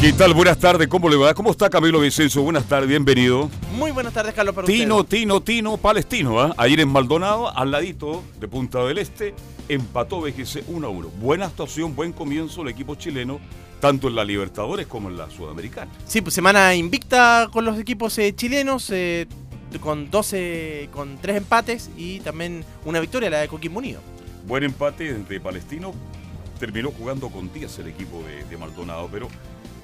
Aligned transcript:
¿Qué 0.00 0.12
tal? 0.12 0.34
Buenas 0.34 0.58
tardes, 0.58 0.88
¿cómo 0.88 1.08
le 1.08 1.16
va? 1.16 1.32
¿Cómo 1.32 1.50
está 1.50 1.70
Camilo 1.70 2.00
Vicenzo? 2.00 2.42
Buenas 2.42 2.66
tardes, 2.66 2.86
bienvenido. 2.86 3.48
Muy 3.76 3.92
buenas 3.92 4.12
tardes, 4.12 4.34
Carlos. 4.34 4.54
Para 4.54 4.66
Tino, 4.66 4.98
usted. 4.98 5.16
Tino, 5.18 5.40
Tino, 5.40 5.76
palestino, 5.78 6.38
¿ah? 6.38 6.54
Ayer 6.58 6.80
en 6.80 6.90
Maldonado, 6.90 7.48
al 7.48 7.70
ladito 7.70 8.22
de 8.38 8.46
Punta 8.46 8.84
del 8.84 8.98
Este, 8.98 9.34
empató 9.70 10.20
BGC 10.20 10.64
1 10.68 10.86
a 10.86 10.90
1. 10.90 11.08
Buena 11.18 11.46
actuación, 11.46 11.96
buen 11.96 12.12
comienzo 12.12 12.60
el 12.60 12.68
equipo 12.68 12.94
chileno, 12.96 13.40
tanto 13.80 14.08
en 14.08 14.16
la 14.16 14.24
Libertadores 14.24 14.86
como 14.86 15.08
en 15.08 15.16
la 15.16 15.30
Sudamericana. 15.30 15.90
Sí, 16.04 16.20
pues 16.20 16.34
semana 16.34 16.74
invicta 16.74 17.48
con 17.50 17.64
los 17.64 17.78
equipos 17.78 18.16
eh, 18.18 18.34
chilenos, 18.36 18.90
eh, 18.90 19.26
con 19.80 20.10
12, 20.10 20.90
con 20.92 21.16
3 21.16 21.38
empates 21.38 21.90
y 21.96 22.20
también 22.20 22.66
una 22.84 23.00
victoria, 23.00 23.30
la 23.30 23.38
de 23.38 23.48
Coquimbo 23.48 23.78
Unido. 23.78 24.00
Buen 24.46 24.62
empate 24.62 25.14
de 25.14 25.40
Palestino, 25.40 25.94
terminó 26.60 26.90
jugando 26.90 27.30
con 27.30 27.50
10 27.50 27.78
el 27.78 27.88
equipo 27.88 28.22
de, 28.22 28.44
de 28.44 28.56
Maldonado, 28.58 29.08
pero 29.10 29.28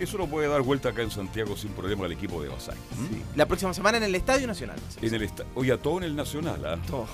eso 0.02 0.18
no 0.18 0.26
puede 0.26 0.48
dar 0.48 0.62
vuelta 0.62 0.90
acá 0.90 1.02
en 1.02 1.10
Santiago 1.10 1.56
sin 1.56 1.70
problema 1.70 2.06
el 2.06 2.12
equipo 2.12 2.42
de 2.42 2.48
Basay. 2.48 2.76
¿Mm? 2.76 3.36
La 3.36 3.46
próxima 3.46 3.72
semana 3.72 3.98
en 3.98 4.04
el 4.04 4.14
Estadio 4.14 4.46
Nacional. 4.46 4.78
En 5.00 5.14
el 5.14 5.30
Oye, 5.54 5.72
a 5.72 5.78
todo 5.78 5.98
en 5.98 6.04
el 6.04 6.16
Nacional, 6.16 6.64
¿ah? 6.66 6.78
Todo. 6.88 7.06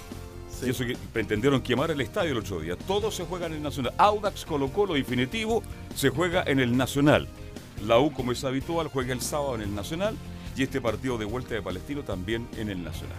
Y 0.62 0.70
eso 0.70 0.84
que 0.84 0.96
pretendieron 1.12 1.60
quemar 1.60 1.90
el 1.90 2.00
estadio 2.00 2.32
el 2.32 2.38
otro 2.38 2.60
día. 2.60 2.76
Todo 2.76 3.10
se 3.10 3.24
juega 3.24 3.46
en 3.46 3.54
el 3.54 3.62
Nacional. 3.62 3.92
Audax 3.96 4.44
Colo 4.44 4.68
Colo 4.72 4.94
definitivo 4.94 5.62
se 5.94 6.10
juega 6.10 6.42
en 6.46 6.58
el 6.58 6.76
Nacional. 6.76 7.28
La 7.86 7.98
U, 7.98 8.12
como 8.12 8.32
es 8.32 8.42
habitual, 8.42 8.88
juega 8.88 9.12
el 9.12 9.20
sábado 9.20 9.54
en 9.54 9.62
el 9.62 9.74
Nacional. 9.74 10.16
Y 10.56 10.62
este 10.64 10.80
partido 10.80 11.16
de 11.18 11.24
vuelta 11.24 11.54
de 11.54 11.62
Palestino 11.62 12.02
también 12.02 12.48
en 12.56 12.70
el 12.70 12.82
Nacional. 12.82 13.16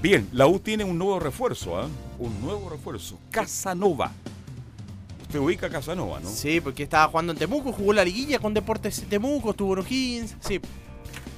Bien, 0.00 0.28
la 0.32 0.46
U 0.46 0.58
tiene 0.58 0.84
un 0.84 0.96
nuevo 0.96 1.18
refuerzo, 1.20 1.78
¿ah? 1.78 1.88
Un 2.18 2.40
nuevo 2.40 2.70
refuerzo. 2.70 3.18
Casanova. 3.30 4.12
Usted 5.36 5.44
ubica 5.44 5.66
a 5.66 5.70
Casanova, 5.70 6.18
¿no? 6.18 6.30
Sí, 6.30 6.62
porque 6.62 6.84
estaba 6.84 7.08
jugando 7.08 7.32
en 7.32 7.38
Temuco, 7.38 7.70
jugó 7.70 7.92
la 7.92 8.04
liguilla 8.04 8.38
con 8.38 8.54
Deportes 8.54 9.04
Temuco, 9.06 9.50
estuvo 9.50 9.74
en 9.74 9.80
O'Higgins. 9.80 10.34
Sí, 10.40 10.60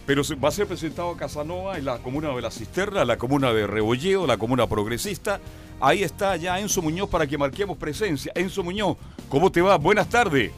Pero 0.06 0.22
va 0.42 0.50
a 0.50 0.52
ser 0.52 0.68
presentado 0.68 1.10
a 1.10 1.16
Casanova 1.16 1.76
en 1.78 1.84
la 1.84 1.98
comuna 1.98 2.28
de 2.28 2.40
La 2.40 2.52
Cisterna, 2.52 3.04
la 3.04 3.18
comuna 3.18 3.52
de 3.52 3.66
Rebolleo, 3.66 4.24
la 4.24 4.36
comuna 4.36 4.68
progresista. 4.68 5.40
Ahí 5.80 6.04
está 6.04 6.36
ya 6.36 6.60
Enzo 6.60 6.80
Muñoz 6.80 7.10
para 7.10 7.26
que 7.26 7.36
marquemos 7.36 7.76
presencia. 7.76 8.30
Enzo 8.36 8.62
Muñoz, 8.62 8.96
¿cómo 9.28 9.50
te 9.50 9.62
va? 9.62 9.76
Buenas 9.78 10.08
tardes. 10.08 10.52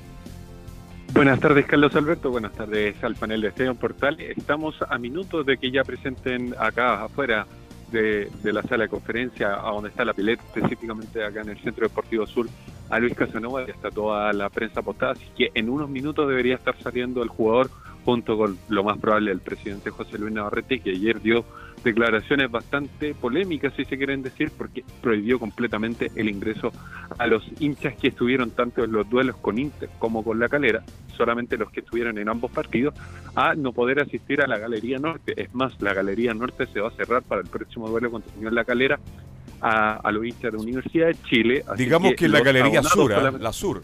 Buenas 1.15 1.41
tardes, 1.41 1.65
Carlos 1.65 1.97
Alberto. 1.97 2.31
Buenas 2.31 2.53
tardes 2.53 3.03
al 3.03 3.17
panel 3.17 3.41
de 3.41 3.49
Estadio 3.49 3.75
Portal. 3.75 4.21
Estamos 4.21 4.75
a 4.87 4.99
minutos 4.99 5.47
de 5.47 5.57
que 5.57 5.71
ya 5.71 5.83
presenten 5.83 6.55
acá 6.59 7.05
afuera 7.05 7.47
de, 7.91 8.31
de 8.43 8.53
la 8.53 8.63
sala 8.63 8.85
de 8.85 8.89
conferencia, 8.89 9.55
a 9.55 9.71
donde 9.73 9.91
está 9.91 10.05
la 10.05 10.15
pileta, 10.15 10.43
específicamente 10.43 11.25
acá 11.25 11.43
en 11.43 11.51
el 11.51 11.59
Centro 11.59 11.87
Deportivo 11.87 12.27
Sur, 12.27 12.47
a 12.89 12.99
Luis 12.99 13.15
Casanova. 13.15 13.67
Ya 13.67 13.73
está 13.73 13.91
toda 13.91 14.33
la 14.33 14.49
prensa 14.49 14.81
apostada, 14.81 15.13
así 15.13 15.27
que 15.37 15.51
en 15.55 15.69
unos 15.69 15.89
minutos 15.89 16.29
debería 16.29 16.55
estar 16.55 16.77
saliendo 16.83 17.23
el 17.23 17.29
jugador 17.29 17.71
junto 18.05 18.37
con 18.37 18.59
lo 18.69 18.83
más 18.83 18.99
probable 18.99 19.31
el 19.31 19.41
presidente 19.41 19.91
José 19.91 20.19
Luis 20.19 20.33
Navarrete, 20.33 20.81
que 20.81 20.91
ayer 20.91 21.21
dio 21.21 21.45
declaraciones 21.83 22.51
bastante 22.51 23.15
polémicas, 23.15 23.73
si 23.75 23.85
se 23.85 23.97
quieren 23.97 24.23
decir, 24.23 24.51
porque 24.57 24.85
prohibió 25.01 25.39
completamente 25.39 26.11
el 26.17 26.29
ingreso 26.29 26.73
a 27.19 27.27
los 27.27 27.43
hinchas 27.59 27.95
que 27.97 28.09
estuvieron 28.09 28.51
tanto 28.51 28.85
en 28.85 28.93
los 28.93 29.09
duelos 29.09 29.37
con 29.37 29.59
Inter 29.59 29.89
como 29.99 30.23
con 30.23 30.39
la 30.39 30.49
calera, 30.49 30.83
solamente 31.17 31.57
los 31.57 31.71
que 31.71 31.81
estuvieron 31.81 32.19
en 32.19 32.29
ambos 32.29 32.51
partidos, 32.51 32.95
a 33.35 33.55
no 33.55 33.73
poder 33.73 34.01
asistir 34.01 34.43
a 34.43 34.47
la 34.47 34.59
Galería 34.59 34.99
Norte. 34.99 35.35
Es 35.37 35.55
más, 35.55 35.81
la 35.81 35.95
Galería 35.95 36.35
Norte 36.35 36.67
se 36.67 36.81
va 36.81 36.89
a 36.89 36.93
cerrar 36.93 37.23
para 37.23 37.41
el 37.43 37.49
próximo 37.49 37.89
duelo 37.89 38.11
contra 38.11 38.33
Unión 38.37 38.55
La 38.55 38.65
Calera 38.65 38.99
a, 39.61 39.97
a 39.97 40.13
los 40.13 40.25
hinchas 40.25 40.53
de 40.53 40.59
Universidad 40.59 41.09
de 41.09 41.17
Chile. 41.23 41.65
así 41.67 41.85
Digamos 41.85 42.15
que, 42.15 42.27
en 42.27 42.33
la 42.33 42.41
Galería 42.41 42.83
Sur, 42.83 43.13
¿ah? 43.13 43.31
la 43.39 43.53
Sur. 43.53 43.83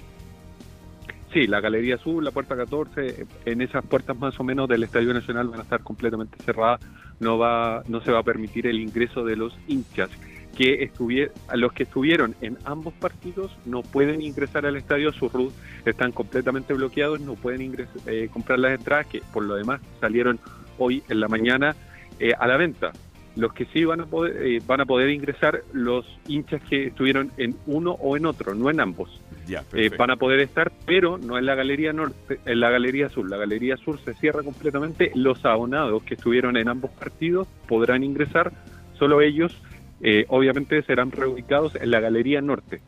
Sí, 1.33 1.47
la 1.47 1.61
Galería 1.61 1.99
Sur, 1.99 2.23
la 2.23 2.31
Puerta 2.31 2.57
14, 2.57 3.27
en 3.45 3.61
esas 3.61 3.85
puertas 3.85 4.19
más 4.19 4.39
o 4.41 4.43
menos 4.43 4.69
del 4.69 4.85
Estadio 4.85 5.13
Nacional 5.13 5.49
van 5.49 5.61
a 5.61 5.65
estar 5.65 5.83
completamente 5.83 6.39
cerradas, 6.43 6.81
no 7.21 7.39
va 7.39 7.83
no 7.89 8.01
se 8.01 8.13
va 8.13 8.21
a 8.21 8.23
permitir 8.23 8.67
el 8.67 8.81
ingreso 8.81 9.25
de 9.25 9.37
los 9.37 9.57
hinchas 9.67 10.11
que 10.57 10.91
a 11.49 11.57
los 11.57 11.73
que 11.73 11.83
estuvieron 11.83 12.35
en 12.41 12.57
ambos 12.65 12.95
partidos 12.95 13.57
no 13.67 13.83
pueden 13.83 14.23
ingresar 14.23 14.65
al 14.65 14.77
estadio, 14.77 15.13
sus 15.13 15.31
routes 15.31 15.55
están 15.85 16.13
completamente 16.13 16.73
bloqueados, 16.73 17.21
no 17.21 17.35
pueden 17.35 17.89
eh, 18.07 18.29
comprar 18.33 18.59
las 18.59 18.79
entradas 18.79 19.07
que 19.07 19.21
por 19.33 19.45
lo 19.45 19.55
demás 19.55 19.81
salieron 20.01 20.41
hoy 20.79 21.03
en 21.09 21.21
la 21.21 21.29
mañana 21.29 21.77
eh, 22.19 22.33
a 22.39 22.47
la 22.47 22.57
venta. 22.57 22.93
Los 23.37 23.53
que 23.53 23.67
sí 23.67 23.85
van 23.85 24.01
a 24.01 24.07
poder 24.07 24.37
eh, 24.47 24.61
van 24.67 24.81
a 24.81 24.87
poder 24.87 25.11
ingresar 25.11 25.63
los 25.73 26.07
hinchas 26.27 26.63
que 26.69 26.87
estuvieron 26.87 27.31
en 27.37 27.55
uno 27.67 27.93
o 27.93 28.17
en 28.17 28.25
otro, 28.27 28.55
no 28.55 28.71
en 28.71 28.81
ambos. 28.81 29.21
Ya, 29.47 29.63
Eh, 29.75 29.91
van 29.97 30.11
a 30.11 30.17
poder 30.17 30.41
estar, 30.41 30.73
pero 30.87 31.19
no 31.19 31.39
en 31.39 31.47
la 31.47 31.55
galería 31.55 31.93
norte, 31.93 32.41
en 32.47 32.61
la 32.61 32.71
galería 32.71 33.09
sur. 33.11 33.29
La 33.29 33.37
galería 33.37 33.77
sur 33.77 34.01
se 34.05 34.15
cierra 34.15 34.43
completamente. 34.43 35.13
Los 35.15 35.45
abonados 35.45 36.03
que 36.03 36.15
estuvieron 36.15 36.57
en 36.57 36.69
ambos 36.69 36.91
partidos 36.93 37.47
podrán 37.69 38.03
ingresar, 38.03 38.53
solo 38.99 39.21
ellos, 39.21 39.55
eh, 40.01 40.25
obviamente, 40.29 40.83
serán 40.83 41.13
reubicados 41.13 41.75
en 41.77 41.91
la 41.91 42.01
galería 42.01 42.41
norte. 42.41 42.81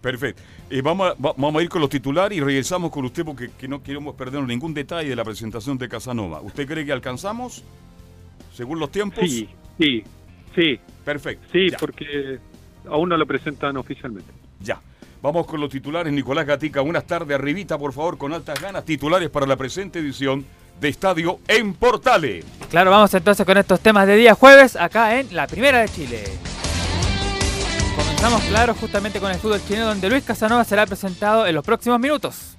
Perfecto. 0.00 0.42
Eh, 0.68 0.82
vamos, 0.82 1.06
a, 1.08 1.14
va- 1.14 1.34
vamos 1.36 1.60
a 1.60 1.62
ir 1.62 1.68
con 1.68 1.80
los 1.80 1.88
titulares 1.90 2.36
y 2.36 2.40
regresamos 2.40 2.90
con 2.90 3.04
usted 3.04 3.24
porque 3.24 3.50
que 3.56 3.68
no 3.68 3.82
queremos 3.82 4.14
perder 4.16 4.42
ningún 4.42 4.74
detalle 4.74 5.08
de 5.10 5.16
la 5.16 5.24
presentación 5.24 5.78
de 5.78 5.88
Casanova. 5.88 6.40
¿Usted 6.40 6.66
cree 6.66 6.84
que 6.84 6.92
alcanzamos? 6.92 7.62
Según 8.54 8.78
los 8.78 8.90
tiempos. 8.90 9.24
Sí, 9.24 9.48
sí, 9.78 10.04
sí, 10.54 10.80
Perfecto. 11.04 11.46
sí, 11.52 11.70
Ya. 11.70 11.78
porque 11.78 12.38
aún 12.88 13.08
no 13.08 13.16
lo 13.16 13.26
presentan 13.26 13.76
oficialmente. 13.76 14.30
Ya. 14.60 14.80
Vamos 15.22 15.46
con 15.46 15.60
los 15.60 15.70
titulares. 15.70 16.12
Nicolás 16.12 16.44
Gatica, 16.46 16.80
buenas 16.80 17.06
tardes. 17.06 17.36
Arribita, 17.38 17.78
por 17.78 17.92
favor, 17.92 18.18
con 18.18 18.32
altas 18.32 18.60
ganas. 18.60 18.84
Titulares 18.84 19.30
para 19.30 19.46
la 19.46 19.56
presente 19.56 20.00
edición 20.00 20.44
de 20.80 20.88
Estadio 20.88 21.38
en 21.46 21.74
Portales. 21.74 22.44
Claro, 22.70 22.90
vamos 22.90 23.14
entonces 23.14 23.46
con 23.46 23.56
estos 23.56 23.78
temas 23.80 24.06
de 24.08 24.16
día 24.16 24.34
jueves 24.34 24.74
acá 24.74 25.20
en 25.20 25.34
la 25.34 25.46
Primera 25.46 25.80
de 25.80 25.88
Chile. 25.88 26.24
Comenzamos, 27.96 28.42
claro, 28.44 28.74
justamente 28.74 29.20
con 29.20 29.30
el 29.30 29.38
fútbol 29.38 29.60
chileno 29.66 29.86
donde 29.86 30.08
Luis 30.10 30.24
Casanova 30.24 30.64
será 30.64 30.86
presentado 30.86 31.46
en 31.46 31.54
los 31.54 31.64
próximos 31.64 32.00
minutos. 32.00 32.56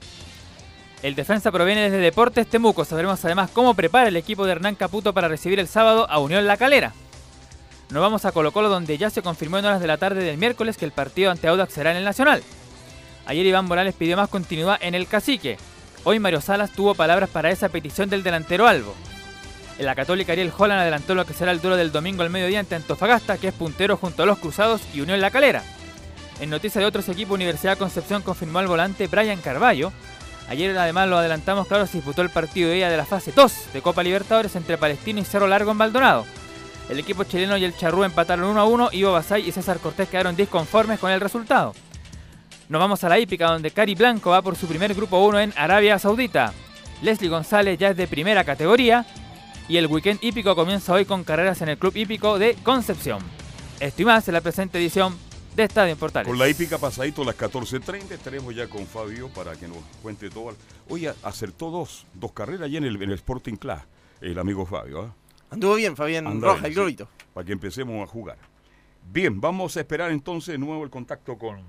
El 1.04 1.16
defensa 1.16 1.52
proviene 1.52 1.82
desde 1.82 1.98
Deportes 1.98 2.48
Temuco. 2.48 2.86
Sabremos 2.86 3.24
además 3.26 3.50
cómo 3.52 3.74
prepara 3.74 4.08
el 4.08 4.16
equipo 4.16 4.46
de 4.46 4.54
Hernán 4.54 4.76
Caputo 4.76 5.14
para 5.14 5.28
recibir 5.28 5.60
el 5.60 5.68
sábado 5.68 6.10
a 6.10 6.18
Unión 6.20 6.48
La 6.48 6.56
Calera. 6.56 6.94
Nos 7.90 8.02
vamos 8.02 8.24
a 8.24 8.32
Colo 8.32 8.54
Colo 8.54 8.70
donde 8.70 8.98
ya 8.98 9.10
se 9.10 9.22
confirmó 9.22 9.58
en 9.58 9.66
horas 9.66 9.82
de 9.82 9.88
la 9.88 9.98
tarde 9.98 10.24
del 10.24 10.38
miércoles 10.38 10.78
que 10.78 10.86
el 10.86 10.94
partido 10.94 11.30
ante 11.30 11.50
Audax 11.50 11.74
será 11.74 11.92
en 11.92 11.98
el 11.98 12.06
Nacional. 12.06 12.42
Ayer 13.26 13.46
Iván 13.46 13.66
Morales 13.66 13.96
pidió 13.96 14.16
más 14.16 14.30
continuidad 14.30 14.78
en 14.80 14.96
el 14.96 15.08
cacique. 15.08 15.58
Hoy 16.06 16.20
Mario 16.20 16.40
Salas 16.40 16.72
tuvo 16.72 16.96
palabras 16.96 17.30
para 17.30 17.52
esa 17.52 17.68
petición 17.68 18.10
del 18.10 18.24
delantero 18.24 18.66
Albo. 18.66 18.96
En 19.78 19.86
la 19.86 19.96
Católica 19.96 20.32
Ariel 20.32 20.54
Holland 20.58 20.80
adelantó 20.80 21.16
lo 21.16 21.26
que 21.26 21.34
será 21.34 21.52
el 21.52 21.60
duelo 21.60 21.76
del 21.76 21.92
domingo 21.92 22.24
al 22.24 22.30
mediodía 22.30 22.62
ante 22.62 22.76
Antofagasta, 22.76 23.38
que 23.38 23.50
es 23.50 23.54
puntero 23.54 23.98
junto 23.98 24.24
a 24.24 24.26
los 24.26 24.40
Cruzados 24.40 24.82
y 24.94 25.02
Unión 25.02 25.20
La 25.20 25.32
Calera. 25.32 25.64
En 26.40 26.50
noticia 26.50 26.80
de 26.80 26.88
otros 26.88 27.10
equipos, 27.10 27.36
Universidad 27.36 27.78
Concepción 27.78 28.22
confirmó 28.22 28.60
al 28.60 28.68
volante 28.68 29.08
Brian 29.08 29.42
Carballo. 29.42 29.92
Ayer 30.54 30.78
además 30.78 31.10
lo 31.10 31.18
adelantamos, 31.18 31.66
claro, 31.66 31.88
se 31.88 31.98
disputó 31.98 32.22
el 32.22 32.30
partido 32.30 32.70
de 32.70 32.78
ida 32.78 32.88
de 32.88 32.96
la 32.96 33.08
fase 33.08 33.32
2 33.32 33.74
de 33.74 33.82
Copa 33.82 34.04
Libertadores 34.04 34.56
entre 34.56 34.78
Palestino 34.78 35.20
y 35.20 35.24
Cerro 35.24 35.48
Largo 35.48 35.72
en 35.72 35.78
Maldonado. 35.78 36.28
El 36.90 37.00
equipo 37.00 37.24
chileno 37.24 37.58
y 37.58 37.64
el 37.64 37.76
Charrúa 37.76 38.06
empataron 38.06 38.46
1 38.46 38.62
a 38.62 38.66
1, 38.66 38.90
Ivo 38.92 39.14
Basay 39.14 39.50
y 39.50 39.52
César 39.52 39.80
Cortés 39.80 40.10
quedaron 40.10 40.36
disconformes 40.36 41.00
con 41.00 41.10
el 41.10 41.22
resultado. 41.22 41.74
Nos 42.70 42.80
vamos 42.80 43.04
a 43.04 43.10
la 43.10 43.18
hípica 43.18 43.48
donde 43.48 43.72
Cari 43.72 43.96
Blanco 43.96 44.30
va 44.30 44.44
por 44.44 44.56
su 44.56 44.68
primer 44.68 44.94
grupo 44.94 45.26
1 45.26 45.40
en 45.40 45.54
Arabia 45.58 45.98
Saudita. 45.98 46.54
Leslie 47.02 47.32
González 47.32 47.80
ya 47.80 47.90
es 47.90 47.98
de 47.98 48.06
primera 48.06 48.44
categoría 48.44 49.08
y 49.68 49.78
el 49.78 49.88
weekend 49.88 50.24
hípico 50.24 50.56
comienza 50.56 50.94
hoy 50.94 51.06
con 51.06 51.24
carreras 51.24 51.64
en 51.64 51.70
el 51.70 51.80
Club 51.80 51.98
Hípico 51.98 52.38
de 52.38 52.54
Concepción. 52.62 53.24
Esto 53.80 54.04
y 54.04 54.06
más 54.06 54.28
en 54.28 54.36
la 54.36 54.42
presente 54.42 54.78
edición 54.78 55.18
de 55.56 55.64
Estadio 55.64 55.94
en 55.94 56.00
Portales. 56.00 56.28
Con 56.28 56.40
la 56.40 56.50
hípica 56.50 56.78
pasadito 56.78 57.22
a 57.22 57.26
las 57.26 57.38
14.30 57.38 58.12
estaremos 58.12 58.56
ya 58.56 58.68
con 58.68 58.86
Fabio 58.88 59.30
para 59.30 59.56
que 59.56 59.68
nos 59.68 59.78
cuente 60.02 60.30
todo. 60.30 60.56
Oye, 60.90 61.14
acertó 61.24 61.70
dos, 61.70 62.06
dos 62.14 62.32
carreras 62.32 62.70
ya 62.72 62.80
en 62.80 62.86
el, 62.86 62.96
en 63.02 63.10
el 63.10 63.16
Sporting 63.16 63.56
Club, 63.56 63.78
el 64.22 64.40
amigo 64.40 64.66
Fabio, 64.66 65.02
¿ah? 65.02 65.16
Anduvo 65.52 65.76
bien, 65.76 65.96
Fabián 65.96 66.26
Anda 66.26 66.48
Roja, 66.48 66.62
bien, 66.62 66.66
el 66.66 66.72
sí. 66.72 66.76
globito. 66.76 67.08
para 67.34 67.46
que 67.46 67.54
empecemos 67.54 68.02
a 68.02 68.12
jugar. 68.12 68.38
Bien, 69.12 69.40
vamos 69.40 69.78
a 69.78 69.82
esperar 69.82 70.12
entonces 70.12 70.54
de 70.54 70.58
nuevo 70.58 70.84
el 70.84 70.90
contacto 70.90 71.38
con 71.38 71.62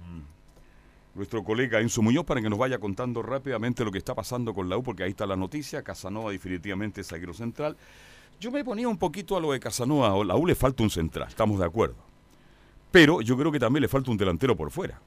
nuestro 1.14 1.44
colega 1.44 1.80
Enzo 1.80 2.00
Muñoz 2.00 2.24
para 2.24 2.40
que 2.40 2.48
nos 2.48 2.58
vaya 2.58 2.78
contando 2.78 3.22
rápidamente 3.22 3.84
lo 3.84 3.92
que 3.92 3.98
está 3.98 4.14
pasando 4.14 4.54
con 4.54 4.70
la 4.70 4.78
U, 4.78 4.82
porque 4.82 5.02
ahí 5.02 5.10
está 5.10 5.26
la 5.26 5.36
noticia, 5.36 5.82
Casanova 5.82 6.32
definitivamente 6.32 7.02
es 7.02 7.08
zaguero 7.08 7.34
central. 7.34 7.76
Yo 8.40 8.50
me 8.50 8.64
ponía 8.64 8.88
un 8.88 8.96
poquito 8.96 9.36
a 9.36 9.40
lo 9.40 9.52
de 9.52 9.60
Casanova, 9.60 10.08
a 10.08 10.24
la 10.24 10.36
U 10.36 10.46
le 10.46 10.54
falta 10.54 10.82
un 10.82 10.90
central, 10.90 11.28
estamos 11.28 11.58
de 11.58 11.66
acuerdo. 11.66 12.13
Pero 12.94 13.20
yo 13.22 13.36
creo 13.36 13.50
que 13.50 13.58
también 13.58 13.80
le 13.82 13.88
falta 13.88 14.12
un 14.12 14.16
delantero 14.16 14.54
por 14.54 14.70
fuera. 14.70 15.00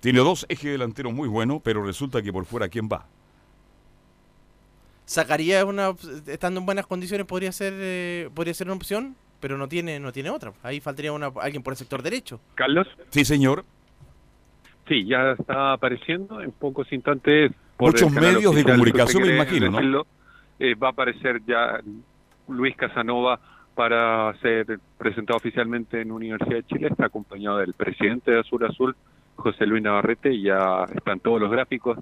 Tiene 0.00 0.18
dos 0.18 0.44
ejes 0.50 0.72
delanteros 0.72 1.10
muy 1.10 1.26
buenos, 1.26 1.62
pero 1.64 1.82
resulta 1.82 2.20
que 2.20 2.30
por 2.34 2.44
fuera, 2.44 2.68
¿quién 2.68 2.86
va? 2.86 3.06
Sacaría 5.06 5.60
es 5.60 5.64
una, 5.64 5.94
estando 6.26 6.60
en 6.60 6.66
buenas 6.66 6.86
condiciones 6.86 7.26
podría 7.26 7.50
ser, 7.50 7.72
eh, 7.78 8.28
podría 8.34 8.52
ser 8.52 8.66
una 8.66 8.76
opción, 8.76 9.16
pero 9.40 9.56
no 9.56 9.68
tiene, 9.68 9.98
no 9.98 10.12
tiene 10.12 10.28
otra. 10.28 10.52
Ahí 10.62 10.80
faltaría 10.80 11.14
una, 11.14 11.32
alguien 11.40 11.62
por 11.62 11.72
el 11.72 11.78
sector 11.78 12.02
derecho. 12.02 12.38
Carlos, 12.56 12.86
Sí, 13.08 13.24
señor. 13.24 13.64
sí, 14.86 15.06
ya 15.06 15.32
está 15.38 15.72
apareciendo. 15.72 16.42
En 16.42 16.52
pocos 16.52 16.92
instantes 16.92 17.52
por 17.78 17.92
Muchos 17.92 18.12
medios 18.12 18.54
de 18.54 18.64
comunicación, 18.64 19.22
me 19.22 19.34
imagino, 19.34 19.70
¿no? 19.70 19.78
decirlo, 19.78 20.06
eh, 20.58 20.74
va 20.74 20.88
a 20.88 20.90
aparecer 20.90 21.40
ya 21.46 21.80
Luis 22.48 22.76
Casanova 22.76 23.40
para 23.74 24.32
ser 24.40 24.78
presentado 24.98 25.36
oficialmente 25.36 26.00
en 26.00 26.12
Universidad 26.12 26.56
de 26.56 26.64
Chile. 26.64 26.88
Está 26.90 27.06
acompañado 27.06 27.58
del 27.58 27.74
presidente 27.74 28.30
de 28.30 28.40
Azul 28.40 28.64
Azul, 28.64 28.96
José 29.36 29.66
Luis 29.66 29.82
Navarrete, 29.82 30.32
y 30.32 30.42
ya 30.42 30.84
están 30.94 31.20
todos 31.20 31.40
los 31.40 31.50
gráficos 31.50 31.98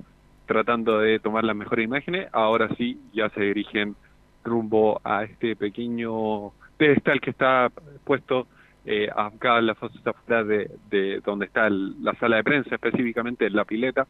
tratando 0.46 0.98
de 0.98 1.18
tomar 1.18 1.44
las 1.44 1.56
mejores 1.56 1.84
imágenes. 1.84 2.28
Ahora 2.32 2.68
sí, 2.76 3.00
ya 3.12 3.28
se 3.30 3.40
dirigen 3.42 3.96
rumbo 4.44 5.00
a 5.04 5.24
este 5.24 5.56
pequeño 5.56 6.50
pedestal 6.76 7.20
que 7.20 7.30
está 7.30 7.70
puesto 8.04 8.46
eh, 8.84 9.08
acá 9.14 9.58
en 9.58 9.66
la 9.66 9.74
fachada 9.76 10.42
de, 10.42 10.68
de 10.90 11.20
donde 11.24 11.46
está 11.46 11.68
el- 11.68 12.02
la 12.02 12.14
sala 12.14 12.36
de 12.36 12.44
prensa, 12.44 12.74
específicamente 12.74 13.46
en 13.46 13.54
la 13.54 13.64
pileta. 13.64 14.06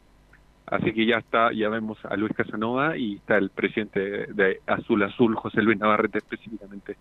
Así 0.65 0.91
que 0.93 1.05
ya 1.05 1.17
está, 1.17 1.51
ya 1.53 1.69
vemos 1.69 2.03
a 2.05 2.15
Luis 2.15 2.33
Casanova 2.33 2.97
y 2.97 3.17
está 3.17 3.37
el 3.37 3.51
presidente 3.51 3.99
de, 3.99 4.33
de 4.33 4.61
Azul 4.65 5.03
Azul, 5.03 5.35
José 5.35 5.61
Luis 5.61 5.77
Navarrete, 5.77 6.17
específicamente 6.19 6.95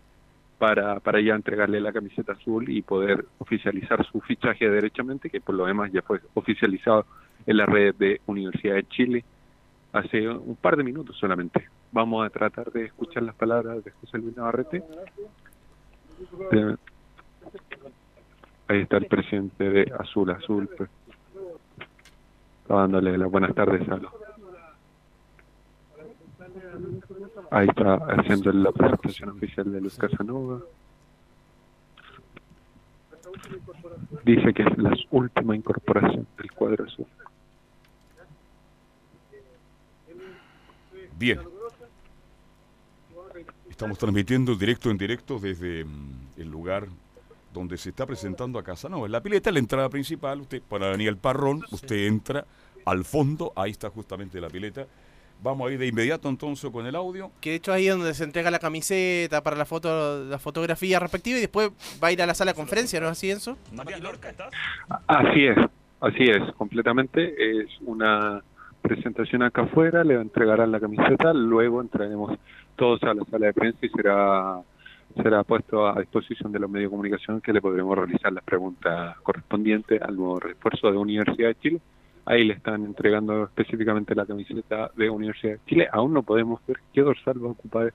para, 0.62 1.00
para 1.00 1.20
ya 1.20 1.34
entregarle 1.34 1.80
la 1.80 1.92
camiseta 1.92 2.34
azul 2.34 2.70
y 2.70 2.82
poder 2.82 3.24
oficializar 3.38 4.06
su 4.06 4.20
fichaje 4.20 4.70
derechamente, 4.70 5.28
que 5.28 5.40
por 5.40 5.56
lo 5.56 5.66
demás 5.66 5.90
ya 5.90 6.02
fue 6.02 6.20
oficializado 6.34 7.04
en 7.44 7.56
la 7.56 7.66
red 7.66 7.96
de 7.96 8.20
Universidad 8.26 8.76
de 8.76 8.86
Chile 8.86 9.24
hace 9.92 10.28
un 10.28 10.54
par 10.54 10.76
de 10.76 10.84
minutos 10.84 11.16
solamente. 11.18 11.68
Vamos 11.90 12.24
a 12.24 12.30
tratar 12.30 12.70
de 12.70 12.84
escuchar 12.84 13.24
las 13.24 13.34
palabras 13.34 13.82
de 13.82 13.90
José 13.90 14.18
Luis 14.18 14.36
Navarrete. 14.36 14.84
Eh, 16.52 16.76
Ahí 18.68 18.82
está 18.82 18.98
el 18.98 19.06
presidente 19.06 19.68
de 19.68 19.92
Azul 19.98 20.30
Azul, 20.30 20.70
pues, 20.78 20.88
dándole 22.68 23.18
las 23.18 23.28
buenas 23.28 23.52
tardes 23.52 23.82
a 23.88 23.96
los 23.96 24.12
Ahí 27.50 27.68
está 27.68 27.94
haciendo 27.94 28.52
la 28.52 28.72
presentación 28.72 29.30
oficial 29.30 29.72
de 29.72 29.80
Luz 29.80 29.96
Casanova. 29.96 30.60
Dice 34.24 34.52
que 34.52 34.62
es 34.62 34.78
la 34.78 34.94
última 35.10 35.56
incorporación 35.56 36.26
del 36.36 36.52
cuadro 36.52 36.84
azul. 36.84 37.06
Bien. 41.18 41.40
Estamos 43.68 43.98
transmitiendo 43.98 44.54
directo 44.54 44.90
en 44.90 44.98
directo 44.98 45.38
desde 45.38 45.84
mm, 45.84 46.32
el 46.36 46.48
lugar 46.50 46.86
donde 47.52 47.76
se 47.76 47.90
está 47.90 48.06
presentando 48.06 48.58
a 48.58 48.62
Casanova. 48.62 49.08
La 49.08 49.20
pileta, 49.20 49.50
la 49.50 49.58
entrada 49.58 49.88
principal, 49.88 50.40
usted 50.40 50.62
para 50.62 50.88
Daniel 50.88 51.16
Parrón, 51.16 51.62
usted 51.70 52.06
entra 52.06 52.46
al 52.84 53.04
fondo, 53.04 53.52
ahí 53.56 53.70
está 53.70 53.90
justamente 53.90 54.40
la 54.40 54.48
pileta. 54.48 54.86
Vamos 55.42 55.68
a 55.68 55.72
ir 55.72 55.78
de 55.78 55.88
inmediato 55.88 56.28
entonces 56.28 56.70
con 56.70 56.86
el 56.86 56.94
audio. 56.94 57.32
Que 57.40 57.50
de 57.50 57.56
hecho 57.56 57.72
ahí 57.72 57.88
es 57.88 57.96
donde 57.96 58.14
se 58.14 58.22
entrega 58.22 58.50
la 58.50 58.60
camiseta 58.60 59.42
para 59.42 59.56
la 59.56 59.64
foto, 59.64 60.24
la 60.24 60.38
fotografía 60.38 61.00
respectiva 61.00 61.38
y 61.38 61.40
después 61.40 61.70
va 62.02 62.08
a 62.08 62.12
ir 62.12 62.22
a 62.22 62.26
la 62.26 62.34
sala 62.34 62.52
de 62.52 62.56
conferencia, 62.56 63.00
¿no 63.00 63.06
es 63.06 63.12
así, 63.12 63.30
Enzo? 63.30 63.58
Así 65.08 65.46
es, 65.46 65.56
así 66.00 66.24
es, 66.24 66.54
completamente. 66.54 67.34
Es 67.62 67.68
una 67.80 68.40
presentación 68.82 69.42
acá 69.42 69.62
afuera, 69.62 70.04
le 70.04 70.14
entregarán 70.14 70.70
la 70.70 70.78
camiseta, 70.78 71.32
luego 71.32 71.80
entraremos 71.80 72.38
todos 72.76 73.02
a 73.02 73.12
la 73.12 73.24
sala 73.24 73.46
de 73.46 73.52
prensa 73.52 73.78
y 73.84 73.88
será 73.88 74.60
será 75.20 75.44
puesto 75.44 75.86
a 75.86 76.00
disposición 76.00 76.52
de 76.52 76.58
los 76.58 76.70
medios 76.70 76.90
de 76.90 76.96
comunicación 76.96 77.40
que 77.40 77.52
le 77.52 77.60
podremos 77.60 77.96
realizar 77.96 78.32
las 78.32 78.44
preguntas 78.44 79.16
correspondientes 79.22 80.00
al 80.00 80.16
nuevo 80.16 80.40
refuerzo 80.40 80.90
de 80.90 80.96
Universidad 80.96 81.48
de 81.48 81.54
Chile. 81.56 81.80
Ahí 82.24 82.44
le 82.44 82.54
están 82.54 82.84
entregando 82.84 83.44
específicamente 83.44 84.14
la 84.14 84.26
camiseta 84.26 84.90
de 84.96 85.10
Universidad 85.10 85.54
de 85.54 85.60
Chile. 85.66 85.88
Aún 85.92 86.12
no 86.12 86.22
podemos 86.22 86.60
ver 86.66 86.78
qué 86.92 87.02
dorsal 87.02 87.42
va 87.42 87.48
a 87.48 87.52
ocupar 87.52 87.92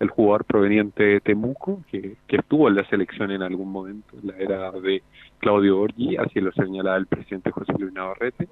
el 0.00 0.08
jugador 0.08 0.44
proveniente 0.44 1.02
de 1.02 1.20
Temuco, 1.20 1.82
que, 1.90 2.16
que 2.26 2.36
estuvo 2.36 2.68
en 2.68 2.76
la 2.76 2.84
selección 2.88 3.30
en 3.30 3.42
algún 3.42 3.70
momento, 3.70 4.16
en 4.20 4.28
la 4.28 4.36
era 4.38 4.70
de 4.72 5.02
Claudio 5.38 5.76
Borghi, 5.76 6.16
así 6.16 6.40
lo 6.40 6.52
señalaba 6.52 6.96
el 6.96 7.06
presidente 7.06 7.50
José 7.50 7.72
Luis 7.78 7.92
Navarrete. 7.92 8.48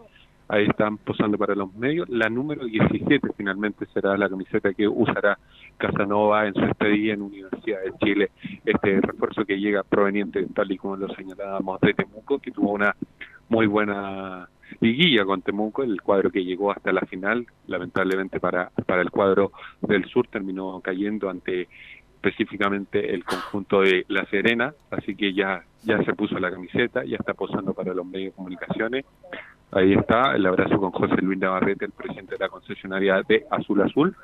Ahí 0.50 0.64
están 0.64 0.96
posando 0.96 1.36
para 1.36 1.54
los 1.54 1.74
medios. 1.74 2.08
La 2.08 2.30
número 2.30 2.64
17 2.64 3.28
finalmente 3.36 3.84
será 3.92 4.16
la 4.16 4.30
camiseta 4.30 4.72
que 4.72 4.88
usará 4.88 5.38
Casanova 5.76 6.46
en 6.46 6.54
su 6.54 6.64
estadía 6.64 7.14
en 7.14 7.22
Universidad 7.22 7.80
de 7.82 7.92
Chile. 7.98 8.30
Este 8.64 9.00
refuerzo 9.02 9.44
que 9.44 9.60
llega 9.60 9.82
proveniente, 9.82 10.46
tal 10.54 10.72
y 10.72 10.78
como 10.78 10.96
lo 10.96 11.14
señalábamos, 11.14 11.80
de 11.82 11.92
Temuco, 11.92 12.38
que 12.38 12.50
tuvo 12.50 12.72
una 12.72 12.96
muy 13.50 13.66
buena 13.66 14.48
liguilla 14.80 15.24
con 15.24 15.42
Temuco, 15.42 15.82
el 15.82 16.00
cuadro 16.02 16.30
que 16.30 16.44
llegó 16.44 16.70
hasta 16.70 16.92
la 16.92 17.02
final, 17.02 17.46
lamentablemente 17.66 18.40
para, 18.40 18.70
para 18.86 19.02
el 19.02 19.10
cuadro 19.10 19.52
del 19.82 20.04
sur 20.06 20.26
terminó 20.28 20.80
cayendo 20.80 21.30
ante 21.30 21.68
específicamente 22.22 23.14
el 23.14 23.24
conjunto 23.24 23.82
de 23.82 24.04
La 24.08 24.24
Serena, 24.26 24.74
así 24.90 25.14
que 25.14 25.32
ya, 25.32 25.62
ya 25.84 26.02
se 26.02 26.14
puso 26.14 26.38
la 26.38 26.50
camiseta, 26.50 27.04
ya 27.04 27.16
está 27.16 27.34
posando 27.34 27.74
para 27.74 27.94
los 27.94 28.04
medios 28.04 28.32
de 28.32 28.36
comunicaciones. 28.36 29.04
Ahí 29.70 29.92
está 29.92 30.34
el 30.34 30.44
abrazo 30.46 30.78
con 30.78 30.90
José 30.90 31.16
Luis 31.22 31.38
Navarrete, 31.38 31.84
el 31.84 31.92
presidente 31.92 32.32
de 32.32 32.38
la 32.38 32.48
concesionaria 32.48 33.22
de 33.28 33.46
Azul 33.50 33.82
Azul, 33.82 34.16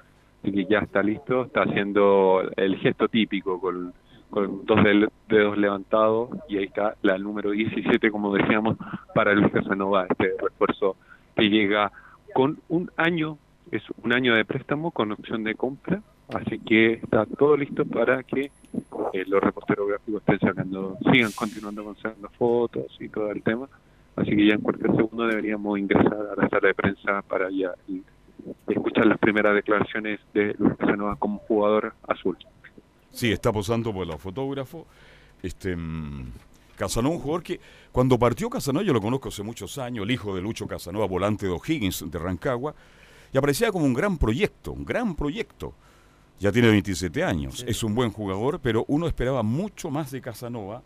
y 0.43 0.53
que 0.53 0.65
ya 0.65 0.81
está 0.81 1.03
listo, 1.03 1.45
está 1.45 1.63
haciendo 1.63 2.43
el 2.57 2.77
gesto 2.79 3.09
típico 3.09 3.61
con, 3.61 3.95
con 4.35 4.67
dos 4.67 4.81
dedos 5.29 5.57
levantados, 5.57 6.31
y 6.49 6.59
ahí 6.59 6.65
está 6.65 6.97
la 7.03 7.17
número 7.19 7.53
17, 7.53 8.11
como 8.11 8.35
decíamos, 8.35 8.77
para 9.15 9.33
Luis 9.33 9.53
Casanova, 9.53 10.07
este 10.11 10.33
refuerzo 10.43 10.97
que 11.37 11.49
llega 11.49 11.93
con 12.35 12.59
un 12.69 12.91
año, 12.97 13.39
es 13.71 13.85
un 14.03 14.13
año 14.13 14.35
de 14.35 14.45
préstamo 14.45 14.91
con 14.91 15.13
opción 15.13 15.45
de 15.45 15.55
compra, 15.55 16.03
así 16.35 16.59
que 16.59 16.95
está 16.95 17.27
todo 17.27 17.57
listo 17.57 17.85
para 17.85 18.25
que 18.25 18.51
eh, 19.13 19.25
los 19.29 19.41
reporteros 19.41 19.89
gráficos 19.89 20.21
estén 20.27 20.41
sacando, 20.41 20.99
sigan 21.13 21.31
continuando 21.31 21.85
con 21.85 21.97
sacando 21.97 22.29
fotos 22.31 22.97
y 22.99 23.09
todo 23.09 23.31
el 23.31 23.41
tema. 23.41 23.69
Así 24.17 24.31
que 24.31 24.47
ya 24.47 24.55
en 24.55 24.63
cualquier 24.63 24.97
segundo 24.97 25.29
deberíamos 25.29 25.79
ingresar 25.79 26.13
a 26.13 26.43
la 26.43 26.49
sala 26.49 26.69
de 26.69 26.75
prensa 26.75 27.23
para 27.23 27.51
ya 27.51 27.73
escuchar 28.67 29.07
las 29.07 29.19
primeras 29.19 29.55
declaraciones 29.55 30.19
de 30.33 30.55
Luis 30.59 30.75
Casanova 30.77 31.15
como 31.17 31.39
jugador 31.39 31.95
azul. 32.09 32.37
Sí, 33.15 33.31
está 33.31 33.53
posando 33.53 33.93
por 33.93 34.07
los 34.07 34.21
fotógrafos. 34.21 34.85
Este, 35.41 35.77
mm, 35.77 36.33
Casanova, 36.77 37.15
un 37.15 37.21
jugador 37.21 37.43
que 37.45 37.61
cuando 37.93 38.19
partió 38.19 38.51
Casanova, 38.51 38.85
yo 38.85 38.93
lo 38.93 39.01
conozco 39.01 39.29
hace 39.29 39.45
muchos 39.45 39.79
años, 39.79 40.05
el 40.05 40.11
hijo 40.11 40.35
de 40.35 40.43
Lucho 40.43 40.67
Casanova, 40.67 41.07
volante 41.07 41.47
de 41.47 41.53
O'Higgins 41.53 42.05
de 42.11 42.19
Rancagua, 42.19 42.75
y 43.33 43.39
aparecía 43.39 43.71
como 43.71 43.85
un 43.85 43.95
gran 43.95 44.19
proyecto, 44.19 44.73
un 44.73 44.85
gran 44.85 45.15
proyecto. 45.15 45.75
Ya 46.41 46.51
tiene 46.51 46.69
27 46.69 47.23
años, 47.23 47.65
es 47.69 47.85
un 47.85 47.95
buen 47.95 48.11
jugador, 48.11 48.59
pero 48.61 48.85
uno 48.89 49.07
esperaba 49.07 49.45
mucho 49.45 49.91
más 49.91 50.11
de 50.11 50.21
Casanova, 50.21 50.83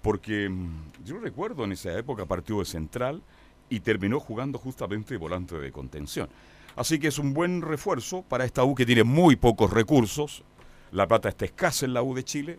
porque 0.00 0.48
mm, 0.48 1.04
yo 1.04 1.18
recuerdo 1.18 1.64
en 1.64 1.72
esa 1.72 1.96
época 1.98 2.24
partió 2.24 2.60
de 2.60 2.64
central 2.64 3.22
y 3.68 3.80
terminó 3.80 4.20
jugando 4.20 4.58
justamente 4.58 5.12
de 5.12 5.18
volante 5.18 5.58
de 5.58 5.70
contención. 5.70 6.30
Así 6.76 6.98
que 6.98 7.08
es 7.08 7.18
un 7.18 7.34
buen 7.34 7.60
refuerzo 7.60 8.22
para 8.22 8.46
esta 8.46 8.64
U 8.64 8.74
que 8.74 8.86
tiene 8.86 9.04
muy 9.04 9.36
pocos 9.36 9.70
recursos, 9.70 10.44
la 10.92 11.06
plata 11.06 11.28
está 11.28 11.44
escasa 11.44 11.86
en 11.86 11.94
la 11.94 12.02
U 12.02 12.14
de 12.14 12.24
Chile. 12.24 12.58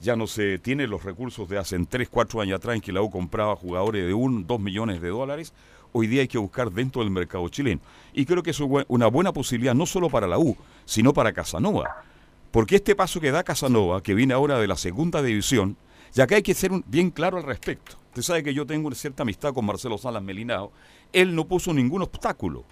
Ya 0.00 0.14
no 0.16 0.26
se 0.26 0.58
tiene 0.58 0.86
los 0.86 1.04
recursos 1.04 1.48
de 1.48 1.58
hace 1.58 1.78
3, 1.78 2.08
4 2.08 2.40
años 2.40 2.56
atrás 2.56 2.76
en 2.76 2.80
que 2.80 2.92
la 2.92 3.02
U 3.02 3.10
compraba 3.10 3.56
jugadores 3.56 4.06
de 4.06 4.12
1, 4.12 4.44
2 4.46 4.60
millones 4.60 5.00
de 5.00 5.08
dólares. 5.08 5.52
Hoy 5.92 6.06
día 6.06 6.20
hay 6.20 6.28
que 6.28 6.38
buscar 6.38 6.70
dentro 6.70 7.02
del 7.02 7.10
mercado 7.10 7.48
chileno. 7.48 7.80
Y 8.12 8.26
creo 8.26 8.42
que 8.42 8.50
es 8.50 8.60
una 8.60 9.06
buena 9.06 9.32
posibilidad 9.32 9.74
no 9.74 9.86
solo 9.86 10.10
para 10.10 10.26
la 10.26 10.38
U, 10.38 10.56
sino 10.84 11.14
para 11.14 11.32
Casanova. 11.32 12.02
Porque 12.50 12.76
este 12.76 12.94
paso 12.94 13.20
que 13.20 13.30
da 13.30 13.44
Casanova, 13.44 14.02
que 14.02 14.14
viene 14.14 14.34
ahora 14.34 14.58
de 14.58 14.66
la 14.66 14.76
segunda 14.76 15.22
división, 15.22 15.76
ya 16.12 16.26
que 16.26 16.36
hay 16.36 16.42
que 16.42 16.54
ser 16.54 16.70
bien 16.86 17.10
claro 17.10 17.38
al 17.38 17.44
respecto. 17.44 17.96
Usted 18.08 18.22
sabe 18.22 18.42
que 18.42 18.54
yo 18.54 18.66
tengo 18.66 18.86
una 18.86 18.96
cierta 18.96 19.22
amistad 19.22 19.52
con 19.52 19.66
Marcelo 19.66 19.98
Salas 19.98 20.22
Melinao. 20.22 20.72
Él 21.12 21.34
no 21.34 21.46
puso 21.46 21.72
ningún 21.72 22.02
obstáculo 22.02 22.64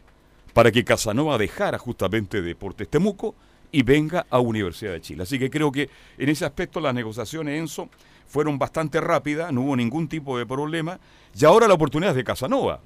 para 0.55 0.71
que 0.71 0.85
Casanova 0.85 1.37
dejara 1.37 1.79
justamente 1.79 2.41
Deportes 2.41 2.89
Temuco 2.89 3.35
y 3.75 3.83
venga 3.83 4.25
a 4.31 4.39
Universidad 4.39 4.93
de 4.93 5.01
Chile. 5.01 5.25
Así 5.25 5.37
que 5.37 5.51
creo 5.51 5.73
que 5.73 5.91
en 6.17 6.29
ese 6.29 6.45
aspecto 6.45 6.81
las 6.81 6.95
negociaciones, 6.95 7.59
Enzo, 7.59 7.89
fueron 8.25 8.57
bastante 8.57 9.01
rápidas, 9.01 9.53
no 9.53 9.63
hubo 9.63 9.75
ningún 9.75 10.07
tipo 10.07 10.39
de 10.39 10.47
problema. 10.47 11.01
Y 11.37 11.45
ahora 11.45 11.67
la 11.67 11.75
oportunidad 11.75 12.13
es 12.13 12.17
de 12.17 12.23
Casanova. 12.23 12.81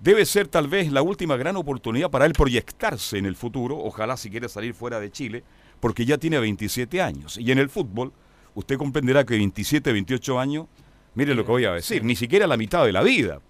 Debe 0.00 0.26
ser 0.26 0.46
tal 0.46 0.68
vez 0.68 0.92
la 0.92 1.00
última 1.00 1.38
gran 1.38 1.56
oportunidad 1.56 2.10
para 2.10 2.26
él 2.26 2.34
proyectarse 2.34 3.16
en 3.16 3.24
el 3.24 3.36
futuro, 3.36 3.78
ojalá 3.78 4.18
si 4.18 4.28
quiere 4.28 4.50
salir 4.50 4.74
fuera 4.74 5.00
de 5.00 5.10
Chile, 5.10 5.44
porque 5.80 6.04
ya 6.04 6.18
tiene 6.18 6.38
27 6.38 7.00
años. 7.00 7.38
Y 7.38 7.50
en 7.50 7.58
el 7.58 7.70
fútbol, 7.70 8.12
usted 8.54 8.76
comprenderá 8.76 9.24
que 9.24 9.34
27, 9.34 9.92
28 9.94 10.38
años, 10.38 10.66
mire 11.14 11.34
lo 11.34 11.42
que 11.46 11.52
voy 11.52 11.64
a 11.64 11.72
decir, 11.72 12.04
ni 12.04 12.16
siquiera 12.16 12.46
la 12.46 12.58
mitad 12.58 12.84
de 12.84 12.92
la 12.92 13.02
vida. 13.02 13.40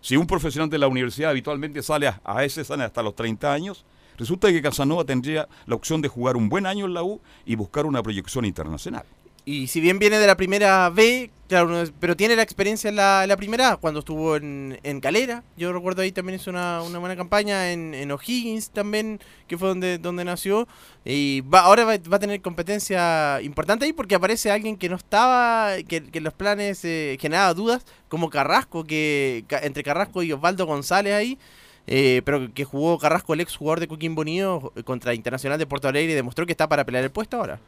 Si 0.00 0.16
un 0.16 0.26
profesional 0.26 0.68
de 0.68 0.78
la 0.78 0.88
universidad 0.88 1.30
habitualmente 1.30 1.84
sale 1.84 2.08
a, 2.08 2.20
a 2.24 2.44
ese 2.44 2.64
sale 2.64 2.82
hasta 2.82 3.00
los 3.00 3.14
30 3.14 3.52
años, 3.52 3.86
resulta 4.16 4.48
que 4.48 4.62
Casanova 4.62 5.04
tendría 5.04 5.48
la 5.66 5.74
opción 5.74 6.00
de 6.00 6.08
jugar 6.08 6.36
un 6.36 6.48
buen 6.48 6.66
año 6.66 6.86
en 6.86 6.94
la 6.94 7.02
U 7.02 7.20
y 7.44 7.56
buscar 7.56 7.86
una 7.86 8.02
proyección 8.02 8.44
internacional. 8.44 9.04
y 9.44 9.68
si 9.68 9.80
bien 9.80 9.98
viene 9.98 10.18
de 10.18 10.26
la 10.26 10.36
primera 10.36 10.90
B, 10.90 11.30
claro, 11.48 11.84
pero 12.00 12.16
tiene 12.16 12.36
la 12.36 12.42
experiencia 12.42 12.88
en 12.88 12.96
la, 12.96 13.36
primera 13.36 13.72
A, 13.72 13.76
cuando 13.76 14.00
estuvo 14.00 14.36
en, 14.36 15.00
Calera. 15.00 15.42
Yo 15.56 15.72
recuerdo 15.72 16.02
ahí 16.02 16.12
también 16.12 16.40
hizo 16.40 16.50
una, 16.50 16.80
buena 16.80 17.16
campaña 17.16 17.72
en, 17.72 17.94
en 17.94 18.10
O'Higgins 18.10 18.70
también, 18.70 19.20
que 19.46 19.56
fue 19.56 19.68
donde, 19.68 19.98
donde 19.98 20.24
nació. 20.24 20.66
Y 21.04 21.42
va, 21.42 21.60
ahora 21.60 21.84
va, 21.84 21.94
a 21.94 22.18
tener 22.18 22.40
competencia 22.42 23.40
importante 23.42 23.84
ahí 23.84 23.92
porque 23.92 24.14
aparece 24.14 24.50
alguien 24.50 24.76
que 24.76 24.88
no 24.88 24.96
estaba, 24.96 25.76
que, 25.86 26.02
que 26.04 26.20
los 26.20 26.34
planes 26.34 26.84
eh, 26.84 27.16
generaba 27.20 27.54
dudas, 27.54 27.84
como 28.08 28.30
Carrasco, 28.30 28.84
que 28.84 29.44
entre 29.62 29.82
Carrasco 29.82 30.22
y 30.22 30.32
Osvaldo 30.32 30.66
González 30.66 31.14
ahí. 31.14 31.38
Eh, 31.86 32.22
pero 32.24 32.52
que 32.52 32.64
jugó 32.64 32.98
Carrasco, 32.98 33.34
el 33.34 33.40
ex 33.40 33.56
jugador 33.56 33.80
de 33.80 33.88
Coquimbo 33.88 34.22
Unido, 34.22 34.72
contra 34.84 35.14
Internacional 35.14 35.58
de 35.58 35.66
Porto 35.66 35.88
Alegre 35.88 36.12
y 36.12 36.14
demostró 36.14 36.46
que 36.46 36.52
está 36.52 36.68
para 36.68 36.84
pelear 36.84 37.04
el 37.04 37.10
puesto 37.10 37.36
ahora. 37.36 37.60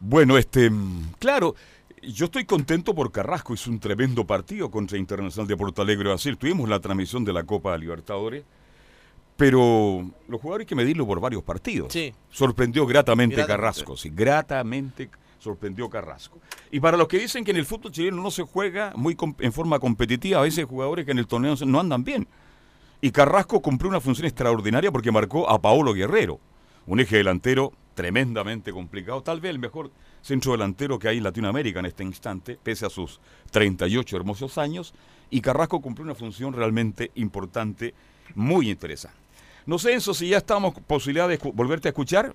Bueno, 0.00 0.38
este, 0.38 0.70
mm, 0.70 1.14
claro, 1.18 1.54
yo 2.02 2.26
estoy 2.26 2.44
contento 2.44 2.94
por 2.94 3.10
Carrasco, 3.10 3.54
hizo 3.54 3.70
un 3.70 3.80
tremendo 3.80 4.26
partido 4.26 4.70
contra 4.70 4.98
Internacional 4.98 5.48
de 5.48 5.56
Porto 5.56 5.82
Alegre 5.82 6.08
Brasil. 6.08 6.36
Tuvimos 6.36 6.68
la 6.68 6.80
transmisión 6.80 7.24
de 7.24 7.32
la 7.32 7.44
Copa 7.44 7.76
Libertadores, 7.76 8.44
pero 9.36 10.10
los 10.28 10.40
jugadores 10.40 10.64
hay 10.64 10.68
que 10.68 10.74
medirlo 10.74 11.06
por 11.06 11.20
varios 11.20 11.42
partidos. 11.42 11.92
Sí. 11.92 12.14
Sorprendió 12.30 12.86
gratamente. 12.86 13.44
Carrasco, 13.44 13.96
sí, 13.96 14.10
gratamente 14.10 15.10
sorprendió 15.38 15.88
Carrasco. 15.88 16.40
Y 16.70 16.80
para 16.80 16.96
los 16.96 17.08
que 17.08 17.18
dicen 17.18 17.44
que 17.44 17.52
en 17.52 17.58
el 17.58 17.66
fútbol 17.66 17.92
chileno 17.92 18.20
no 18.20 18.30
se 18.30 18.42
juega 18.42 18.92
muy 18.96 19.16
en 19.38 19.52
forma 19.52 19.78
competitiva, 19.78 20.40
a 20.40 20.42
veces 20.42 20.64
jugadores 20.64 21.04
que 21.04 21.12
en 21.12 21.18
el 21.18 21.26
torneo 21.26 21.54
no 21.64 21.80
andan 21.80 22.02
bien. 22.02 22.26
Y 23.00 23.10
Carrasco 23.10 23.60
cumplió 23.60 23.90
una 23.90 24.00
función 24.00 24.26
extraordinaria 24.26 24.90
porque 24.90 25.12
marcó 25.12 25.48
a 25.50 25.60
Paolo 25.60 25.92
Guerrero, 25.92 26.40
un 26.86 27.00
eje 27.00 27.16
delantero 27.16 27.72
tremendamente 27.94 28.72
complicado, 28.72 29.22
tal 29.22 29.40
vez 29.40 29.50
el 29.50 29.58
mejor 29.58 29.90
centro 30.20 30.52
delantero 30.52 30.98
que 30.98 31.08
hay 31.08 31.18
en 31.18 31.24
Latinoamérica 31.24 31.80
en 31.80 31.86
este 31.86 32.04
instante, 32.04 32.58
pese 32.62 32.86
a 32.86 32.90
sus 32.90 33.20
38 33.50 34.16
hermosos 34.16 34.58
años, 34.58 34.94
y 35.30 35.40
Carrasco 35.40 35.80
cumplió 35.80 36.04
una 36.04 36.14
función 36.14 36.52
realmente 36.52 37.10
importante, 37.14 37.94
muy 38.34 38.70
interesante. 38.70 39.16
No 39.66 39.78
sé, 39.78 39.94
Enzo, 39.94 40.14
si 40.14 40.28
ya 40.28 40.38
estamos 40.38 40.74
posibilidad 40.86 41.28
de 41.28 41.38
volverte 41.52 41.88
a 41.88 41.90
escuchar. 41.90 42.34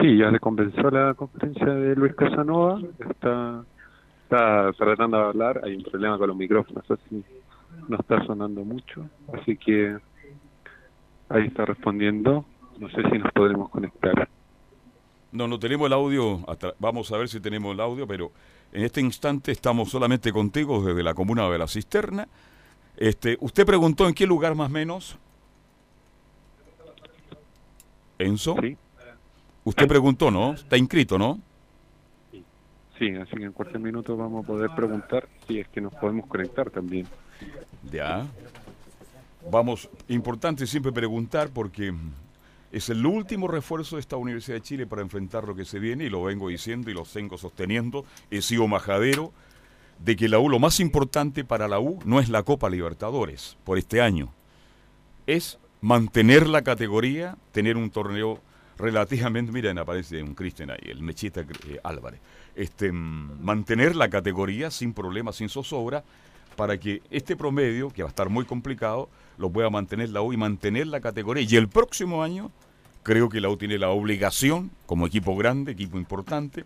Sí, 0.00 0.18
ya 0.18 0.30
se 0.30 0.38
convenció 0.38 0.88
la 0.90 1.14
conferencia 1.14 1.66
de 1.66 1.96
Luis 1.96 2.14
Casanova. 2.14 2.80
Está, 3.10 3.64
está 4.22 4.72
tratando 4.78 5.16
de 5.16 5.24
hablar. 5.24 5.60
Hay 5.64 5.74
un 5.74 5.82
problema 5.82 6.16
con 6.16 6.28
los 6.28 6.36
micrófonos, 6.36 6.88
así 6.88 7.24
no 7.88 7.96
está 7.98 8.24
sonando 8.24 8.64
mucho. 8.64 9.08
Así 9.32 9.56
que 9.56 9.96
ahí 11.28 11.46
está 11.46 11.64
respondiendo. 11.64 12.44
No 12.78 12.88
sé 12.90 13.02
si 13.10 13.18
nos 13.18 13.32
podremos 13.32 13.68
conectar. 13.70 14.28
No, 15.32 15.46
no 15.46 15.58
tenemos 15.58 15.86
el 15.86 15.92
audio, 15.92 16.40
vamos 16.78 17.12
a 17.12 17.16
ver 17.16 17.28
si 17.28 17.38
tenemos 17.38 17.72
el 17.72 17.80
audio, 17.80 18.06
pero 18.06 18.32
en 18.72 18.84
este 18.84 19.00
instante 19.00 19.52
estamos 19.52 19.88
solamente 19.90 20.32
contigo 20.32 20.82
desde 20.82 21.02
la 21.04 21.14
comuna 21.14 21.48
de 21.48 21.58
la 21.58 21.68
Cisterna. 21.68 22.26
Este, 22.96 23.36
usted 23.40 23.64
preguntó 23.64 24.08
en 24.08 24.14
qué 24.14 24.26
lugar 24.26 24.54
más 24.56 24.68
o 24.68 24.72
menos. 24.72 25.18
Enzo, 28.18 28.56
Sí, 28.60 28.76
usted 29.64 29.88
preguntó, 29.88 30.30
¿no? 30.30 30.52
Está 30.52 30.76
inscrito, 30.76 31.16
¿no? 31.16 31.38
sí, 33.00 33.14
así 33.14 33.34
que 33.34 33.44
en 33.44 33.52
cualquier 33.52 33.80
minuto 33.80 34.14
vamos 34.14 34.44
a 34.44 34.46
poder 34.46 34.70
preguntar 34.76 35.26
si 35.48 35.58
es 35.58 35.68
que 35.68 35.80
nos 35.80 35.94
podemos 35.94 36.26
conectar 36.26 36.70
también. 36.70 37.06
Ya. 37.90 38.26
Vamos, 39.50 39.88
importante 40.08 40.66
siempre 40.66 40.92
preguntar 40.92 41.50
porque 41.50 41.94
es 42.72 42.88
el 42.88 43.04
último 43.04 43.48
refuerzo 43.48 43.96
de 43.96 44.00
esta 44.00 44.16
Universidad 44.16 44.56
de 44.56 44.62
Chile 44.62 44.86
para 44.86 45.02
enfrentar 45.02 45.44
lo 45.44 45.54
que 45.54 45.64
se 45.64 45.78
viene 45.78 46.04
y 46.04 46.10
lo 46.10 46.22
vengo 46.22 46.48
diciendo 46.48 46.90
y 46.90 46.94
lo 46.94 47.04
vengo 47.14 47.38
sosteniendo. 47.38 48.04
He 48.30 48.42
sido 48.42 48.68
majadero 48.68 49.32
de 49.98 50.16
que 50.16 50.28
la 50.28 50.38
U, 50.38 50.48
lo 50.48 50.58
más 50.58 50.80
importante 50.80 51.44
para 51.44 51.68
la 51.68 51.80
U 51.80 51.98
no 52.04 52.20
es 52.20 52.28
la 52.28 52.42
Copa 52.42 52.70
Libertadores 52.70 53.56
por 53.64 53.78
este 53.78 54.00
año, 54.00 54.32
es 55.26 55.58
mantener 55.80 56.46
la 56.46 56.62
categoría, 56.62 57.36
tener 57.52 57.76
un 57.76 57.90
torneo 57.90 58.40
relativamente, 58.78 59.52
miren, 59.52 59.78
aparece 59.78 60.22
un 60.22 60.34
Cristian 60.34 60.70
ahí, 60.70 60.78
el 60.84 61.02
Mechita 61.02 61.40
eh, 61.40 61.80
Álvarez, 61.82 62.20
este, 62.54 62.90
mm, 62.90 63.42
mantener 63.42 63.94
la 63.94 64.08
categoría 64.08 64.70
sin 64.70 64.94
problemas, 64.94 65.36
sin 65.36 65.48
zozobra, 65.48 66.02
para 66.56 66.78
que 66.78 67.02
este 67.10 67.36
promedio, 67.36 67.90
que 67.90 68.02
va 68.02 68.08
a 68.08 68.10
estar 68.10 68.28
muy 68.28 68.44
complicado, 68.44 69.08
lo 69.38 69.50
pueda 69.50 69.70
mantener 69.70 70.10
la 70.10 70.22
U 70.22 70.32
y 70.32 70.36
mantener 70.36 70.86
la 70.86 71.00
categoría. 71.00 71.46
Y 71.48 71.56
el 71.56 71.68
próximo 71.68 72.22
año, 72.22 72.50
creo 73.02 73.28
que 73.28 73.40
la 73.40 73.48
U 73.48 73.56
tiene 73.56 73.78
la 73.78 73.90
obligación, 73.90 74.70
como 74.86 75.06
equipo 75.06 75.36
grande, 75.36 75.72
equipo 75.72 75.96
importante, 75.96 76.64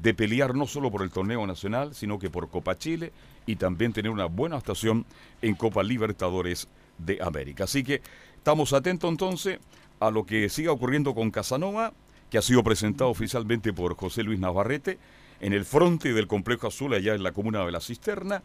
de 0.00 0.14
pelear 0.14 0.54
no 0.54 0.66
solo 0.66 0.90
por 0.90 1.02
el 1.02 1.10
torneo 1.10 1.46
nacional, 1.46 1.94
sino 1.94 2.18
que 2.18 2.30
por 2.30 2.50
Copa 2.50 2.76
Chile 2.76 3.12
y 3.46 3.56
también 3.56 3.92
tener 3.92 4.10
una 4.10 4.26
buena 4.26 4.56
actuación 4.56 5.06
en 5.40 5.54
Copa 5.54 5.82
Libertadores 5.82 6.68
de 6.98 7.18
América. 7.22 7.64
Así 7.64 7.82
que 7.82 8.02
estamos 8.36 8.72
atentos 8.72 9.10
entonces 9.10 9.58
a 10.00 10.10
lo 10.10 10.26
que 10.26 10.48
siga 10.48 10.72
ocurriendo 10.72 11.14
con 11.14 11.30
Casanova, 11.30 11.92
que 12.30 12.38
ha 12.38 12.42
sido 12.42 12.62
presentado 12.62 13.10
oficialmente 13.10 13.72
por 13.72 13.96
José 13.96 14.22
Luis 14.22 14.38
Navarrete 14.38 14.98
en 15.40 15.52
el 15.52 15.64
frente 15.64 16.12
del 16.12 16.26
Complejo 16.26 16.66
Azul 16.66 16.92
allá 16.94 17.14
en 17.14 17.22
la 17.22 17.32
comuna 17.32 17.64
de 17.64 17.72
La 17.72 17.80
Cisterna 17.80 18.42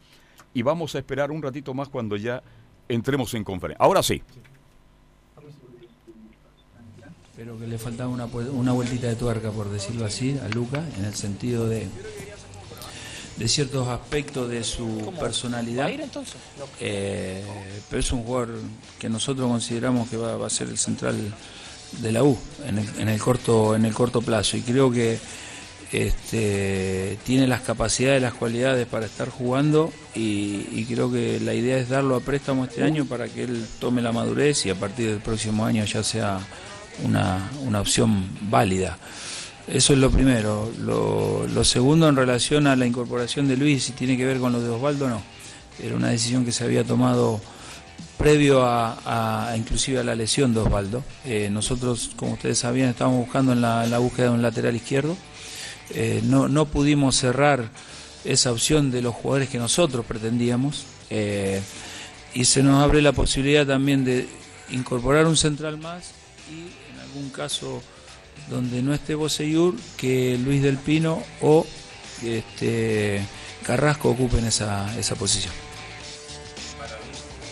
y 0.53 0.61
vamos 0.61 0.95
a 0.95 0.99
esperar 0.99 1.31
un 1.31 1.41
ratito 1.41 1.73
más 1.73 1.89
cuando 1.89 2.15
ya 2.17 2.41
entremos 2.89 3.33
en 3.33 3.43
conferencia. 3.43 3.83
Ahora 3.83 4.03
sí. 4.03 4.21
Pero 7.35 7.57
que 7.57 7.65
le 7.67 7.77
faltaba 7.77 8.09
una, 8.09 8.27
pu- 8.27 8.49
una 8.51 8.71
vueltita 8.73 9.07
de 9.07 9.15
tuerca, 9.15 9.51
por 9.51 9.69
decirlo 9.69 10.05
así, 10.05 10.37
a 10.43 10.47
Luca, 10.49 10.83
en 10.97 11.05
el 11.05 11.15
sentido 11.15 11.67
de, 11.67 11.87
de 13.37 13.47
ciertos 13.47 13.87
aspectos 13.87 14.49
de 14.49 14.63
su 14.63 15.11
personalidad. 15.19 15.89
Eh, 16.79 17.43
pero 17.89 17.99
es 17.99 18.11
un 18.11 18.23
jugador 18.23 18.59
que 18.99 19.09
nosotros 19.09 19.47
consideramos 19.49 20.09
que 20.09 20.17
va, 20.17 20.35
va 20.37 20.47
a 20.47 20.49
ser 20.51 20.67
el 20.69 20.77
central 20.77 21.15
de 21.99 22.11
la 22.11 22.23
U 22.23 22.37
en 22.65 22.77
el, 22.79 22.99
en 22.99 23.09
el 23.09 23.19
corto 23.19 23.75
en 23.75 23.83
el 23.85 23.93
corto 23.93 24.21
plazo 24.21 24.55
y 24.55 24.61
creo 24.61 24.89
que 24.89 25.19
este, 25.91 27.17
tiene 27.25 27.47
las 27.47 27.61
capacidades, 27.61 28.21
las 28.21 28.33
cualidades 28.33 28.87
para 28.87 29.05
estar 29.05 29.29
jugando 29.29 29.91
y, 30.15 30.85
creo 30.85 31.11
que 31.11 31.39
la 31.39 31.53
idea 31.53 31.77
es 31.77 31.89
darlo 31.89 32.15
a 32.15 32.19
préstamo 32.21 32.65
este 32.65 32.83
año 32.83 33.05
para 33.05 33.27
que 33.27 33.43
él 33.43 33.65
tome 33.79 34.01
la 34.01 34.11
madurez 34.11 34.65
y 34.65 34.69
a 34.69 34.75
partir 34.75 35.09
del 35.09 35.19
próximo 35.19 35.65
año 35.65 35.83
ya 35.85 36.03
sea 36.03 36.39
una, 37.03 37.49
una 37.65 37.81
opción 37.81 38.27
válida. 38.49 38.97
Eso 39.67 39.93
es 39.93 39.99
lo 39.99 40.09
primero. 40.11 40.71
Lo, 40.79 41.63
segundo 41.63 42.09
en 42.09 42.15
relación 42.15 42.67
a 42.67 42.75
la 42.75 42.85
incorporación 42.85 43.47
de 43.47 43.55
Luis, 43.57 43.83
si 43.85 43.91
tiene 43.93 44.17
que 44.17 44.25
ver 44.25 44.39
con 44.39 44.51
lo 44.51 44.61
de 44.61 44.69
Osvaldo, 44.69 45.07
no. 45.07 45.21
Era 45.81 45.95
una 45.95 46.09
decisión 46.09 46.43
que 46.43 46.51
se 46.51 46.63
había 46.63 46.83
tomado 46.83 47.39
previo 48.17 48.63
a, 48.63 49.49
a- 49.51 49.55
inclusive 49.57 49.99
a 49.99 50.03
la 50.03 50.15
lesión 50.15 50.53
de 50.53 50.59
Osvaldo. 50.61 51.03
Eh, 51.25 51.49
nosotros, 51.51 52.11
como 52.15 52.33
ustedes 52.33 52.59
sabían, 52.59 52.89
estábamos 52.89 53.19
buscando 53.25 53.53
en 53.53 53.61
la, 53.61 53.85
en 53.85 53.91
la 53.91 53.99
búsqueda 53.99 54.27
de 54.27 54.31
un 54.33 54.41
lateral 54.41 54.75
izquierdo. 54.75 55.15
Eh, 55.93 56.21
no, 56.23 56.47
no 56.47 56.65
pudimos 56.65 57.15
cerrar 57.15 57.69
esa 58.23 58.51
opción 58.51 58.91
de 58.91 59.01
los 59.01 59.15
jugadores 59.15 59.49
que 59.49 59.57
nosotros 59.57 60.05
pretendíamos. 60.05 60.85
Eh, 61.09 61.61
y 62.33 62.45
se 62.45 62.63
nos 62.63 62.81
abre 62.81 63.01
la 63.01 63.11
posibilidad 63.11 63.65
también 63.65 64.05
de 64.05 64.27
incorporar 64.69 65.25
un 65.25 65.35
central 65.35 65.77
más 65.77 66.11
y 66.49 66.93
en 66.93 66.99
algún 67.01 67.29
caso 67.29 67.81
donde 68.49 68.81
no 68.81 68.93
esté 68.93 69.15
Boseyur, 69.15 69.75
que 69.97 70.37
Luis 70.37 70.61
del 70.61 70.77
Pino 70.77 71.21
o 71.41 71.65
este, 72.23 73.21
Carrasco 73.63 74.09
ocupen 74.09 74.45
esa, 74.45 74.97
esa 74.97 75.15
posición. 75.15 75.53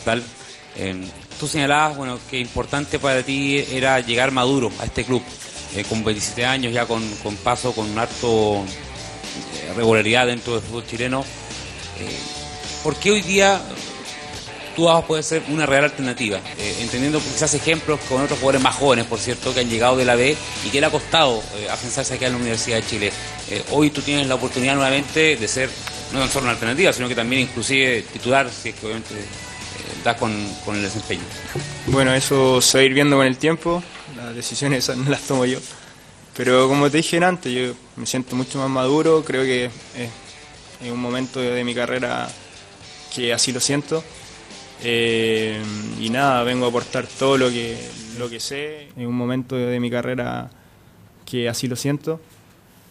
tal. 0.05 0.23
Eh, 0.77 1.07
tú 1.39 1.47
señalabas, 1.47 1.97
bueno, 1.97 2.19
que 2.29 2.39
importante 2.39 2.99
para 2.99 3.23
ti 3.23 3.57
era 3.71 3.99
llegar 3.99 4.31
maduro 4.31 4.71
a 4.79 4.85
este 4.85 5.03
club, 5.03 5.21
eh, 5.75 5.83
con 5.87 6.03
27 6.03 6.45
años, 6.45 6.73
ya 6.73 6.85
con, 6.85 7.07
con 7.23 7.35
paso, 7.37 7.73
con 7.73 7.97
harto 7.97 8.63
eh, 8.63 9.73
regularidad 9.75 10.27
dentro 10.27 10.53
del 10.53 10.63
fútbol 10.63 10.85
chileno. 10.85 11.23
Eh, 11.99 12.17
¿Por 12.83 12.95
qué 12.95 13.11
hoy 13.11 13.21
día 13.21 13.61
a 14.87 15.01
poder 15.01 15.23
ser 15.23 15.43
una 15.49 15.65
real 15.65 15.83
alternativa? 15.85 16.39
Eh, 16.57 16.77
entendiendo 16.79 17.19
quizás 17.19 17.53
ejemplos 17.53 17.99
con 18.07 18.21
otros 18.21 18.39
jugadores 18.39 18.61
más 18.61 18.75
jóvenes, 18.75 19.05
por 19.05 19.19
cierto, 19.19 19.53
que 19.53 19.59
han 19.59 19.69
llegado 19.69 19.97
de 19.97 20.05
la 20.05 20.15
B 20.15 20.37
y 20.65 20.69
que 20.69 20.79
le 20.79 20.87
ha 20.87 20.89
costado 20.89 21.43
eh, 21.57 21.67
afianzarse 21.69 22.13
aquí 22.13 22.25
en 22.25 22.31
la 22.31 22.37
Universidad 22.37 22.77
de 22.77 22.85
Chile. 22.85 23.11
Hoy 23.71 23.89
tú 23.89 24.01
tienes 24.01 24.27
la 24.27 24.35
oportunidad 24.35 24.75
nuevamente 24.75 25.35
de 25.35 25.47
ser 25.47 25.69
no 26.13 26.19
tan 26.19 26.29
solo 26.29 26.43
una 26.43 26.51
alternativa, 26.51 26.93
sino 26.93 27.09
que 27.09 27.15
también 27.15 27.41
inclusive 27.41 28.03
titular, 28.13 28.49
si 28.49 28.69
es 28.69 28.75
que 28.75 28.85
obviamente 28.85 29.15
das 30.03 30.17
con, 30.17 30.31
con 30.63 30.75
el 30.75 30.83
desempeño. 30.83 31.23
Bueno, 31.87 32.13
eso 32.13 32.61
se 32.61 32.77
va 32.77 32.81
a 32.83 32.85
ir 32.85 32.93
viendo 32.93 33.17
con 33.17 33.25
el 33.25 33.37
tiempo, 33.37 33.83
las 34.25 34.35
decisiones 34.35 34.83
esas 34.83 34.97
no 34.97 35.09
las 35.09 35.21
tomo 35.21 35.45
yo. 35.45 35.59
Pero 36.35 36.67
como 36.67 36.89
te 36.89 36.97
dije 36.97 37.17
antes, 37.17 37.51
yo 37.51 37.73
me 37.95 38.05
siento 38.05 38.35
mucho 38.35 38.59
más 38.59 38.69
maduro, 38.69 39.23
creo 39.25 39.43
que 39.43 39.65
es, 39.65 40.89
un 40.89 40.99
momento 40.99 41.41
de 41.41 41.63
mi 41.63 41.75
carrera 41.75 42.29
que 43.13 43.33
así 43.33 43.51
lo 43.51 43.59
siento. 43.59 44.03
Eh, 44.81 45.61
y 45.99 46.09
nada, 46.09 46.43
vengo 46.43 46.65
a 46.65 46.69
aportar 46.69 47.05
todo 47.07 47.37
lo 47.37 47.49
que, 47.49 47.77
lo 48.17 48.29
que 48.29 48.39
sé. 48.39 48.83
Es 48.95 49.05
un 49.05 49.15
momento 49.15 49.55
de 49.55 49.79
mi 49.79 49.89
carrera 49.89 50.49
que 51.25 51.49
así 51.49 51.67
lo 51.67 51.75
siento. 51.75 52.21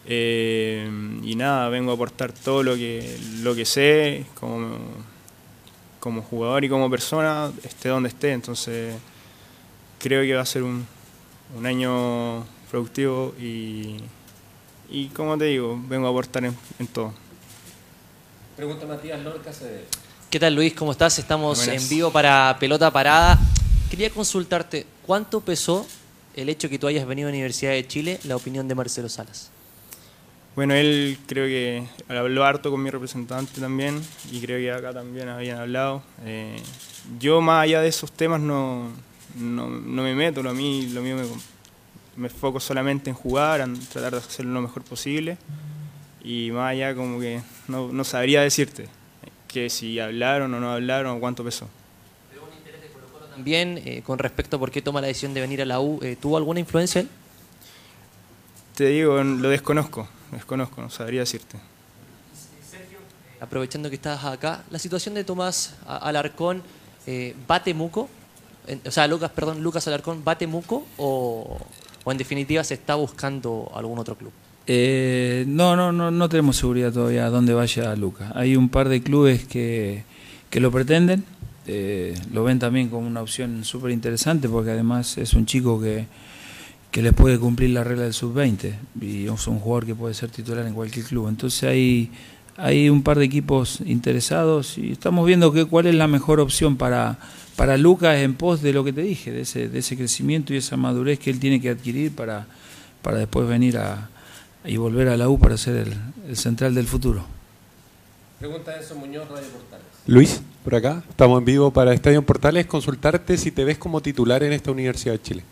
Eh, 0.05 0.87
y 1.23 1.35
nada, 1.35 1.69
vengo 1.69 1.91
a 1.91 1.95
aportar 1.95 2.31
todo 2.31 2.61
lo 2.61 2.75
que, 2.75 3.17
lo 3.41 3.55
que 3.55 3.65
sé 3.65 4.25
como, 4.39 4.77
como 5.99 6.21
jugador 6.21 6.63
y 6.63 6.69
como 6.69 6.89
persona, 6.89 7.51
esté 7.63 7.89
donde 7.89 8.09
esté. 8.09 8.31
Entonces 8.33 8.93
creo 9.97 10.21
que 10.21 10.35
va 10.35 10.41
a 10.41 10.45
ser 10.45 10.63
un, 10.63 10.85
un 11.55 11.65
año 11.65 12.45
productivo 12.69 13.33
y, 13.39 13.97
y 14.89 15.07
como 15.09 15.37
te 15.37 15.45
digo, 15.45 15.79
vengo 15.87 16.07
a 16.07 16.09
aportar 16.09 16.45
en, 16.45 16.55
en 16.77 16.87
todo. 16.87 17.13
Pregunta 18.55 18.85
Matías 18.85 19.19
Lorca 19.21 19.51
CD. 19.53 19.85
¿Qué 20.29 20.39
tal 20.39 20.53
Luis? 20.55 20.73
¿Cómo 20.73 20.91
estás? 20.91 21.17
Estamos 21.17 21.57
Buenas. 21.65 21.83
en 21.83 21.89
vivo 21.89 22.11
para 22.11 22.55
Pelota 22.59 22.91
Parada. 22.91 23.39
Quería 23.89 24.09
consultarte, 24.11 24.85
¿cuánto 25.05 25.41
pesó 25.41 25.87
el 26.35 26.49
hecho 26.49 26.69
que 26.69 26.77
tú 26.77 26.87
hayas 26.87 27.07
venido 27.07 27.27
a 27.27 27.31
la 27.31 27.35
Universidad 27.37 27.71
de 27.71 27.87
Chile 27.87 28.19
la 28.25 28.35
opinión 28.35 28.67
de 28.67 28.75
Marcelo 28.75 29.09
Salas? 29.09 29.49
Bueno, 30.55 30.73
él 30.75 31.17
creo 31.25 31.45
que 31.45 31.87
habló 32.09 32.43
harto 32.43 32.69
con 32.69 32.83
mi 32.83 32.89
representante 32.89 33.61
también 33.61 34.01
y 34.31 34.41
creo 34.41 34.59
que 34.59 34.71
acá 34.71 34.93
también 34.93 35.29
habían 35.29 35.57
hablado. 35.59 36.03
Eh, 36.25 36.61
yo 37.17 37.39
más 37.41 37.63
allá 37.63 37.81
de 37.81 37.87
esos 37.87 38.11
temas 38.11 38.41
no, 38.41 38.89
no, 39.35 39.69
no 39.69 40.03
me 40.03 40.15
meto, 40.15 40.43
lo, 40.43 40.49
a 40.49 40.53
mí, 40.53 40.87
lo 40.87 41.01
mío 41.01 41.15
me, 41.15 41.23
me 42.15 42.27
enfoco 42.27 42.59
solamente 42.59 43.09
en 43.09 43.15
jugar, 43.15 43.61
en 43.61 43.79
tratar 43.79 44.13
de 44.13 44.17
hacerlo 44.17 44.53
lo 44.53 44.61
mejor 44.61 44.83
posible 44.83 45.37
y 46.23 46.51
más 46.51 46.71
allá 46.71 46.95
como 46.95 47.19
que 47.19 47.41
no, 47.67 47.91
no 47.91 48.03
sabría 48.03 48.41
decirte 48.41 48.87
que 49.47 49.69
si 49.69 49.99
hablaron 49.99 50.53
o 50.53 50.59
no 50.59 50.71
hablaron 50.71 51.17
o 51.17 51.19
cuánto 51.19 51.43
pesó. 51.43 51.67
También, 53.33 53.81
eh, 53.85 54.01
con 54.05 54.19
respecto 54.19 54.57
a 54.57 54.59
por 54.59 54.69
qué 54.69 54.81
toma 54.81 54.99
la 54.99 55.07
decisión 55.07 55.33
de 55.33 55.39
venir 55.39 55.61
a 55.61 55.65
la 55.65 55.79
U, 55.79 55.99
eh, 56.03 56.17
¿tuvo 56.19 56.35
alguna 56.35 56.59
influencia 56.59 57.01
él? 57.01 57.09
Te 58.75 58.87
digo, 58.87 59.23
lo 59.23 59.49
desconozco, 59.49 60.07
desconozco, 60.31 60.81
no 60.81 60.89
sabría 60.89 61.21
decirte. 61.21 61.57
Aprovechando 63.39 63.89
que 63.89 63.95
estás 63.95 64.25
acá, 64.25 64.65
la 64.69 64.77
situación 64.77 65.15
de 65.15 65.23
Tomás 65.23 65.75
Alarcón, 65.87 66.61
eh, 67.07 67.33
¿va 67.49 67.63
Temuco? 67.63 68.09
O 68.85 68.91
sea, 68.91 69.07
Lucas, 69.07 69.31
perdón, 69.31 69.61
Lucas 69.63 69.87
Alarcón, 69.87 70.23
¿va 70.27 70.37
Temuco 70.37 70.85
o, 70.97 71.57
o 72.03 72.11
en 72.11 72.17
definitiva 72.17 72.63
se 72.63 72.75
está 72.75 72.95
buscando 72.95 73.71
algún 73.73 73.99
otro 73.99 74.15
club? 74.15 74.31
Eh, 74.71 75.45
no, 75.47 75.75
no, 75.75 75.91
no, 75.91 76.11
no 76.11 76.29
tenemos 76.29 76.57
seguridad 76.57 76.93
todavía 76.93 77.25
a 77.25 77.29
dónde 77.31 77.55
vaya 77.55 77.95
Lucas. 77.95 78.31
Hay 78.35 78.55
un 78.55 78.69
par 78.69 78.87
de 78.87 79.01
clubes 79.01 79.45
que, 79.45 80.03
que 80.51 80.59
lo 80.59 80.71
pretenden, 80.71 81.23
eh, 81.65 82.13
lo 82.31 82.43
ven 82.43 82.59
también 82.59 82.89
como 82.89 83.07
una 83.07 83.21
opción 83.21 83.63
súper 83.63 83.89
interesante 83.89 84.47
porque 84.47 84.69
además 84.69 85.17
es 85.17 85.33
un 85.33 85.47
chico 85.47 85.81
que, 85.81 86.05
que 86.91 87.01
les 87.01 87.13
puede 87.13 87.39
cumplir 87.39 87.71
la 87.71 87.83
regla 87.83 88.03
del 88.03 88.13
sub-20 88.13 88.73
y 89.01 89.25
es 89.25 89.47
un 89.47 89.59
jugador 89.59 89.87
que 89.87 89.95
puede 89.95 90.13
ser 90.13 90.29
titular 90.29 90.65
en 90.67 90.75
cualquier 90.75 91.05
club. 91.05 91.29
Entonces 91.29 91.63
hay, 91.63 92.11
hay 92.55 92.89
un 92.89 93.01
par 93.01 93.17
de 93.17 93.25
equipos 93.25 93.81
interesados 93.85 94.77
y 94.77 94.91
estamos 94.91 95.25
viendo 95.25 95.51
que, 95.51 95.65
cuál 95.65 95.87
es 95.87 95.95
la 95.95 96.07
mejor 96.07 96.39
opción 96.39 96.77
para, 96.77 97.17
para 97.59 97.75
Lucas 97.75 98.15
en 98.19 98.35
pos 98.35 98.61
de 98.61 98.71
lo 98.71 98.85
que 98.85 98.93
te 98.93 99.01
dije, 99.01 99.33
de 99.33 99.41
ese, 99.41 99.67
de 99.67 99.79
ese 99.79 99.97
crecimiento 99.97 100.53
y 100.53 100.57
esa 100.57 100.77
madurez 100.77 101.19
que 101.19 101.29
él 101.29 101.41
tiene 101.41 101.59
que 101.59 101.69
adquirir 101.69 102.15
para, 102.15 102.47
para 103.01 103.17
después 103.17 103.49
venir 103.49 103.77
a, 103.77 104.07
y 104.63 104.77
volver 104.77 105.09
a 105.09 105.17
la 105.17 105.27
U 105.27 105.37
para 105.37 105.57
ser 105.57 105.75
el, 105.75 105.93
el 106.29 106.37
central 106.37 106.73
del 106.73 106.87
futuro. 106.87 107.25
Pregunta 108.39 108.77
Enzo 108.77 108.95
Muñoz, 108.95 109.27
Radio 109.27 109.49
Portales. 109.49 109.85
Luis, 110.07 110.41
por 110.63 110.73
acá, 110.73 111.03
estamos 111.09 111.37
en 111.39 111.43
vivo 111.43 111.69
para 111.71 111.93
Estadio 111.93 112.21
Portales. 112.21 112.65
Consultarte 112.65 113.35
si 113.37 113.51
te 113.51 113.65
ves 113.65 113.77
como 113.77 113.99
titular 113.99 114.41
en 114.41 114.53
esta 114.53 114.71
Universidad 114.71 115.15
de 115.15 115.21
Chile. 115.21 115.43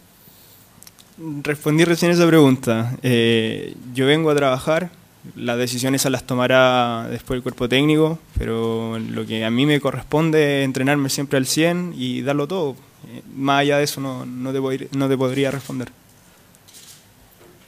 Respondí 1.44 1.84
recién 1.84 2.12
esa 2.12 2.26
pregunta. 2.26 2.96
Eh, 3.04 3.76
yo 3.94 4.06
vengo 4.06 4.30
a 4.30 4.36
trabajar, 4.36 4.92
las 5.36 5.58
decisiones 5.58 6.06
las 6.06 6.26
tomará 6.26 7.08
después 7.10 7.38
el 7.38 7.44
cuerpo 7.44 7.68
técnico, 7.68 8.20
pero 8.38 8.98
lo 9.00 9.26
que 9.26 9.44
a 9.44 9.50
mí 9.50 9.66
me 9.66 9.80
corresponde 9.80 10.62
es 10.62 10.66
entrenarme 10.66 11.10
siempre 11.10 11.38
al 11.38 11.46
100 11.46 11.94
y 11.96 12.22
darlo 12.22 12.48
todo. 12.48 12.76
Eh, 13.10 13.22
más 13.36 13.62
allá 13.62 13.78
de 13.78 13.84
eso 13.84 14.02
no, 14.02 14.26
no, 14.26 14.52
te, 14.52 14.60
podría, 14.60 14.88
no 14.92 15.08
te 15.08 15.18
podría 15.18 15.52
responder. 15.52 15.90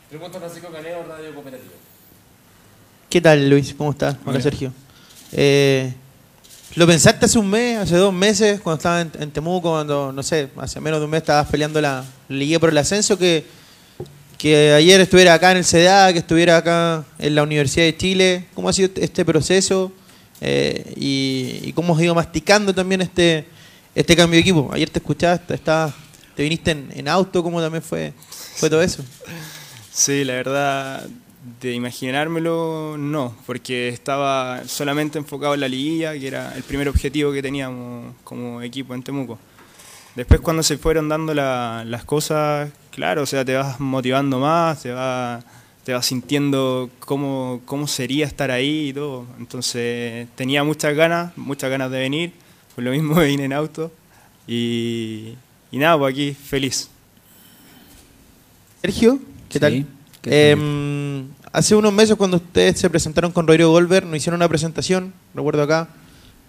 Pregunta 0.10 0.40
Francisco 0.40 0.72
Caneo, 0.72 1.04
Radio 1.08 1.34
Cooperativa. 1.34 1.72
¿Qué 3.10 3.22
tal, 3.22 3.50
Luis? 3.50 3.74
¿Cómo 3.74 3.92
estás? 3.92 4.16
Hola, 4.24 4.32
Hola. 4.32 4.42
Sergio. 4.42 4.74
Eh, 5.32 5.94
¿Lo 6.76 6.86
pensaste 6.86 7.26
hace 7.26 7.40
un 7.40 7.50
mes, 7.50 7.78
hace 7.78 7.96
dos 7.96 8.14
meses, 8.14 8.62
cuando 8.62 8.78
estabas 8.78 9.08
en, 9.16 9.24
en 9.24 9.32
Temuco, 9.32 9.72
cuando, 9.72 10.12
no 10.12 10.24
sé, 10.24 10.50
hace 10.58 10.80
menos 10.80 11.00
de 11.00 11.06
un 11.06 11.12
mes 11.12 11.22
estabas 11.22 11.48
peleando 11.48 11.82
la 11.82 12.06
liga 12.28 12.60
por 12.60 12.70
el 12.70 12.78
ascenso, 12.78 13.18
que, 13.18 13.46
que 14.40 14.72
ayer 14.72 15.02
estuviera 15.02 15.34
acá 15.34 15.52
en 15.52 15.58
el 15.58 15.66
CDA, 15.66 16.14
que 16.14 16.20
estuviera 16.20 16.56
acá 16.56 17.04
en 17.20 17.36
la 17.36 17.44
Universidad 17.44 17.86
de 17.86 17.98
Chile? 17.98 18.46
¿Cómo 18.56 18.70
ha 18.70 18.74
sido 18.74 18.90
este 18.96 19.26
proceso? 19.26 19.92
Eh, 20.40 20.94
y, 20.96 21.74
cómo 21.74 21.94
has 21.94 22.02
ido 22.02 22.16
masticando 22.16 22.74
también 22.74 23.02
este, 23.02 23.46
este 23.94 24.16
cambio 24.16 24.38
de 24.38 24.42
equipo? 24.42 24.70
Ayer 24.72 24.90
te 24.90 25.00
escuchaste, 25.00 25.54
estabas, 25.54 25.94
te 26.36 26.44
viniste 26.44 26.72
en, 26.72 27.08
auto, 27.10 27.44
¿cómo 27.44 27.62
también 27.62 27.84
fue, 27.84 28.14
fue 28.56 28.70
todo 28.70 28.82
eso? 28.82 29.04
Sí, 29.92 30.24
la 30.24 30.36
verdad, 30.36 31.06
de 31.60 31.74
imaginármelo, 31.74 32.96
no, 32.98 33.36
porque 33.46 33.90
estaba 33.90 34.64
solamente 34.66 35.20
enfocado 35.20 35.54
en 35.54 35.60
la 35.60 35.68
liguilla, 35.68 36.14
que 36.14 36.28
era 36.28 36.56
el 36.56 36.64
primer 36.64 36.88
objetivo 36.88 37.34
que 37.34 37.42
teníamos 37.42 38.16
como 38.24 38.62
equipo 38.62 38.96
en 38.96 39.04
Temuco. 39.04 39.38
Después 40.16 40.40
cuando 40.40 40.64
se 40.64 40.78
fueron 40.78 41.10
dando 41.10 41.34
la- 41.34 41.84
las 41.86 42.06
cosas, 42.06 42.72
claro, 42.92 43.24
o 43.24 43.26
sea, 43.26 43.44
te 43.46 43.56
vas 43.56 43.80
motivando 43.80 44.40
más, 44.40 44.82
te 44.82 44.92
vas, 44.92 45.44
te 45.84 45.94
vas 45.94 46.06
sintiendo 46.06 46.90
cómo, 47.00 47.62
cómo 47.66 47.88
sería 47.88 48.26
estar 48.26 48.52
ahí 48.52 48.90
y 48.90 48.94
todo. 48.94 49.26
Entonces 49.38 50.28
tenía 50.36 50.64
muchas 50.64 50.96
ganas, 50.96 51.36
muchas 51.38 51.70
ganas 51.70 51.92
de 51.92 52.00
venir, 52.00 52.34
por 52.76 52.84
lo 52.84 52.92
mismo 52.92 53.16
vine 53.22 53.46
en 53.46 53.54
auto 53.54 53.92
y, 54.48 55.36
y 55.72 55.78
nada, 55.78 55.98
pues 55.98 56.14
aquí 56.14 56.34
feliz. 56.34 56.90
Sergio, 58.82 59.20
¿qué 59.50 59.60
tal? 59.60 59.86
Eh, 60.24 61.24
hace 61.52 61.76
unos 61.76 61.94
meses 61.94 62.16
cuando 62.16 62.38
ustedes 62.38 62.80
se 62.80 62.90
presentaron 62.90 63.32
con 63.32 63.48
Rodrigo 63.48 63.72
Goldberg, 63.72 64.06
nos 64.06 64.18
hicieron 64.18 64.40
una 64.40 64.48
presentación, 64.50 65.14
recuerdo 65.34 65.64
acá, 65.64 65.90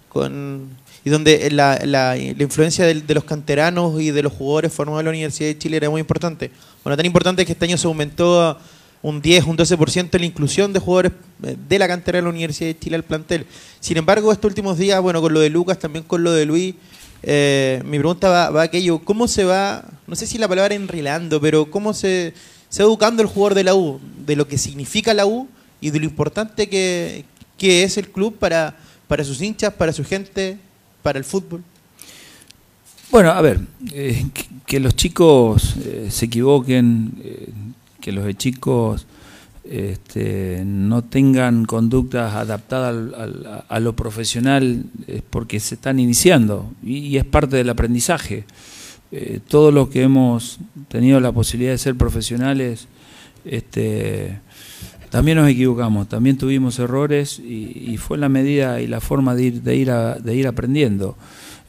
con 0.08 0.68
y 1.04 1.10
donde 1.10 1.50
la, 1.50 2.16
influencia 2.16 2.84
del- 2.86 3.06
de 3.06 3.14
los 3.14 3.24
canteranos 3.24 4.00
y 4.00 4.10
de 4.10 4.22
los 4.22 4.32
jugadores 4.32 4.72
formados 4.72 5.00
en 5.00 5.06
la 5.06 5.10
Universidad 5.10 5.48
de 5.48 5.58
Chile 5.58 5.76
era 5.78 5.90
muy 5.90 6.00
importante. 6.00 6.50
Bueno, 6.84 6.96
tan 6.96 7.06
importante 7.06 7.44
que 7.46 7.52
este 7.52 7.64
año 7.64 7.78
se 7.78 7.86
aumentó 7.86 8.58
un 9.02 9.22
10, 9.22 9.44
un 9.44 9.56
12% 9.56 10.18
la 10.18 10.26
inclusión 10.26 10.72
de 10.72 10.78
jugadores 10.78 11.12
eh, 11.42 11.56
de 11.68 11.78
la 11.78 11.88
cantera 11.88 12.18
de 12.18 12.22
la 12.22 12.28
Universidad 12.28 12.68
de 12.68 12.78
Chile 12.78 12.96
al 12.96 13.04
plantel. 13.04 13.46
Sin 13.80 13.96
embargo, 13.96 14.30
estos 14.30 14.50
últimos 14.50 14.76
días, 14.76 15.00
bueno, 15.00 15.20
con 15.22 15.32
lo 15.32 15.40
de 15.40 15.48
Lucas, 15.48 15.78
también 15.78 16.04
con 16.04 16.22
lo 16.22 16.32
de 16.32 16.44
Luis, 16.44 16.74
eh, 17.22 17.82
mi 17.84 17.98
pregunta 17.98 18.50
va, 18.50 18.60
a 18.60 18.64
aquello, 18.64 18.98
¿cómo 18.98 19.28
se 19.28 19.44
va, 19.44 19.84
no 20.06 20.16
sé 20.16 20.26
si 20.26 20.38
la 20.38 20.48
palabra 20.48 20.74
enrilando, 20.74 21.40
pero 21.40 21.70
cómo 21.70 21.94
se, 21.94 22.34
va 22.78 22.84
educando 22.84 23.22
el 23.22 23.28
jugador 23.28 23.54
de 23.54 23.64
la 23.64 23.74
U, 23.74 24.00
de 24.26 24.36
lo 24.36 24.46
que 24.46 24.58
significa 24.58 25.14
la 25.14 25.26
U 25.26 25.48
y 25.80 25.90
de 25.90 25.98
lo 25.98 26.04
importante 26.04 26.68
que, 26.68 27.24
es 27.58 27.98
el 27.98 28.08
club 28.08 28.36
para 28.38 28.74
sus 29.22 29.40
hinchas, 29.42 29.74
para 29.74 29.92
su 29.92 30.02
gente, 30.04 30.58
para 31.02 31.18
el 31.18 31.24
fútbol? 31.24 31.62
Bueno, 33.10 33.30
a 33.30 33.40
ver, 33.40 33.60
eh, 33.92 34.26
que, 34.66 34.78
los 34.80 34.94
chicos 34.94 35.74
eh, 35.84 36.08
se 36.10 36.26
equivoquen, 36.26 37.12
eh, 37.24 37.48
que 38.00 38.12
los 38.12 38.32
chicos 38.36 39.06
este, 39.64 40.62
no 40.64 41.02
tengan 41.02 41.64
conductas 41.64 42.34
adaptadas 42.34 42.90
al- 42.90 43.14
al- 43.14 43.64
a 43.68 43.80
lo 43.80 43.94
profesional 43.96 44.84
es 45.06 45.22
porque 45.28 45.58
se 45.60 45.74
están 45.74 45.98
iniciando 46.00 46.70
y, 46.84 46.98
y 46.98 47.16
es 47.18 47.24
parte 47.24 47.56
del 47.56 47.68
aprendizaje. 47.70 48.44
Todos 49.48 49.74
los 49.74 49.88
que 49.88 50.02
hemos 50.04 50.60
tenido 50.86 51.18
la 51.18 51.32
posibilidad 51.32 51.72
de 51.72 51.78
ser 51.78 51.96
profesionales, 51.96 52.86
este, 53.44 54.38
también 55.10 55.38
nos 55.38 55.48
equivocamos, 55.48 56.08
también 56.08 56.38
tuvimos 56.38 56.78
errores 56.78 57.38
y, 57.38 57.92
y 57.92 57.96
fue 57.96 58.16
la 58.18 58.28
medida 58.28 58.80
y 58.80 58.86
la 58.86 59.00
forma 59.00 59.34
de 59.34 59.42
ir, 59.44 59.62
de 59.62 59.76
ir, 59.76 59.90
a- 59.90 60.14
de 60.14 60.34
ir 60.36 60.46
aprendiendo. 60.46 61.16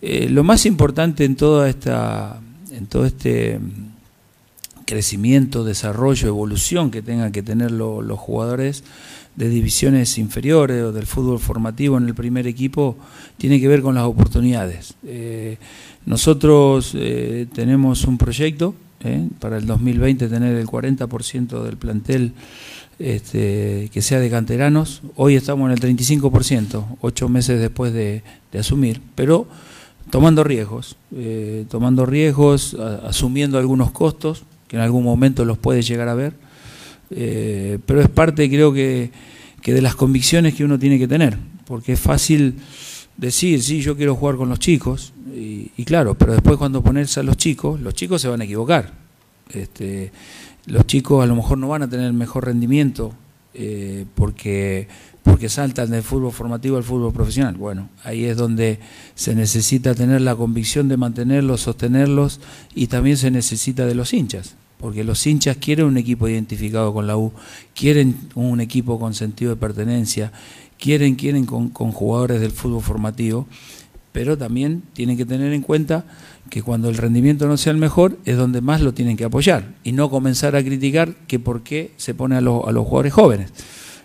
Eh, 0.01 0.30
lo 0.30 0.43
más 0.43 0.65
importante 0.65 1.25
en 1.25 1.36
toda 1.36 1.69
esta, 1.69 2.39
en 2.71 2.86
todo 2.88 3.06
este 3.06 3.60
mm, 3.60 4.86
crecimiento, 4.86 5.63
desarrollo, 5.63 6.27
evolución 6.27 6.91
que 6.91 7.01
tengan 7.01 7.32
que 7.32 7.43
tener 7.43 7.71
lo- 7.71 8.01
los 8.01 8.19
jugadores 8.19 8.84
de 9.36 9.47
divisiones 9.47 10.17
inferiores 10.17 10.84
o 10.84 10.91
del 10.91 11.06
fútbol 11.06 11.39
formativo 11.39 11.97
en 11.97 12.06
el 12.08 12.13
primer 12.15 12.47
equipo 12.47 12.97
tiene 13.38 13.62
que 13.62 13.67
ver 13.67 13.82
con 13.82 13.95
las 13.95 14.04
oportunidades. 14.04 14.95
Eh, 15.06 15.58
nosotros 16.06 16.91
eh, 16.95 17.47
tenemos 17.54 18.04
un 18.06 18.17
proyecto 18.17 18.75
eh, 19.04 19.27
para 19.39 19.58
el 19.58 19.65
2020 19.65 20.27
tener 20.27 20.58
el 20.58 20.67
40% 20.67 21.63
del 21.63 21.77
plantel 21.77 22.34
este, 23.01 23.89
que 23.91 24.01
sea 24.01 24.19
de 24.19 24.29
canteranos. 24.29 25.01
Hoy 25.15 25.35
estamos 25.35 25.67
en 25.67 25.73
el 25.73 25.97
35%, 25.97 26.97
ocho 27.01 27.29
meses 27.29 27.59
después 27.59 27.93
de, 27.93 28.23
asumir, 28.57 29.01
pero 29.15 29.47
tomando 30.09 30.43
riesgos, 30.43 30.97
eh, 31.15 31.65
tomando 31.69 32.05
riesgos, 32.05 32.75
asumiendo 33.03 33.57
algunos 33.57 33.91
costos 33.91 34.43
que 34.67 34.75
en 34.75 34.81
algún 34.81 35.03
momento 35.03 35.45
los 35.45 35.57
puede 35.57 35.81
llegar 35.81 36.09
a 36.09 36.15
ver, 36.15 36.33
eh, 37.11 37.79
pero 37.85 38.01
es 38.01 38.09
parte 38.09 38.49
creo 38.49 38.73
que, 38.73 39.11
que 39.61 39.73
de 39.73 39.81
las 39.81 39.95
convicciones 39.95 40.53
que 40.53 40.63
uno 40.63 40.77
tiene 40.77 40.99
que 40.99 41.07
tener, 41.07 41.37
porque 41.65 41.93
es 41.93 41.99
fácil 41.99 42.55
decir, 43.17 43.61
sí, 43.63 43.81
yo 43.81 43.95
quiero 43.95 44.15
jugar 44.15 44.35
con 44.35 44.49
los 44.49 44.59
chicos, 44.59 45.13
y, 45.33 45.71
y 45.77 45.85
claro, 45.85 46.15
pero 46.15 46.33
después 46.33 46.57
cuando 46.57 46.83
ponerse 46.83 47.21
a 47.21 47.23
los 47.23 47.37
chicos, 47.37 47.79
los 47.79 47.93
chicos 47.93 48.21
se 48.21 48.27
van 48.27 48.41
a 48.41 48.43
equivocar. 48.43 49.01
Este, 49.53 50.11
los 50.65 50.86
chicos 50.86 51.24
a 51.24 51.28
lo 51.28 51.36
mejor 51.36 51.58
no 51.58 51.67
van 51.67 51.84
a 51.84 51.89
tener 51.89 52.06
el 52.06 52.13
mejor 52.13 52.45
rendimiento 52.45 53.13
eh, 53.54 54.06
porque, 54.15 54.88
porque 55.24 55.50
saltan 55.50 55.91
del 55.91 56.04
fútbol 56.04 56.32
formativo 56.32 56.78
al 56.78 56.84
fútbol 56.84 57.12
profesional. 57.12 57.56
Bueno, 57.56 57.89
ahí 58.04 58.26
es 58.26 58.38
donde 58.38 58.80
se 59.15 59.36
necesita 59.36 59.93
tener 59.93 60.21
la 60.21 60.36
convicción 60.36 60.88
de 60.88 60.97
mantenerlos, 60.97 61.62
sostenerlos 61.62 62.39
y 62.76 62.88
también 62.88 63.17
se 63.17 63.32
necesita 63.32 63.86
de 63.86 63.95
los 63.95 64.13
hinchas. 64.13 64.56
Porque 64.78 65.04
los 65.04 65.28
hinchas 65.28 65.58
quieren 65.58 65.86
un 65.86 65.97
equipo 65.97 66.28
identificado 66.28 66.91
con 66.93 67.06
la 67.06 67.17
U, 67.17 67.34
quieren 67.76 68.17
un 68.34 68.62
equipo 68.62 69.00
con 69.00 69.13
sentido 69.13 69.52
de 69.52 69.58
pertenencia, 69.58 70.32
quieren, 70.80 71.15
quieren 71.15 71.45
con, 71.45 71.69
con 71.69 71.91
jugadores 71.91 72.41
del 72.41 72.52
fútbol 72.52 72.82
formativo, 72.82 73.47
pero 74.12 74.38
también 74.38 74.82
tienen 74.93 75.17
que 75.17 75.26
tener 75.26 75.54
en 75.54 75.62
cuenta 75.62 76.06
que 76.51 76.61
cuando 76.61 76.89
el 76.89 76.97
rendimiento 76.97 77.47
no 77.47 77.57
sea 77.57 77.71
el 77.71 77.77
mejor 77.79 78.17
es 78.25 78.37
donde 78.37 78.61
más 78.61 78.81
lo 78.81 78.93
tienen 78.93 79.17
que 79.17 79.23
apoyar 79.23 79.73
y 79.83 79.93
no 79.93 80.09
comenzar 80.11 80.55
a 80.55 80.63
criticar 80.63 81.15
que 81.27 81.39
por 81.39 81.63
qué 81.63 81.91
se 81.97 82.13
pone 82.13 82.35
a, 82.35 82.41
los- 82.41 82.67
a 82.67 82.71
los 82.71 82.83
jugadores 82.85 83.13
jóvenes. 83.13 83.51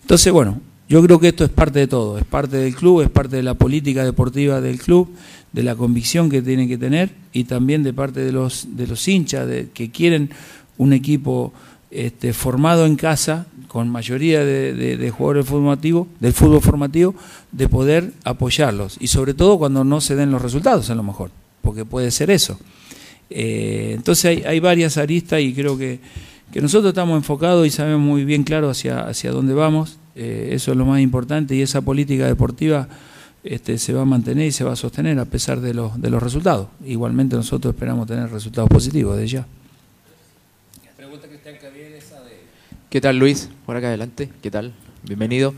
Entonces, 0.00 0.32
bueno, 0.32 0.60
yo 0.88 1.02
creo 1.02 1.18
que 1.18 1.28
esto 1.28 1.44
es 1.44 1.50
parte 1.50 1.80
de 1.80 1.88
todo, 1.88 2.16
es 2.18 2.24
parte 2.24 2.56
del 2.56 2.74
club, 2.76 3.02
es 3.02 3.10
parte 3.10 3.34
de 3.36 3.42
la 3.42 3.54
política 3.54 4.04
deportiva 4.04 4.60
del 4.60 4.78
club, 4.78 5.10
de 5.52 5.62
la 5.64 5.74
convicción 5.74 6.30
que 6.30 6.40
tienen 6.40 6.68
que 6.68 6.78
tener 6.78 7.10
y 7.32 7.44
también 7.44 7.82
de 7.82 7.92
parte 7.92 8.20
de 8.20 8.30
los, 8.32 8.68
de 8.76 8.86
los 8.86 9.06
hinchas 9.08 9.46
de, 9.48 9.68
que 9.74 9.90
quieren 9.90 10.30
un 10.78 10.92
equipo 10.92 11.52
este, 11.90 12.32
formado 12.32 12.86
en 12.86 12.94
casa, 12.96 13.46
con 13.66 13.88
mayoría 13.88 14.44
de, 14.44 14.72
de- 14.74 14.96
de 14.96 15.10
jugadores 15.10 15.46
formativo, 15.46 16.06
del 16.20 16.32
fútbol 16.32 16.60
formativo, 16.60 17.14
de 17.50 17.68
poder 17.68 18.12
apoyarlos. 18.22 18.96
Y 19.00 19.08
sobre 19.08 19.34
todo 19.34 19.58
cuando 19.58 19.82
no 19.82 20.00
se 20.00 20.14
den 20.14 20.30
los 20.30 20.40
resultados, 20.42 20.88
a 20.90 20.94
lo 20.94 21.02
mejor, 21.02 21.30
porque 21.66 21.84
puede 21.84 22.12
ser 22.12 22.30
eso. 22.30 22.58
Eh, 23.28 23.90
entonces 23.96 24.24
hay, 24.24 24.42
hay 24.44 24.60
varias 24.60 24.96
aristas 24.96 25.40
y 25.40 25.52
creo 25.52 25.76
que, 25.76 25.98
que 26.52 26.62
nosotros 26.62 26.90
estamos 26.90 27.16
enfocados 27.16 27.66
y 27.66 27.70
sabemos 27.70 28.00
muy 28.00 28.24
bien 28.24 28.44
claro 28.44 28.70
hacia, 28.70 29.00
hacia 29.00 29.32
dónde 29.32 29.52
vamos. 29.52 29.98
Eh, 30.14 30.50
eso 30.52 30.70
es 30.70 30.78
lo 30.78 30.86
más 30.86 31.00
importante 31.00 31.56
y 31.56 31.62
esa 31.62 31.82
política 31.82 32.26
deportiva 32.26 32.88
este, 33.42 33.78
se 33.78 33.92
va 33.92 34.02
a 34.02 34.04
mantener 34.04 34.46
y 34.46 34.52
se 34.52 34.62
va 34.62 34.74
a 34.74 34.76
sostener 34.76 35.18
a 35.18 35.24
pesar 35.24 35.60
de 35.60 35.74
los, 35.74 36.00
de 36.00 36.08
los 36.08 36.22
resultados. 36.22 36.68
Igualmente 36.86 37.34
nosotros 37.34 37.74
esperamos 37.74 38.06
tener 38.06 38.30
resultados 38.30 38.70
positivos 38.70 39.16
de 39.16 39.26
ya. 39.26 39.46
Pregunta 40.96 41.26
Cristian 41.26 41.56
Cavier, 41.60 41.92
esa 41.94 42.20
de... 42.22 42.38
¿Qué 42.88 43.00
tal 43.00 43.18
Luis? 43.18 43.50
Por 43.66 43.76
acá 43.76 43.88
adelante. 43.88 44.30
¿Qué 44.40 44.52
tal? 44.52 44.72
Bienvenido. 45.02 45.52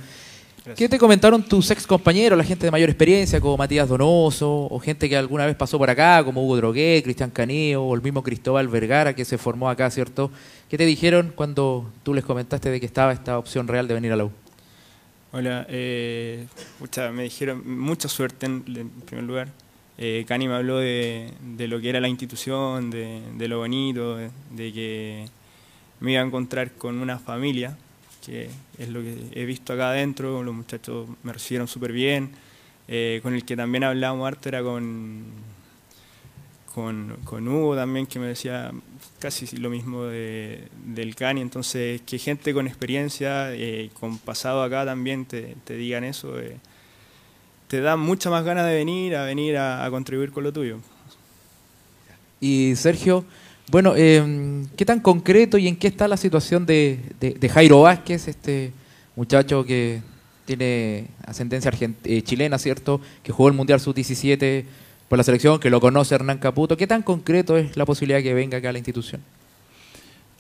¿Qué 0.77 0.89
te 0.89 0.99
comentaron 0.99 1.43
tus 1.43 1.71
ex 1.71 1.87
compañeros, 1.87 2.37
la 2.37 2.45
gente 2.45 2.67
de 2.67 2.71
mayor 2.71 2.89
experiencia, 2.89 3.41
como 3.41 3.57
Matías 3.57 3.89
Donoso, 3.89 4.67
o 4.71 4.79
gente 4.81 5.09
que 5.09 5.17
alguna 5.17 5.47
vez 5.47 5.57
pasó 5.57 5.79
por 5.79 5.89
acá, 5.91 6.23
como 6.25 6.45
Hugo 6.45 6.57
Drogué, 6.57 7.01
Cristian 7.03 7.31
Caneo, 7.31 7.83
o 7.83 7.95
el 7.95 8.03
mismo 8.03 8.23
Cristóbal 8.23 8.69
Vergara, 8.69 9.15
que 9.15 9.25
se 9.25 9.39
formó 9.39 9.71
acá, 9.71 9.91
¿cierto? 9.91 10.31
¿Qué 10.69 10.77
te 10.77 10.87
dijeron 10.87 11.33
cuando 11.35 11.91
tú 12.03 12.15
les 12.15 12.25
comentaste 12.25 12.71
de 12.71 12.81
que 12.81 12.87
estaba 12.87 13.13
esta 13.13 13.39
opción 13.39 13.69
real 13.69 13.89
de 13.89 13.95
venir 13.95 14.13
a 14.13 14.17
la 14.17 14.25
U? 14.25 14.33
Hola, 15.33 15.67
eh, 15.69 16.47
pucha, 16.79 17.11
me 17.13 17.25
dijeron 17.25 17.63
mucha 17.79 18.09
suerte 18.09 18.47
en, 18.47 18.65
en 18.67 18.89
primer 19.07 19.25
lugar. 19.25 19.49
Eh, 19.99 20.25
Cani 20.29 20.49
me 20.49 20.55
habló 20.55 20.79
de, 20.79 21.33
de 21.57 21.69
lo 21.69 21.81
que 21.81 21.91
era 21.91 22.01
la 22.01 22.09
institución, 22.09 22.89
de, 22.91 23.21
de 23.37 23.49
lo 23.49 23.59
bonito, 23.59 24.17
de, 24.17 24.31
de 24.53 24.73
que 24.73 25.27
me 26.01 26.13
iba 26.13 26.23
a 26.23 26.25
encontrar 26.25 26.73
con 26.73 27.01
una 27.01 27.19
familia, 27.19 27.77
que 28.29 28.51
es 28.79 28.89
lo 28.89 29.01
que 29.01 29.17
he 29.33 29.45
visto 29.45 29.73
acá 29.73 29.91
adentro. 29.91 30.43
Los 30.43 30.55
muchachos 30.55 31.09
me 31.23 31.33
recibieron 31.33 31.67
súper 31.67 31.93
bien. 31.93 32.31
Eh, 32.91 33.21
con 33.23 33.35
el 33.35 33.45
que 33.45 33.55
también 33.57 33.85
hablábamos 33.85 34.27
harto 34.27 34.49
era 34.49 34.63
con, 34.63 35.25
con, 36.75 37.17
con 37.25 37.47
Hugo 37.47 37.77
también, 37.77 38.07
que 38.07 38.19
me 38.19 38.29
decía 38.29 38.71
casi 39.19 39.57
lo 39.59 39.69
mismo 39.69 40.05
de, 40.05 40.69
del 40.87 41.15
Cani. 41.15 41.43
Entonces, 41.43 42.01
que 42.03 42.19
gente 42.19 42.55
con 42.55 42.67
experiencia, 42.67 43.53
eh, 43.53 43.91
con 43.99 44.19
pasado 44.19 44.63
acá 44.63 44.87
también 44.87 45.27
te, 45.27 45.57
te 45.65 45.75
digan 45.75 46.05
eso, 46.05 46.41
eh, 46.41 46.57
te 47.67 47.81
da 47.83 47.97
mucha 47.97 48.31
más 48.31 48.45
ganas 48.45 48.65
de 48.67 48.75
venir, 48.75 49.17
a 49.17 49.25
venir 49.25 49.59
a, 49.59 49.85
a 49.85 49.91
contribuir 49.91 50.33
con 50.33 50.45
lo 50.45 50.53
tuyo. 50.53 50.79
Y 52.41 52.75
Sergio, 52.77 53.25
bueno, 53.71 53.95
eh, 53.97 54.65
¿qué 54.77 54.85
tan 54.85 55.01
concreto 55.01 55.59
y 55.59 55.69
en 55.69 55.77
qué 55.77 55.89
está 55.89 56.09
la 56.09 56.17
situación 56.17 56.67
de, 56.67 57.01
de- 57.21 57.49
Jairo 57.49 57.83
Vázquez, 57.83 58.29
este 58.29 58.73
muchacho 59.17 59.65
que 59.65 60.01
tiene 60.47 61.07
ascendencia 61.27 61.71
eh, 62.05 62.23
chilena, 62.23 62.59
¿cierto? 62.59 63.01
Que 63.23 63.33
jugó 63.33 63.49
el 63.49 63.55
Mundial 63.55 63.81
Sub-17 63.81 64.65
por 65.09 65.19
la 65.19 65.25
selección, 65.25 65.59
que 65.61 65.71
lo 65.71 65.81
conoce 65.81 66.15
Hernán 66.15 66.39
Caputo. 66.39 66.77
¿Qué 66.77 66.87
tan 66.87 67.03
concreto 67.03 67.57
es 67.57 67.77
la 67.77 67.85
posibilidad 67.85 68.23
que 68.23 68.33
venga 68.35 68.59
acá 68.59 68.71
a 68.71 68.73
la 68.73 68.79
institución? 68.79 69.21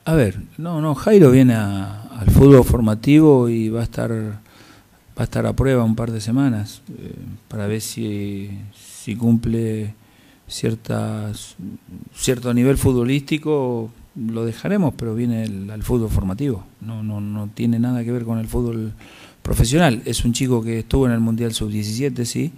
A 0.04 0.14
ver, 0.14 0.40
no, 0.56 0.80
no, 0.80 0.94
Jairo 0.94 1.30
viene 1.30 1.54
a- 1.54 2.02
al 2.18 2.30
fútbol 2.30 2.64
formativo 2.64 3.48
y 3.50 3.68
va 3.68 3.80
a 3.80 3.84
estar 3.84 4.10
va 4.10 5.22
a 5.22 5.24
estar 5.24 5.44
a 5.46 5.52
prueba 5.52 5.82
un 5.82 5.96
par 5.96 6.12
de 6.12 6.20
semanas 6.20 6.80
eh, 6.96 7.12
para 7.48 7.66
ver 7.66 7.80
si, 7.80 8.50
si 9.02 9.16
cumple 9.16 9.92
ciertas 10.48 11.56
cierto 12.14 12.52
nivel 12.54 12.76
futbolístico 12.78 13.90
lo 14.16 14.44
dejaremos, 14.44 14.94
pero 14.96 15.14
viene 15.14 15.44
el- 15.44 15.70
al 15.70 15.82
fútbol 15.82 16.10
formativo. 16.10 16.64
No, 16.80 17.02
no, 17.02 17.20
no 17.20 17.48
tiene 17.54 17.78
nada 17.78 18.02
que 18.02 18.10
ver 18.10 18.24
con 18.24 18.38
el 18.38 18.48
fútbol 18.48 18.92
profesional. 19.42 20.02
Es 20.04 20.24
un 20.24 20.32
chico 20.32 20.62
que 20.62 20.80
estuvo 20.80 21.06
en 21.06 21.12
el 21.12 21.20
Mundial 21.20 21.52
Sub-17, 21.54 22.24
sí, 22.24 22.50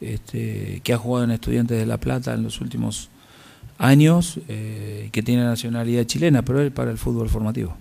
este, 0.00 0.80
que 0.84 0.92
ha 0.92 0.98
jugado 0.98 1.24
en 1.24 1.32
Estudiantes 1.32 1.78
de 1.78 1.86
La 1.86 1.98
Plata 1.98 2.32
en 2.34 2.42
los 2.44 2.60
últimos 2.60 3.08
años, 3.78 4.38
eh, 4.48 5.08
que 5.10 5.22
tiene 5.22 5.42
nacionalidad 5.42 6.04
chilena, 6.04 6.42
pero 6.42 6.60
él 6.60 6.70
para 6.70 6.90
el 6.90 6.98
fútbol 6.98 7.28
formativo. 7.28 7.74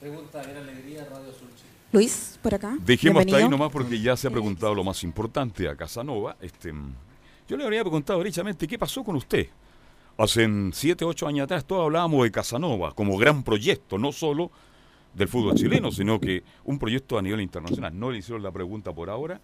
Pregunta 0.00 0.40
Alegría, 0.40 1.04
Radio 1.04 1.26
Sur 1.32 1.48
Chile. 1.56 1.70
Luis, 1.92 2.38
por 2.42 2.54
acá. 2.54 2.76
Dejemos 2.84 3.20
hasta 3.24 3.36
ahí 3.36 3.48
nomás 3.48 3.70
porque 3.70 4.00
ya 4.00 4.16
se 4.16 4.26
ha 4.26 4.30
preguntado 4.30 4.74
lo 4.74 4.84
más 4.84 5.02
importante 5.04 5.68
a 5.68 5.76
Casanova. 5.76 6.36
Este, 6.42 6.72
yo 7.48 7.56
le 7.56 7.64
habría 7.64 7.82
preguntado 7.82 8.18
derechamente 8.18 8.66
qué 8.66 8.78
pasó 8.78 9.02
con 9.04 9.16
usted. 9.16 9.48
Hace 10.16 10.48
7, 10.72 11.04
8 11.04 11.26
años 11.26 11.44
atrás 11.44 11.64
todos 11.64 11.84
hablábamos 11.84 12.22
de 12.22 12.30
Casanova 12.30 12.92
como 12.94 13.18
gran 13.18 13.42
proyecto, 13.42 13.98
no 13.98 14.12
solo 14.12 14.50
del 15.12 15.28
fútbol 15.28 15.54
chileno, 15.54 15.90
sino 15.90 16.20
que 16.20 16.42
un 16.64 16.78
proyecto 16.78 17.18
a 17.18 17.22
nivel 17.22 17.40
internacional. 17.40 17.98
No 17.98 18.10
le 18.10 18.18
hicieron 18.18 18.42
la 18.42 18.52
pregunta 18.52 18.92
por 18.92 19.10
ahora, 19.10 19.40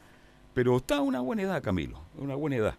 pero 0.54 0.76
está 0.76 0.98
a 0.98 1.00
una 1.00 1.20
buena 1.20 1.42
edad, 1.42 1.62
Camilo, 1.62 2.00
una 2.18 2.34
buena 2.36 2.56
edad. 2.56 2.74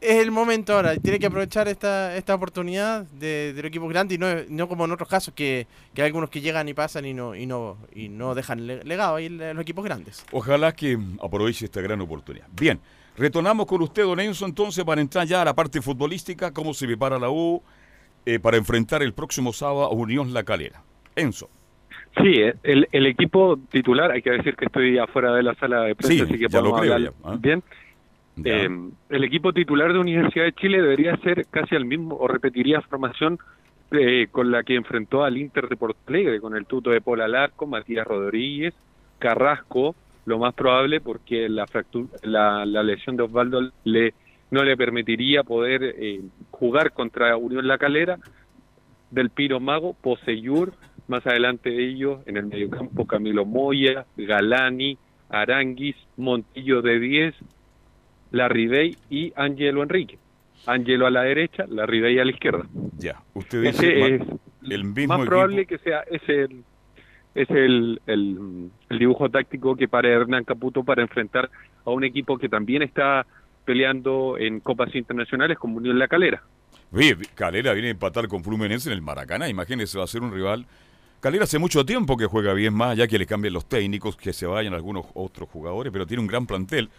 Es 0.00 0.16
el 0.16 0.32
momento 0.32 0.74
ahora, 0.74 0.96
tiene 0.96 1.20
que 1.20 1.26
aprovechar 1.26 1.68
esta, 1.68 2.16
esta 2.16 2.34
oportunidad 2.34 3.04
de, 3.06 3.52
de 3.52 3.62
los 3.62 3.68
equipos 3.68 3.88
grandes 3.88 4.16
y 4.16 4.18
no, 4.18 4.26
no 4.48 4.68
como 4.68 4.84
en 4.84 4.90
otros 4.90 5.08
casos 5.08 5.32
que, 5.32 5.68
que 5.94 6.02
hay 6.02 6.06
algunos 6.06 6.28
que 6.30 6.40
llegan 6.40 6.68
y 6.68 6.74
pasan 6.74 7.06
y 7.06 7.14
no, 7.14 7.36
y 7.36 7.46
no, 7.46 7.76
y 7.94 8.08
no 8.08 8.34
dejan 8.34 8.66
le- 8.66 8.82
legado 8.82 9.14
ahí 9.14 9.28
los 9.28 9.60
equipos 9.62 9.84
grandes. 9.84 10.24
Ojalá 10.32 10.72
que 10.72 10.98
aproveche 11.22 11.66
esta 11.66 11.80
gran 11.80 12.00
oportunidad. 12.00 12.48
Bien, 12.52 12.80
retornamos 13.16 13.66
con 13.66 13.82
usted, 13.82 14.04
don 14.04 14.20
Enzo, 14.20 14.46
entonces, 14.46 14.84
para 14.84 15.00
entrar 15.00 15.26
ya 15.26 15.42
a 15.42 15.44
la 15.44 15.54
parte 15.54 15.80
futbolística, 15.80 16.52
cómo 16.52 16.74
se 16.74 16.86
prepara 16.86 17.18
la 17.18 17.30
U 17.30 17.62
eh, 18.26 18.38
para 18.38 18.56
enfrentar 18.56 19.02
el 19.02 19.12
próximo 19.12 19.52
sábado 19.52 19.84
a 19.84 19.90
Unión 19.90 20.32
La 20.32 20.42
Calera. 20.44 20.82
Enzo. 21.16 21.48
Sí, 22.20 22.34
eh, 22.34 22.54
el, 22.62 22.88
el 22.92 23.06
equipo 23.06 23.58
titular, 23.70 24.10
hay 24.10 24.22
que 24.22 24.30
decir 24.30 24.54
que 24.54 24.66
estoy 24.66 24.98
afuera 24.98 25.34
de 25.34 25.42
la 25.42 25.54
sala 25.54 25.82
de 25.84 25.94
prensa, 25.94 26.12
Sí, 26.12 26.20
así 26.20 26.38
que 26.38 26.48
ya 26.48 26.60
lo 26.60 26.74
creo 26.74 26.94
hablar 26.94 27.00
ya, 27.00 27.12
¿ah? 27.24 27.36
bien. 27.38 27.62
Ya. 28.36 28.64
Eh, 28.64 28.68
el 29.10 29.24
equipo 29.24 29.52
titular 29.52 29.92
de 29.92 29.98
Universidad 29.98 30.44
de 30.44 30.52
Chile 30.52 30.80
debería 30.80 31.16
ser 31.18 31.46
casi 31.50 31.74
el 31.74 31.84
mismo 31.84 32.16
o 32.16 32.28
repetiría 32.28 32.80
formación 32.80 33.38
eh, 33.90 34.28
con 34.30 34.50
la 34.50 34.62
que 34.62 34.74
enfrentó 34.74 35.22
al 35.22 35.36
Inter 35.36 35.68
de 35.68 35.76
Porto 35.76 35.98
Alegre, 36.06 36.40
con 36.40 36.56
el 36.56 36.64
tuto 36.64 36.90
de 36.90 37.02
Paul 37.02 37.20
Alarco, 37.20 37.66
Matías 37.66 38.06
Rodríguez, 38.06 38.74
Carrasco, 39.18 39.94
lo 40.24 40.38
más 40.38 40.54
probable 40.54 41.00
porque 41.00 41.48
la, 41.48 41.66
fractu- 41.66 42.08
la, 42.22 42.64
la 42.66 42.82
lesión 42.82 43.16
de 43.16 43.24
Osvaldo 43.24 43.70
le, 43.84 44.14
no 44.50 44.62
le 44.62 44.76
permitiría 44.76 45.42
poder 45.42 45.82
eh, 45.98 46.20
jugar 46.50 46.92
contra 46.92 47.36
Unión 47.36 47.66
La 47.66 47.78
Calera, 47.78 48.18
del 49.10 49.30
Piro 49.30 49.60
Mago, 49.60 49.94
Poseyur, 50.00 50.72
más 51.08 51.26
adelante 51.26 51.70
de 51.70 51.88
ellos 51.88 52.20
en 52.26 52.36
el 52.36 52.46
mediocampo 52.46 53.06
Camilo 53.06 53.44
Moya, 53.44 54.06
Galani, 54.16 54.96
Aranguis, 55.28 55.96
Montillo 56.16 56.80
de 56.82 56.98
10, 56.98 57.34
Larribey 58.30 58.96
y 59.10 59.32
Angelo 59.36 59.82
Enrique. 59.82 60.18
Angelo 60.66 61.06
a 61.06 61.10
la 61.10 61.22
derecha, 61.22 61.64
Larribey 61.68 62.18
a 62.18 62.24
la 62.24 62.30
izquierda. 62.30 62.64
Ya, 62.98 63.20
usted 63.34 63.64
Ese 63.64 63.86
dice 63.86 64.14
es 64.14 64.26
ma- 64.28 64.36
el 64.70 64.84
mismo 64.84 65.08
más 65.08 65.18
equipo. 65.18 65.30
probable 65.30 65.66
que 65.66 65.78
sea 65.78 66.00
ese 66.10 66.42
el, 66.42 66.64
es 67.34 67.48
el, 67.50 68.00
el, 68.06 68.70
dibujo 68.90 69.28
táctico 69.30 69.76
que 69.76 69.88
para 69.88 70.08
Hernán 70.08 70.44
Caputo 70.44 70.84
para 70.84 71.02
enfrentar 71.02 71.50
a 71.84 71.90
un 71.90 72.04
equipo 72.04 72.38
que 72.38 72.48
también 72.48 72.82
está 72.82 73.26
peleando 73.64 74.36
en 74.38 74.60
copas 74.60 74.94
internacionales 74.94 75.58
como 75.58 75.76
Unión 75.78 75.98
La 75.98 76.08
Calera. 76.08 76.42
Calera 77.34 77.72
viene 77.72 77.88
a 77.88 77.92
empatar 77.92 78.28
con 78.28 78.44
Fluminense 78.44 78.90
en 78.90 78.94
el 78.94 79.02
Maracaná. 79.02 79.48
Imagínese, 79.48 79.98
va 79.98 80.04
a 80.04 80.08
ser 80.08 80.22
un 80.22 80.32
rival 80.32 80.66
Calera 81.22 81.44
hace 81.44 81.60
mucho 81.60 81.86
tiempo 81.86 82.16
que 82.16 82.26
juega 82.26 82.52
bien 82.52 82.74
más, 82.74 82.96
ya 82.96 83.06
que 83.06 83.16
le 83.16 83.26
cambien 83.26 83.54
los 83.54 83.66
técnicos, 83.66 84.16
que 84.16 84.32
se 84.32 84.44
vayan 84.44 84.74
algunos 84.74 85.06
otros 85.14 85.48
jugadores, 85.48 85.92
pero 85.92 86.04
tiene 86.04 86.20
un 86.20 86.26
gran 86.26 86.48
plantel. 86.48 86.90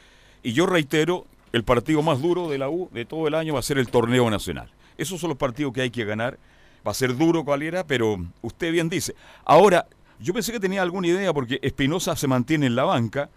Y 0.42 0.54
yo 0.54 0.66
reitero, 0.66 1.26
el 1.52 1.66
partido 1.66 2.02
más 2.02 2.22
duro 2.22 2.50
de 2.50 2.58
la 2.58 2.70
U 2.70 2.90
de 2.94 3.04
todo 3.04 3.28
el 3.28 3.36
año 3.36 3.56
va 3.56 3.60
a 3.60 3.64
ser 3.64 3.78
el 3.78 3.90
torneo 3.90 4.30
nacional. 4.30 4.72
Esos 4.98 5.20
son 5.20 5.28
los 5.28 5.38
partidos 5.38 5.74
que 5.74 5.82
hay 5.82 5.90
que 5.90 6.06
ganar. 6.06 6.40
Va 6.88 6.92
a 6.92 6.94
ser 6.94 7.18
duro 7.18 7.44
Calera, 7.44 7.86
pero 7.86 8.18
usted 8.42 8.72
bien 8.72 8.88
dice. 8.88 9.14
Ahora, 9.44 9.88
yo 10.24 10.34
pensé 10.34 10.52
que 10.54 10.60
tenía 10.60 10.82
alguna 10.82 11.08
idea 11.08 11.34
porque 11.34 11.60
Espinosa 11.62 12.16
se 12.16 12.28
mantiene 12.28 12.66
en 12.66 12.76
la 12.76 12.86
banca, 12.86 13.30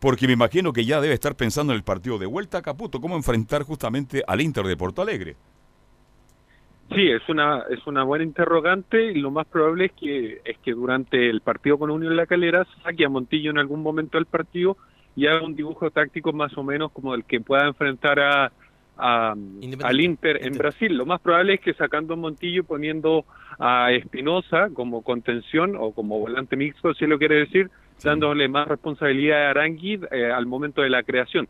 porque 0.00 0.26
me 0.26 0.32
imagino 0.32 0.72
que 0.72 0.84
ya 0.84 1.00
debe 1.00 1.14
estar 1.14 1.36
pensando 1.36 1.72
en 1.72 1.76
el 1.76 1.84
partido 1.84 2.18
de 2.18 2.26
vuelta 2.26 2.58
a 2.58 2.62
Caputo, 2.62 3.00
cómo 3.00 3.16
enfrentar 3.16 3.62
justamente 3.62 4.22
al 4.26 4.40
Inter 4.40 4.64
de 4.64 4.76
Porto 4.76 5.02
Alegre. 5.02 5.36
Sí, 6.94 7.08
es 7.08 7.26
una 7.28 7.64
es 7.70 7.86
una 7.86 8.02
buena 8.02 8.24
interrogante 8.24 9.12
y 9.12 9.20
lo 9.20 9.30
más 9.30 9.46
probable 9.46 9.86
es 9.86 9.92
que 9.92 10.40
es 10.44 10.58
que 10.58 10.72
durante 10.72 11.30
el 11.30 11.40
partido 11.40 11.78
con 11.78 11.90
Unión 11.90 12.16
La 12.16 12.26
Calera 12.26 12.66
saque 12.82 13.04
a 13.04 13.08
Montillo 13.08 13.50
en 13.50 13.58
algún 13.58 13.82
momento 13.82 14.18
del 14.18 14.26
partido 14.26 14.76
y 15.16 15.26
haga 15.26 15.44
un 15.44 15.54
dibujo 15.54 15.90
táctico 15.90 16.32
más 16.32 16.56
o 16.56 16.62
menos 16.62 16.92
como 16.92 17.14
el 17.14 17.24
que 17.24 17.40
pueda 17.40 17.66
enfrentar 17.66 18.20
a, 18.20 18.52
a 18.98 19.34
al 19.82 20.00
Inter 20.00 20.44
en 20.44 20.54
Brasil. 20.54 20.96
Lo 20.96 21.06
más 21.06 21.20
probable 21.20 21.54
es 21.54 21.60
que 21.60 21.74
sacando 21.74 22.14
a 22.14 22.16
Montillo 22.16 22.64
poniendo 22.64 23.24
a 23.58 23.92
Espinosa 23.92 24.70
como 24.72 25.02
contención 25.02 25.76
o 25.78 25.92
como 25.92 26.18
volante 26.18 26.56
mixto, 26.56 26.94
si 26.94 27.06
lo 27.06 27.18
quiere 27.18 27.36
decir, 27.36 27.70
dándole 28.02 28.48
más 28.48 28.68
responsabilidad 28.68 29.46
a 29.46 29.50
Arangui 29.50 30.00
eh, 30.10 30.30
al 30.30 30.46
momento 30.46 30.82
de 30.82 30.90
la 30.90 31.02
creación. 31.02 31.48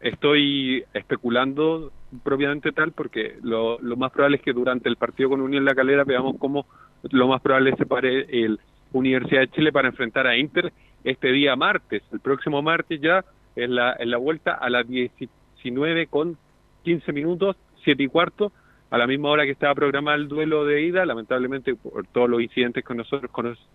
Estoy 0.00 0.84
especulando 0.94 1.92
propiamente 2.22 2.72
tal 2.72 2.92
porque 2.92 3.36
lo, 3.42 3.78
lo, 3.80 3.96
más 3.96 4.10
probable 4.12 4.38
es 4.38 4.42
que 4.42 4.52
durante 4.52 4.88
el 4.88 4.96
partido 4.96 5.30
con 5.30 5.40
Unión 5.40 5.64
La 5.64 5.74
Calera 5.74 6.04
veamos 6.04 6.36
cómo 6.38 6.66
lo 7.10 7.28
más 7.28 7.40
probable 7.42 7.70
es 7.70 7.76
se 7.76 7.86
pare 7.86 8.26
el 8.30 8.58
Universidad 8.92 9.42
de 9.42 9.48
Chile 9.48 9.72
para 9.72 9.88
enfrentar 9.88 10.26
a 10.26 10.36
Inter 10.36 10.72
este 11.04 11.32
día 11.32 11.54
martes. 11.56 12.02
El 12.12 12.20
próximo 12.20 12.62
martes 12.62 13.00
ya 13.00 13.24
en 13.56 13.74
la, 13.74 13.94
en 13.98 14.10
la 14.10 14.16
vuelta 14.16 14.54
a 14.54 14.70
las 14.70 14.86
19 14.88 16.06
con 16.06 16.36
15 16.82 17.12
minutos, 17.12 17.56
7 17.84 18.02
y 18.02 18.08
cuarto, 18.08 18.52
a 18.90 18.98
la 18.98 19.06
misma 19.06 19.30
hora 19.30 19.44
que 19.44 19.52
estaba 19.52 19.74
programado 19.74 20.16
el 20.16 20.28
duelo 20.28 20.64
de 20.64 20.82
ida, 20.82 21.06
lamentablemente 21.06 21.74
por 21.76 22.06
todos 22.08 22.28
los 22.28 22.42
incidentes 22.42 22.84
que 22.84 22.94
nosotros 22.94 23.30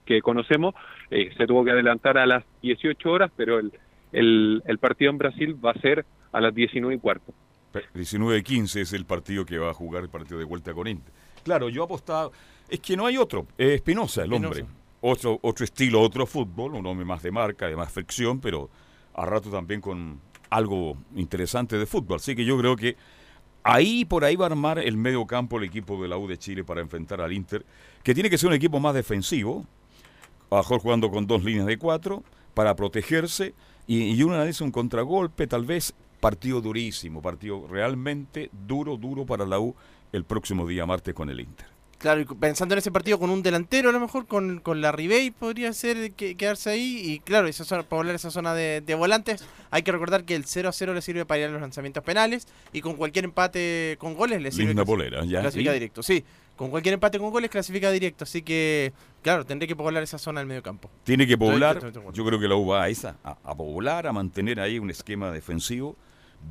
que 0.05 0.21
conocemos, 0.21 0.75
eh, 1.09 1.31
se 1.37 1.47
tuvo 1.47 1.63
que 1.63 1.71
adelantar 1.71 2.17
a 2.17 2.25
las 2.25 2.43
18 2.61 3.09
horas, 3.09 3.31
pero 3.35 3.59
el, 3.59 3.71
el, 4.11 4.61
el 4.65 4.77
partido 4.77 5.11
en 5.11 5.17
Brasil 5.17 5.57
va 5.63 5.71
a 5.71 5.79
ser 5.79 6.05
a 6.33 6.41
las 6.41 6.53
19 6.53 6.95
y 6.95 6.99
cuarto. 6.99 7.33
19 7.93 8.39
y 8.39 8.43
15 8.43 8.81
es 8.81 8.93
el 8.93 9.05
partido 9.05 9.45
que 9.45 9.57
va 9.57 9.69
a 9.69 9.73
jugar 9.73 10.03
el 10.03 10.09
partido 10.09 10.37
de 10.37 10.45
vuelta 10.45 10.73
con 10.73 10.87
Inter. 10.87 11.13
Claro, 11.43 11.69
yo 11.69 11.83
apostaba, 11.83 12.31
es 12.69 12.79
que 12.79 12.97
no 12.97 13.05
hay 13.05 13.17
otro, 13.17 13.47
Espinosa 13.57 14.23
el 14.23 14.33
hombre, 14.33 14.65
otro, 15.01 15.39
otro 15.41 15.63
estilo, 15.63 16.01
otro 16.01 16.25
fútbol, 16.25 16.75
un 16.75 16.85
hombre 16.85 17.05
más 17.05 17.21
de 17.21 17.31
marca, 17.31 17.67
de 17.67 17.75
más 17.75 17.91
fricción, 17.91 18.39
pero 18.39 18.69
a 19.13 19.25
rato 19.25 19.49
también 19.49 19.79
con 19.79 20.19
algo 20.55 20.97
interesante 21.15 21.77
de 21.77 21.85
fútbol. 21.85 22.17
Así 22.17 22.35
que 22.35 22.45
yo 22.45 22.57
creo 22.57 22.75
que 22.75 22.95
ahí 23.63 24.05
por 24.05 24.23
ahí 24.23 24.35
va 24.35 24.45
a 24.45 24.49
armar 24.49 24.79
el 24.79 24.97
medio 24.97 25.25
campo 25.25 25.57
el 25.57 25.63
equipo 25.63 26.01
de 26.01 26.07
la 26.07 26.17
U 26.17 26.27
de 26.27 26.37
Chile 26.37 26.63
para 26.63 26.81
enfrentar 26.81 27.21
al 27.21 27.33
Inter, 27.33 27.65
que 28.03 28.13
tiene 28.13 28.29
que 28.29 28.37
ser 28.37 28.49
un 28.49 28.55
equipo 28.55 28.79
más 28.79 28.93
defensivo, 28.93 29.65
mejor 30.51 30.79
jugando 30.79 31.09
con 31.09 31.27
dos 31.27 31.43
líneas 31.43 31.65
de 31.65 31.77
cuatro, 31.77 32.23
para 32.53 32.75
protegerse, 32.75 33.53
y, 33.87 34.13
y 34.13 34.23
una 34.23 34.43
vez 34.43 34.61
un 34.61 34.71
contragolpe, 34.71 35.47
tal 35.47 35.65
vez 35.65 35.93
partido 36.19 36.61
durísimo, 36.61 37.21
partido 37.21 37.67
realmente 37.67 38.49
duro, 38.67 38.97
duro 38.97 39.25
para 39.25 39.45
la 39.45 39.59
U 39.59 39.75
el 40.11 40.23
próximo 40.23 40.65
día 40.65 40.85
martes 40.85 41.13
con 41.13 41.29
el 41.29 41.39
Inter. 41.39 41.74
Claro, 42.05 42.21
y 42.21 42.25
pensando 42.25 42.75
en 42.75 42.77
ese 42.77 42.91
partido 42.91 43.17
con 43.17 43.31
un 43.31 43.41
delantero, 43.41 43.89
a 43.89 43.91
lo 43.91 43.99
mejor 43.99 44.27
con, 44.27 44.59
con 44.59 44.79
la 44.79 44.91
Ribey 44.91 45.31
podría 45.31 45.73
ser 45.73 46.11
que, 46.11 46.35
quedarse 46.35 46.69
ahí. 46.69 47.01
Y 47.03 47.17
claro, 47.17 47.47
esa 47.47 47.65
zona, 47.65 47.81
para 47.81 48.13
esa 48.13 48.29
zona 48.29 48.53
de, 48.53 48.81
de, 48.81 48.93
volantes, 48.93 49.43
hay 49.71 49.81
que 49.81 49.91
recordar 49.91 50.23
que 50.23 50.35
el 50.35 50.45
0 50.45 50.69
a 50.69 50.71
0 50.71 50.93
le 50.93 51.01
sirve 51.01 51.25
para 51.25 51.39
ir 51.39 51.45
a 51.47 51.49
los 51.49 51.59
lanzamientos 51.59 52.03
penales. 52.03 52.47
Y 52.73 52.81
con 52.81 52.93
cualquier 52.93 53.25
empate 53.25 53.95
con 53.97 54.13
goles 54.13 54.39
le 54.39 54.51
sirve. 54.51 54.73
Una 54.73 54.83
bolera, 54.83 55.25
ya. 55.25 55.41
Clasifica 55.41 55.73
directo, 55.73 56.03
sí. 56.03 56.23
Con 56.55 56.69
cualquier 56.69 56.93
empate 56.93 57.17
con 57.17 57.31
goles 57.31 57.49
clasifica 57.49 57.89
directo. 57.89 58.25
Así 58.25 58.43
que, 58.43 58.93
claro, 59.23 59.43
tendré 59.43 59.67
que 59.67 59.75
poblar 59.75 60.03
esa 60.03 60.19
zona 60.19 60.41
del 60.41 60.47
medio 60.47 60.61
campo. 60.61 60.91
Tiene 61.05 61.25
que 61.25 61.39
poblar. 61.39 61.91
Yo 62.13 62.23
creo 62.23 62.39
que 62.39 62.47
la 62.47 62.55
U 62.55 62.67
va 62.67 62.83
a 62.83 62.89
esa, 62.89 63.15
a, 63.23 63.35
a 63.43 63.55
poblar, 63.55 64.05
a 64.05 64.13
mantener 64.13 64.59
ahí 64.59 64.77
un 64.77 64.91
esquema 64.91 65.31
defensivo 65.31 65.95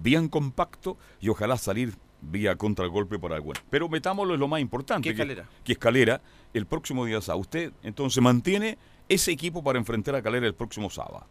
bien 0.03 0.29
compacto 0.29 0.97
y 1.21 1.29
ojalá 1.29 1.57
salir 1.57 1.95
vía 2.31 2.57
contragolpe 2.57 3.19
por 3.19 3.33
algo. 3.33 3.53
Pero 3.71 3.89
metámoslo 3.89 4.35
en 4.35 4.41
lo 4.41 4.49
más 4.49 4.61
importante. 4.61 5.03
¿Qué 5.03 5.11
escalera? 5.11 5.43
Que, 5.43 5.65
que 5.65 5.73
escalera 5.73 6.21
el 6.53 6.67
próximo 6.67 7.05
día 7.05 7.21
sábado. 7.21 7.41
Usted 7.41 7.73
entonces 7.83 8.23
mantiene 8.23 8.79
ese 9.09 9.33
equipo 9.33 9.63
para 9.63 9.79
enfrentar 9.79 10.15
a 10.15 10.23
Calera 10.23 10.47
el 10.47 10.55
próximo 10.55 10.91
sábado. 10.91 11.27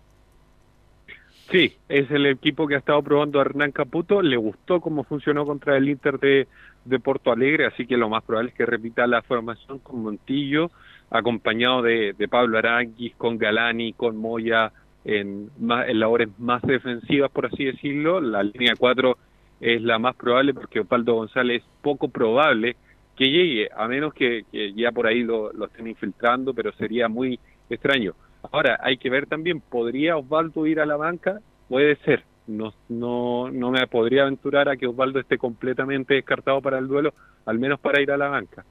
Sí, 1.51 1.75
es 1.89 2.10
el 2.10 2.25
equipo 2.25 2.67
que 2.67 2.75
ha 2.75 2.79
estado 2.79 3.01
probando 3.03 3.39
a 3.39 3.43
Hernán 3.43 3.71
Caputo. 3.71 4.21
Le 4.21 4.38
gustó 4.38 4.79
cómo 4.79 5.03
funcionó 5.03 5.45
contra 5.45 5.77
el 5.77 5.89
Inter 5.89 6.19
de, 6.19 6.47
de 6.86 6.99
Porto 6.99 7.32
Alegre, 7.32 7.65
así 7.65 7.86
que 7.86 7.97
lo 7.97 8.10
más 8.10 8.23
probable 8.23 8.51
es 8.51 8.56
que 8.56 8.65
repita 8.65 9.06
la 9.08 9.21
formación 9.21 9.79
con 9.79 10.01
Montillo, 10.01 10.71
acompañado 11.10 11.82
de, 11.82 12.13
de 12.17 12.27
Pablo 12.27 12.58
Aranguis, 12.58 13.13
con 13.15 13.38
Galani, 13.38 13.93
con 13.93 14.15
Moya, 14.15 14.71
en, 15.06 15.49
más, 15.60 15.88
en 15.89 15.99
labores 15.99 16.29
más 16.39 16.62
defensivas, 16.63 17.29
por 17.29 17.45
así 17.45 17.65
decirlo. 17.65 18.21
La 18.21 18.41
línea 18.41 18.73
4 18.77 19.17
es 19.60 19.82
la 19.82 20.00
más 20.00 20.16
probable 20.16 20.54
porque 20.54 20.80
Osvaldo 20.80 21.16
González 21.16 21.62
es 21.62 21.70
poco 21.82 22.10
probable 22.10 22.76
que 23.16 23.26
llegue, 23.26 23.70
a 23.76 23.88
menos 23.88 24.13
que, 24.13 24.46
ya 24.76 24.92
por 24.92 25.08
ahí 25.08 25.24
lo, 25.24 25.54
lo, 25.54 25.66
estén 25.66 25.88
infiltrando, 25.88 26.54
pero 26.54 26.72
sería 26.74 27.08
muy 27.08 27.39
extraño. 27.70 28.13
Ahora, 28.52 28.80
hay 28.82 28.98
que 28.98 29.10
ver 29.10 29.28
también, 29.28 29.62
¿podría 29.62 30.18
Osvaldo 30.18 30.66
ir 30.66 30.80
a 30.80 30.86
la 30.86 30.98
banca? 30.98 31.39
Puede 31.70 31.96
ser. 31.98 32.24
No, 32.46 32.74
no, 32.89 33.50
no 33.50 33.72
me 33.72 33.88
podría 33.88 34.24
aventurar 34.24 34.68
a 34.68 34.76
que 34.76 34.88
Osvaldo 34.88 35.20
esté 35.20 35.38
completamente 35.38 36.16
descartado 36.16 36.62
para 36.62 36.78
el 36.78 36.88
duelo, 36.88 37.13
al 37.46 37.58
menos 37.58 37.80
para 37.80 38.02
ir 38.02 38.12
a 38.12 38.18
la 38.18 38.28
banca. 38.28 38.66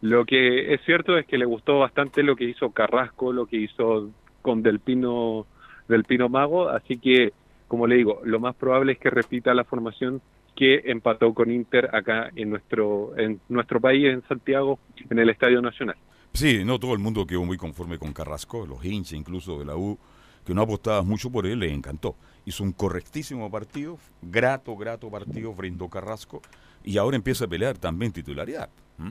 Lo 0.00 0.24
que 0.24 0.74
es 0.74 0.80
cierto 0.84 1.16
es 1.16 1.26
que 1.26 1.38
le 1.38 1.44
gustó 1.44 1.78
bastante 1.78 2.22
lo 2.22 2.34
que 2.34 2.44
hizo 2.44 2.72
Carrasco, 2.72 3.32
lo 3.32 3.46
que 3.46 3.56
hizo 3.56 4.10
con 4.42 4.62
Del 4.62 4.80
Pino, 4.80 5.46
Del 5.88 6.04
Pino 6.04 6.28
Mago, 6.28 6.68
así 6.68 6.98
que 6.98 7.32
como 7.68 7.86
le 7.86 7.96
digo, 7.96 8.20
lo 8.24 8.40
más 8.40 8.54
probable 8.54 8.92
es 8.92 8.98
que 8.98 9.10
repita 9.10 9.54
la 9.54 9.64
formación 9.64 10.20
que 10.54 10.82
empató 10.84 11.34
con 11.34 11.50
Inter 11.50 11.90
acá 11.94 12.30
en 12.36 12.50
nuestro 12.50 13.16
en 13.18 13.40
nuestro 13.48 13.80
país, 13.80 14.06
en 14.06 14.22
Santiago, 14.28 14.78
en 15.10 15.18
el 15.18 15.30
Estadio 15.30 15.60
Nacional. 15.60 15.96
Sí, 16.32 16.64
no 16.64 16.78
todo 16.78 16.94
el 16.94 16.98
mundo 16.98 17.26
quedó 17.26 17.44
muy 17.44 17.56
conforme 17.56 17.98
con 17.98 18.12
Carrasco, 18.12 18.66
los 18.66 18.84
hinchas 18.84 19.14
incluso 19.14 19.58
de 19.58 19.64
la 19.64 19.76
U, 19.76 19.98
que 20.44 20.52
no 20.52 20.62
apostaba 20.62 21.02
mucho 21.02 21.30
por 21.30 21.46
él, 21.46 21.60
le 21.60 21.72
encantó. 21.72 22.16
Hizo 22.44 22.64
un 22.64 22.72
correctísimo 22.72 23.50
partido, 23.50 23.98
grato, 24.20 24.76
grato 24.76 25.10
partido, 25.10 25.54
brindó 25.54 25.88
Carrasco, 25.88 26.42
y 26.82 26.98
ahora 26.98 27.16
empieza 27.16 27.44
a 27.44 27.48
pelear 27.48 27.78
también 27.78 28.12
titularidad. 28.12 28.68
¿Mm? 28.98 29.10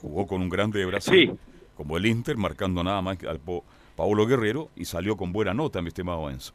Jugó 0.00 0.26
con 0.26 0.40
un 0.40 0.48
grande 0.48 0.78
de 0.80 0.86
Brasil, 0.86 1.30
sí. 1.32 1.54
como 1.76 1.96
el 1.96 2.06
Inter, 2.06 2.36
marcando 2.36 2.82
nada 2.82 3.00
más 3.02 3.22
al 3.24 3.40
Paulo 3.94 4.26
Guerrero, 4.26 4.70
y 4.74 4.86
salió 4.86 5.16
con 5.16 5.32
buena 5.32 5.54
nota, 5.54 5.80
mi 5.82 5.88
estimado 5.88 6.28
Enzo. 6.30 6.52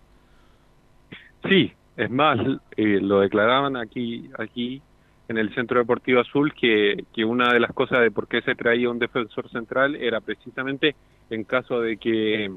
Sí, 1.47 1.71
es 1.97 2.10
más, 2.10 2.39
eh, 2.77 2.99
lo 3.01 3.21
declaraban 3.21 3.75
aquí, 3.77 4.30
aquí 4.38 4.82
en 5.27 5.38
el 5.38 5.54
Centro 5.56 5.80
Deportivo 5.80 6.21
Azul 6.21 6.54
que, 6.54 7.06
que 7.13 7.25
una 7.25 7.54
de 7.54 7.60
las 7.60 7.73
cosas 7.73 8.01
de 8.01 8.12
por 8.12 8.27
qué 8.27 8.41
se 8.41 8.56
traía 8.56 8.89
un 8.89 8.99
defensor 8.99 9.49
central 9.49 9.95
era 9.95 10.19
precisamente 10.21 10.95
en 11.30 11.43
caso 11.43 11.80
de 11.80 11.97
que 11.97 12.51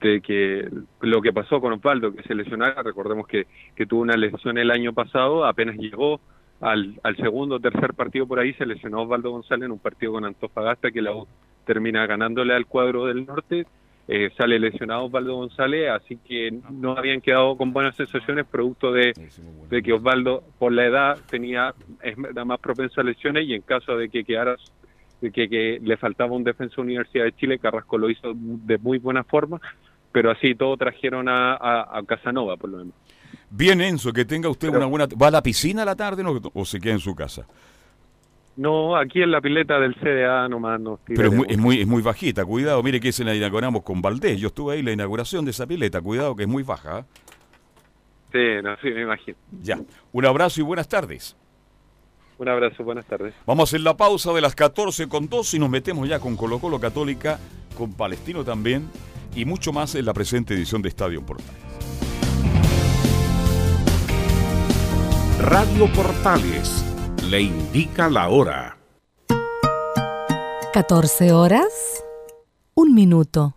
de 0.00 0.20
que 0.20 0.68
lo 1.00 1.22
que 1.22 1.32
pasó 1.32 1.60
con 1.60 1.74
Osvaldo, 1.74 2.12
que 2.12 2.24
se 2.24 2.34
lesionara, 2.34 2.82
recordemos 2.82 3.24
que, 3.26 3.46
que 3.76 3.86
tuvo 3.86 4.02
una 4.02 4.16
lesión 4.16 4.58
el 4.58 4.72
año 4.72 4.92
pasado, 4.92 5.44
apenas 5.44 5.76
llegó 5.76 6.20
al, 6.60 6.98
al 7.04 7.16
segundo 7.16 7.56
o 7.56 7.60
tercer 7.60 7.94
partido 7.94 8.26
por 8.26 8.40
ahí, 8.40 8.52
se 8.54 8.66
lesionó 8.66 9.02
Osvaldo 9.02 9.30
González 9.30 9.66
en 9.66 9.72
un 9.72 9.78
partido 9.78 10.12
con 10.12 10.24
Antofagasta 10.24 10.90
que 10.90 11.02
la 11.02 11.14
U 11.14 11.28
termina 11.64 12.04
ganándole 12.06 12.52
al 12.52 12.66
cuadro 12.66 13.06
del 13.06 13.24
norte, 13.24 13.64
eh, 14.08 14.30
sale 14.36 14.58
lesionado 14.58 15.04
Osvaldo 15.04 15.36
González, 15.36 15.90
así 15.90 16.16
que 16.16 16.50
no 16.70 16.96
habían 16.96 17.20
quedado 17.20 17.56
con 17.56 17.72
buenas 17.72 17.96
sensaciones 17.96 18.46
producto 18.46 18.92
de, 18.92 19.12
de 19.70 19.82
que 19.82 19.92
Osvaldo 19.92 20.42
por 20.58 20.72
la 20.72 20.86
edad 20.86 21.18
tenía 21.30 21.74
era 22.02 22.44
más 22.44 22.58
propenso 22.58 23.00
a 23.00 23.04
lesiones 23.04 23.46
y 23.46 23.54
en 23.54 23.62
caso 23.62 23.96
de 23.96 24.08
que 24.08 24.24
quedara 24.24 24.56
de 25.20 25.30
que, 25.30 25.48
que 25.48 25.78
le 25.80 25.96
faltaba 25.96 26.32
un 26.32 26.42
defensa 26.42 26.80
Universidad 26.80 27.24
de 27.24 27.32
Chile, 27.36 27.58
Carrasco 27.60 27.96
lo 27.96 28.10
hizo 28.10 28.32
de 28.34 28.76
muy 28.78 28.98
buena 28.98 29.22
forma, 29.22 29.60
pero 30.10 30.32
así 30.32 30.56
todo 30.56 30.76
trajeron 30.76 31.28
a, 31.28 31.54
a, 31.54 31.98
a 31.98 32.02
Casanova 32.02 32.56
por 32.56 32.70
lo 32.70 32.78
menos. 32.78 32.94
Bien 33.48 33.80
Enzo, 33.80 34.12
que 34.12 34.24
tenga 34.24 34.48
usted 34.48 34.68
pero, 34.68 34.78
una 34.78 34.86
buena... 34.86 35.06
¿Va 35.20 35.28
a 35.28 35.30
la 35.30 35.42
piscina 35.42 35.82
a 35.82 35.84
la 35.84 35.94
tarde 35.94 36.22
no, 36.22 36.40
o 36.54 36.64
se 36.64 36.80
queda 36.80 36.94
en 36.94 37.00
su 37.00 37.14
casa? 37.14 37.46
No, 38.56 38.96
aquí 38.96 39.22
en 39.22 39.30
la 39.30 39.40
pileta 39.40 39.80
del 39.80 39.94
CDA 39.94 40.46
nomás 40.48 40.78
nos 40.78 41.00
Pero 41.06 41.28
es 41.28 41.34
muy, 41.34 41.46
es 41.48 41.58
muy, 41.58 41.80
es 41.80 41.86
muy 41.86 42.02
bajita, 42.02 42.44
cuidado, 42.44 42.82
mire 42.82 43.00
que 43.00 43.10
se 43.12 43.24
la 43.24 43.34
inauguramos 43.34 43.82
con 43.82 44.02
Valdés. 44.02 44.38
Yo 44.40 44.48
estuve 44.48 44.74
ahí 44.74 44.80
en 44.80 44.86
la 44.86 44.92
inauguración 44.92 45.44
de 45.44 45.52
esa 45.52 45.66
pileta, 45.66 46.00
cuidado 46.00 46.36
que 46.36 46.42
es 46.42 46.48
muy 46.48 46.62
baja. 46.62 47.00
¿eh? 47.00 47.04
Sí, 48.32 48.62
no, 48.62 48.76
sí, 48.82 48.90
me 48.90 49.02
imagino. 49.02 49.36
Ya, 49.62 49.78
un 50.12 50.26
abrazo 50.26 50.60
y 50.60 50.64
buenas 50.64 50.88
tardes. 50.88 51.36
Un 52.38 52.48
abrazo, 52.48 52.82
buenas 52.82 53.06
tardes. 53.06 53.34
Vamos 53.46 53.62
a 53.62 53.64
hacer 53.70 53.80
la 53.80 53.96
pausa 53.96 54.32
de 54.32 54.40
las 54.40 54.54
14 54.54 55.08
con 55.08 55.28
2 55.28 55.54
y 55.54 55.58
nos 55.58 55.70
metemos 55.70 56.08
ya 56.08 56.18
con 56.18 56.36
Colo 56.36 56.58
Colo 56.58 56.80
Católica, 56.80 57.38
con 57.76 57.94
Palestino 57.94 58.44
también 58.44 58.88
y 59.34 59.44
mucho 59.44 59.72
más 59.72 59.94
en 59.94 60.04
la 60.04 60.12
presente 60.12 60.52
edición 60.54 60.82
de 60.82 60.88
Estadio 60.88 61.24
Portales. 61.24 61.52
Radio 65.40 65.86
Portales 65.92 66.84
le 67.32 67.40
indica 67.40 68.10
la 68.10 68.28
hora. 68.28 68.76
14 70.74 71.32
horas, 71.32 72.04
un 72.74 72.92
minuto. 72.92 73.56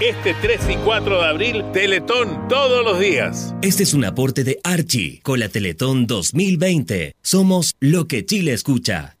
Este 0.00 0.32
3 0.40 0.60
y 0.70 0.76
4 0.76 1.20
de 1.20 1.26
abril, 1.26 1.64
Teletón 1.72 2.46
todos 2.48 2.84
los 2.84 3.00
días. 3.00 3.52
Este 3.62 3.82
es 3.82 3.94
un 3.94 4.04
aporte 4.04 4.44
de 4.44 4.60
Archie 4.62 5.18
con 5.24 5.40
la 5.40 5.48
Teletón 5.48 6.06
2020. 6.06 7.16
Somos 7.20 7.74
lo 7.80 8.06
que 8.06 8.24
Chile 8.24 8.52
escucha. 8.52 9.16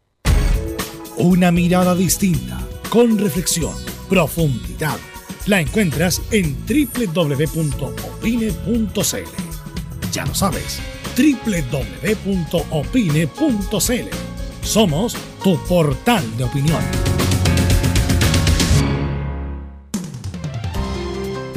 Una 1.16 1.50
mirada 1.50 1.96
distinta, 1.96 2.60
con 2.90 3.18
reflexión, 3.18 3.74
profundidad. 4.08 4.98
La 5.46 5.60
encuentras 5.60 6.22
en 6.30 6.56
www.opine.cl. 6.64 7.32
Ya 10.12 10.26
lo 10.26 10.34
sabes, 10.34 10.78
www.opine.cl. 11.16 12.24
Somos 14.62 15.16
tu 15.42 15.58
portal 15.66 16.36
de 16.36 16.44
opinión. 16.44 17.07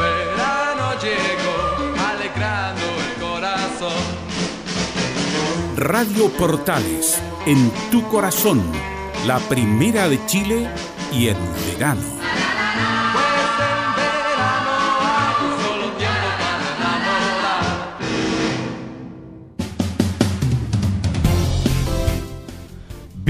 verano 0.00 0.92
llegó 1.02 1.94
alegrando 2.00 2.82
el 2.82 3.14
corazón. 3.20 3.92
Radio 5.76 6.30
Portales, 6.30 7.20
en 7.46 7.70
tu 7.90 8.02
corazón, 8.08 8.62
la 9.26 9.38
primera 9.40 10.08
de 10.08 10.24
Chile 10.26 10.70
y 11.12 11.28
en 11.28 11.36
verano. 11.72 12.21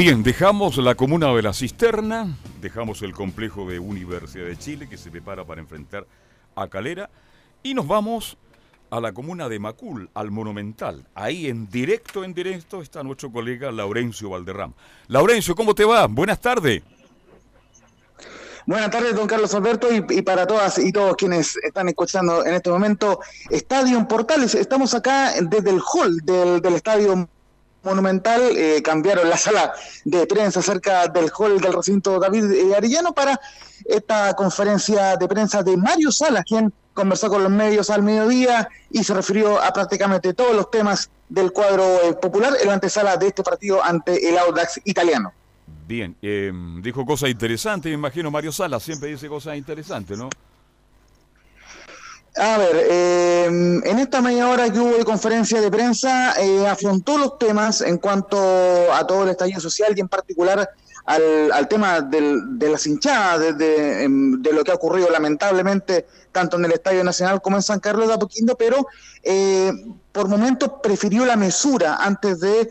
Bien, 0.04 0.24
dejamos 0.24 0.78
la 0.78 0.96
comuna 0.96 1.32
de 1.32 1.42
la 1.42 1.52
Cisterna, 1.52 2.36
dejamos 2.60 3.02
el 3.02 3.12
complejo 3.12 3.70
de 3.70 3.78
Universidad 3.78 4.46
de 4.46 4.58
Chile 4.58 4.88
que 4.88 4.98
se 4.98 5.12
prepara 5.12 5.44
para 5.44 5.60
enfrentar 5.60 6.08
a 6.56 6.66
Calera 6.66 7.08
y 7.62 7.72
nos 7.72 7.86
vamos 7.86 8.36
a 8.90 9.00
la 9.00 9.12
comuna 9.12 9.48
de 9.48 9.60
Macul, 9.60 10.10
al 10.14 10.32
Monumental. 10.32 11.06
Ahí 11.14 11.46
en 11.46 11.70
directo, 11.70 12.24
en 12.24 12.34
directo 12.34 12.82
está 12.82 13.04
nuestro 13.04 13.30
colega 13.30 13.70
Laurencio 13.70 14.30
Valderrama. 14.30 14.74
Laurencio, 15.06 15.54
¿cómo 15.54 15.72
te 15.72 15.84
va? 15.84 16.08
Buenas 16.08 16.40
tardes. 16.40 16.82
Buenas 18.66 18.90
tardes, 18.90 19.14
don 19.14 19.28
Carlos 19.28 19.54
Alberto, 19.54 19.86
y, 19.92 20.22
para 20.22 20.48
todas 20.48 20.78
y 20.78 20.90
todos 20.90 21.14
quienes 21.14 21.56
están 21.58 21.88
escuchando 21.88 22.44
en 22.44 22.54
este 22.54 22.70
momento 22.70 23.20
Estadio 23.50 24.08
Portales. 24.08 24.56
Estamos 24.56 24.94
acá 24.94 25.32
desde 25.42 25.70
el 25.70 25.80
hall 25.80 26.16
del, 26.24 26.60
del 26.60 26.74
Estadio 26.74 27.28
Monumental. 27.82 28.42
eh, 28.56 28.82
cambiaron 28.82 29.28
la 29.28 29.36
sala 29.36 29.72
de 30.04 30.26
prensa 30.26 30.62
cerca 30.62 31.08
del 31.08 31.30
hall 31.36 31.60
del 31.60 31.72
recinto 31.72 32.18
David 32.18 32.50
eh, 32.52 32.76
Arellano 32.76 33.12
para 33.12 33.40
esta 33.84 34.34
conferencia 34.34 35.16
de 35.16 35.28
prensa 35.28 35.62
de 35.62 35.76
Mario 35.76 36.12
Salas, 36.12 36.44
quien 36.44 36.72
conversó 36.94 37.28
con 37.28 37.42
los 37.42 37.50
medios 37.50 37.90
al 37.90 38.02
mediodía 38.02 38.68
y 38.90 39.02
se 39.02 39.14
refirió 39.14 39.60
a 39.60 39.72
prácticamente 39.72 40.34
todos 40.34 40.54
los 40.54 40.70
temas 40.70 41.10
del 41.28 41.52
cuadro 41.52 41.84
eh, 42.04 42.12
popular 42.14 42.52
en 42.60 42.68
la 42.68 42.74
antesala 42.74 43.16
de 43.16 43.28
este 43.28 43.42
partido 43.42 43.82
ante 43.82 44.28
el 44.28 44.36
Audax 44.38 44.80
italiano. 44.84 45.32
Bien, 45.86 46.14
eh, 46.22 46.52
dijo 46.80 47.04
cosas 47.04 47.30
interesantes, 47.30 47.90
me 47.90 47.94
imagino 47.94 48.30
Mario 48.30 48.52
Salas 48.52 48.82
siempre 48.82 49.08
dice 49.08 49.28
cosas 49.28 49.56
interesantes, 49.56 50.16
¿no? 50.16 50.28
A 52.34 52.56
ver, 52.56 52.86
eh, 52.90 53.44
en 53.44 53.98
esta 53.98 54.22
media 54.22 54.48
hora 54.48 54.72
que 54.72 54.78
hubo 54.80 54.96
de 54.96 55.04
conferencia 55.04 55.60
de 55.60 55.70
prensa, 55.70 56.34
eh, 56.40 56.66
afrontó 56.66 57.18
los 57.18 57.38
temas 57.38 57.82
en 57.82 57.98
cuanto 57.98 58.38
a 58.92 59.06
todo 59.06 59.24
el 59.24 59.28
estallido 59.30 59.60
social 59.60 59.92
y 59.94 60.00
en 60.00 60.08
particular 60.08 60.70
al, 61.04 61.52
al 61.52 61.68
tema 61.68 62.00
del- 62.00 62.58
de 62.58 62.70
las 62.70 62.86
hinchadas, 62.86 63.58
de, 63.58 64.04
em, 64.04 64.40
lo 64.42 64.64
que 64.64 64.70
ha 64.70 64.74
ocurrido 64.74 65.10
lamentablemente 65.10 66.06
tanto 66.30 66.56
en 66.56 66.64
el 66.64 66.72
Estadio 66.72 67.04
Nacional 67.04 67.42
como 67.42 67.56
en 67.56 67.62
San 67.62 67.80
Carlos 67.80 68.08
de 68.08 68.14
Apoquindo, 68.14 68.56
pero 68.56 68.86
eh, 69.22 69.70
por 70.12 70.28
momentos 70.28 70.70
prefirió 70.82 71.26
la 71.26 71.36
mesura 71.36 71.96
antes 71.96 72.40
de 72.40 72.70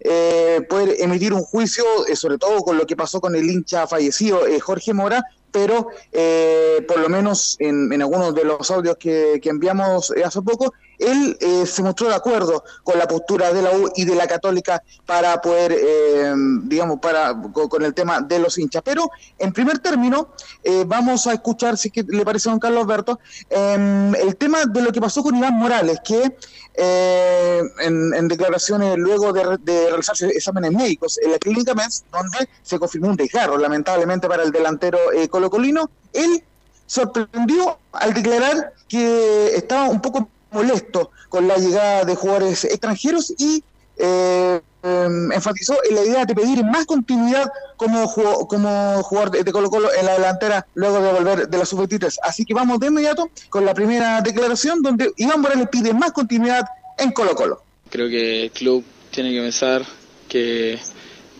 eh, 0.00 0.60
poder 0.68 0.96
emitir 0.98 1.32
un 1.32 1.42
juicio, 1.42 1.84
eh, 2.08 2.16
sobre 2.16 2.36
todo 2.36 2.60
con 2.60 2.76
lo 2.76 2.84
que 2.84 2.96
pasó 2.96 3.20
con 3.20 3.34
el 3.36 3.48
hincha 3.48 3.86
fallecido 3.86 4.46
eh, 4.46 4.60
Jorge 4.60 4.92
Mora, 4.92 5.24
pero 5.50 5.88
eh, 6.12 6.84
por 6.86 7.00
lo 7.00 7.08
menos 7.08 7.56
en, 7.58 7.92
en 7.92 8.02
algunos 8.02 8.34
de 8.34 8.44
los 8.44 8.70
audios 8.70 8.96
que, 8.96 9.40
que 9.42 9.48
enviamos 9.48 10.10
eh, 10.16 10.24
hace 10.24 10.42
poco, 10.42 10.72
él 10.98 11.36
eh, 11.40 11.66
se 11.66 11.82
mostró 11.82 12.08
de 12.08 12.14
acuerdo 12.14 12.64
con 12.82 12.98
la 12.98 13.06
postura 13.06 13.52
de 13.52 13.62
la 13.62 13.72
U 13.72 13.90
y 13.94 14.04
de 14.04 14.14
la 14.14 14.26
Católica 14.26 14.82
para 15.06 15.40
poder, 15.40 15.72
eh, 15.72 16.34
digamos, 16.64 16.98
para 17.00 17.34
con, 17.52 17.82
el 17.82 17.94
tema 17.94 18.20
de 18.20 18.38
los 18.38 18.58
hinchas. 18.58 18.82
Pero 18.84 19.10
en 19.38 19.52
primer 19.52 19.78
término, 19.78 20.28
eh, 20.62 20.84
vamos 20.86 21.26
a 21.26 21.32
escuchar, 21.32 21.76
si 21.76 21.90
que 21.90 22.02
le 22.02 22.24
parece 22.24 22.48
a 22.48 22.52
don 22.52 22.60
Carlos 22.60 22.84
Alberto, 22.84 23.20
em, 23.50 24.14
el 24.14 24.36
tema 24.36 24.64
de 24.66 24.82
lo 24.82 24.92
que 24.92 25.00
pasó 25.00 25.22
con 25.22 25.36
Iván 25.36 25.54
Morales, 25.54 25.98
que 26.04 26.36
eh, 26.74 27.60
en, 27.80 28.14
en 28.14 28.28
declaraciones 28.28 28.96
luego 28.96 29.32
de, 29.32 29.58
de 29.60 29.88
realizarse 29.88 30.28
exámenes 30.28 30.72
médicos 30.72 31.18
en 31.18 31.32
la 31.32 31.38
clínica 31.38 31.74
MES, 31.74 32.04
donde 32.12 32.48
se 32.62 32.78
confirmó 32.78 33.08
un 33.08 33.16
desgarro, 33.16 33.58
lamentablemente 33.58 34.28
para 34.28 34.44
el 34.44 34.52
delantero 34.52 34.98
eh, 35.12 35.28
colocolino, 35.28 35.90
él 36.12 36.44
sorprendió 36.86 37.78
al 37.92 38.14
declarar 38.14 38.72
que 38.88 39.56
estaba 39.56 39.88
un 39.88 40.00
poco 40.00 40.28
molesto 40.58 41.10
con 41.28 41.46
la 41.46 41.56
llegada 41.56 42.04
de 42.04 42.14
jugadores 42.16 42.64
extranjeros 42.64 43.32
y 43.38 43.62
eh, 43.96 44.60
eh, 44.82 45.08
enfatizó 45.34 45.76
en 45.88 45.94
la 45.96 46.04
idea 46.04 46.24
de 46.24 46.34
pedir 46.34 46.64
más 46.64 46.86
continuidad 46.86 47.50
como, 47.76 48.10
como 48.46 49.02
jugador 49.02 49.30
de, 49.30 49.44
de 49.44 49.52
Colo 49.52 49.70
Colo 49.70 49.88
en 49.92 50.06
la 50.06 50.12
delantera 50.14 50.66
luego 50.74 51.00
de 51.00 51.12
volver 51.12 51.48
de 51.48 51.58
la 51.58 51.64
sub-23. 51.64 52.18
Así 52.22 52.44
que 52.44 52.54
vamos 52.54 52.78
de 52.80 52.88
inmediato 52.88 53.30
con 53.50 53.64
la 53.64 53.74
primera 53.74 54.20
declaración 54.20 54.82
donde 54.82 55.12
Iván 55.16 55.40
Morales 55.40 55.68
pide 55.70 55.92
más 55.92 56.12
continuidad 56.12 56.64
en 56.96 57.12
Colo 57.12 57.34
Colo. 57.34 57.62
Creo 57.90 58.08
que 58.08 58.44
el 58.44 58.50
club 58.50 58.84
tiene 59.10 59.32
que 59.32 59.40
pensar 59.40 59.84
que, 60.28 60.78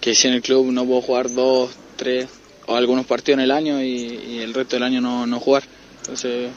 que 0.01 0.15
si 0.15 0.29
en 0.29 0.35
el 0.35 0.43
club 0.43 0.67
no 0.73 0.85
puedo 0.85 1.03
jugar 1.03 1.31
dos, 1.31 1.71
tres 1.97 2.29
o 2.67 2.75
algunos 2.75 3.07
partidos 3.07 3.39
en 3.39 3.45
el 3.45 3.51
año 3.51 3.81
y, 3.81 3.87
y 3.87 4.39
el 4.41 4.55
resto 4.55 4.77
del 4.77 4.83
año 4.83 5.01
no, 5.01 5.27
no 5.27 5.41
jugar. 5.41 5.65
Entonces 6.01 6.51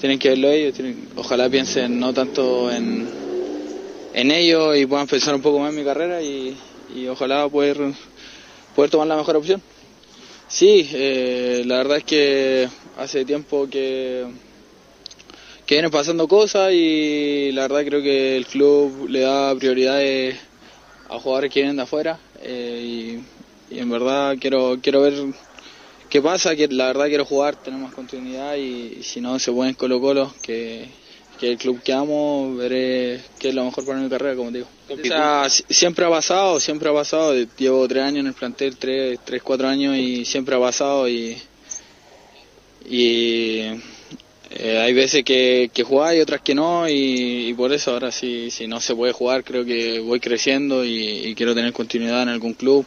tienen 0.00 0.18
que 0.18 0.30
verlo 0.30 0.50
ellos, 0.50 0.74
tienen- 0.74 1.08
ojalá 1.16 1.48
piensen 1.48 1.98
no 1.98 2.12
tanto 2.12 2.70
en, 2.70 3.08
en 4.12 4.30
ellos 4.30 4.76
y 4.76 4.86
puedan 4.86 5.06
pensar 5.06 5.34
un 5.34 5.42
poco 5.42 5.58
más 5.58 5.70
en 5.70 5.76
mi 5.76 5.84
carrera 5.84 6.22
y, 6.22 6.56
y 6.94 7.06
ojalá 7.08 7.48
poder, 7.48 7.78
poder 8.74 8.90
tomar 8.90 9.06
la 9.08 9.16
mejor 9.16 9.36
opción. 9.36 9.62
Sí, 10.48 10.88
eh, 10.92 11.62
la 11.66 11.78
verdad 11.78 11.98
es 11.98 12.04
que 12.04 12.68
hace 12.98 13.24
tiempo 13.24 13.68
que, 13.68 14.26
que 15.66 15.74
vienen 15.76 15.90
pasando 15.90 16.28
cosas 16.28 16.72
y 16.72 17.50
la 17.52 17.62
verdad 17.62 17.84
creo 17.84 18.02
que 18.02 18.36
el 18.36 18.46
club 18.46 19.08
le 19.08 19.20
da 19.20 19.54
prioridades 19.56 20.36
a 21.08 21.18
jugadores 21.18 21.52
que 21.52 21.60
vienen 21.60 21.76
de 21.76 21.82
afuera 21.82 22.20
eh, 22.40 23.20
y, 23.70 23.74
y 23.76 23.78
en 23.80 23.90
verdad 23.90 24.36
quiero 24.40 24.78
quiero 24.82 25.02
ver 25.02 25.14
qué 26.14 26.22
pasa, 26.22 26.54
que 26.54 26.68
la 26.68 26.86
verdad 26.86 27.06
quiero 27.08 27.24
jugar, 27.24 27.56
tener 27.56 27.80
más 27.80 27.92
continuidad 27.92 28.54
y, 28.54 28.98
y 29.00 29.02
si 29.02 29.20
no 29.20 29.36
se 29.40 29.50
puede 29.50 29.70
en 29.70 29.74
Colo 29.74 30.00
Colo, 30.00 30.32
que, 30.42 30.86
que 31.40 31.50
el 31.50 31.58
club 31.58 31.82
que 31.82 31.92
amo, 31.92 32.54
veré 32.54 33.20
qué 33.40 33.48
es 33.48 33.54
lo 33.56 33.64
mejor 33.64 33.84
para 33.84 33.98
mi 33.98 34.08
carrera, 34.08 34.36
como 34.36 34.52
te 34.52 34.58
digo. 34.58 34.68
O 34.88 34.96
sea, 35.08 35.50
si- 35.50 35.64
siempre 35.68 36.04
ha 36.04 36.10
pasado, 36.10 36.60
siempre 36.60 36.88
ha 36.88 36.92
pasado, 36.92 37.34
llevo 37.58 37.88
tres 37.88 38.04
años 38.04 38.20
en 38.20 38.26
el 38.28 38.32
plantel, 38.34 38.76
tres, 38.76 39.18
tres 39.24 39.42
cuatro 39.42 39.66
años 39.66 39.96
y 39.96 40.24
siempre 40.24 40.54
ha 40.54 40.60
pasado 40.60 41.08
y, 41.08 41.36
y 42.88 43.58
eh, 44.50 44.78
hay 44.78 44.92
veces 44.92 45.24
que, 45.24 45.68
que 45.74 45.82
jugáis 45.82 46.18
y 46.18 46.22
otras 46.22 46.42
que 46.42 46.54
no 46.54 46.88
y, 46.88 47.48
y 47.48 47.54
por 47.54 47.72
eso 47.72 47.90
ahora 47.90 48.12
si, 48.12 48.52
si 48.52 48.68
no 48.68 48.80
se 48.80 48.94
puede 48.94 49.12
jugar 49.12 49.42
creo 49.42 49.64
que 49.64 49.98
voy 49.98 50.20
creciendo 50.20 50.84
y, 50.84 50.94
y 51.26 51.34
quiero 51.34 51.56
tener 51.56 51.72
continuidad 51.72 52.22
en 52.22 52.28
algún 52.28 52.54
club. 52.54 52.86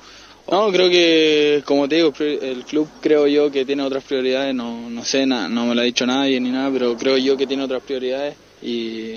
No, 0.49 0.71
creo 0.71 0.89
que 0.89 1.61
como 1.65 1.89
te 1.89 1.95
digo, 1.97 2.13
el 2.19 2.63
club 2.63 2.87
creo 3.01 3.27
yo 3.27 3.51
que 3.51 3.65
tiene 3.65 3.83
otras 3.83 4.03
prioridades, 4.03 4.55
no, 4.55 4.89
no 4.89 5.03
sé, 5.03 5.25
na- 5.25 5.49
no 5.49 5.65
me 5.65 5.75
lo 5.75 5.81
ha 5.81 5.83
dicho 5.83 6.05
nadie 6.05 6.39
ni 6.39 6.49
nada, 6.51 6.69
pero 6.71 6.95
creo 6.95 7.17
yo 7.17 7.35
que 7.35 7.45
tiene 7.45 7.63
otras 7.63 7.83
prioridades 7.83 8.35
y, 8.61 9.15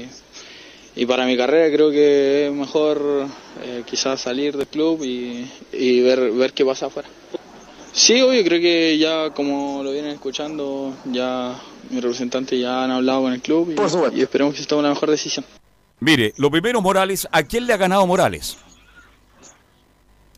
y 0.96 1.06
para 1.06 1.26
mi 1.26 1.36
carrera 1.36 1.72
creo 1.74 1.90
que 1.92 2.46
es 2.48 2.52
mejor 2.52 3.26
eh, 3.62 3.82
quizás 3.86 4.20
salir 4.20 4.56
del 4.56 4.66
club 4.66 5.04
y, 5.04 5.48
y 5.72 6.00
ver, 6.00 6.32
ver 6.32 6.52
qué 6.52 6.64
pasa 6.64 6.86
afuera. 6.86 7.08
Sí, 7.92 8.20
obvio, 8.20 8.42
creo 8.44 8.60
que 8.60 8.98
ya 8.98 9.30
como 9.30 9.82
lo 9.84 9.92
vienen 9.92 10.12
escuchando, 10.12 10.94
ya 11.12 11.60
mis 11.90 12.02
representantes 12.02 12.58
ya 12.60 12.82
han 12.84 12.90
hablado 12.90 13.22
con 13.22 13.32
el 13.32 13.40
club 13.40 13.70
y, 13.70 14.18
y 14.18 14.22
esperemos 14.22 14.54
que 14.54 14.60
se 14.62 14.66
tome 14.66 14.82
la 14.82 14.90
mejor 14.90 15.10
decisión. 15.10 15.44
Mire, 16.00 16.32
lo 16.38 16.50
primero, 16.50 16.80
Morales, 16.80 17.28
¿a 17.30 17.42
quién 17.44 17.66
le 17.66 17.72
ha 17.72 17.76
ganado 17.76 18.04
Morales? 18.06 18.56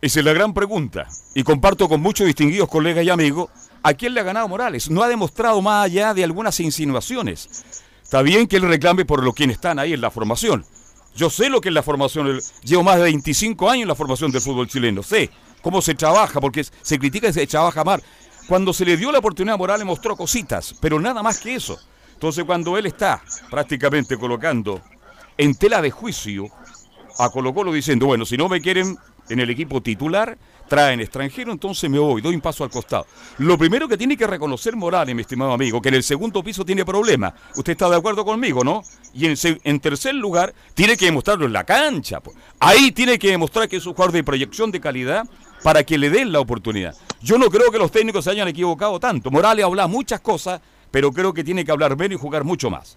Esa 0.03 0.19
es 0.19 0.25
la 0.27 0.33
gran 0.33 0.53
pregunta. 0.53 1.07
Y 1.33 1.45
comparto 1.45 1.89
con 1.89 2.01
muchos 2.01 2.27
distinguidos 2.27 2.69
colegas 2.69 3.05
y 3.05 3.11
amigos, 3.11 3.51
¿a 3.85 3.95
quién 3.95 4.15
le 4.15 4.21
ha 4.21 4.25
ganado 4.25 4.49
Morales? 4.49 4.91
No 4.91 5.01
ha 5.05 5.09
demostrado 5.09 5.63
más 5.63 5.85
allá 5.85 6.13
de 6.13 6.25
algunas 6.25 6.59
insinuaciones. 6.59 7.65
Está 8.03 8.21
bien 8.21 8.49
que 8.49 8.57
él 8.57 8.63
reclame 8.63 9.05
por 9.05 9.23
los 9.23 9.33
quienes 9.33 9.59
están 9.59 9.79
ahí 9.79 9.93
en 9.93 10.01
la 10.01 10.11
formación. 10.11 10.67
Yo 11.15 11.31
sé 11.31 11.49
lo 11.49 11.61
que 11.61 11.69
es 11.69 11.75
la 11.75 11.85
formación, 11.85 12.41
llevo 12.65 12.83
más 12.83 12.97
de 12.97 13.05
25 13.05 13.71
años 13.71 13.83
en 13.83 13.89
la 13.89 13.95
formación 13.95 14.33
del 14.33 14.41
fútbol 14.41 14.67
chileno, 14.67 15.05
sé 15.05 15.31
cómo 15.63 15.81
se 15.81 15.95
trabaja, 15.95 16.41
porque 16.41 16.65
se 16.65 16.99
critica 16.99 17.29
que 17.29 17.35
se 17.35 17.47
trabaja 17.47 17.85
mal. 17.85 18.03
Cuando 18.49 18.73
se 18.73 18.85
le 18.85 18.97
dio 18.97 19.13
la 19.13 19.21
oportunidad 19.21 19.55
a 19.55 19.59
Morales 19.59 19.87
mostró 19.87 20.17
cositas, 20.17 20.75
pero 20.81 20.99
nada 20.99 21.23
más 21.23 21.39
que 21.39 21.55
eso. 21.55 21.79
Entonces 22.15 22.45
cuando 22.45 22.77
él 22.77 22.87
está 22.87 23.23
prácticamente 23.49 24.19
colocando 24.19 24.81
en 25.39 25.55
tela 25.55 25.81
de 25.81 25.93
juicio 25.93 26.49
a 27.19 27.31
Colo 27.31 27.73
diciendo, 27.73 28.07
bueno, 28.07 28.25
si 28.25 28.37
no 28.37 28.49
me 28.49 28.61
quieren 28.61 28.99
en 29.33 29.41
el 29.41 29.51
equipo 29.51 29.81
titular, 29.81 30.37
traen 30.69 31.01
extranjero, 31.01 31.53
entonces 31.53 31.89
me 31.91 31.99
voy, 31.99 32.23
doy 32.23 32.35
un 32.35 32.41
paso 32.41 32.65
al 32.65 32.71
costado. 32.71 33.07
Lo 33.39 33.59
primero 33.59 33.89
que 33.89 33.97
tiene 33.97 34.17
que 34.17 34.27
reconocer 34.27 34.77
Morales, 34.77 35.15
mi 35.15 35.23
estimado 35.23 35.53
amigo, 35.53 35.81
que 35.81 35.89
en 35.89 35.97
el 35.97 36.03
segundo 36.03 36.43
piso 36.43 36.65
tiene 36.65 36.85
problemas. 36.85 37.35
Usted 37.57 37.73
está 37.73 37.89
de 37.89 37.97
acuerdo 37.97 38.25
conmigo, 38.25 38.63
¿no? 38.63 38.83
Y 39.15 39.27
en, 39.27 39.81
tercer 39.81 40.15
lugar, 40.15 40.55
tiene 40.75 40.97
que 40.97 41.07
demostrarlo 41.07 41.47
en 41.47 41.53
la 41.53 41.65
cancha. 41.65 42.21
po. 42.21 42.33
Ahí 42.61 42.93
tiene 42.93 43.19
que 43.19 43.31
demostrar 43.31 43.69
que 43.69 43.77
es 43.77 43.87
un 43.87 43.95
jugador 43.95 44.13
de 44.13 44.25
proyección 44.25 44.71
de 44.71 44.81
calidad 44.81 45.27
para 45.63 45.83
que 45.85 45.99
le 45.99 46.11
den 46.11 46.33
la 46.33 46.41
oportunidad. 46.41 46.95
Yo 47.21 47.39
no 47.39 47.51
creo 47.51 47.71
que 47.71 47.79
los 47.79 47.91
técnicos 47.91 48.25
se 48.25 48.31
hayan 48.31 48.49
equivocado 48.49 48.99
tanto. 48.99 49.31
Morales 49.31 49.65
habla 49.65 49.87
muchas 49.87 50.21
cosas, 50.21 50.61
pero 50.91 51.13
creo 51.13 51.33
que 51.33 51.45
tiene 51.45 51.65
que 51.65 51.73
hablar 51.73 51.97
menos 51.97 52.19
y 52.19 52.21
jugar 52.21 52.45
mucho 52.45 52.71
más. 52.71 52.97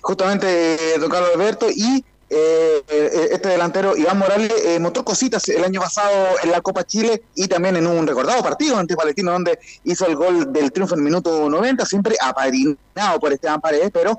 justamente 0.00 0.94
eh, 0.94 0.98
don 0.98 1.12
Alberto 1.12 1.66
y 1.68 2.04
eh, 2.28 2.82
eh, 2.88 3.28
este 3.32 3.48
delantero 3.50 3.96
Iván 3.96 4.18
Morales 4.18 4.52
eh, 4.64 4.80
mostró 4.80 5.04
cositas 5.04 5.48
el 5.48 5.62
año 5.62 5.80
pasado 5.80 6.36
en 6.42 6.50
la 6.50 6.60
Copa 6.60 6.84
Chile 6.84 7.22
y 7.36 7.46
también 7.46 7.76
en 7.76 7.86
un 7.86 8.04
recordado 8.06 8.42
partido 8.42 8.76
ante 8.76 8.96
Palestino 8.96 9.30
donde 9.30 9.58
hizo 9.84 10.06
el 10.06 10.16
gol 10.16 10.52
del 10.52 10.72
triunfo 10.72 10.94
en 10.94 11.00
el 11.00 11.04
minuto 11.04 11.48
90 11.48 11.86
siempre 11.86 12.16
apadrinado 12.20 13.20
por 13.20 13.32
Esteban 13.32 13.60
Paredes 13.60 13.90
pero 13.92 14.18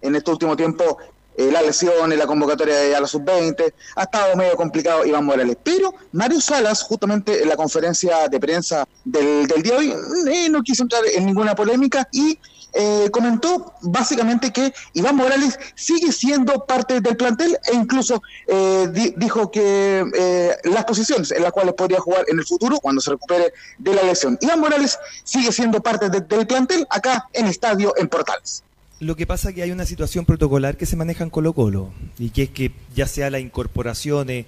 en 0.00 0.16
este 0.16 0.30
último 0.30 0.56
tiempo 0.56 0.98
eh, 1.36 1.50
la 1.50 1.62
lesión, 1.62 2.10
la 2.18 2.26
convocatoria 2.26 2.96
a 2.96 3.00
la 3.00 3.06
sub-20, 3.06 3.72
ha 3.96 4.02
estado 4.02 4.36
medio 4.36 4.56
complicado 4.56 5.06
Iván 5.06 5.24
Morales. 5.24 5.56
Pero 5.62 5.94
Mario 6.12 6.40
Salas, 6.40 6.82
justamente 6.82 7.42
en 7.42 7.48
la 7.48 7.56
conferencia 7.56 8.28
de 8.28 8.38
prensa 8.38 8.86
del, 9.04 9.46
del 9.46 9.62
día 9.62 9.72
de 9.72 9.78
hoy, 9.78 9.94
eh, 10.30 10.48
no 10.50 10.62
quiso 10.62 10.82
entrar 10.82 11.02
en 11.06 11.24
ninguna 11.24 11.54
polémica 11.54 12.06
y 12.12 12.38
eh, 12.72 13.08
comentó 13.12 13.74
básicamente 13.82 14.52
que 14.52 14.72
Iván 14.94 15.16
Morales 15.16 15.58
sigue 15.74 16.12
siendo 16.12 16.64
parte 16.66 17.00
del 17.00 17.16
plantel 17.16 17.58
e 17.70 17.74
incluso 17.74 18.22
eh, 18.46 18.88
di- 18.92 19.14
dijo 19.16 19.50
que 19.50 20.04
eh, 20.16 20.56
las 20.64 20.84
posiciones 20.84 21.30
en 21.32 21.42
las 21.42 21.52
cuales 21.52 21.74
podría 21.74 22.00
jugar 22.00 22.24
en 22.28 22.38
el 22.38 22.44
futuro 22.44 22.78
cuando 22.80 23.00
se 23.00 23.10
recupere 23.10 23.52
de 23.78 23.94
la 23.94 24.02
lesión. 24.02 24.38
Iván 24.40 24.60
Morales 24.60 24.98
sigue 25.24 25.52
siendo 25.52 25.82
parte 25.82 26.08
de- 26.10 26.20
del 26.20 26.46
plantel 26.46 26.86
acá 26.90 27.28
en 27.32 27.46
Estadio 27.46 27.94
en 27.96 28.08
Portales. 28.08 28.62
Lo 29.00 29.16
que 29.16 29.26
pasa 29.26 29.48
es 29.48 29.54
que 29.54 29.62
hay 29.62 29.70
una 29.70 29.86
situación 29.86 30.26
protocolar 30.26 30.76
que 30.76 30.84
se 30.84 30.94
maneja 30.94 31.24
en 31.24 31.30
Colo 31.30 31.54
Colo 31.54 31.90
y 32.18 32.30
que 32.30 32.42
es 32.42 32.50
que 32.50 32.72
ya 32.94 33.06
sea 33.06 33.30
las 33.30 33.40
incorporaciones 33.40 34.44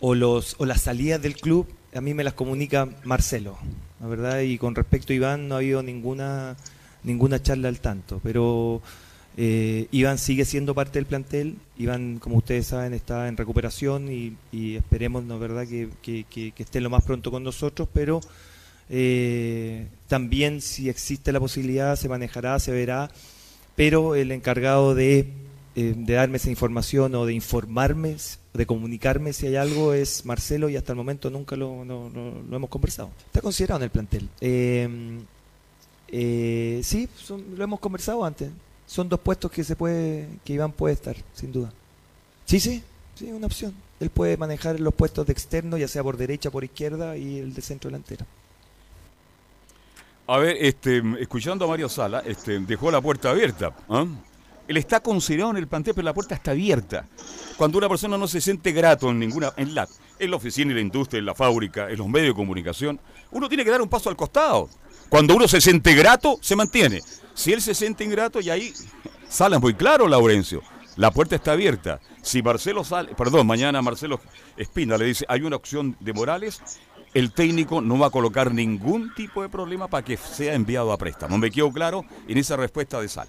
o, 0.00 0.14
los, 0.14 0.56
o 0.58 0.64
las 0.64 0.80
salidas 0.80 1.20
del 1.20 1.36
club, 1.36 1.66
a 1.94 2.00
mí 2.00 2.14
me 2.14 2.24
las 2.24 2.32
comunica 2.32 2.88
Marcelo, 3.04 3.58
la 4.00 4.06
verdad, 4.08 4.40
y 4.40 4.58
con 4.58 4.74
respecto 4.74 5.12
a 5.12 5.16
Iván 5.16 5.48
no 5.48 5.54
ha 5.54 5.58
habido 5.58 5.82
ninguna, 5.82 6.56
ninguna 7.04 7.40
charla 7.42 7.68
al 7.68 7.80
tanto, 7.80 8.20
pero 8.22 8.82
eh, 9.36 9.86
Iván 9.92 10.18
sigue 10.18 10.44
siendo 10.44 10.74
parte 10.74 10.98
del 10.98 11.06
plantel, 11.06 11.56
Iván, 11.76 12.18
como 12.18 12.36
ustedes 12.36 12.66
saben, 12.68 12.94
está 12.94 13.28
en 13.28 13.36
recuperación 13.36 14.10
y, 14.12 14.36
y 14.52 14.76
esperemos, 14.76 15.24
¿no 15.24 15.38
verdad?, 15.38 15.66
que, 15.66 15.88
que- 16.02 16.24
que- 16.30 16.52
que 16.52 16.62
esté 16.62 16.80
lo 16.80 16.90
más 16.90 17.02
pronto 17.04 17.30
con 17.30 17.42
nosotros, 17.42 17.88
pero 17.92 18.20
eh, 18.90 19.86
también 20.08 20.60
si 20.60 20.88
existe 20.88 21.32
la 21.32 21.40
posibilidad 21.40 21.96
se 21.96 22.08
manejará, 22.08 22.58
se 22.58 22.70
verá, 22.72 23.10
pero 23.76 24.14
el 24.14 24.30
encargado 24.30 24.94
de, 24.94 25.28
eh, 25.74 25.94
de 25.96 26.14
darme 26.14 26.36
esa 26.36 26.50
información 26.50 27.14
o 27.14 27.26
de 27.26 27.32
informarme, 27.34 28.16
de 28.52 28.66
comunicarme 28.66 29.32
si 29.32 29.46
hay 29.48 29.56
algo 29.56 29.94
es 29.94 30.24
Marcelo 30.26 30.68
y 30.68 30.76
hasta 30.76 30.92
el 30.92 30.96
momento 30.96 31.28
nunca 31.30 31.56
lo, 31.56 31.84
no- 31.84 32.08
no- 32.10 32.42
lo 32.48 32.56
hemos 32.56 32.70
conversado. 32.70 33.10
Está 33.26 33.40
considerado 33.40 33.80
en 33.80 33.84
el 33.84 33.90
plantel. 33.90 34.28
Eh, 36.16 36.78
eh, 36.78 36.80
sí, 36.84 37.08
lo 37.56 37.64
hemos 37.64 37.80
conversado 37.80 38.24
antes. 38.24 38.48
Son 38.86 39.08
dos 39.08 39.18
puestos 39.18 39.50
que 39.50 39.64
se 39.64 39.74
puede 39.74 40.28
que 40.44 40.52
Iván 40.52 40.70
puede 40.70 40.94
estar, 40.94 41.16
sin 41.32 41.50
duda. 41.50 41.72
Sí, 42.44 42.60
sí, 42.60 42.84
sí, 43.16 43.32
una 43.32 43.46
opción. 43.46 43.74
Él 43.98 44.10
puede 44.10 44.36
manejar 44.36 44.78
los 44.78 44.94
puestos 44.94 45.26
de 45.26 45.32
externo, 45.32 45.76
ya 45.76 45.88
sea 45.88 46.04
por 46.04 46.16
derecha, 46.16 46.52
por 46.52 46.62
izquierda 46.62 47.16
y 47.16 47.38
el 47.38 47.52
de 47.52 47.62
centro 47.62 47.90
delantero. 47.90 48.26
A 50.28 50.38
ver, 50.38 50.56
este, 50.60 51.02
escuchando 51.18 51.64
a 51.64 51.68
Mario 51.68 51.88
Sala, 51.88 52.22
este, 52.24 52.60
dejó 52.60 52.92
la 52.92 53.00
puerta 53.00 53.30
abierta. 53.30 53.74
¿ah? 53.88 54.06
Él 54.68 54.76
está 54.76 55.00
considerado 55.00 55.50
en 55.50 55.56
el 55.56 55.66
plantel, 55.66 55.94
pero 55.94 56.04
la 56.04 56.14
puerta 56.14 56.36
está 56.36 56.52
abierta. 56.52 57.08
Cuando 57.56 57.78
una 57.78 57.88
persona 57.88 58.16
no 58.16 58.28
se 58.28 58.40
siente 58.40 58.70
grato 58.70 59.10
en 59.10 59.18
ninguna, 59.18 59.52
en 59.56 59.74
la, 59.74 59.88
en 60.18 60.30
la 60.30 60.36
oficina, 60.36 60.70
en 60.70 60.76
la 60.76 60.82
industria, 60.82 61.18
en 61.18 61.26
la 61.26 61.34
fábrica, 61.34 61.90
en 61.90 61.98
los 61.98 62.08
medios 62.08 62.28
de 62.28 62.34
comunicación, 62.34 63.00
uno 63.32 63.48
tiene 63.48 63.64
que 63.64 63.70
dar 63.70 63.82
un 63.82 63.88
paso 63.88 64.08
al 64.08 64.16
costado. 64.16 64.68
Cuando 65.08 65.36
uno 65.36 65.48
se 65.48 65.60
siente 65.60 65.94
grato, 65.94 66.38
se 66.40 66.56
mantiene. 66.56 67.00
Si 67.34 67.52
él 67.52 67.60
se 67.60 67.74
siente 67.74 68.04
ingrato, 68.04 68.40
y 68.40 68.50
ahí 68.50 68.72
sale 69.28 69.58
muy 69.58 69.74
claro, 69.74 70.08
Laurencio. 70.08 70.62
La 70.96 71.10
puerta 71.10 71.36
está 71.36 71.52
abierta. 71.52 72.00
Si 72.22 72.42
Marcelo 72.42 72.84
sale, 72.84 73.14
perdón, 73.14 73.46
mañana 73.46 73.82
Marcelo 73.82 74.20
Espina 74.56 74.96
le 74.96 75.06
dice, 75.06 75.24
hay 75.28 75.42
una 75.42 75.56
opción 75.56 75.96
de 76.00 76.12
Morales, 76.12 76.62
el 77.14 77.32
técnico 77.32 77.80
no 77.80 77.98
va 77.98 78.08
a 78.08 78.10
colocar 78.10 78.52
ningún 78.52 79.12
tipo 79.14 79.42
de 79.42 79.48
problema 79.48 79.88
para 79.88 80.04
que 80.04 80.16
sea 80.16 80.54
enviado 80.54 80.92
a 80.92 80.98
préstamo. 80.98 81.36
Me 81.38 81.50
quedó 81.50 81.72
claro 81.72 82.04
en 82.28 82.38
esa 82.38 82.56
respuesta 82.56 83.00
de 83.00 83.08
Sal. 83.08 83.28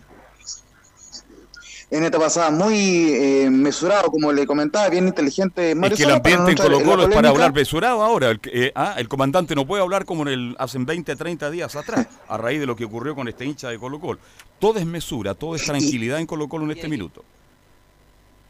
En 1.91 2.03
esta 2.03 2.19
pasada 2.19 2.49
muy 2.51 3.11
eh, 3.13 3.49
mesurado, 3.49 4.09
como 4.11 4.31
le 4.33 4.45
comentaba, 4.47 4.89
bien 4.89 5.07
inteligente 5.07 5.75
Mario 5.75 5.93
Es 5.95 5.99
que 5.99 6.03
el 6.05 6.15
ambiente 6.15 6.51
en 6.51 6.57
Colo 6.57 6.83
Colo 6.83 7.03
es 7.03 7.13
para 7.15 7.29
hablar 7.29 7.53
mesurado 7.53 8.03
ahora. 8.03 8.31
El, 8.31 8.39
que- 8.39 8.49
eh, 8.67 8.71
ah, 8.75 8.95
el 8.97 9.07
comandante 9.07 9.55
no 9.55 9.65
puede 9.67 9.83
hablar 9.83 10.05
como 10.05 10.23
en 10.23 10.27
el, 10.29 10.55
hace 10.59 10.77
20, 10.79 11.15
30 11.15 11.51
días 11.51 11.75
atrás, 11.75 12.07
a 12.27 12.37
raíz 12.37 12.59
de 12.59 12.65
lo 12.65 12.75
que 12.75 12.85
ocurrió 12.85 13.15
con 13.15 13.27
este 13.27 13.45
hincha 13.45 13.69
de 13.69 13.77
Colo 13.77 13.99
Colo. 13.99 14.19
Todo 14.59 14.79
es 14.79 14.85
mesura, 14.85 15.33
todo 15.35 15.55
es 15.55 15.63
tranquilidad 15.65 16.19
en 16.19 16.25
Colo 16.25 16.47
Colo 16.47 16.65
en 16.65 16.71
este 16.71 16.87
minuto. 16.87 17.23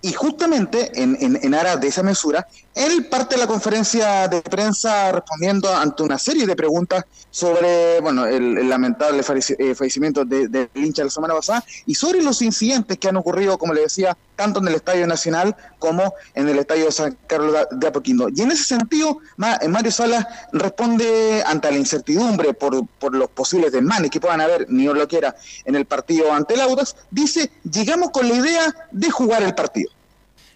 Y 0.08 0.14
justamente 0.14 0.91
en, 1.01 1.18
en, 1.20 1.53
aras 1.56 1.82
de 1.82 1.88
esa 1.88 2.03
mesura, 2.03 2.45
él 2.76 3.08
parte 3.08 3.34
de 3.36 3.41
la 3.41 3.47
conferencia 3.47 4.28
de 4.28 4.39
prensa 4.43 5.12
respondiendo 5.12 5.74
ante 5.76 6.03
una 6.03 6.20
serie 6.20 6.45
de 6.45 6.56
preguntas 6.56 7.06
sobre 7.32 7.99
bueno 8.01 8.28
el, 8.28 8.70
lamentable 8.70 9.22
eh, 9.58 9.74
fallecimiento 9.74 10.24
de- 10.24 10.47
del 10.47 10.70
hincha 10.76 11.03
la 11.03 11.10
semana 11.10 11.34
pasada 11.34 11.64
y 11.88 11.95
sobre 11.95 12.22
los 12.22 12.43
incidentes 12.43 12.99
que 12.99 13.08
han 13.08 13.18
ocurrido, 13.18 13.58
como 13.58 13.74
le 13.74 13.82
decía, 13.82 14.16
tanto 14.36 14.60
en 14.60 14.68
el 14.68 14.76
Estadio 14.76 15.08
Nacional 15.08 15.56
como 15.80 16.14
en 16.36 16.49
el 16.49 16.60
Estadio 16.60 16.91
San 16.91 17.18
Carlos 17.26 17.66
de 17.72 17.88
Apoquindo. 17.88 18.28
Y 18.30 18.41
en 18.43 18.51
ese 18.51 18.64
sentido, 18.64 19.18
eh, 19.62 19.68
Mario 19.68 19.91
Salas 19.91 20.24
responde 20.53 21.41
ante 21.47 21.72
la 21.72 21.78
incertidumbre 21.80 22.53
por, 22.53 22.86
por 22.99 23.16
los 23.16 23.30
posibles 23.30 23.72
desmanes 23.72 24.12
que 24.12 24.20
puedan 24.20 24.41
haber, 24.41 24.68
ni 24.70 24.84
lo 24.86 25.08
quiera, 25.08 25.36
en 25.64 25.74
el 25.74 25.86
partido 25.86 26.32
ante 26.32 26.53
el 26.53 26.62
Audax, 26.62 26.95
dice, 27.10 27.49
llegamos 27.64 28.12
con 28.12 28.30
la 28.30 28.36
idea 28.36 28.76
de 28.91 29.10
jugar 29.10 29.41
el 29.41 29.56
partido. 29.56 29.95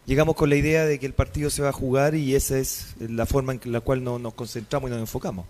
Llegamos 0.09 0.35
con 0.35 0.49
la 0.49 0.55
idea 0.55 0.85
de 0.87 0.97
que 0.97 1.05
el 1.05 1.13
partido 1.13 1.51
se 1.51 1.61
va 1.61 1.69
a 1.69 1.71
jugar 1.71 2.15
y 2.15 2.33
esa 2.33 2.57
es 2.57 2.95
la 2.99 3.27
forma 3.27 3.53
en 3.53 3.61
la 3.71 3.79
cual 3.79 4.03
no- 4.03 4.17
nos 4.17 4.33
concentramos 4.33 4.89
y 4.89 4.93
nos 4.93 4.99
enfocamos. 5.01 5.45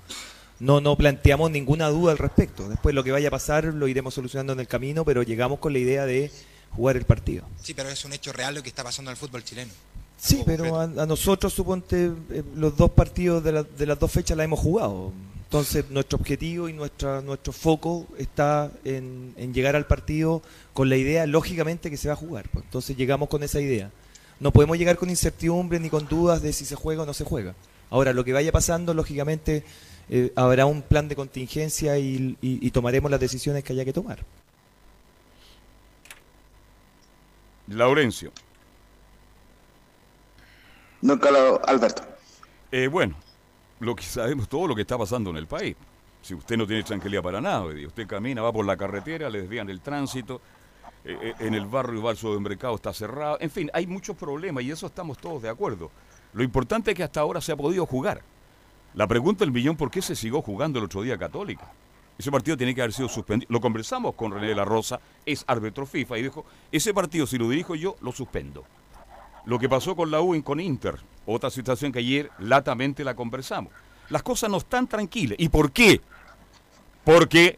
No, 0.59 0.81
no 0.81 0.97
planteamos 0.97 1.49
ninguna 1.49 1.87
duda 1.87 2.11
al 2.11 2.17
respecto. 2.17 2.67
Después 2.67 2.93
lo 2.93 3.01
que 3.05 3.13
vaya 3.13 3.29
a 3.29 3.31
pasar 3.31 3.63
lo 3.63 3.87
iremos 3.87 4.13
solucionando 4.13 4.51
en 4.51 4.59
el 4.59 4.67
camino, 4.67 5.05
pero 5.05 5.23
llegamos 5.23 5.59
con 5.59 5.71
la 5.71 5.79
idea 5.79 6.05
de 6.05 6.29
jugar 6.71 6.97
el 6.97 7.05
partido. 7.05 7.45
Sí, 7.63 7.73
pero 7.73 7.87
es 7.87 8.03
un 8.03 8.11
hecho 8.11 8.33
real 8.33 8.53
lo 8.55 8.61
que 8.61 8.67
está 8.67 8.83
pasando 8.83 9.11
en 9.11 9.13
el 9.13 9.17
fútbol 9.17 9.45
chileno. 9.45 9.71
Sí, 10.17 10.43
pero 10.45 10.75
a, 10.77 10.83
a 10.83 11.05
nosotros, 11.05 11.53
suponte, 11.53 12.11
eh, 12.29 12.43
los 12.57 12.75
dos 12.75 12.91
partidos 12.91 13.41
de, 13.41 13.53
la- 13.53 13.63
de 13.63 13.85
las 13.85 13.97
dos 13.97 14.11
fechas 14.11 14.35
la 14.35 14.43
hemos 14.43 14.59
jugado. 14.59 15.13
Entonces, 15.45 15.85
nuestro 15.89 16.17
objetivo 16.19 16.67
y 16.67 16.73
nuestra, 16.73 17.21
nuestro 17.21 17.53
foco 17.53 18.05
está 18.17 18.69
en, 18.83 19.33
en 19.37 19.53
llegar 19.53 19.77
al 19.77 19.87
partido 19.87 20.43
con 20.73 20.89
la 20.89 20.97
idea, 20.97 21.25
lógicamente, 21.25 21.89
que 21.89 21.95
se 21.95 22.09
va 22.09 22.15
a 22.15 22.17
jugar. 22.17 22.49
pues. 22.51 22.65
Entonces, 22.65 22.97
llegamos 22.97 23.29
con 23.29 23.41
esa 23.41 23.61
idea. 23.61 23.89
No 24.39 24.51
podemos 24.51 24.77
llegar 24.77 24.97
con 24.97 25.09
incertidumbre 25.09 25.79
ni 25.79 25.89
con 25.89 26.07
dudas 26.07 26.41
de 26.41 26.53
si 26.53 26.65
se 26.65 26.75
juega 26.75 27.03
o 27.03 27.05
no 27.05 27.13
se 27.13 27.25
juega. 27.25 27.55
Ahora, 27.89 28.13
lo 28.13 28.23
que 28.23 28.33
vaya 28.33 28.51
pasando, 28.51 28.93
lógicamente, 28.93 29.63
eh, 30.09 30.31
habrá 30.35 30.65
un 30.65 30.81
plan 30.81 31.07
de 31.07 31.15
contingencia 31.15 31.97
y, 31.97 32.37
y- 32.41 32.65
y 32.65 32.71
tomaremos 32.71 33.09
las 33.11 33.19
decisiones 33.19 33.63
que 33.63 33.73
haya 33.73 33.83
que 33.85 33.93
tomar. 33.93 34.19
Laurencio. 37.67 38.31
Don 41.01 41.17
Carlos 41.19 41.59
Alberto. 41.67 42.03
Eh, 42.71 42.87
bueno, 42.87 43.15
lo 43.79 43.95
que 43.95 44.03
sabemos 44.03 44.47
todo 44.49 44.67
lo 44.67 44.75
que 44.75 44.81
está 44.81 44.97
pasando 44.97 45.29
en 45.29 45.37
el 45.37 45.47
país. 45.47 45.75
Si 46.21 46.33
usted 46.33 46.57
no 46.57 46.67
tiene 46.67 46.83
tranquilidad 46.83 47.23
para 47.23 47.39
nada, 47.39 47.61
hoy 47.63 47.75
día, 47.75 47.87
usted 47.87 48.05
camina, 48.05 48.41
va 48.41 48.51
por 48.51 48.65
la 48.65 48.75
carretera, 48.75 49.29
le 49.29 49.41
desvían 49.41 49.69
el 49.69 49.79
tránsito, 49.81 50.41
eh, 51.09 51.17
eh, 51.21 51.33
en 51.39 51.55
el 51.55 51.65
barrio 51.65 52.03
Balso 52.03 52.35
de 52.35 52.39
Mercado 52.39 52.75
está 52.75 52.93
cerrado, 52.93 53.37
en 53.41 53.49
fin, 53.49 53.71
hay 53.73 53.87
muchos 53.87 54.15
problemas 54.15 54.63
y 54.63 54.69
eso 54.69 54.85
estamos 54.85 55.17
todos 55.17 55.41
de 55.41 55.49
acuerdo. 55.49 55.89
Lo 56.33 56.43
importante 56.43 56.91
es 56.91 56.97
que 56.97 57.03
hasta 57.03 57.19
ahora 57.19 57.41
se 57.41 57.51
ha 57.51 57.57
podido 57.57 57.87
jugar. 57.87 58.21
La 58.93 59.07
pregunta 59.07 59.43
del 59.43 59.51
millón, 59.51 59.75
¿por 59.75 59.89
qué 59.89 60.03
se 60.03 60.15
siguió 60.15 60.43
jugando 60.43 60.77
el 60.77 60.85
otro 60.85 61.01
día 61.01 61.17
Católica? 61.17 61.71
Ese 62.15 62.29
partido 62.29 62.55
tiene 62.57 62.75
que 62.75 62.81
haber 62.81 62.93
sido 62.93 63.09
suspendido. 63.09 63.51
Lo 63.51 63.59
conversamos 63.59 64.13
con 64.13 64.31
René 64.31 64.49
de 64.49 64.55
la 64.55 64.65
Rosa, 64.65 64.99
es 65.25 65.43
árbitro 65.47 65.87
FIFA, 65.87 66.19
y 66.19 66.23
dijo, 66.23 66.45
ese 66.71 66.93
partido 66.93 67.25
si 67.25 67.39
lo 67.39 67.49
dirijo 67.49 67.73
yo, 67.73 67.95
lo 68.01 68.11
suspendo. 68.11 68.65
Lo 69.45 69.57
que 69.57 69.67
pasó 69.67 69.95
con 69.95 70.11
la 70.11 70.21
U 70.21 70.35
y 70.35 70.43
con 70.43 70.59
Inter, 70.59 70.99
otra 71.25 71.49
situación 71.49 71.91
que 71.91 71.99
ayer 71.99 72.29
latamente 72.37 73.03
la 73.03 73.15
conversamos. 73.15 73.73
Las 74.09 74.21
cosas 74.21 74.51
no 74.51 74.57
están 74.57 74.87
tranquilas. 74.87 75.39
¿Y 75.39 75.49
por 75.49 75.71
qué? 75.71 76.01
Porque 77.03 77.57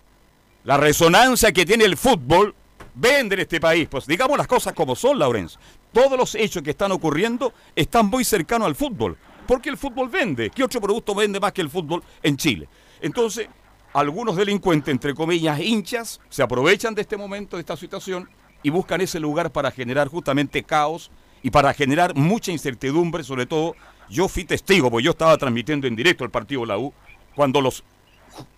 la 0.64 0.78
resonancia 0.78 1.52
que 1.52 1.66
tiene 1.66 1.84
el 1.84 1.98
fútbol 1.98 2.56
vende 2.96 3.36
en 3.36 3.42
este 3.42 3.60
país. 3.60 3.88
Pues 3.90 4.06
digamos 4.06 4.38
las 4.38 4.48
cosas 4.48 4.74
como 4.74 4.96
son, 4.96 5.20
Laurenz. 5.20 5.58
Todos 5.92 6.18
los 6.18 6.36
hechos 6.36 6.64
que 6.64 6.72
están 6.72 6.92
ocurriendo 6.92 7.54
están 7.76 8.08
muy 8.08 8.24
cercanos 8.24 8.68
al 8.68 8.76
fútbol. 8.76 9.18
Porque 9.48 9.70
el 9.70 9.78
fútbol 9.78 10.10
vende. 10.10 10.50
¿Qué 10.50 10.64
otro 10.64 10.80
producto 10.80 11.14
vende 11.16 11.40
más 11.40 11.52
que 11.52 11.62
el 11.62 11.70
fútbol 11.70 12.04
en 12.24 12.38
Chile? 12.38 12.70
Entonces, 13.02 13.48
algunos 13.94 14.36
delincuentes, 14.36 14.92
entre 14.92 15.14
comillas, 15.14 15.60
hinchas, 15.60 16.22
se 16.30 16.44
aprovechan 16.44 16.96
de 16.96 17.02
este 17.02 17.18
momento, 17.18 17.58
de 17.58 17.62
esta 17.62 17.76
situación, 17.76 18.30
y 18.64 18.70
buscan 18.70 19.02
ese 19.02 19.20
lugar 19.20 19.52
para 19.52 19.72
generar 19.72 20.08
justamente 20.08 20.64
caos 20.64 21.12
y 21.44 21.50
para 21.50 21.74
generar 21.74 22.16
mucha 22.16 22.52
incertidumbre, 22.52 23.24
sobre 23.24 23.46
todo, 23.46 23.76
yo 24.10 24.28
fui 24.28 24.46
testigo, 24.46 24.92
porque 24.92 25.06
yo 25.06 25.12
estaba 25.12 25.38
transmitiendo 25.38 25.88
en 25.88 25.96
directo 25.96 26.24
el 26.24 26.30
partido 26.30 26.62
de 26.62 26.68
la 26.68 26.78
U, 26.78 26.94
cuando 27.36 27.60
los 27.60 27.84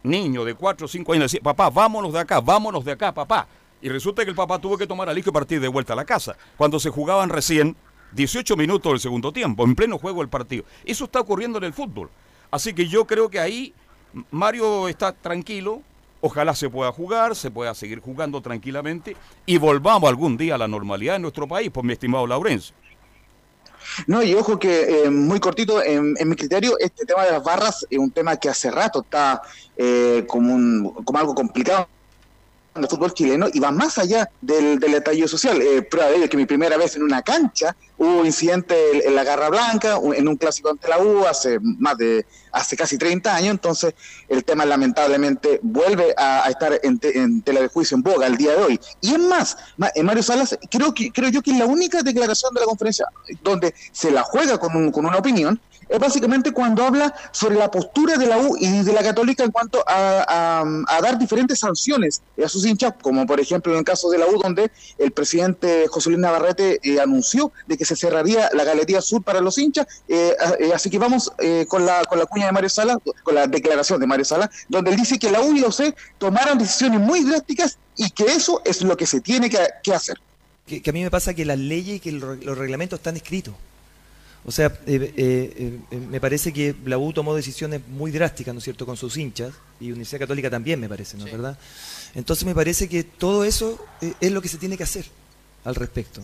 niños 0.03 0.45
de 0.45 0.53
4 0.53 0.85
o 0.85 0.87
5 0.87 1.13
años 1.13 1.23
decían, 1.31 1.43
papá, 1.43 1.69
vámonos 1.69 2.11
de 2.13 2.19
acá, 2.19 2.41
vámonos 2.41 2.83
de 2.83 2.91
acá, 2.91 3.13
papá. 3.13 3.47
Y 3.83 3.89
resulta 3.89 4.23
que 4.23 4.29
el 4.29 4.35
papá 4.35 4.59
tuvo 4.59 4.77
que 4.77 4.87
tomar 4.87 5.09
al 5.09 5.17
hijo 5.17 5.29
y 5.29 5.33
partir 5.33 5.59
de 5.59 5.67
vuelta 5.67 5.91
a 5.91 5.97
la 5.97 6.05
casa, 6.05 6.37
cuando 6.55 6.79
se 6.79 6.89
jugaban 6.89 7.29
recién 7.29 7.75
18 8.13 8.55
minutos 8.55 8.93
del 8.93 9.01
segundo 9.01 9.33
tiempo, 9.33 9.65
en 9.65 9.75
pleno 9.75 9.99
juego 9.99 10.21
del 10.21 10.29
partido. 10.29 10.63
Eso 10.85 11.03
está 11.03 11.19
ocurriendo 11.19 11.57
en 11.57 11.65
el 11.65 11.73
fútbol. 11.73 12.09
Así 12.49 12.73
que 12.73 12.87
yo 12.87 13.05
creo 13.05 13.29
que 13.29 13.41
ahí 13.41 13.73
Mario 14.31 14.87
está 14.87 15.11
tranquilo, 15.11 15.81
ojalá 16.21 16.55
se 16.55 16.69
pueda 16.69 16.93
jugar, 16.93 17.35
se 17.35 17.51
pueda 17.51 17.75
seguir 17.75 17.99
jugando 17.99 18.39
tranquilamente 18.39 19.17
y 19.45 19.57
volvamos 19.57 20.07
algún 20.07 20.37
día 20.37 20.55
a 20.55 20.59
la 20.59 20.69
normalidad 20.69 21.17
en 21.17 21.23
nuestro 21.23 21.45
país, 21.45 21.69
por 21.69 21.83
mi 21.83 21.91
estimado 21.91 22.25
Laurencio. 22.25 22.73
No, 24.07 24.23
y 24.23 24.33
ojo 24.33 24.57
que 24.57 25.03
eh, 25.03 25.09
muy 25.09 25.41
cortito, 25.41 25.83
en, 25.83 26.15
en 26.17 26.29
mi 26.29 26.37
criterio, 26.37 26.77
este 26.79 27.05
tema 27.05 27.25
de 27.25 27.33
las 27.33 27.43
barras 27.43 27.85
es 27.89 27.99
un 27.99 28.11
tema 28.11 28.37
que 28.37 28.47
hace 28.47 28.71
rato 28.71 29.01
está 29.01 29.41
eh, 29.75 30.23
como, 30.25 30.53
un, 30.53 30.93
como 31.03 31.19
algo 31.19 31.35
complicado 31.35 31.89
el 32.75 32.87
fútbol 32.87 33.13
chileno 33.13 33.47
y 33.53 33.59
va 33.59 33.71
más 33.71 33.97
allá 33.97 34.29
del, 34.41 34.79
del 34.79 34.95
estallido 34.95 35.27
social. 35.27 35.61
Eh, 35.61 35.81
prueba 35.83 36.09
de 36.09 36.17
ello 36.17 36.29
que 36.29 36.37
mi 36.37 36.45
primera 36.45 36.77
vez 36.77 36.95
en 36.95 37.03
una 37.03 37.21
cancha 37.21 37.75
hubo 37.97 38.25
incidente 38.25 39.07
en, 39.07 39.15
la 39.15 39.23
Garra 39.23 39.49
Blanca, 39.49 39.97
en 40.15 40.27
un 40.27 40.35
clásico 40.35 40.69
ante 40.69 40.87
la 40.87 40.99
U 40.99 41.25
hace 41.25 41.59
más 41.61 41.97
de 41.97 42.25
hace 42.51 42.75
casi 42.75 42.97
30 42.97 43.33
años, 43.35 43.51
entonces 43.51 43.95
el 44.29 44.43
tema 44.43 44.63
lamentablemente 44.65 45.59
vuelve 45.63 46.13
a, 46.17 46.47
estar 46.49 46.79
en, 46.83 46.99
te- 46.99 47.17
en 47.17 47.41
tela 47.41 47.61
de 47.61 47.67
juicio 47.67 47.95
en 47.97 48.03
boga 48.03 48.27
el 48.27 48.37
día 48.37 48.51
de 48.51 48.57
hoy. 48.63 48.79
Y 49.01 49.13
es 49.13 49.19
más, 49.19 49.57
eh, 49.95 50.03
Mario 50.03 50.21
Salas, 50.21 50.57
creo 50.69 50.93
que 50.93 51.11
creo 51.11 51.29
yo 51.29 51.41
que 51.41 51.51
la 51.53 51.65
única 51.65 52.03
declaración 52.03 52.53
de 52.53 52.59
la 52.61 52.67
conferencia 52.67 53.05
donde 53.41 53.73
se 53.91 54.11
la 54.11 54.21
juega 54.23 54.59
con, 54.59 54.75
un- 54.75 54.91
con 54.91 55.05
una 55.05 55.17
opinión, 55.17 55.59
es 55.89 55.99
básicamente 55.99 56.51
cuando 56.53 56.83
habla 56.85 57.13
sobre 57.31 57.55
la 57.55 57.69
postura 57.69 58.15
de 58.17 58.25
la 58.25 58.37
U 58.37 58.55
y 58.57 58.83
de 58.83 58.93
la 58.93 59.03
Católica 59.03 59.43
en 59.43 59.51
cuanto 59.51 59.83
a, 59.87 60.23
a- 60.27 60.63
a 60.87 61.01
dar 61.01 61.17
diferentes 61.17 61.59
sanciones 61.59 62.21
a 62.43 62.47
sus 62.47 62.65
hinchas, 62.65 62.93
como 63.01 63.25
por 63.25 63.39
ejemplo 63.39 63.73
en 63.73 63.79
el 63.79 63.83
caso 63.85 64.09
de 64.09 64.17
la 64.19 64.27
U, 64.27 64.39
donde 64.41 64.71
el 64.99 65.11
presidente 65.11 65.87
José 65.89 66.09
Luis 66.11 66.21
Navarrete 66.21 66.79
eh, 66.83 66.99
anunció 67.01 67.51
de 67.67 67.77
que 67.77 67.82
se 67.85 67.95
cerraría 67.95 68.49
la 68.53 68.63
Galería 68.63 69.01
Sur 69.01 69.23
para 69.23 69.41
los 69.41 69.57
hinchas. 69.57 69.85
Eh, 70.07 70.33
a- 70.39 70.53
eh, 70.59 70.71
así 70.73 70.89
que 70.89 70.97
vamos 70.99 71.31
eh, 71.39 71.65
con, 71.67 71.85
la, 71.85 72.03
con 72.05 72.19
la 72.19 72.25
cuña 72.25 72.45
de 72.47 72.51
Mario 72.51 72.69
Sala, 72.69 72.97
con 73.23 73.35
la 73.35 73.47
declaración 73.47 73.99
de 73.99 74.07
Mario 74.07 74.25
Sala, 74.25 74.49
donde 74.69 74.91
él 74.91 74.97
dice 74.97 75.17
que 75.19 75.31
la 75.31 75.41
U 75.41 75.53
y 75.55 75.59
la 75.59 75.67
UC 75.67 75.95
tomaron 76.17 76.57
decisiones 76.57 76.99
muy 76.99 77.23
drásticas 77.23 77.77
y 77.95 78.09
que 78.11 78.25
eso 78.25 78.61
es 78.65 78.81
lo 78.81 78.95
que 78.97 79.05
se 79.05 79.21
tiene 79.21 79.49
que, 79.49 79.59
que 79.83 79.93
hacer. 79.93 80.17
que, 80.65 80.81
que 80.81 80.89
a 80.89 80.93
mí 80.93 81.03
me 81.03 81.11
pasa 81.11 81.33
que 81.33 81.45
las 81.45 81.59
leyes 81.59 81.97
y 81.97 81.99
que 81.99 82.09
el- 82.09 82.19
los 82.19 82.57
reglamentos 82.57 82.99
están 82.99 83.15
escritos. 83.17 83.53
O 84.45 84.51
sea, 84.51 84.67
eh, 84.87 85.13
eh, 85.15 85.79
eh, 85.91 85.95
me 85.95 86.19
parece 86.19 86.51
que 86.51 86.75
la 86.85 86.97
U 86.97 87.13
tomó 87.13 87.33
decisiones 87.33 87.79
muy 87.87 88.11
drásticas, 88.11 88.53
¿no 88.53 88.57
es 88.57 88.63
cierto?, 88.65 88.85
con 88.85 88.97
sus 88.97 89.15
hinchas, 89.15 89.53
y 89.79 89.85
Universidad 89.91 90.19
Católica 90.19 90.49
también, 90.49 90.81
me 90.81 90.89
parece, 90.89 91.15
¿no 91.17 91.25
es 91.25 91.31
verdad? 91.31 91.57
Entonces 92.13 92.43
me 92.45 92.53
parece 92.53 92.89
que 92.89 93.03
todo 93.05 93.45
eso 93.45 93.79
eh, 94.01 94.13
es 94.19 94.31
lo 94.33 94.41
que 94.41 94.49
se 94.49 94.57
tiene 94.57 94.75
que 94.75 94.83
hacer 94.83 95.05
al 95.63 95.75
respecto. 95.75 96.19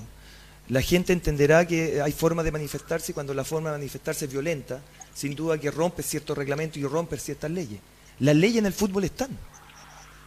La 0.70 0.84
gente 0.84 1.13
entenderá 1.13 1.65
que 1.65 1.99
hay 1.99 2.11
formas 2.11 2.45
de 2.45 2.51
manifestarse 2.51 3.13
cuando 3.13 3.34
la 3.34 3.43
forma 3.43 3.72
de 3.72 3.78
manifestarse 3.80 4.26
es 4.26 4.32
violenta, 4.32 4.82
sin 5.15 5.34
duda 5.36 5.57
que 5.57 5.72
rompe 5.72 6.03
ciertos 6.03 6.38
reglamentos 6.38 6.78
y 6.78 6.86
rompe 6.86 7.17
ciertas 7.17 7.49
leyes. 7.49 7.80
Las 8.20 8.36
leyes 8.36 8.59
en 8.59 8.67
el 8.67 8.74
fútbol 8.74 9.03
están. 9.03 9.30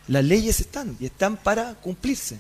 Las 0.08 0.24
leyes 0.24 0.58
están 0.58 0.96
y 0.98 1.06
están 1.06 1.36
para 1.36 1.74
cumplirse. 1.74 2.38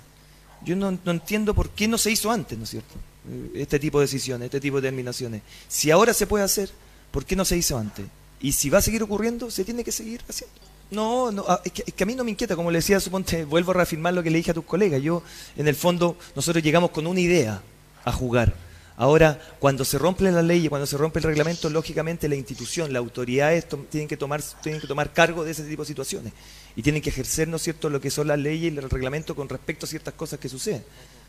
Yo 0.64 0.74
no, 0.74 0.98
no 1.04 1.12
entiendo 1.12 1.54
por 1.54 1.70
qué 1.70 1.86
no 1.86 1.96
se 1.96 2.10
hizo 2.10 2.30
antes, 2.32 2.58
¿no 2.58 2.64
es 2.64 2.70
cierto? 2.70 2.94
Eh, 3.30 3.62
Este 3.62 3.78
tipo 3.78 4.00
de 4.00 4.06
decisiones, 4.06 4.46
este 4.46 4.60
tipo 4.60 4.76
de 4.76 4.82
determinaciones. 4.82 5.42
Si 5.68 5.92
ahora 5.92 6.12
se 6.12 6.26
puede 6.26 6.44
hacer, 6.44 6.70
¿por 7.12 7.24
qué 7.24 7.36
no 7.36 7.44
se 7.44 7.56
hizo 7.56 7.78
antes? 7.78 8.06
Y 8.40 8.50
si 8.52 8.68
va 8.68 8.78
a 8.78 8.82
seguir 8.82 9.04
ocurriendo, 9.04 9.48
se 9.48 9.64
tiene 9.64 9.84
que 9.84 9.92
seguir 9.92 10.22
haciendo. 10.28 10.56
No, 10.90 11.30
no 11.30 11.44
ah, 11.46 11.60
es, 11.64 11.72
que, 11.72 11.84
es 11.86 11.94
que 11.94 12.02
a 12.02 12.06
mí 12.06 12.16
no 12.16 12.24
me 12.24 12.32
inquieta, 12.32 12.56
como 12.56 12.70
le 12.72 12.78
decía, 12.78 12.98
suponte, 12.98 13.44
vuelvo 13.44 13.70
a 13.70 13.74
reafirmar 13.74 14.12
lo 14.12 14.24
que 14.24 14.30
le 14.30 14.38
dije 14.38 14.50
a 14.50 14.54
tus 14.54 14.64
colegas. 14.64 15.00
Yo, 15.00 15.22
en 15.56 15.68
el 15.68 15.76
fondo, 15.76 16.16
nosotros 16.34 16.62
llegamos 16.64 16.90
con 16.90 17.06
una 17.06 17.20
idea 17.20 17.62
a 18.04 18.12
jugar. 18.12 18.54
Ahora, 18.96 19.40
cuando 19.58 19.84
se 19.84 19.98
rompe 19.98 20.30
la 20.30 20.42
ley 20.42 20.66
y 20.66 20.68
cuando 20.68 20.86
se 20.86 20.96
rompe 20.96 21.18
el 21.18 21.24
reglamento, 21.24 21.70
lógicamente 21.70 22.28
la 22.28 22.36
institución, 22.36 22.92
la 22.92 22.98
autoridad 22.98 23.52
tienen 23.90 24.06
que 24.06 24.16
tomar 24.16 24.42
tienen 24.62 24.80
que 24.80 24.86
tomar 24.86 25.12
cargo 25.12 25.44
de 25.44 25.50
ese 25.50 25.64
tipo 25.64 25.82
de 25.82 25.88
situaciones 25.88 26.32
y 26.76 26.82
tienen 26.82 27.02
que 27.02 27.10
ejercer, 27.10 27.48
¿no 27.48 27.56
es 27.56 27.62
cierto?, 27.62 27.88
lo 27.90 28.00
que 28.00 28.10
son 28.10 28.28
las 28.28 28.38
leyes 28.38 28.72
y 28.72 28.76
el 28.76 28.88
reglamento 28.90 29.34
con 29.34 29.48
respecto 29.48 29.86
a 29.86 29.88
ciertas 29.88 30.14
cosas 30.14 30.38
que 30.38 30.48
suceden. 30.48 30.84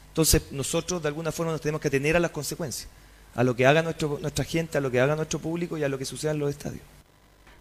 Entonces 0.10 0.44
nosotros 0.52 1.02
de 1.02 1.08
alguna 1.08 1.32
forma 1.32 1.52
nos 1.52 1.62
tenemos 1.62 1.82
que 1.82 1.88
atener 1.88 2.16
a 2.16 2.20
las 2.20 2.32
consecuencias, 2.32 2.90
a 3.34 3.44
lo 3.44 3.56
que 3.56 3.66
haga 3.66 3.82
nuestro, 3.82 4.20
nuestra 4.22 4.46
gente, 4.46 4.78
a 4.78 4.82
lo 4.82 4.92
que 4.92 5.00
haga 5.00 5.16
nuestro 5.16 5.40
público 5.40 5.78
y 5.78 5.84
a 5.84 5.90
lo 5.90 5.98
que 5.98 6.06
suceda 6.06 6.32
en 6.32 6.40
los 6.40 6.50
estadios. 6.52 6.84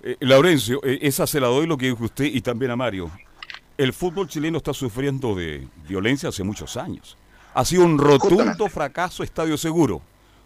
Eh, 0.02 0.16
Laurencio, 0.20 0.80
eh, 0.84 0.98
esa 1.02 1.26
se 1.26 1.40
la 1.40 1.46
doy 1.46 1.66
lo 1.66 1.78
que 1.78 1.86
dijo 1.86 2.04
usted 2.04 2.24
y 2.24 2.40
también 2.42 2.72
a 2.72 2.76
Mario. 2.76 3.10
El 3.78 3.92
fútbol 3.92 4.28
chileno 4.28 4.58
está 4.58 4.74
sufriendo 4.74 5.34
de 5.34 5.66
violencia 5.88 6.28
hace 6.28 6.42
muchos 6.42 6.76
años. 6.76 7.16
Ha 7.54 7.64
sido 7.64 7.84
un 7.84 7.98
rotundo 7.98 8.68
fracaso 8.68 9.22
Estadio 9.22 9.56
Seguro. 9.56 10.00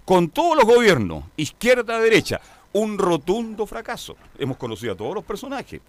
Con 0.05 0.29
todos 0.31 0.57
los 0.57 0.65
gobiernos, 0.65 1.25
izquierda, 1.37 1.99
derecha, 1.99 2.41
un 2.73 2.99
rotundo 2.99 3.67
fracaso. 3.67 4.17
Hemos 4.39 4.57
conocido 4.57 4.93
a 4.93 4.97
todos 4.97 5.15
los 5.15 5.25
personajes. 5.25 5.81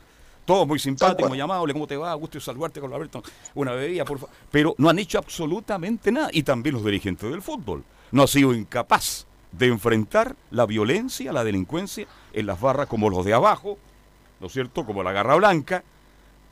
Todos 0.45 0.65
muy 0.65 0.79
simpáticos, 0.79 1.29
muy 1.29 1.39
amables, 1.41 1.73
¿cómo 1.73 1.85
te 1.85 1.97
va? 1.97 2.13
Gusto 2.13 2.39
saludarte 2.39 2.79
con 2.79 2.93
Alberto. 2.93 3.21
Una 3.53 3.73
bebida, 3.73 4.05
por 4.05 4.17
favor. 4.17 4.33
Pero 4.49 4.73
no 4.77 4.89
han 4.89 4.97
hecho 4.97 5.17
absolutamente 5.17 6.11
nada. 6.11 6.29
Y 6.31 6.43
también 6.43 6.75
los 6.75 6.85
dirigentes 6.85 7.29
del 7.29 7.41
fútbol. 7.41 7.83
No 8.11 8.23
ha 8.23 8.27
sido 8.27 8.53
incapaz 8.53 9.27
de 9.51 9.67
enfrentar 9.67 10.35
la 10.51 10.65
violencia, 10.65 11.33
la 11.33 11.43
delincuencia 11.43 12.07
en 12.31 12.45
las 12.45 12.61
barras 12.61 12.87
como 12.87 13.09
los 13.09 13.25
de 13.25 13.33
abajo, 13.33 13.77
¿no 14.39 14.47
es 14.47 14.53
cierto? 14.53 14.85
Como 14.85 15.03
la 15.03 15.11
Garra 15.11 15.35
Blanca. 15.35 15.83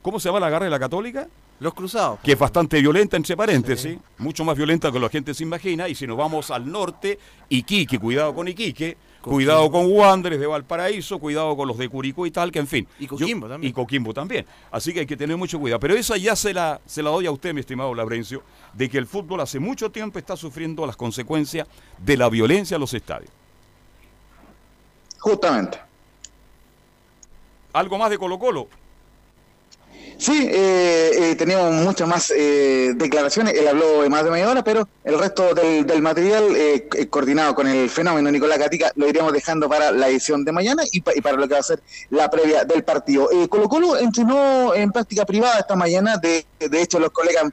¿Cómo 0.02 0.20
se 0.20 0.28
llama 0.28 0.40
la 0.40 0.50
Garra 0.50 0.66
de 0.66 0.70
la 0.70 0.78
Católica? 0.78 1.26
Los 1.58 1.72
Cruzados. 1.74 2.18
Que 2.22 2.32
es 2.32 2.38
bastante 2.38 2.80
violenta, 2.80 3.16
entre 3.16 3.36
paréntesis. 3.36 3.96
Mucho 4.18 4.44
más 4.44 4.56
violenta 4.56 4.88
que 4.92 4.98
lo 4.98 5.08
que 5.08 5.16
la 5.16 5.20
gente 5.20 5.34
se 5.34 5.42
imagina. 5.42 5.88
Y 5.88 5.94
si 5.94 6.06
nos 6.06 6.16
vamos 6.16 6.50
al 6.50 6.70
norte, 6.70 7.18
Iquique, 7.48 7.98
cuidado 7.98 8.34
con 8.34 8.46
Iquique. 8.48 8.96
Cuidado 9.22 9.68
con 9.72 9.86
Wanderers 9.90 10.38
de 10.38 10.46
Valparaíso, 10.46 11.18
cuidado 11.18 11.56
con 11.56 11.66
los 11.66 11.76
de 11.78 11.88
Curicó 11.88 12.26
y 12.26 12.30
tal, 12.30 12.52
que 12.52 12.60
en 12.60 12.68
fin. 12.68 12.86
Y 13.00 13.08
Coquimbo 13.08 13.46
Yo- 13.46 13.52
también. 13.54 13.70
Y 13.70 13.72
Coquimbo 13.72 14.14
también. 14.14 14.46
Así 14.70 14.92
que 14.92 15.00
hay 15.00 15.06
que 15.06 15.16
tener 15.16 15.36
mucho 15.36 15.58
cuidado. 15.58 15.80
Pero 15.80 15.94
esa 15.94 16.16
ya 16.16 16.36
se 16.36 16.54
la, 16.54 16.80
se 16.86 17.02
la 17.02 17.10
doy 17.10 17.26
a 17.26 17.32
usted, 17.32 17.52
mi 17.52 17.58
estimado 17.58 17.92
Labrencio, 17.92 18.44
de 18.72 18.88
que 18.88 18.98
el 18.98 19.06
fútbol 19.08 19.40
hace 19.40 19.58
mucho 19.58 19.90
tiempo 19.90 20.20
está 20.20 20.36
sufriendo 20.36 20.86
las 20.86 20.94
consecuencias 20.96 21.66
de 21.98 22.16
la 22.16 22.28
violencia 22.28 22.76
en 22.76 22.80
los 22.82 22.94
estadios. 22.94 23.30
Justamente. 25.18 25.80
¿Algo 27.72 27.98
más 27.98 28.10
de 28.10 28.18
Colo 28.18 28.38
Colo? 28.38 28.68
Sí, 30.18 30.48
eh, 30.50 31.10
eh, 31.32 31.36
teníamos 31.36 31.72
muchas 31.84 32.08
más 32.08 32.32
eh, 32.34 32.92
declaraciones. 32.96 33.52
Él 33.54 33.68
habló 33.68 34.00
de 34.02 34.08
más 34.08 34.24
de 34.24 34.30
media 34.30 34.48
hora, 34.50 34.64
pero 34.64 34.88
el 35.04 35.18
resto 35.18 35.52
del, 35.54 35.84
del 35.86 36.00
material 36.00 36.56
eh, 36.56 36.88
eh, 36.94 37.06
coordinado 37.08 37.54
con 37.54 37.66
el 37.68 37.90
fenómeno 37.90 38.30
Nicolás 38.30 38.58
Gatica 38.58 38.90
lo 38.96 39.06
iremos 39.08 39.30
dejando 39.32 39.68
para 39.68 39.92
la 39.92 40.08
edición 40.08 40.42
de 40.42 40.52
mañana 40.52 40.84
y, 40.90 41.02
pa- 41.02 41.12
y 41.14 41.20
para 41.20 41.36
lo 41.36 41.46
que 41.46 41.54
va 41.54 41.60
a 41.60 41.62
ser 41.62 41.82
la 42.08 42.30
previa 42.30 42.64
del 42.64 42.82
partido. 42.82 43.30
Eh, 43.30 43.46
Colo 43.48 43.68
Colo 43.68 43.98
entrenó 43.98 44.74
en 44.74 44.90
práctica 44.90 45.26
privada 45.26 45.58
esta 45.58 45.76
mañana. 45.76 46.16
De, 46.16 46.46
de 46.60 46.80
hecho, 46.82 46.98
los 46.98 47.10
colegas 47.10 47.52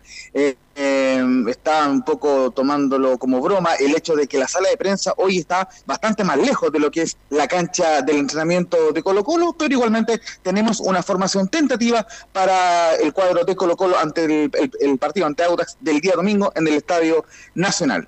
eh, 0.76 1.04
eh, 1.14 1.44
estaban 1.48 1.92
un 1.92 2.02
poco 2.02 2.52
tomándolo 2.52 3.18
como 3.18 3.40
broma 3.42 3.76
el 3.76 3.96
hecho 3.96 4.16
de 4.16 4.28
que 4.28 4.38
la 4.38 4.48
sala 4.48 4.70
de 4.70 4.78
prensa 4.78 5.14
hoy 5.18 5.38
está 5.38 5.70
bastante 5.86 6.24
más 6.24 6.38
lejos 6.38 6.72
de 6.72 6.80
lo 6.80 6.92
que 6.92 7.04
es 7.04 7.18
la 7.30 7.48
cancha 7.48 8.02
del 8.02 8.18
entrenamiento 8.18 8.92
de 8.92 9.04
Colo 9.04 9.24
Colo, 9.24 9.54
pero 9.58 9.74
igualmente 9.74 10.22
tenemos 10.42 10.80
una 10.80 11.04
formación 11.04 11.48
tentativa 11.48 12.06
para 12.32 12.96
el 12.96 13.14
cuadro 13.14 13.44
de 13.44 13.56
Colo 13.56 13.76
Colo 13.76 13.98
ante 13.98 14.50
el, 14.80 14.98
partido 14.98 15.28
ante 15.28 15.44
Audax 15.44 15.78
del 15.80 16.00
día 16.00 16.14
domingo 16.16 16.52
en 16.56 16.68
el 16.68 16.76
Estadio 16.76 17.26
Nacional. 17.56 18.08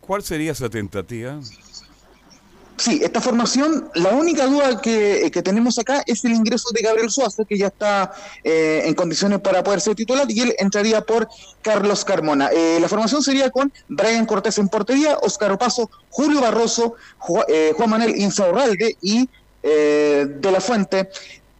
¿Cuál 0.00 0.22
sería 0.22 0.52
esa 0.52 0.68
tentativa? 0.68 1.38
Esta 2.88 3.20
formación, 3.20 3.90
la 3.94 4.10
única 4.10 4.46
duda 4.46 4.80
que, 4.80 5.30
que 5.32 5.42
tenemos 5.42 5.78
acá 5.78 6.02
es 6.06 6.24
el 6.24 6.32
ingreso 6.32 6.68
de 6.72 6.82
Gabriel 6.82 7.10
Suazo, 7.10 7.44
que 7.44 7.58
ya 7.58 7.66
está 7.68 8.12
eh, 8.42 8.82
en 8.84 8.94
condiciones 8.94 9.40
para 9.40 9.62
poder 9.62 9.80
ser 9.80 9.94
titular, 9.94 10.26
y 10.30 10.40
él 10.40 10.54
entraría 10.58 11.00
por 11.02 11.28
Carlos 11.62 12.04
Carmona. 12.04 12.48
Eh, 12.52 12.78
la 12.80 12.88
formación 12.88 13.22
sería 13.22 13.50
con 13.50 13.72
Brian 13.88 14.26
Cortés 14.26 14.58
en 14.58 14.68
portería, 14.68 15.18
Óscar 15.22 15.52
Opaso, 15.52 15.90
Julio 16.08 16.40
Barroso, 16.40 16.94
eh, 17.48 17.72
Juan 17.76 17.90
Manuel 17.90 18.16
Insaurralde 18.16 18.96
y 19.00 19.28
eh, 19.62 20.26
De 20.40 20.50
La 20.50 20.60
Fuente. 20.60 21.08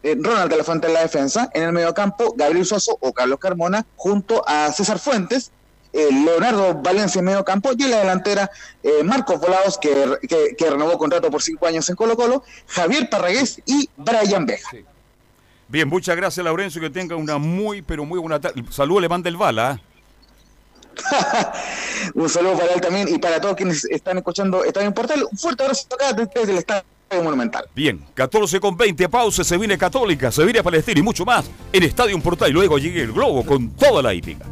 eh, 0.03 0.17
Ronald 0.19 0.51
de 0.51 0.57
la 0.57 0.65
Fuente 0.65 0.87
en 0.87 0.95
la 0.95 1.03
defensa, 1.03 1.51
en 1.53 1.63
el 1.63 1.73
mediocampo 1.73 2.35
Gabriel 2.37 2.65
Suazo 2.65 2.97
o 3.01 3.13
Carlos 3.13 3.39
Carmona 3.39 3.85
junto 3.97 4.43
a 4.47 4.73
César 4.73 4.99
Fuentes, 4.99 5.51
eh, 5.51 5.60
Leonardo 5.93 6.75
Valencia 6.75 7.19
en 7.19 7.25
medio 7.25 7.45
campo 7.45 7.71
y 7.77 7.83
en 7.83 7.91
la 7.91 7.99
delantera 7.99 8.51
eh, 8.83 9.03
Marcos 9.05 9.41
Volados 9.41 9.79
que, 9.79 10.19
que, 10.29 10.55
que 10.57 10.71
renovó 10.71 10.97
contrato 10.99 11.31
por 11.31 11.43
cinco 11.43 11.67
años 11.67 11.89
en 11.89 11.97
Colo 11.97 12.17
Colo, 12.17 12.45
Javier 12.69 13.09
Parragués 13.11 13.61
y 13.67 13.89
Brian 13.97 14.47
Beja. 14.47 14.71
Bien, 15.71 15.89
muchas 15.89 16.17
gracias, 16.17 16.43
Laurencio. 16.45 16.81
Que 16.81 16.91
tenga 16.91 17.15
una 17.15 17.39
muy, 17.39 17.81
pero 17.81 18.05
muy 18.05 18.19
buena 18.19 18.41
tarde. 18.41 18.63
Saludos, 18.71 19.03
le 19.03 19.09
manda 19.09 19.29
el 19.29 19.37
bala. 19.37 19.71
¿ah? 19.71 19.81
Un 22.15 22.29
saludo 22.29 22.59
para 22.59 22.75
él 22.75 22.81
también 22.81 23.09
y 23.09 23.19
para 23.19 23.41
todos 23.41 23.55
quienes 23.55 23.85
están 23.85 24.19
escuchando 24.19 24.65
Estadio 24.65 24.93
Portal. 24.93 25.25
Un 25.31 25.39
fuerte 25.39 25.63
abrazo 25.63 25.87
acá 25.95 26.13
desde 26.13 26.53
el 26.53 26.59
Estadio 26.59 26.85
Monumental. 27.23 27.67
Bien, 27.73 28.05
14 28.15 28.59
con 28.59 28.77
20, 28.77 29.09
pausa, 29.09 29.45
se 29.45 29.57
viene 29.57 29.79
Católica, 29.79 30.33
se 30.33 30.45
viene 30.45 30.61
Palestina 30.63 30.99
y 30.99 31.03
mucho 31.03 31.25
más 31.25 31.49
en 31.73 31.85
Estadio 31.85 32.21
Portal. 32.21 32.51
Y 32.51 32.53
luego 32.53 32.79
llegue 32.79 33.03
el 33.03 33.13
Globo 33.13 33.47
con 33.47 33.71
toda 33.71 34.03
la 34.03 34.13
hípica. 34.13 34.47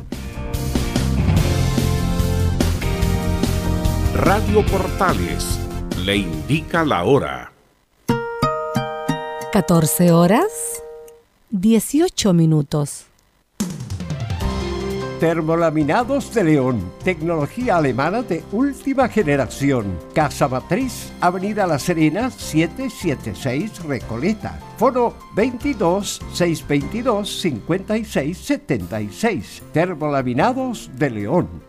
Radio 4.19 4.67
Portales 4.67 5.61
le 6.05 6.17
indica 6.17 6.85
la 6.85 7.05
hora. 7.05 7.53
14 9.53 10.11
horas 10.11 10.83
18 11.51 12.33
minutos. 12.33 13.07
Termolaminados 15.21 16.35
de 16.35 16.43
León, 16.43 16.93
tecnología 17.05 17.77
alemana 17.77 18.23
de 18.23 18.43
última 18.51 19.09
generación. 19.09 19.97
Casa 20.15 20.49
Matriz, 20.49 21.13
Avenida 21.21 21.65
La 21.69 21.79
Serena, 21.79 22.29
776 22.29 23.85
Recoleta. 23.85 24.59
Foro 24.79 25.15
22 25.37 26.21
622 26.33 27.41
56 27.41 28.37
76. 28.37 29.63
Termolaminados 29.73 30.91
de 30.97 31.11
León. 31.11 31.69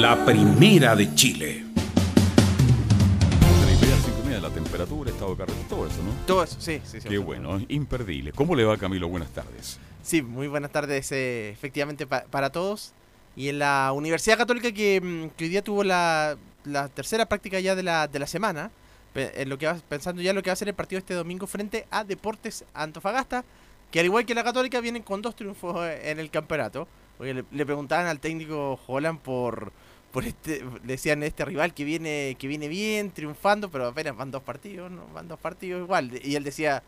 La 0.00 0.24
primera 0.24 0.94
de 0.96 1.14
Chile. 1.14 1.62
La 4.40 4.50
temperatura, 4.50 5.10
estado 5.10 5.30
de 5.32 5.36
carretera, 5.38 5.68
todo 5.68 5.86
eso, 5.86 6.02
¿no? 6.02 6.10
Todo 6.26 6.44
eso, 6.44 6.56
sí, 6.60 6.80
sí, 6.84 7.00
sí. 7.00 7.08
Qué 7.08 7.18
bueno, 7.18 7.60
imperdible. 7.68 8.32
¿Cómo 8.32 8.54
le 8.54 8.64
va 8.64 8.76
Camilo? 8.76 9.08
Buenas 9.08 9.30
tardes. 9.30 9.78
Sí, 10.02 10.22
muy 10.22 10.46
buenas 10.46 10.70
tardes, 10.70 11.10
eh, 11.10 11.50
efectivamente, 11.50 12.06
pa- 12.06 12.24
para 12.30 12.50
todos. 12.50 12.92
Y 13.34 13.48
en 13.48 13.58
la 13.58 13.90
Universidad 13.92 14.36
Católica 14.38 14.70
que, 14.72 15.00
mm, 15.00 15.28
que 15.36 15.44
hoy 15.44 15.50
día 15.50 15.62
tuvo 15.62 15.82
la, 15.82 16.36
la 16.64 16.88
tercera 16.88 17.26
práctica 17.26 17.58
ya 17.58 17.74
de 17.74 17.82
la, 17.82 18.06
de 18.06 18.18
la 18.20 18.26
semana, 18.28 18.70
en 19.14 19.48
lo 19.48 19.58
que 19.58 19.66
va, 19.66 19.74
pensando 19.88 20.22
ya 20.22 20.32
lo 20.32 20.42
que 20.42 20.50
va 20.50 20.52
a 20.52 20.56
ser 20.56 20.68
el 20.68 20.74
partido 20.74 20.98
este 21.00 21.14
domingo 21.14 21.46
frente 21.48 21.86
a 21.90 22.04
Deportes 22.04 22.64
Antofagasta, 22.74 23.44
que 23.90 23.98
al 24.00 24.04
igual 24.06 24.26
que 24.26 24.34
la 24.34 24.44
Católica 24.44 24.80
vienen 24.80 25.02
con 25.02 25.22
dos 25.22 25.34
triunfos 25.34 25.76
eh, 25.88 26.10
en 26.10 26.20
el 26.20 26.30
campeonato. 26.30 26.86
Oye, 27.18 27.32
le, 27.34 27.44
le 27.50 27.66
preguntaban 27.66 28.06
al 28.06 28.20
técnico 28.20 28.78
Holland 28.86 29.18
por, 29.20 29.72
por 30.12 30.24
este, 30.24 30.64
decían 30.84 31.22
este 31.22 31.44
rival 31.44 31.74
que 31.74 31.84
viene, 31.84 32.36
que 32.38 32.46
viene 32.48 32.68
bien, 32.68 33.10
triunfando, 33.10 33.70
pero 33.70 33.86
apenas 33.88 34.16
van 34.16 34.30
dos 34.30 34.42
partidos, 34.42 34.90
¿no? 34.90 35.06
van 35.14 35.28
dos 35.28 35.38
partidos 35.38 35.82
igual. 35.82 36.10
Y 36.24 36.34
él 36.36 36.44
decía 36.44 36.82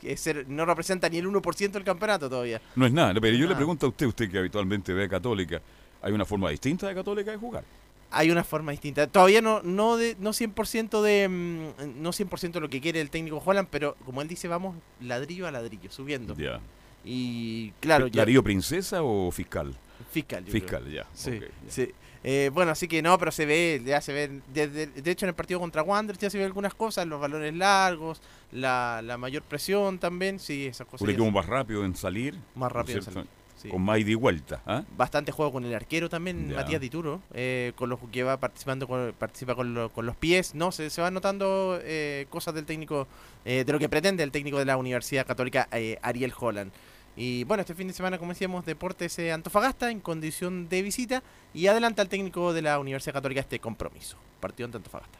que 0.00 0.16
ser, 0.16 0.48
no 0.48 0.64
representa 0.64 1.08
ni 1.08 1.18
el 1.18 1.26
1% 1.26 1.70
del 1.72 1.82
campeonato 1.84 2.28
todavía. 2.30 2.60
No 2.76 2.86
es 2.86 2.92
nada, 2.92 3.12
pero 3.20 3.36
yo 3.36 3.48
le 3.48 3.56
pregunto 3.56 3.86
a 3.86 3.88
usted, 3.88 4.06
usted 4.06 4.30
que 4.30 4.38
habitualmente 4.38 4.92
ve 4.92 5.04
a 5.04 5.08
Católica, 5.08 5.60
¿hay 6.02 6.12
una 6.12 6.24
forma 6.24 6.50
distinta 6.50 6.86
de 6.88 6.94
Católica 6.94 7.30
de 7.32 7.36
jugar? 7.36 7.64
hay 8.10 8.30
una 8.30 8.42
forma 8.42 8.70
distinta. 8.72 9.06
Todavía 9.06 9.42
no 9.42 9.60
no 9.62 9.98
de 9.98 10.16
no 10.18 10.30
100% 10.30 11.02
de 11.02 11.28
mm, 11.28 12.00
no 12.02 12.10
100% 12.10 12.58
lo 12.58 12.70
que 12.70 12.80
quiere 12.80 13.02
el 13.02 13.10
técnico 13.10 13.42
Holland, 13.44 13.68
pero 13.70 13.96
como 14.06 14.22
él 14.22 14.28
dice, 14.28 14.48
vamos 14.48 14.76
ladrillo 15.02 15.46
a 15.46 15.50
ladrillo, 15.50 15.90
subiendo. 15.90 16.34
Ya. 16.34 16.58
Y 17.04 17.72
claro, 17.80 18.06
ya- 18.06 18.22
¿Darío 18.22 18.42
Princesa 18.42 19.02
o 19.02 19.30
fiscal? 19.30 19.74
fiscal. 20.10 20.42
yo 20.44 20.52
Fiscal, 20.52 20.82
creo. 20.84 20.94
ya. 21.02 21.06
Sí, 21.12 21.30
ok, 21.36 21.42
ya. 21.66 21.70
sí. 21.70 21.90
Eh, 22.24 22.50
bueno, 22.52 22.72
así 22.72 22.88
que 22.88 23.00
no, 23.02 23.16
pero 23.18 23.30
se 23.30 23.46
ve, 23.46 23.80
ya 23.84 24.00
se 24.00 24.12
ve, 24.12 24.40
desde- 24.52 24.86
de 24.88 25.10
hecho 25.10 25.24
en 25.24 25.28
el 25.30 25.34
partido 25.34 25.60
contra 25.60 25.82
Wanderers 25.82 26.20
ya 26.20 26.30
se 26.30 26.38
ve 26.38 26.44
algunas 26.44 26.74
cosas, 26.74 27.06
los 27.06 27.20
balones 27.20 27.54
largos, 27.54 28.20
la, 28.52 29.00
la 29.04 29.16
mayor 29.18 29.42
presión 29.42 29.98
también, 29.98 30.38
sí, 30.40 30.66
esas 30.66 30.86
cosas. 30.86 31.02
Un 31.02 31.10
equipo 31.10 31.30
más 31.30 31.46
rápido 31.46 31.84
en 31.84 31.94
salir. 31.94 32.34
Más 32.34 32.40
¿no 32.56 32.66
es 32.66 32.72
rápido 32.72 32.98
en 32.98 33.02
cierto? 33.04 33.20
salir, 33.20 33.30
sí. 33.56 33.68
Con 33.68 33.82
más 33.82 33.98
y 34.00 34.14
vuelta. 34.14 34.60
¿ah? 34.66 34.82
bastante 34.96 35.30
juego 35.32 35.52
con 35.52 35.64
el 35.64 35.74
arquero 35.74 36.08
también, 36.08 36.48
Ya. 36.50 36.56
Matías 36.56 36.80
Dituro, 36.80 37.22
eh, 37.34 37.72
con 37.76 37.88
los 37.88 37.98
que 38.10 38.22
va 38.24 38.36
participando 38.38 38.86
con, 38.88 39.12
participa 39.18 39.54
con, 39.54 39.74
lo- 39.74 39.90
con 39.90 40.04
los 40.06 40.16
pies, 40.16 40.54
no, 40.54 40.72
se, 40.72 40.90
se 40.90 41.00
van 41.00 41.14
notando 41.14 41.78
eh, 41.82 42.26
cosas 42.30 42.52
del 42.54 42.64
técnico, 42.66 43.06
eh, 43.44 43.62
de 43.64 43.72
lo 43.72 43.78
que 43.78 43.88
pretende 43.88 44.22
el 44.24 44.32
técnico 44.32 44.58
de 44.58 44.64
la 44.64 44.76
Universidad 44.76 45.24
Católica, 45.26 45.68
eh, 45.72 45.98
Ariel 46.02 46.32
Holland. 46.38 46.72
Y 47.20 47.42
bueno, 47.42 47.62
este 47.62 47.74
fin 47.74 47.88
de 47.88 47.94
semana, 47.94 48.16
como 48.16 48.32
decíamos, 48.32 48.64
Deportes 48.64 49.18
eh, 49.18 49.32
Antofagasta 49.32 49.90
en 49.90 49.98
condición 49.98 50.68
de 50.68 50.82
visita 50.82 51.20
y 51.52 51.66
adelanta 51.66 52.00
al 52.00 52.08
técnico 52.08 52.52
de 52.52 52.62
la 52.62 52.78
Universidad 52.78 53.14
Católica 53.14 53.40
este 53.40 53.58
compromiso. 53.58 54.16
Partido 54.38 54.66
ante 54.66 54.76
Antofagasta. 54.76 55.18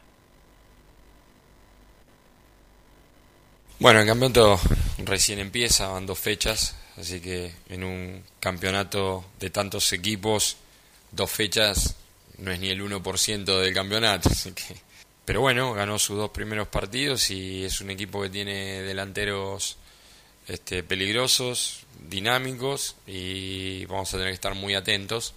Bueno, 3.79 3.99
el 3.99 4.07
campeonato 4.07 4.57
recién 4.99 5.39
empieza, 5.39 5.89
van 5.89 6.05
dos 6.05 6.17
fechas, 6.17 6.77
así 6.97 7.19
que 7.19 7.53
en 7.67 7.83
un 7.83 8.23
campeonato 8.39 9.25
de 9.37 9.49
tantos 9.49 9.91
equipos, 9.91 10.55
dos 11.11 11.29
fechas 11.29 11.97
no 12.37 12.51
es 12.51 12.61
ni 12.61 12.69
el 12.69 12.81
1% 12.81 13.59
del 13.59 13.73
campeonato. 13.73 14.29
Así 14.31 14.53
que... 14.53 14.77
Pero 15.25 15.41
bueno, 15.41 15.73
ganó 15.73 15.99
sus 15.99 16.17
dos 16.17 16.31
primeros 16.31 16.69
partidos 16.69 17.29
y 17.29 17.65
es 17.65 17.81
un 17.81 17.89
equipo 17.91 18.21
que 18.21 18.29
tiene 18.29 18.81
delanteros 18.83 19.77
este, 20.49 20.83
peligrosos, 20.83 21.85
dinámicos 22.09 22.95
y 23.05 23.85
vamos 23.85 24.13
a 24.13 24.17
tener 24.17 24.31
que 24.31 24.35
estar 24.35 24.55
muy 24.55 24.73
atentos. 24.73 25.33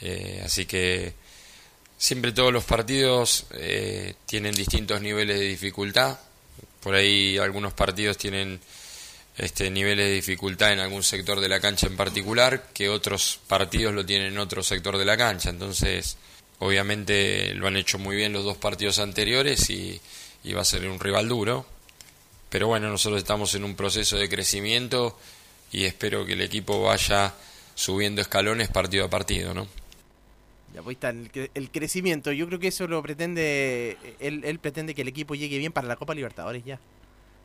Eh, 0.00 0.42
así 0.44 0.66
que 0.66 1.14
siempre 1.98 2.32
todos 2.32 2.52
los 2.52 2.64
partidos 2.64 3.46
eh, 3.52 4.14
tienen 4.26 4.54
distintos 4.54 5.00
niveles 5.00 5.38
de 5.38 5.46
dificultad. 5.46 6.18
Por 6.80 6.94
ahí 6.94 7.36
algunos 7.36 7.74
partidos 7.74 8.16
tienen 8.16 8.60
este, 9.36 9.70
niveles 9.70 10.06
de 10.06 10.14
dificultad 10.14 10.72
en 10.72 10.80
algún 10.80 11.02
sector 11.02 11.40
de 11.40 11.48
la 11.48 11.60
cancha 11.60 11.86
en 11.86 11.96
particular, 11.96 12.68
que 12.72 12.88
otros 12.88 13.38
partidos 13.46 13.92
lo 13.92 14.06
tienen 14.06 14.32
en 14.32 14.38
otro 14.38 14.62
sector 14.62 14.96
de 14.96 15.04
la 15.04 15.16
cancha. 15.16 15.50
Entonces, 15.50 16.16
obviamente 16.58 17.52
lo 17.54 17.66
han 17.66 17.76
hecho 17.76 17.98
muy 17.98 18.16
bien 18.16 18.32
los 18.32 18.44
dos 18.44 18.56
partidos 18.56 18.98
anteriores 18.98 19.68
y, 19.68 20.00
y 20.42 20.52
va 20.54 20.62
a 20.62 20.64
ser 20.64 20.88
un 20.88 21.00
rival 21.00 21.28
duro. 21.28 21.75
Pero 22.48 22.68
bueno, 22.68 22.88
nosotros 22.88 23.18
estamos 23.18 23.54
en 23.54 23.64
un 23.64 23.74
proceso 23.74 24.16
de 24.16 24.28
crecimiento 24.28 25.18
y 25.72 25.84
espero 25.84 26.24
que 26.24 26.34
el 26.34 26.42
equipo 26.42 26.82
vaya 26.82 27.34
subiendo 27.74 28.20
escalones 28.20 28.68
partido 28.68 29.04
a 29.04 29.10
partido, 29.10 29.52
¿no? 29.52 29.66
Ya 30.74 30.82
pues 30.82 30.96
está 30.96 31.10
el, 31.10 31.30
el 31.54 31.70
crecimiento. 31.70 32.32
Yo 32.32 32.46
creo 32.46 32.58
que 32.58 32.68
eso 32.68 32.86
lo 32.86 33.02
pretende. 33.02 33.96
Él, 34.20 34.42
él 34.44 34.58
pretende 34.58 34.94
que 34.94 35.02
el 35.02 35.08
equipo 35.08 35.34
llegue 35.34 35.58
bien 35.58 35.72
para 35.72 35.88
la 35.88 35.96
Copa 35.96 36.14
Libertadores 36.14 36.64
ya. 36.64 36.78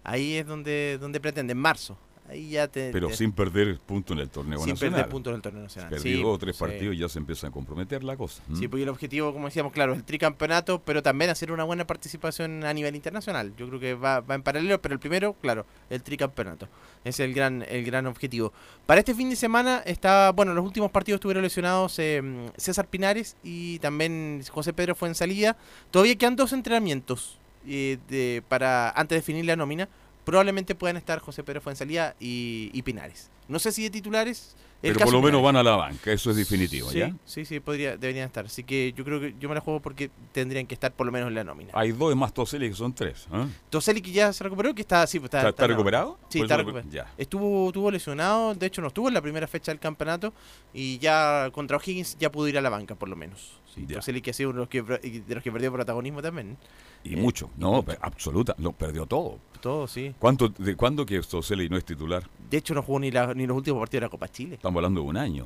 Ahí 0.03 0.35
es 0.35 0.45
donde, 0.47 0.97
donde 0.99 1.19
pretende, 1.19 1.51
en 1.51 1.57
marzo. 1.57 1.97
Ahí 2.31 2.49
ya 2.51 2.67
te. 2.69 2.91
Pero 2.91 3.09
te- 3.09 3.15
sin 3.17 3.33
perder 3.33 3.77
punto 3.79 4.13
en 4.13 4.19
el 4.19 4.29
torneo 4.29 4.57
Sin 4.59 4.69
nacional. 4.69 4.93
perder 4.95 5.09
puntos 5.11 5.31
en 5.31 5.35
el 5.35 5.41
torneo 5.41 5.63
nacional. 5.63 5.89
Perdió 5.89 6.17
Sí, 6.17 6.23
o 6.23 6.37
tres 6.37 6.55
sí. 6.55 6.59
partidos 6.63 6.95
y 6.95 6.97
ya 6.99 7.09
se 7.09 7.19
empieza 7.19 7.47
a 7.47 7.51
comprometer 7.51 8.03
la 8.05 8.15
cosa. 8.15 8.41
Sí, 8.57 8.67
porque 8.69 8.83
el 8.83 8.89
objetivo, 8.89 9.33
como 9.33 9.47
decíamos, 9.47 9.73
claro, 9.73 9.91
es 9.91 9.99
el 9.99 10.05
tricampeonato, 10.05 10.81
pero 10.81 11.03
también 11.03 11.29
hacer 11.29 11.51
una 11.51 11.65
buena 11.65 11.85
participación 11.85 12.63
a 12.63 12.73
nivel 12.73 12.95
internacional. 12.95 13.53
Yo 13.57 13.67
creo 13.67 13.79
que 13.81 13.93
va, 13.95 14.21
va 14.21 14.35
en 14.35 14.43
paralelo, 14.43 14.81
pero 14.81 14.93
el 14.93 14.99
primero, 14.99 15.33
claro, 15.41 15.65
el 15.89 16.01
tricampeonato. 16.01 16.69
Es 17.03 17.19
el 17.19 17.33
gran, 17.33 17.65
el 17.67 17.83
gran 17.83 18.05
objetivo. 18.07 18.53
Para 18.85 18.99
este 18.99 19.13
fin 19.13 19.29
de 19.29 19.35
semana 19.35 19.81
está, 19.85 20.31
bueno, 20.31 20.53
los 20.53 20.63
últimos 20.65 20.89
partidos 20.91 21.17
estuvieron 21.17 21.43
lesionados 21.43 21.97
eh, 21.99 22.21
César 22.57 22.87
Pinares 22.87 23.35
y 23.43 23.79
también 23.79 24.41
José 24.49 24.71
Pedro 24.71 24.95
fue 24.95 25.09
en 25.09 25.15
salida. 25.15 25.57
Todavía 25.89 26.15
quedan 26.15 26.35
dos 26.35 26.53
entrenamientos 26.53 27.39
eh, 27.67 27.97
de, 28.07 28.41
para 28.47 28.89
antes 28.91 29.09
de 29.09 29.15
definir 29.17 29.45
la 29.45 29.55
nómina. 29.55 29.89
Probablemente 30.23 30.75
puedan 30.75 30.97
estar 30.97 31.19
José 31.19 31.43
Pedro 31.43 31.61
Fuensalía 31.61 32.15
y, 32.19 32.69
y 32.73 32.81
Pinares. 32.83 33.29
No 33.47 33.59
sé 33.59 33.71
si 33.71 33.83
de 33.83 33.89
titulares. 33.89 34.55
el 34.81 34.93
Pero 34.93 34.99
caso 34.99 35.05
por 35.05 35.13
lo 35.13 35.19
menos 35.21 35.39
Pinares. 35.41 35.43
van 35.43 35.55
a 35.57 35.63
la 35.63 35.75
banca, 35.75 36.11
eso 36.11 36.29
es 36.31 36.37
definitivo, 36.37 36.89
Sí, 36.89 36.99
¿ya? 36.99 37.13
sí, 37.25 37.43
sí, 37.43 37.59
podría, 37.59 37.97
deberían 37.97 38.27
estar. 38.27 38.45
Así 38.45 38.63
que 38.63 38.93
yo 38.95 39.03
creo 39.03 39.19
que 39.19 39.35
yo 39.39 39.49
me 39.49 39.55
la 39.55 39.61
juego 39.61 39.79
porque 39.81 40.09
tendrían 40.31 40.67
que 40.67 40.73
estar 40.75 40.93
por 40.93 41.05
lo 41.05 41.11
menos 41.11 41.27
en 41.29 41.35
la 41.35 41.43
nómina. 41.43 41.71
Hay 41.73 41.91
dos 41.91 42.15
más 42.15 42.33
Toseli 42.33 42.69
que 42.69 42.75
son 42.75 42.93
tres. 42.93 43.27
¿ah? 43.31 43.47
Toseli 43.69 44.01
que 44.01 44.11
ya 44.11 44.31
se 44.31 44.43
recuperó, 44.43 44.73
que 44.73 44.81
está, 44.81 45.05
sí, 45.07 45.19
pues, 45.19 45.33
está, 45.33 45.49
¿Está- 45.49 45.67
recuperado? 45.67 46.17
Sí, 46.29 46.39
está 46.41 46.55
recuperado. 46.57 46.89
ya. 46.91 47.11
Estuvo, 47.17 47.67
estuvo 47.67 47.91
lesionado, 47.91 48.53
de 48.55 48.65
hecho 48.67 48.81
no 48.81 48.87
estuvo 48.89 49.07
en 49.07 49.13
la 49.15 49.21
primera 49.21 49.47
fecha 49.47 49.71
del 49.71 49.79
campeonato 49.79 50.33
y 50.73 50.97
ya 50.99 51.49
contra 51.51 51.77
O'Higgins 51.77 52.15
ya 52.19 52.31
pudo 52.31 52.47
ir 52.47 52.57
a 52.57 52.61
la 52.61 52.69
banca 52.69 52.95
por 52.95 53.09
lo 53.09 53.15
menos. 53.15 53.59
Sí, 53.73 54.21
que 54.21 54.31
ha 54.31 54.33
sido 54.33 54.49
uno 54.49 54.65
de 54.65 54.81
los 54.81 54.99
que, 54.99 55.21
de 55.21 55.35
los 55.35 55.43
que 55.43 55.51
perdió 55.51 55.71
protagonismo 55.71 56.21
también. 56.21 56.57
Y 57.03 57.13
Eh, 57.13 57.17
mucho. 57.17 57.49
No, 57.57 57.83
absoluta. 58.01 58.55
Lo 58.57 58.71
perdió 58.73 59.05
todo. 59.05 59.39
Todo, 59.61 59.87
sí. 59.87 60.13
¿Cuánto, 60.19 60.49
¿De 60.49 60.75
cuándo 60.75 61.05
que 61.05 61.19
Toseli 61.21 61.69
no 61.69 61.77
es 61.77 61.85
titular? 61.85 62.23
De 62.49 62.57
hecho 62.57 62.73
no 62.73 62.81
jugó 62.83 62.99
ni, 62.99 63.11
la- 63.11 63.33
ni 63.33 63.45
los 63.47 63.55
últimos 63.57 63.79
partidos 63.79 64.01
de 64.01 64.05
la 64.05 64.09
Copa 64.09 64.27
Chile. 64.29 64.55
Estamos 64.55 64.77
hablando 64.77 65.01
de 65.01 65.07
un 65.07 65.17
año. 65.17 65.45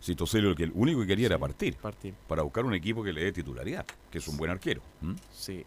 Si 0.00 0.14
Toselli 0.14 0.48
lo 0.48 0.54
que 0.54 0.64
el 0.64 0.72
único 0.74 1.00
que 1.00 1.06
quería 1.08 1.26
era 1.26 1.38
partir, 1.38 1.74
partir. 1.76 2.14
para 2.28 2.42
buscar 2.42 2.64
un 2.64 2.74
equipo 2.74 3.02
que 3.02 3.12
le 3.12 3.24
dé 3.24 3.32
titularidad, 3.32 3.84
que 4.10 4.18
es 4.18 4.28
un 4.28 4.36
buen 4.36 4.50
arquero. 4.50 4.80
Sí. 5.32 5.64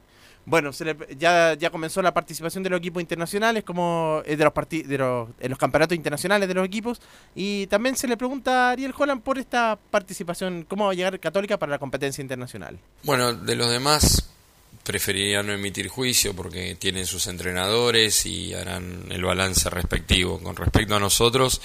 Bueno, 0.50 0.74
se 0.74 0.84
le- 0.84 0.98
ya, 1.18 1.54
ya 1.54 1.70
comenzó 1.70 2.02
la 2.02 2.12
participación 2.12 2.64
de 2.64 2.72
los 2.72 2.80
equipos 2.80 3.02
internacionales, 3.02 3.64
como 3.64 4.24
eh, 4.26 4.36
de 4.36 4.44
los, 4.44 4.54
de 4.70 4.98
los, 4.98 5.30
en 5.40 5.50
los 5.52 5.60
campeonatos 5.60 5.96
internacionales 5.96 6.48
de 6.48 6.56
los 6.56 6.66
equipos. 6.66 7.00
Y 7.36 7.68
también 7.68 7.96
se 7.96 8.08
le 8.08 8.18
pregunta 8.18 8.70
a 8.70 8.72
Ariel 8.72 8.94
Holland 8.98 9.22
por 9.22 9.38
esta 9.38 9.78
participación, 9.92 10.66
cómo 10.68 10.86
va 10.86 10.92
a 10.92 10.96
llegar 10.96 11.20
Católica 11.20 11.58
para 11.60 11.72
la 11.72 11.78
competencia 11.78 12.22
internacional. 12.24 12.80
Bueno, 13.04 13.32
de 13.34 13.56
los 13.56 13.70
demás 13.70 14.28
preferiría 14.84 15.44
no 15.44 15.54
emitir 15.54 15.88
juicio 15.88 16.36
porque 16.36 16.76
tienen 16.80 17.06
sus 17.06 17.28
entrenadores 17.28 18.26
y 18.26 18.56
harán 18.56 19.04
el 19.12 19.24
balance 19.24 19.70
respectivo. 19.70 20.40
Con 20.40 20.56
respecto 20.56 20.96
a 20.96 21.00
nosotros, 21.00 21.62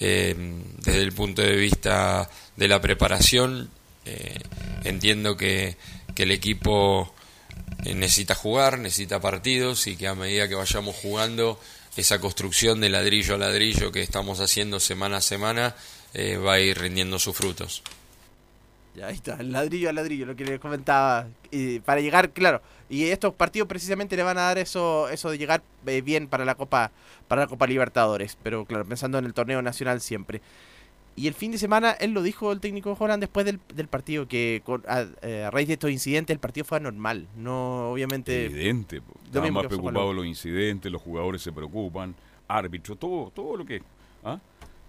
eh, 0.00 0.34
desde 0.78 1.02
el 1.02 1.12
punto 1.12 1.42
de 1.42 1.56
vista 1.56 2.30
de 2.56 2.68
la 2.68 2.80
preparación, 2.80 3.68
eh, 4.06 4.38
entiendo 4.84 5.36
que, 5.36 5.76
que 6.14 6.22
el 6.22 6.30
equipo 6.30 7.14
necesita 7.84 8.34
jugar, 8.34 8.78
necesita 8.78 9.20
partidos 9.20 9.86
y 9.86 9.96
que 9.96 10.08
a 10.08 10.14
medida 10.14 10.48
que 10.48 10.54
vayamos 10.54 10.96
jugando, 10.96 11.58
esa 11.96 12.18
construcción 12.18 12.80
de 12.80 12.88
ladrillo 12.88 13.34
a 13.34 13.38
ladrillo 13.38 13.92
que 13.92 14.02
estamos 14.02 14.40
haciendo 14.40 14.80
semana 14.80 15.18
a 15.18 15.20
semana 15.20 15.76
eh, 16.12 16.36
va 16.36 16.54
a 16.54 16.60
ir 16.60 16.78
rindiendo 16.78 17.18
sus 17.18 17.36
frutos. 17.36 17.82
Ya 18.94 19.08
ahí 19.08 19.14
está, 19.14 19.42
ladrillo 19.42 19.90
a 19.90 19.92
ladrillo, 19.92 20.26
lo 20.26 20.36
que 20.36 20.44
les 20.44 20.60
comentaba. 20.60 21.26
Y 21.50 21.80
para 21.80 22.00
llegar, 22.00 22.30
claro. 22.30 22.62
Y 22.88 23.04
estos 23.06 23.34
partidos 23.34 23.68
precisamente 23.68 24.16
le 24.16 24.22
van 24.22 24.38
a 24.38 24.42
dar 24.42 24.58
eso, 24.58 25.08
eso 25.08 25.30
de 25.30 25.38
llegar 25.38 25.62
eh, 25.86 26.00
bien 26.00 26.28
para 26.28 26.44
la 26.44 26.54
Copa, 26.54 26.92
para 27.26 27.42
la 27.42 27.48
Copa 27.48 27.66
Libertadores. 27.66 28.38
Pero 28.42 28.64
claro, 28.64 28.84
pensando 28.84 29.18
en 29.18 29.24
el 29.24 29.34
torneo 29.34 29.62
nacional 29.62 30.00
siempre. 30.00 30.40
Y 31.16 31.28
el 31.28 31.34
fin 31.34 31.52
de 31.52 31.58
semana, 31.58 31.92
él 31.92 32.10
lo 32.12 32.22
dijo 32.22 32.50
el 32.50 32.58
técnico 32.60 32.96
Holland 32.98 33.20
después 33.20 33.46
del, 33.46 33.60
del 33.74 33.86
partido, 33.88 34.26
que 34.26 34.62
con- 34.64 34.82
a, 34.88 35.06
eh, 35.22 35.44
a 35.44 35.50
raíz 35.50 35.68
de 35.68 35.74
estos 35.74 35.90
incidentes 35.90 36.34
el 36.34 36.40
partido 36.40 36.64
fue 36.64 36.78
anormal. 36.78 37.28
No, 37.36 37.90
obviamente. 37.92 38.46
Evidente. 38.46 39.00
mismo 39.42 39.62
más 39.62 39.64
la- 40.08 40.12
los 40.16 40.26
incidentes, 40.26 40.90
los 40.90 41.00
jugadores 41.02 41.40
se 41.42 41.52
preocupan, 41.52 42.14
árbitro, 42.48 42.96
todo, 42.96 43.30
todo 43.30 43.56
lo 43.56 43.64
que... 43.64 43.82
¿ah? 44.24 44.38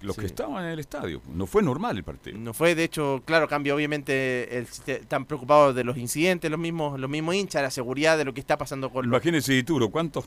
Los 0.02 0.16
Sí. 0.16 0.22
que 0.22 0.28
estaban 0.28 0.64
en 0.66 0.72
el 0.72 0.80
estadio. 0.80 1.22
No 1.34 1.46
fue 1.48 1.64
normal 1.64 1.96
el 1.98 2.04
partido. 2.04 2.38
No 2.38 2.54
fue, 2.54 2.76
de 2.76 2.84
hecho, 2.84 3.24
claro, 3.26 3.48
cambio 3.48 3.74
obviamente, 3.76 4.58
el, 4.58 4.68
están 4.88 5.26
preocupados 5.26 5.74
de 5.74 5.84
los 5.84 5.98
incidentes, 5.98 6.52
los 6.52 6.60
mismos, 6.60 7.00
los 7.00 7.10
mismos 7.10 7.34
hinchas, 7.36 7.62
la 7.64 7.72
seguridad 7.72 8.18
de 8.18 8.26
lo 8.26 8.34
que 8.34 8.40
está 8.42 8.58
pasando 8.58 8.90
con 8.92 9.06
los... 9.10 9.16
Imagínense, 9.18 9.54
Dituro, 9.54 9.90
¿cuántos, 9.90 10.26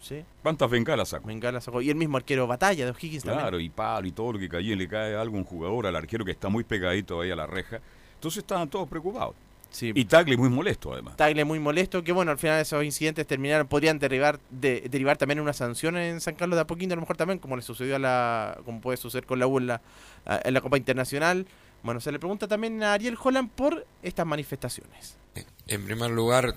Sí. 0.00 0.24
¿cuántas 0.42 0.70
bengalas 0.70 1.08
sacó? 1.08 1.26
Bengala 1.26 1.60
sacó. 1.60 1.82
Y 1.82 1.90
el 1.90 1.96
mismo 1.96 2.16
arquero 2.16 2.46
Batalla 2.46 2.84
de 2.84 2.90
O'Higgins 2.92 3.24
Claro, 3.24 3.42
también. 3.50 3.62
y 3.66 3.68
palo 3.70 4.06
y 4.06 4.12
todo 4.12 4.32
lo 4.34 4.38
que 4.38 4.48
caía, 4.48 4.72
y 4.72 4.76
le 4.76 4.88
cae 4.88 5.16
algo 5.16 5.36
a 5.36 5.38
un 5.40 5.44
jugador, 5.44 5.86
al 5.86 5.96
arquero 5.96 6.24
que 6.24 6.30
está 6.30 6.48
muy 6.48 6.64
pegadito 6.64 7.20
ahí 7.20 7.30
a 7.30 7.36
la 7.36 7.46
reja. 7.46 7.80
Entonces 8.14 8.38
estaban 8.38 8.68
todos 8.68 8.88
preocupados. 8.88 9.34
Sí. 9.70 9.92
Y 9.94 10.06
Tagle 10.06 10.36
muy 10.38 10.48
molesto 10.48 10.92
además. 10.94 11.16
Tagle 11.16 11.44
muy 11.44 11.58
molesto, 11.58 12.02
que 12.02 12.12
bueno, 12.12 12.30
al 12.30 12.38
final 12.38 12.58
esos 12.60 12.82
incidentes 12.82 13.26
terminaron, 13.26 13.66
podrían 13.66 13.98
derivar, 13.98 14.40
de, 14.50 14.86
derivar 14.88 15.18
también 15.18 15.38
en 15.38 15.42
una 15.42 15.52
sanción 15.52 15.96
en 15.98 16.22
San 16.22 16.36
Carlos 16.36 16.56
de 16.56 16.62
Apoquindo, 16.62 16.94
a 16.94 16.96
lo 16.96 17.02
mejor 17.02 17.18
también, 17.18 17.38
como 17.38 17.54
le 17.54 17.60
sucedió 17.62 17.96
a 17.96 17.98
la, 17.98 18.58
como 18.64 18.80
puede 18.80 18.96
suceder 18.96 19.26
con 19.26 19.38
la 19.38 19.46
U 19.46 19.58
en 19.58 19.66
la, 19.66 19.82
en 20.26 20.54
la 20.54 20.60
Copa 20.62 20.78
Internacional. 20.78 21.46
Bueno, 21.82 22.00
se 22.00 22.10
le 22.10 22.18
pregunta 22.18 22.48
también 22.48 22.82
a 22.82 22.94
Ariel 22.94 23.18
Holland 23.22 23.50
por 23.50 23.86
estas 24.02 24.24
manifestaciones. 24.26 25.18
En 25.66 25.84
primer 25.84 26.10
lugar, 26.12 26.54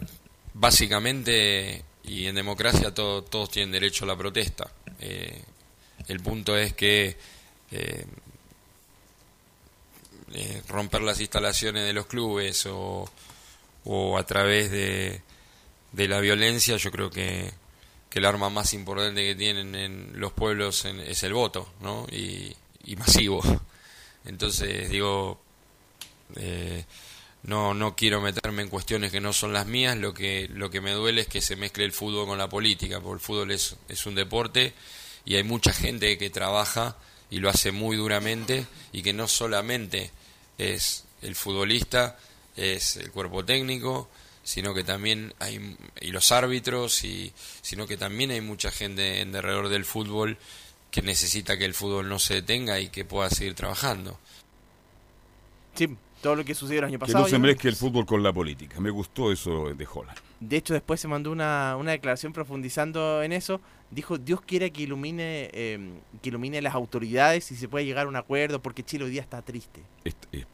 básicamente, 0.54 1.84
y 2.04 2.26
en 2.28 2.36
democracia 2.36 2.93
todo- 2.93 3.24
todos 3.24 3.49
tienen 3.52 3.72
derecho 3.72 4.06
a 4.06 4.08
la 4.10 4.18
protesta. 4.18 4.72
Eh, 4.99 5.41
el 6.08 6.20
punto 6.22 6.58
es 6.58 6.74
que 6.74 7.18
eh, 7.72 8.06
eh, 10.34 10.62
romper 10.68 11.02
las 11.02 11.20
instalaciones 11.20 11.84
de 11.86 11.93
los 11.93 12.06
clubes 12.06 12.66
o, 12.66 13.10
o 13.86 14.18
a 14.18 14.26
través 14.26 14.72
de, 14.72 15.22
de 15.91 16.08
la 16.08 16.20
violencia, 16.20 16.78
yo 16.78 16.91
creo 16.91 17.10
que, 17.10 17.52
que 18.10 18.20
el 18.20 18.26
arma 18.26 18.49
más 18.49 18.74
importante 18.74 19.24
que 19.24 19.36
tienen 19.36 19.76
en 19.76 20.12
los 20.20 20.32
pueblos 20.32 20.86
en- 20.86 20.99
es 21.02 21.24
el 21.24 21.34
voto, 21.34 21.72
¿no? 21.82 22.08
Y, 22.12 22.56
y 22.86 22.95
masivo. 22.95 23.41
Entonces, 24.26 24.89
digo, 24.89 25.41
eh, 26.36 26.86
no, 27.44 27.74
no 27.74 27.96
quiero 27.96 28.22
meterme 28.22 28.62
en 28.62 28.70
cuestiones 28.70 29.12
que 29.12 29.20
no 29.20 29.34
son 29.34 29.54
las 29.54 29.66
mías, 29.66 29.98
lo 29.98 30.14
que, 30.14 30.48
lo 30.54 30.70
que 30.70 30.82
me 30.82 30.92
duele 30.92 31.22
es 31.22 31.28
que 31.28 31.42
se 31.42 31.56
mezcle 31.56 31.86
el 31.86 31.92
fútbol 31.92 32.28
con 32.28 32.38
la 32.38 32.50
política, 32.50 33.00
porque 33.00 33.22
el 33.22 33.26
fútbol 33.26 33.52
es, 33.52 33.76
es 33.89 34.06
un 34.06 34.16
deporte 34.16 34.74
y 35.26 35.36
hay 35.36 35.44
mucha 35.44 35.74
gente 35.74 36.18
que 36.18 36.30
trabaja 36.30 36.98
y 37.30 37.39
lo 37.39 37.50
hace 37.50 37.72
muy 37.72 37.98
duramente 37.98 38.66
y 38.92 39.02
que 39.02 39.14
no 39.14 39.28
solamente 39.28 40.12
es 40.58 41.06
el 41.22 41.36
futbolista, 41.36 42.20
es 42.56 42.98
el 42.98 43.12
cuerpo 43.12 43.44
técnico, 43.44 44.10
sino 44.44 44.74
que 44.74 44.84
también 44.84 45.34
hay 45.39 45.78
y 46.00 46.12
los 46.12 46.32
árbitros 46.32 47.04
y 47.04 47.32
sino 47.62 47.88
que 47.88 47.98
también 47.98 48.32
hay 48.32 48.42
mucha 48.42 48.72
gente 48.72 49.22
en 49.22 49.32
derredor 49.32 49.70
del 49.70 49.86
fútbol 49.86 50.38
que 50.89 51.02
necesita 51.02 51.58
que 51.58 51.66
el 51.66 51.74
fútbol 51.74 52.10
no 52.10 52.20
se 52.20 52.36
detenga 52.36 52.80
y 52.80 52.89
que 52.89 53.06
pueda 53.06 53.30
seguir 53.30 53.56
trabajando. 53.56 54.20
Sí, 55.76 55.88
todo 56.22 56.36
lo 56.36 56.45
que 56.45 56.53
sucedió 56.55 56.80
el 56.80 56.86
año 56.86 56.93
Que 56.99 57.05
pasado. 57.05 57.24
no 57.24 57.30
se 57.30 57.39
mezcle 57.39 57.69
el 57.69 57.76
fútbol 57.76 58.05
con 58.05 58.22
la 58.24 58.32
política. 58.32 58.80
Me 58.80 58.89
gustó 58.89 59.32
eso 59.32 59.74
de 59.74 59.88
Holland. 59.91 60.17
De 60.39 60.57
hecho, 60.57 60.74
después 60.74 60.99
se 60.99 61.07
mandó 61.07 61.32
una, 61.32 61.76
una 61.78 61.91
declaración 61.91 62.34
profundizando 62.34 63.22
en 63.24 63.32
eso. 63.32 63.61
Dijo, 63.89 64.17
Dios 64.17 64.41
quiera 64.41 64.69
que 64.69 64.84
ilumine, 64.84 65.49
eh, 65.53 65.91
que 66.22 66.30
ilumine 66.30 66.61
las 66.61 66.74
autoridades 66.76 67.51
y 67.51 67.55
se 67.55 67.67
pueda 67.67 67.84
llegar 67.84 68.05
a 68.05 68.09
un 68.09 68.15
acuerdo, 68.15 68.61
porque 68.61 68.84
Chile 68.84 69.03
hoy 69.05 69.11
día 69.11 69.22
está 69.22 69.41
triste. 69.41 69.82
Es, 70.03 70.15
es- 70.32 70.45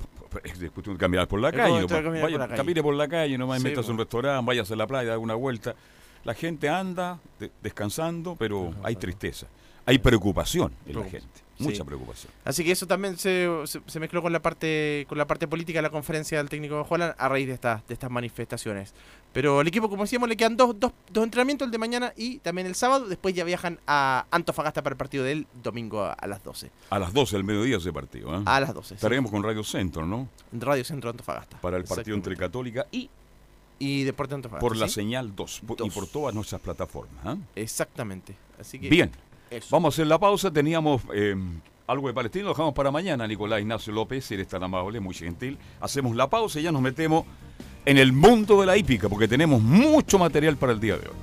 es 0.61 0.71
cuestión 0.71 0.95
de 0.95 0.99
caminar 0.99 1.27
por 1.27 1.39
la 1.39 1.49
Es 1.49 1.55
calle. 1.55 1.81
nomás. 1.81 1.89
Vaya, 1.91 2.21
por 2.21 2.31
la 2.39 2.47
calle. 2.47 2.57
Camine 2.57 2.83
por 2.83 2.93
la 2.95 3.07
calle, 3.07 3.37
nomás 3.37 3.61
Sí, 3.61 3.67
metas 3.69 3.87
a 3.87 3.91
un 3.91 3.97
po. 3.97 4.03
restaurante, 4.03 4.45
vayas 4.45 4.69
a 4.71 4.75
la 4.75 4.85
playa, 4.87 5.11
da 5.11 5.17
una 5.17 5.35
vuelta. 5.35 5.75
La 6.25 6.33
gente 6.33 6.67
anda 6.69 7.19
de- 7.39 7.51
descansando, 7.63 8.35
pero 8.35 8.73
hay 8.83 8.95
tristeza. 8.97 9.47
Hay 9.85 9.99
preocupación 9.99 10.73
en 10.85 10.99
la 10.99 11.05
gente. 11.05 11.46
Mucha 11.59 11.77
Sí. 11.77 11.83
preocupación. 11.83 12.31
Así 12.45 12.63
que 12.63 12.71
eso 12.71 12.85
también 12.85 13.17
se, 13.17 13.47
se, 13.65 13.81
se 13.85 13.99
mezcló 13.99 14.21
con 14.21 14.31
la 14.31 14.41
parte 14.41 15.05
con 15.09 15.17
la 15.17 15.25
parte 15.25 15.47
política 15.47 15.79
de 15.79 15.83
la 15.83 15.89
conferencia 15.89 16.37
del 16.37 16.49
técnico 16.49 16.85
Holland 16.87 17.15
a 17.17 17.27
raíz 17.29 17.47
de 17.47 17.53
estas 17.53 17.85
de 17.87 17.93
estas 17.93 18.11
manifestaciones. 18.11 18.93
Pero 19.33 19.61
el 19.61 19.67
equipo, 19.67 19.89
como 19.89 20.03
decíamos, 20.03 20.29
le 20.29 20.37
quedan 20.37 20.55
dos, 20.57 20.79
dos, 20.79 20.91
dos 21.11 21.23
entrenamientos, 21.23 21.65
el 21.67 21.71
de 21.71 21.77
mañana 21.77 22.13
y 22.15 22.39
también 22.39 22.65
el 22.67 22.75
sábado. 22.75 23.07
Después 23.07 23.35
ya 23.35 23.43
viajan 23.43 23.79
a 23.85 24.25
Antofagasta 24.31 24.81
para 24.81 24.93
el 24.93 24.97
partido 24.97 25.23
del 25.23 25.45
domingo 25.63 26.03
a, 26.03 26.13
a 26.13 26.27
las 26.27 26.43
12. 26.43 26.71
A 26.89 26.97
las 26.99 27.13
12 27.13 27.35
del 27.35 27.43
mediodía 27.43 27.77
ese 27.77 27.91
partido. 27.93 28.35
¿eh? 28.35 28.41
A 28.45 28.59
las 28.59 28.73
12, 28.73 28.89
sí. 28.89 28.93
Estaremos 28.95 29.29
con 29.29 29.43
Radio 29.43 29.63
Centro, 29.63 30.05
¿no? 30.05 30.27
Radio 30.53 30.83
Centro 30.83 31.09
Antofagasta. 31.09 31.57
Para 31.61 31.77
el 31.77 31.83
partido 31.83 32.15
entre 32.15 32.35
Católica 32.35 32.87
y 32.91 33.09
Y 33.79 34.03
Deporte 34.05 34.33
Antofagasta. 34.33 34.61
por 34.67 34.75
la 34.75 34.87
¿sí? 34.87 34.95
señal 34.95 35.35
2 35.35 35.61
por- 35.67 35.85
y 35.85 35.89
por 35.91 36.07
todas 36.07 36.33
nuestras 36.33 36.61
plataformas. 36.61 37.23
¿ah? 37.25 37.37
Exactamente. 37.55 38.35
Así 38.59 38.79
que 38.79 38.89
Bien, 38.89 39.11
eso. 39.49 39.67
vamos 39.71 39.93
a 39.93 39.95
hacer 39.95 40.07
la 40.07 40.19
pausa. 40.19 40.51
Teníamos 40.51 41.01
eh, 41.13 41.35
algo 41.87 42.07
de 42.07 42.13
Palestina, 42.13 42.45
lo 42.45 42.49
dejamos 42.49 42.73
para 42.73 42.91
mañana. 42.91 43.27
Nicolás 43.27 43.61
Ignacio 43.61 43.93
López, 43.93 44.29
eres 44.31 44.47
tan 44.47 44.63
amable, 44.63 44.99
muy 44.99 45.13
gentil. 45.13 45.57
Hacemos 45.79 46.15
la 46.15 46.29
pausa 46.29 46.59
y 46.59 46.63
ya 46.63 46.71
nos 46.71 46.81
metemos 46.81 47.25
en 47.85 47.97
el 47.97 48.11
mundo 48.11 48.59
de 48.59 48.67
la 48.67 48.77
hípica, 48.77 49.07
porque 49.07 49.27
tenemos 49.27 49.61
mucho 49.61 50.19
material 50.19 50.57
para 50.57 50.73
el 50.73 50.79
día 50.79 50.97
de 50.97 51.07
hoy. 51.07 51.15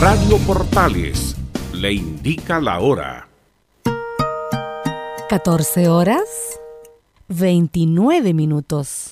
Radio 0.00 0.38
Portales 0.38 1.36
le 1.74 1.92
indica 1.92 2.60
la 2.60 2.80
hora. 2.80 3.28
14 5.28 5.88
horas 5.88 6.58
29 7.28 8.34
minutos. 8.34 9.11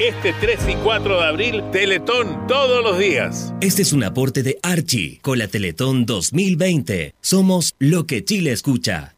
Este 0.00 0.32
3 0.40 0.60
y 0.68 0.74
4 0.76 1.20
de 1.20 1.26
abril, 1.26 1.64
Teletón 1.72 2.46
todos 2.46 2.84
los 2.84 3.00
días. 3.00 3.52
Este 3.60 3.82
es 3.82 3.92
un 3.92 4.04
aporte 4.04 4.44
de 4.44 4.56
Archie 4.62 5.18
con 5.22 5.38
la 5.40 5.48
Teletón 5.48 6.06
2020. 6.06 7.14
Somos 7.20 7.74
lo 7.80 8.06
que 8.06 8.24
Chile 8.24 8.52
escucha. 8.52 9.17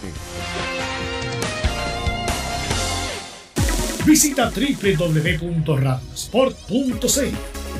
Visita 4.06 4.50
www.radiosport.cl, 4.50 7.34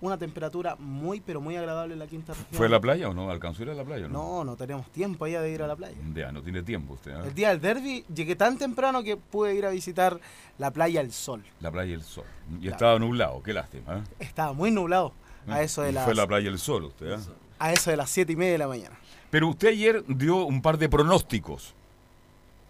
Una 0.01 0.17
temperatura 0.17 0.75
muy, 0.79 1.21
pero 1.21 1.39
muy 1.41 1.55
agradable 1.55 1.93
en 1.93 1.99
la 1.99 2.07
quinta 2.07 2.33
región. 2.33 2.47
¿Fue 2.51 2.65
a 2.65 2.69
la 2.69 2.79
playa 2.79 3.07
o 3.07 3.13
no? 3.13 3.29
¿Alcanzó 3.29 3.61
a 3.61 3.65
ir 3.65 3.71
a 3.71 3.73
la 3.75 3.83
playa 3.83 4.07
o 4.07 4.09
no? 4.09 4.17
No, 4.17 4.43
no 4.43 4.55
teníamos 4.55 4.89
tiempo 4.91 5.25
allá 5.25 5.41
de 5.41 5.51
ir 5.51 5.61
a 5.61 5.67
la 5.67 5.75
playa. 5.75 5.95
Ya, 6.15 6.31
no 6.31 6.41
tiene 6.41 6.63
tiempo 6.63 6.95
usted. 6.95 7.11
¿eh? 7.11 7.27
El 7.27 7.35
día 7.35 7.49
del 7.49 7.61
derby 7.61 8.03
llegué 8.13 8.35
tan 8.35 8.57
temprano 8.57 9.03
que 9.03 9.15
pude 9.15 9.53
ir 9.53 9.65
a 9.65 9.69
visitar 9.69 10.19
la 10.57 10.71
playa 10.71 11.01
El 11.01 11.11
Sol. 11.11 11.43
La 11.59 11.69
playa 11.71 11.93
El 11.93 12.01
Sol. 12.01 12.25
Y 12.49 12.61
Claro. 12.61 12.71
estaba 12.71 12.99
nublado, 12.99 13.43
qué 13.43 13.53
lástima. 13.53 13.97
¿eh? 13.97 14.01
Estaba 14.19 14.53
muy 14.53 14.71
nublado 14.71 15.13
a 15.47 15.61
eso 15.61 15.83
de 15.83 15.91
las, 15.91 16.05
Fue 16.05 16.15
la 16.15 16.25
playa 16.25 16.49
El 16.49 16.57
Sol 16.57 16.85
usted. 16.85 17.11
¿eh? 17.13 17.17
a 17.59 17.71
eso 17.71 17.91
de 17.91 17.97
las 17.97 18.09
siete 18.09 18.33
y 18.33 18.35
media 18.35 18.53
de 18.53 18.57
la 18.57 18.67
mañana. 18.67 18.97
Pero 19.29 19.49
usted 19.49 19.67
ayer 19.67 20.03
dio 20.07 20.45
un 20.45 20.63
par 20.63 20.79
de 20.79 20.89
pronósticos. 20.89 21.75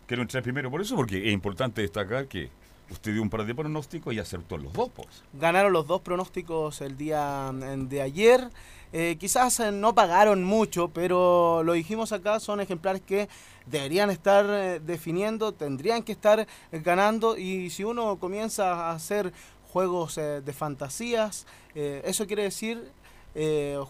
Quiero 0.06 0.22
entrar 0.22 0.44
primero 0.44 0.70
por 0.70 0.82
eso, 0.82 0.98
porque 0.98 1.28
es 1.28 1.32
importante 1.34 1.82
destacar 1.82 2.28
que 2.28 2.50
usted 2.92 3.14
dio 3.14 3.22
un 3.22 3.30
par 3.30 3.46
de 3.46 3.56
pronósticos 3.56 4.14
y 4.14 4.20
acertó 4.20 4.58
los 4.58 4.74
dos. 4.74 4.90
Pues. 4.90 5.24
Ganaron 5.34 5.74
los 5.74 5.88
dos 5.88 6.02
pronósticos 6.02 6.82
el 6.82 6.98
día 6.98 7.52
mm, 7.52 7.88
de 7.88 8.02
ayer. 8.02 8.50
Eh, 8.94 9.16
quizás 9.18 9.60
eh, 9.62 9.72
no 9.72 9.96
pagaron 9.96 10.44
mucho, 10.44 10.90
pero 10.90 11.64
lo 11.64 11.74
dijimos 11.74 12.12
acá, 12.12 12.40
son 12.42 12.60
ejemplares 12.60 13.02
que 13.02 13.30
deberían 13.66 14.10
estar 14.10 14.46
eh, 14.50 14.80
definiendo, 14.82 15.54
tendrían 15.54 16.04
que 16.04 16.12
estar 16.12 16.46
ganando 16.72 17.38
y 17.38 17.70
si 17.70 17.86
uno 17.86 18.18
comienza 18.18 18.74
a 18.74 18.92
hacer 18.92 19.32
juegos 19.72 20.16
de 20.16 20.52
fantasías, 20.52 21.48
eso 21.74 22.28
quiere 22.28 22.44
decir 22.44 22.92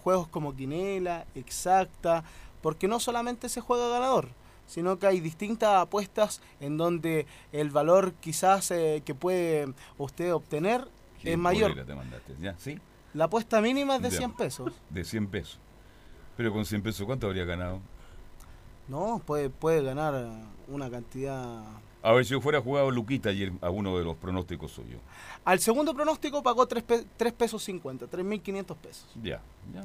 juegos 0.03 0.27
como 0.27 0.55
Quinela, 0.55 1.25
Exacta, 1.33 2.23
porque 2.61 2.87
no 2.87 2.99
solamente 2.99 3.49
se 3.49 3.61
juega 3.61 3.89
ganador, 3.89 4.29
sino 4.71 4.97
que 4.97 5.05
hay 5.05 5.19
distintas 5.19 5.81
apuestas 5.81 6.41
en 6.61 6.77
donde 6.77 7.25
el 7.51 7.71
valor 7.71 8.13
quizás 8.13 8.71
eh, 8.71 9.01
que 9.03 9.13
puede 9.13 9.73
usted 9.97 10.33
obtener 10.33 10.87
¿Qué 11.21 11.33
es 11.33 11.37
mayor. 11.37 11.71
bolera 11.71 11.85
te 11.85 11.93
mandaste? 11.93 12.35
¿Ya? 12.39 12.55
¿Sí? 12.57 12.79
La 13.13 13.25
apuesta 13.25 13.59
mínima 13.59 13.97
es 13.97 14.01
de 14.03 14.09
Ya. 14.11 14.17
100 14.19 14.31
pesos. 14.31 14.73
De 14.89 15.03
100 15.03 15.27
pesos. 15.27 15.59
Pero 16.37 16.53
con 16.53 16.65
100 16.65 16.81
pesos, 16.83 17.05
¿cuánto 17.05 17.27
habría 17.27 17.43
ganado? 17.43 17.81
No, 18.87 19.21
puede, 19.25 19.49
puede 19.49 19.83
ganar 19.83 20.31
una 20.69 20.89
cantidad. 20.89 21.63
A 22.01 22.13
ver, 22.13 22.23
si 22.23 22.31
yo 22.31 22.39
fuera 22.39 22.61
jugado 22.61 22.89
Luquita 22.91 23.27
ayer 23.27 23.51
a 23.59 23.69
uno 23.69 23.97
de 23.97 24.05
los 24.05 24.15
pronósticos 24.15 24.71
suyos. 24.71 25.01
Al 25.43 25.59
segundo 25.59 25.93
pronóstico 25.93 26.41
pagó 26.41 26.65
3, 26.65 26.81
pesos 27.37 27.61
50, 27.61 28.09
3.500 28.09 28.75
pesos. 28.77 29.07
Ya. 29.21 29.41
ya. 29.73 29.81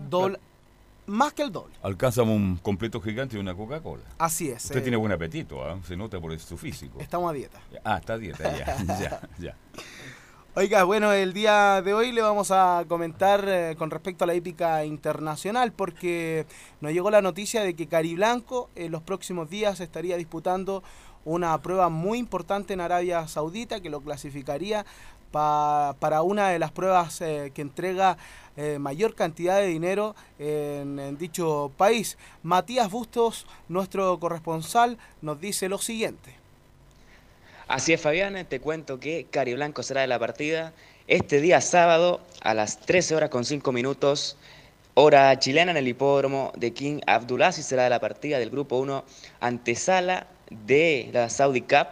Más 1.06 1.32
que 1.32 1.42
el 1.42 1.52
doble. 1.52 1.74
Alcanzamos 1.82 2.34
un 2.34 2.56
completo 2.56 3.00
gigante 3.00 3.36
y 3.36 3.40
una 3.40 3.54
Coca-Cola. 3.54 4.02
Así 4.18 4.48
es. 4.48 4.64
Usted 4.64 4.78
eh, 4.78 4.82
tiene 4.82 4.96
buen 4.96 5.12
apetito, 5.12 5.62
¿ah? 5.64 5.78
se 5.86 5.96
nota 5.96 6.20
por 6.20 6.38
su 6.38 6.56
físico. 6.58 6.98
Estamos 7.00 7.30
a 7.30 7.32
dieta. 7.34 7.60
Ah, 7.84 7.98
está 7.98 8.14
a 8.14 8.18
dieta, 8.18 8.56
ya, 8.56 8.76
ya, 9.00 9.20
ya. 9.38 9.56
Oiga, 10.58 10.84
bueno, 10.84 11.12
el 11.12 11.34
día 11.34 11.82
de 11.82 11.92
hoy 11.92 12.12
le 12.12 12.22
vamos 12.22 12.50
a 12.50 12.84
comentar 12.88 13.44
eh, 13.46 13.74
con 13.76 13.90
respecto 13.90 14.24
a 14.24 14.26
la 14.26 14.34
hípica 14.34 14.86
internacional 14.86 15.70
porque 15.72 16.46
nos 16.80 16.92
llegó 16.92 17.10
la 17.10 17.20
noticia 17.20 17.62
de 17.62 17.74
que 17.76 17.86
Cari 17.88 18.14
Blanco 18.14 18.70
en 18.74 18.90
los 18.90 19.02
próximos 19.02 19.50
días 19.50 19.80
estaría 19.80 20.16
disputando 20.16 20.82
una 21.26 21.60
prueba 21.60 21.90
muy 21.90 22.18
importante 22.18 22.72
en 22.72 22.80
Arabia 22.80 23.28
Saudita 23.28 23.80
que 23.80 23.90
lo 23.90 24.00
clasificaría 24.00 24.86
pa- 25.30 25.94
para 26.00 26.22
una 26.22 26.48
de 26.48 26.58
las 26.58 26.72
pruebas 26.72 27.20
eh, 27.20 27.50
que 27.54 27.60
entrega 27.60 28.16
eh, 28.56 28.78
mayor 28.78 29.14
cantidad 29.14 29.58
de 29.58 29.66
dinero 29.66 30.14
en, 30.38 31.16
dicho 31.18 31.70
país. 31.76 32.16
Matías 32.42 32.90
Bustos, 32.90 33.46
nuestro 33.68 34.18
corresponsal, 34.18 34.98
nos 35.22 35.40
dice 35.40 35.68
lo 35.68 35.78
siguiente. 35.78 36.34
Así 37.68 37.92
es, 37.92 38.00
Fabián, 38.00 38.46
te 38.48 38.60
cuento 38.60 39.00
que 39.00 39.26
Cari 39.30 39.54
Blanco 39.54 39.82
será 39.82 40.02
de 40.02 40.06
la 40.06 40.18
partida 40.18 40.72
este 41.08 41.40
día 41.40 41.60
sábado 41.60 42.20
a 42.40 42.54
las 42.54 42.80
13 42.80 43.14
horas 43.14 43.30
con 43.30 43.44
5 43.44 43.70
minutos, 43.72 44.36
hora 44.94 45.38
chilena 45.38 45.70
en 45.70 45.76
el 45.76 45.86
hipódromo 45.88 46.52
de 46.56 46.72
King 46.72 47.00
Abdulaziz 47.06 47.66
será 47.66 47.84
de 47.84 47.90
la 47.90 48.00
partida 48.00 48.38
del 48.38 48.50
grupo 48.50 48.78
1 48.78 49.04
antesala 49.40 50.26
de 50.50 51.10
la 51.12 51.28
Saudi 51.28 51.60
Cup. 51.60 51.86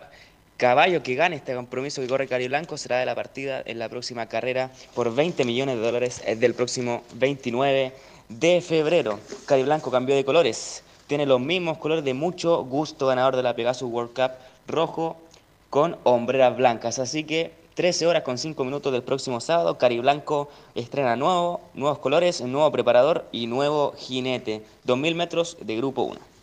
Caballo 0.57 1.02
que 1.02 1.16
gane 1.16 1.34
este 1.34 1.52
compromiso 1.52 2.00
que 2.00 2.07
corre 2.07 2.28
Cari 2.28 2.46
Blanco 2.46 2.78
será 2.78 2.98
de 2.98 3.07
la 3.07 3.16
partida 3.16 3.61
en 3.66 3.80
la 3.80 3.88
próxima 3.88 4.26
carrera 4.26 4.70
por 4.94 5.12
20 5.12 5.44
millones 5.44 5.76
de 5.76 5.82
dólares 5.82 6.22
es 6.24 6.38
del 6.38 6.55
próximo 6.55 7.02
29 7.14 7.92
de 8.28 8.61
febrero. 8.61 9.18
Cari 9.46 9.64
Blanco 9.64 9.90
cambió 9.90 10.14
de 10.14 10.24
colores. 10.24 10.84
Tiene 11.09 11.26
los 11.26 11.40
mismos 11.40 11.78
colores 11.78 12.05
de 12.05 12.14
mucho 12.14 12.64
gusto 12.64 13.09
ganador 13.09 13.34
de 13.34 13.42
la 13.42 13.57
Pegasus 13.57 13.90
World 13.90 14.14
Cup 14.14 14.38
rojo 14.68 15.16
con 15.70 15.96
hombreras 16.05 16.57
blancas. 16.57 17.00
Así 17.00 17.24
que 17.24 17.50
13 17.74 18.07
horas 18.07 18.22
con 18.22 18.38
5 18.38 18.64
minutos 18.64 18.92
del 18.92 19.02
próximo 19.02 19.40
sábado, 19.40 19.76
Cari 19.76 19.98
Blanco 19.98 20.48
estrena 20.76 21.16
nuevo, 21.16 21.62
nuevos 21.74 21.98
colores, 21.98 22.40
nuevo 22.42 22.70
preparador 22.70 23.26
y 23.32 23.48
nuevo 23.48 23.92
jinete. 23.98 24.62
2.000 24.86 25.14
metros 25.16 25.57
de 25.61 25.76
grupo 25.76 26.02
1. 26.02 26.34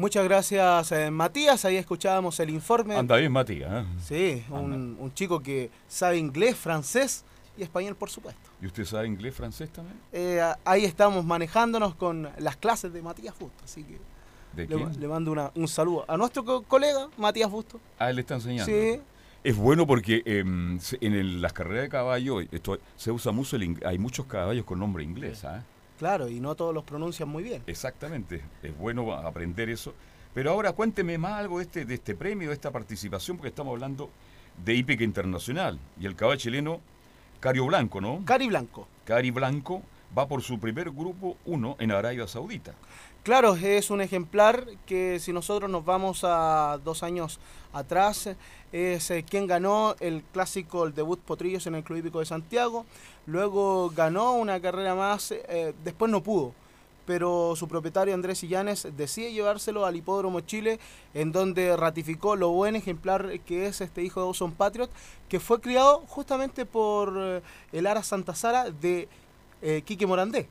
Muchas 0.00 0.24
gracias, 0.24 0.92
eh, 0.92 1.10
Matías. 1.10 1.62
Ahí 1.66 1.76
escuchábamos 1.76 2.40
el 2.40 2.48
informe. 2.48 2.96
Anda 2.96 3.16
bien, 3.18 3.30
Matías. 3.30 3.84
¿eh? 3.84 3.86
Sí, 4.02 4.44
un, 4.50 4.96
un 4.98 5.12
chico 5.12 5.40
que 5.42 5.70
sabe 5.88 6.16
inglés, 6.16 6.56
francés 6.56 7.22
y 7.58 7.62
español, 7.62 7.94
por 7.96 8.08
supuesto. 8.08 8.40
¿Y 8.62 8.66
usted 8.66 8.86
sabe 8.86 9.06
inglés, 9.08 9.34
francés 9.34 9.68
también? 9.70 9.98
Eh, 10.10 10.40
ahí 10.64 10.86
estamos 10.86 11.22
manejándonos 11.26 11.94
con 11.96 12.30
las 12.38 12.56
clases 12.56 12.94
de 12.94 13.02
Matías 13.02 13.38
Busto. 13.38 13.62
Así 13.62 13.84
que 13.84 13.98
¿De 14.54 14.66
le, 14.66 14.74
quién? 14.74 14.98
le 15.00 15.06
mando 15.06 15.32
una- 15.32 15.52
un 15.54 15.68
saludo 15.68 16.06
a 16.08 16.16
nuestro 16.16 16.46
co- 16.46 16.62
colega, 16.62 17.08
Matías 17.18 17.50
Busto. 17.50 17.78
Ah, 17.98 18.08
él 18.08 18.16
le 18.16 18.22
está 18.22 18.36
enseñando. 18.36 18.72
Sí. 18.72 19.02
Es 19.44 19.54
bueno 19.54 19.86
porque 19.86 20.22
em, 20.24 20.80
en 21.02 21.12
el- 21.12 21.42
las 21.42 21.52
carreras 21.52 21.82
de 21.82 21.88
caballo 21.90 22.40
esto, 22.40 22.78
se 22.96 23.10
usa 23.12 23.32
mucho 23.32 23.56
el 23.56 23.76
hay 23.84 23.98
muchos 23.98 24.24
caballos 24.24 24.64
con 24.64 24.78
nombre 24.78 25.04
inglés, 25.04 25.44
¿ah? 25.44 25.62
Claro, 26.00 26.30
y 26.30 26.40
no 26.40 26.54
todos 26.54 26.72
los 26.72 26.82
pronuncian 26.82 27.28
muy 27.28 27.42
bien. 27.42 27.62
Exactamente, 27.66 28.40
es 28.62 28.74
bueno 28.78 29.12
aprender 29.12 29.68
eso. 29.68 29.92
Pero 30.32 30.50
ahora 30.50 30.72
cuénteme 30.72 31.18
más 31.18 31.32
algo 31.32 31.58
de 31.58 31.64
este, 31.64 31.84
de 31.84 31.92
este 31.92 32.14
premio, 32.14 32.48
de 32.48 32.54
esta 32.54 32.70
participación, 32.70 33.36
porque 33.36 33.50
estamos 33.50 33.72
hablando 33.72 34.08
de 34.64 34.74
hípica 34.76 35.04
internacional. 35.04 35.78
Y 36.00 36.06
el 36.06 36.16
caballo 36.16 36.38
chileno, 36.38 36.80
Cario 37.38 37.66
Blanco, 37.66 38.00
¿no? 38.00 38.24
Cari 38.24 38.46
Blanco. 38.46 38.88
Cari 39.04 39.30
Blanco 39.30 39.82
va 40.16 40.26
por 40.26 40.40
su 40.40 40.58
primer 40.58 40.90
grupo 40.90 41.36
1 41.44 41.76
en 41.78 41.92
Arabia 41.92 42.26
Saudita. 42.26 42.72
Claro, 43.22 43.54
es 43.54 43.90
un 43.90 44.00
ejemplar 44.00 44.64
que 44.86 45.20
si 45.20 45.30
nosotros 45.30 45.70
nos 45.70 45.84
vamos 45.84 46.22
a 46.24 46.80
dos 46.82 47.02
años 47.02 47.38
atrás, 47.70 48.30
es 48.72 49.10
eh, 49.10 49.26
quien 49.28 49.46
ganó 49.46 49.94
el 50.00 50.22
clásico, 50.32 50.86
el 50.86 50.94
debut 50.94 51.20
Potrillos 51.20 51.66
en 51.66 51.74
el 51.74 51.84
Club 51.84 51.98
Hípico 51.98 52.20
de 52.20 52.24
Santiago. 52.24 52.86
Luego 53.26 53.90
ganó 53.90 54.32
una 54.32 54.58
carrera 54.58 54.94
más, 54.94 55.32
eh, 55.32 55.74
después 55.84 56.10
no 56.10 56.22
pudo. 56.22 56.54
Pero 57.04 57.54
su 57.56 57.68
propietario 57.68 58.14
Andrés 58.14 58.42
Illanes 58.42 58.88
decide 58.96 59.34
llevárselo 59.34 59.84
al 59.84 59.96
Hipódromo 59.96 60.40
Chile, 60.40 60.80
en 61.12 61.30
donde 61.30 61.76
ratificó 61.76 62.36
lo 62.36 62.48
buen 62.48 62.74
ejemplar 62.74 63.38
que 63.40 63.66
es 63.66 63.82
este 63.82 64.02
hijo 64.02 64.22
de 64.22 64.28
Ozone 64.28 64.54
Patriot, 64.56 64.90
que 65.28 65.40
fue 65.40 65.60
criado 65.60 66.04
justamente 66.08 66.64
por 66.64 67.14
eh, 67.18 67.42
el 67.72 67.86
Ara 67.86 68.02
Santa 68.02 68.34
Sara 68.34 68.70
de 68.70 69.08
Quique 69.84 70.06
Morandé. 70.06 70.48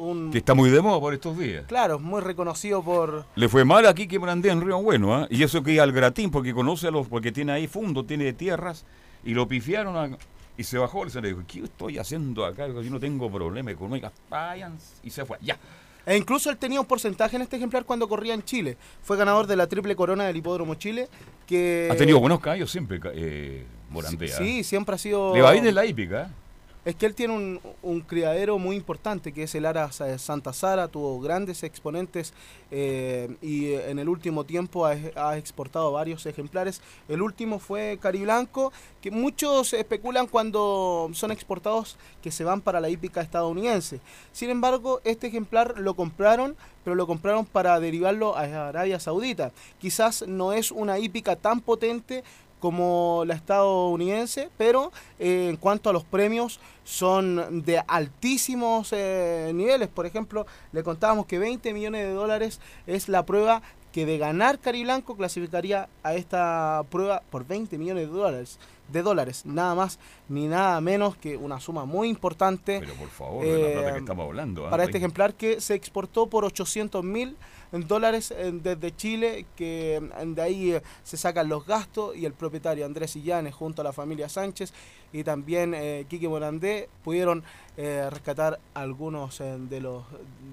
Un, 0.00 0.30
Que 0.30 0.38
está 0.38 0.54
muy 0.54 0.70
de 0.70 0.80
moda 0.80 0.98
por 0.98 1.12
estos 1.12 1.36
días. 1.38 1.64
Claro, 1.66 1.98
muy 1.98 2.22
reconocido 2.22 2.82
por... 2.82 3.26
Le 3.34 3.48
fue 3.50 3.66
mal 3.66 3.84
aquí 3.86 4.08
que 4.08 4.18
Morandé 4.18 4.50
en 4.50 4.62
Río 4.62 4.80
Bueno, 4.80 5.14
¿ah? 5.14 5.26
Y 5.28 5.42
eso 5.42 5.62
que 5.62 5.72
iba 5.72 5.82
al 5.82 5.92
gratín, 5.92 6.30
porque 6.30 6.54
conoce 6.54 6.88
a 6.88 6.90
los, 6.90 7.06
porque 7.06 7.30
tiene 7.32 7.52
ahí 7.52 7.66
fondo, 7.66 8.04
tiene 8.06 8.32
tierras, 8.32 8.86
y 9.24 9.34
lo 9.34 9.46
pifiaron 9.46 9.96
a- 9.98 10.16
y 10.56 10.64
se 10.64 10.78
bajó, 10.78 11.06
y 11.06 11.10
se 11.10 11.20
le 11.20 11.28
dijo, 11.28 11.42
¿qué 11.46 11.60
estoy 11.64 11.98
haciendo 11.98 12.46
acá? 12.46 12.66
Yo 12.66 12.82
no 12.90 12.98
tengo 12.98 13.30
problema 13.30 13.70
económico, 13.70 14.10
vayan, 14.30 14.78
y 15.02 15.10
se 15.10 15.26
fue, 15.26 15.36
ya. 15.42 15.58
E 16.06 16.16
incluso 16.16 16.48
él 16.48 16.56
tenía 16.56 16.80
un 16.80 16.86
porcentaje 16.86 17.36
en 17.36 17.42
este 17.42 17.56
ejemplar 17.56 17.84
cuando 17.84 18.08
corría 18.08 18.32
en 18.32 18.42
Chile. 18.42 18.78
Fue 19.02 19.18
ganador 19.18 19.46
de 19.46 19.54
la 19.54 19.66
triple 19.66 19.94
corona 19.94 20.24
del 20.24 20.34
Hipódromo 20.36 20.74
Chile. 20.76 21.08
Que 21.46 21.90
Ha 21.92 21.94
tenido 21.94 22.18
buenos 22.20 22.40
caballos 22.40 22.70
siempre, 22.70 22.98
eh, 23.12 23.66
Morandé. 23.90 24.32
¿ah? 24.32 24.38
Sí, 24.38 24.64
siempre 24.64 24.94
ha 24.94 24.98
sido... 24.98 25.34
Le 25.34 25.42
va 25.42 25.52
bien 25.52 25.66
en 25.66 25.74
la 25.74 25.84
hípica, 25.84 26.30
¿ah? 26.30 26.34
Es 26.82 26.94
que 26.94 27.04
él 27.04 27.14
tiene 27.14 27.34
un, 27.34 27.60
un 27.82 28.00
criadero 28.00 28.58
muy 28.58 28.74
importante 28.74 29.32
que 29.32 29.42
es 29.42 29.54
el 29.54 29.66
Ara 29.66 29.92
Sa- 29.92 30.18
Santa 30.18 30.54
Sara, 30.54 30.88
tuvo 30.88 31.20
grandes 31.20 31.62
exponentes 31.62 32.32
eh, 32.70 33.36
y 33.42 33.66
eh, 33.66 33.90
en 33.90 33.98
el 33.98 34.08
último 34.08 34.44
tiempo 34.44 34.86
ha, 34.86 34.96
ha 35.14 35.36
exportado 35.36 35.92
varios 35.92 36.24
ejemplares. 36.24 36.80
El 37.06 37.20
último 37.20 37.58
fue 37.58 37.98
Cari 38.00 38.22
Blanco, 38.22 38.72
que 39.02 39.10
muchos 39.10 39.74
especulan 39.74 40.26
cuando 40.26 41.10
son 41.12 41.32
exportados 41.32 41.98
que 42.22 42.30
se 42.30 42.44
van 42.44 42.62
para 42.62 42.80
la 42.80 42.88
hípica 42.88 43.20
estadounidense. 43.20 44.00
Sin 44.32 44.48
embargo, 44.48 45.02
este 45.04 45.26
ejemplar 45.26 45.78
lo 45.78 45.94
compraron, 45.94 46.56
pero 46.82 46.96
lo 46.96 47.06
compraron 47.06 47.44
para 47.44 47.78
derivarlo 47.78 48.38
a 48.38 48.68
Arabia 48.68 48.98
Saudita. 49.00 49.52
Quizás 49.78 50.26
no 50.26 50.54
es 50.54 50.70
una 50.70 50.98
hípica 50.98 51.36
tan 51.36 51.60
potente 51.60 52.24
como 52.60 53.24
la 53.26 53.34
estadounidense, 53.34 54.50
pero 54.56 54.92
eh, 55.18 55.48
en 55.48 55.56
cuanto 55.56 55.90
a 55.90 55.92
los 55.92 56.04
premios 56.04 56.60
son 56.84 57.64
de 57.64 57.82
altísimos 57.86 58.92
eh, 58.92 59.50
niveles. 59.54 59.88
Por 59.88 60.06
ejemplo, 60.06 60.46
le 60.72 60.82
contábamos 60.82 61.26
que 61.26 61.38
20 61.38 61.72
millones 61.74 62.06
de 62.06 62.12
dólares 62.12 62.60
es 62.86 63.08
la 63.08 63.24
prueba 63.24 63.62
que 63.92 64.06
de 64.06 64.18
ganar 64.18 64.58
Cari 64.60 64.84
Blanco 64.84 65.16
clasificaría 65.16 65.88
a 66.02 66.14
esta 66.14 66.84
prueba 66.90 67.22
por 67.30 67.46
20 67.46 67.76
millones 67.78 68.08
de 68.08 68.12
dólares. 68.12 68.58
De 68.92 69.02
dólares, 69.02 69.46
nada 69.46 69.74
más 69.74 69.98
ni 70.28 70.46
nada 70.46 70.80
menos 70.80 71.16
que 71.16 71.36
una 71.36 71.60
suma 71.60 71.84
muy 71.84 72.08
importante. 72.08 72.78
Pero 72.80 72.94
por 72.94 73.08
favor, 73.08 73.44
de 73.44 73.52
la 73.62 73.72
plata 73.72 73.90
que 73.92 73.96
eh, 73.96 74.00
estamos 74.00 74.24
hablando. 74.26 74.66
¿ah? 74.66 74.70
para 74.70 74.84
este 74.84 74.98
ejemplar 74.98 75.34
que 75.34 75.60
se 75.60 75.74
exportó 75.74 76.26
por 76.26 76.44
800 76.44 77.04
mil 77.04 77.36
dólares 77.72 78.32
eh, 78.36 78.50
desde 78.52 78.94
Chile, 78.96 79.46
que 79.56 79.96
eh, 79.96 80.24
de 80.26 80.42
ahí 80.42 80.76
se 81.04 81.16
sacan 81.16 81.48
los 81.48 81.64
gastos 81.66 82.16
y 82.16 82.24
el 82.26 82.32
propietario 82.32 82.84
Andrés 82.84 83.14
Illanes 83.14 83.54
junto 83.54 83.82
a 83.82 83.84
la 83.84 83.92
familia 83.92 84.28
Sánchez 84.28 84.72
y 85.12 85.22
también 85.24 85.74
eh, 85.74 86.04
Quique 86.08 86.28
Morandé 86.28 86.88
pudieron 87.04 87.42
eh, 87.76 88.08
rescatar 88.10 88.58
algunos 88.74 89.38
de 89.38 89.80
los... 89.80 90.02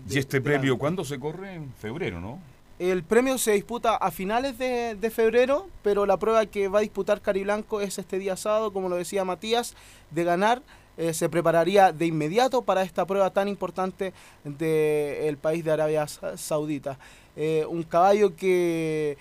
de- 0.06 0.16
¿Y 0.16 0.20
este 0.20 0.42
premio 0.42 0.78
cuándo 0.78 1.04
se 1.04 1.20
corre? 1.20 1.56
En 1.56 1.74
febrero, 1.74 2.22
¿no? 2.22 2.40
El 2.80 3.04
premio 3.04 3.38
se 3.38 3.54
disputa 3.54 3.96
a 3.96 4.12
finales 4.12 4.58
de, 4.58 4.96
de 4.96 5.10
febrero, 5.10 5.68
pero 5.84 6.06
la 6.06 6.18
prueba 6.18 6.46
que 6.46 6.68
va 6.68 6.80
a 6.80 6.82
disputar 6.82 7.22
Cari 7.22 7.44
Blanco 7.44 7.82
es 7.82 7.98
este 7.98 8.20
día 8.20 8.36
sábado, 8.38 8.72
como 8.72 8.88
lo 8.90 8.96
decía 8.98 9.26
Matías, 9.26 9.76
de 10.12 10.24
ganar. 10.24 10.62
eh, 11.00 11.14
se 11.14 11.30
prepararía 11.30 11.92
de 11.92 12.08
inmediato 12.08 12.64
para 12.64 12.82
esta 12.82 13.06
prueba 13.06 13.30
tan 13.30 13.48
importante 13.48 14.14
del 14.44 15.38
país 15.38 15.64
de 15.64 15.72
Arabia 15.72 16.08
Sa- 16.08 16.38
Saudita. 16.38 16.98
Eh, 17.36 17.66
un 17.70 17.84
caballo 17.84 18.36
que, 18.36 19.16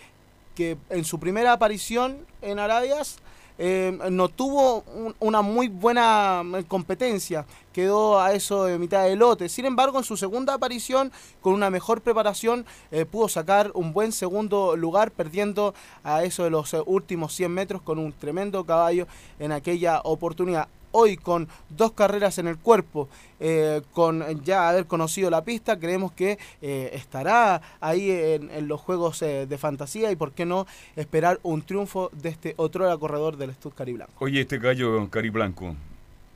que 0.54 0.78
en 0.88 1.04
su 1.04 1.18
primera 1.20 1.52
aparición 1.52 2.16
en 2.40 2.58
Arabias 2.58 3.18
eh, 3.58 3.98
no 4.10 4.28
tuvo 4.28 4.82
un- 4.94 5.14
una 5.20 5.42
muy 5.42 5.68
buena 5.68 6.42
eh, 6.56 6.64
competencia, 6.68 7.44
quedó 7.72 8.20
a 8.20 8.32
eso 8.32 8.64
de 8.64 8.78
mitad 8.78 9.04
de 9.04 9.16
lote. 9.16 9.48
Sin 9.48 9.64
embargo, 9.66 9.98
en 9.98 10.04
su 10.04 10.16
segunda 10.16 10.54
aparición, 10.54 11.12
con 11.40 11.52
una 11.54 11.70
mejor 11.70 12.00
preparación, 12.00 12.64
eh, 12.90 13.04
pudo 13.04 13.28
sacar 13.28 13.70
un 13.74 13.92
buen 13.92 14.12
segundo 14.12 14.76
lugar, 14.76 15.10
perdiendo 15.10 15.74
a 16.04 16.22
eso 16.24 16.44
de 16.44 16.50
los 16.50 16.74
últimos 16.86 17.34
100 17.34 17.52
metros 17.52 17.82
con 17.82 17.98
un 17.98 18.12
tremendo 18.12 18.64
caballo 18.64 19.06
en 19.38 19.52
aquella 19.52 20.00
oportunidad. 20.04 20.68
Hoy 20.98 21.18
con 21.18 21.46
dos 21.68 21.92
carreras 21.92 22.38
en 22.38 22.48
el 22.48 22.56
cuerpo, 22.56 23.10
eh, 23.38 23.82
con 23.92 24.42
ya 24.44 24.70
haber 24.70 24.86
conocido 24.86 25.28
la 25.28 25.44
pista, 25.44 25.78
creemos 25.78 26.10
que 26.12 26.38
eh, 26.62 26.90
estará 26.94 27.60
ahí 27.80 28.10
en, 28.10 28.50
en 28.50 28.66
los 28.66 28.80
juegos 28.80 29.20
eh, 29.20 29.44
de 29.46 29.58
fantasía 29.58 30.10
y 30.10 30.16
por 30.16 30.32
qué 30.32 30.46
no 30.46 30.66
esperar 30.96 31.38
un 31.42 31.60
triunfo 31.60 32.08
de 32.14 32.30
este 32.30 32.54
otro 32.56 32.98
corredor 32.98 33.36
del 33.36 33.52
Stud 33.52 33.74
Blanco. 33.74 34.14
Oye, 34.20 34.40
este 34.40 34.56
gallo 34.56 35.06
Cari 35.10 35.28
Blanco, 35.28 35.76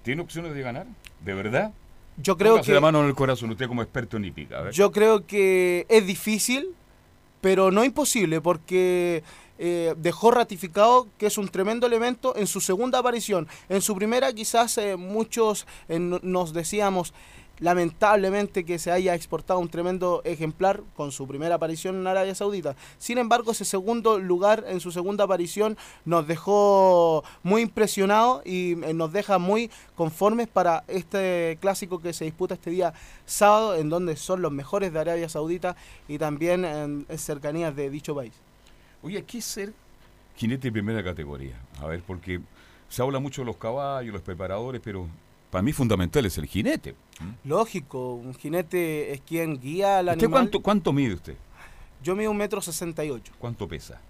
¿tiene 0.03 0.21
opciones 0.21 0.53
de 0.53 0.61
ganar? 0.61 0.87
¿De 1.25 1.33
verdad? 1.33 1.73
Yo 2.19 2.37
creo 2.37 2.53
Póngase 2.53 2.67
que 2.67 2.75
la 2.75 2.83
mano 2.83 3.01
en 3.01 3.07
el 3.07 3.15
corazón, 3.15 3.49
usted 3.49 3.67
como 3.67 3.81
experto 3.81 4.19
en 4.19 4.27
hípica. 4.27 4.71
yo 4.73 4.93
creo 4.93 5.27
que 5.27 5.87
es 5.89 6.07
difícil, 6.07 6.75
pero 7.41 7.71
no 7.71 7.83
imposible 7.83 8.43
porque 8.43 9.23
eh, 9.63 9.95
dejó 9.99 10.31
ratificado 10.31 11.07
que 11.19 11.27
es 11.27 11.39
un 11.39 11.49
tremendo 11.49 11.87
elemento 11.87 12.35
en 12.35 12.47
su 12.47 12.61
segunda 12.61 12.99
aparición. 12.99 13.47
En 13.69 13.83
su 13.83 13.95
primera 13.95 14.33
quizás 14.33 14.77
eh, 14.79 14.97
muchos 14.97 15.67
eh, 15.89 15.99
no- 15.99 16.19
nos 16.23 16.53
decíamos 16.53 17.13
lamentablemente 17.61 18.65
que 18.65 18.79
se 18.79 18.91
haya 18.91 19.15
exportado 19.15 19.61
un 19.61 19.69
tremendo 19.69 20.23
ejemplar 20.25 20.83
con 20.97 21.13
su 21.13 21.27
primera 21.29 21.57
aparición 21.57 21.97
en 21.97 22.07
Arabia 22.07 22.35
Saudita. 22.35 22.75
Sin 22.99 23.19
embargo, 23.19 23.53
ese 23.53 23.67
segundo 23.67 24.19
lugar 24.19 24.65
en 24.67 24.81
su 24.81 24.91
segunda 24.91 25.25
aparición 25.25 25.77
nos 26.07 26.27
dejó 26.27 27.23
muy 27.43 27.61
impresionados 27.61 28.45
y 28.47 28.77
nos 28.95 29.13
deja 29.13 29.39
muy 29.39 29.71
conformes 29.95 30.49
para 30.49 30.85
este 30.89 31.59
clásico 31.61 31.99
que 32.01 32.15
se 32.15 32.25
disputa 32.25 32.55
este 32.55 32.71
día 32.71 32.95
sábado, 33.27 33.77
en 33.77 33.91
donde 33.91 34.17
son 34.17 34.41
los 34.41 34.53
mejores 34.53 34.91
de 34.95 35.01
Arabia 35.01 35.29
Saudita 35.29 35.77
y 36.09 36.17
también 36.17 36.65
en 36.65 37.07
cercanías 37.19 37.77
de 37.77 37.91
dicho 37.91 38.15
país. 38.15 38.33
Oye, 39.03 39.23
¿qué 39.25 39.39
es 39.39 39.45
ser 39.45 39.73
jinete 40.37 40.69
de 40.69 40.73
primera 40.73 41.03
categoría? 41.03 41.55
A 41.81 41.87
ver, 41.87 42.03
porque 42.07 42.41
se 42.89 43.03
habla 43.03 43.19
mucho 43.19 43.43
de 43.43 43.47
los 43.47 43.57
caballos, 43.57 44.13
los 44.13 44.23
preparadores, 44.23 44.81
pero 44.85 45.07
para 45.51 45.63
mí 45.63 45.73
fundamental 45.73 46.27
es 46.27 46.37
el 46.39 46.47
jinete. 46.47 46.95
Lógico, 47.45 48.15
un 48.15 48.35
jinete 48.35 49.13
es 49.13 49.21
quien 49.21 49.61
guía 49.61 49.99
al 49.99 50.07
¿Usted 50.07 50.13
animal. 50.25 50.31
cuánto, 50.31 50.61
cuánto 50.61 50.93
mide 50.93 51.15
usted? 51.15 51.37
Yo 52.03 52.17
mido 52.17 52.31
un 52.31 52.37
metro 52.37 52.61
sesenta 52.63 53.05
y 53.05 53.11
ocho. 53.11 53.33
¿Cuánto 53.39 53.69
pesa? 53.69 54.01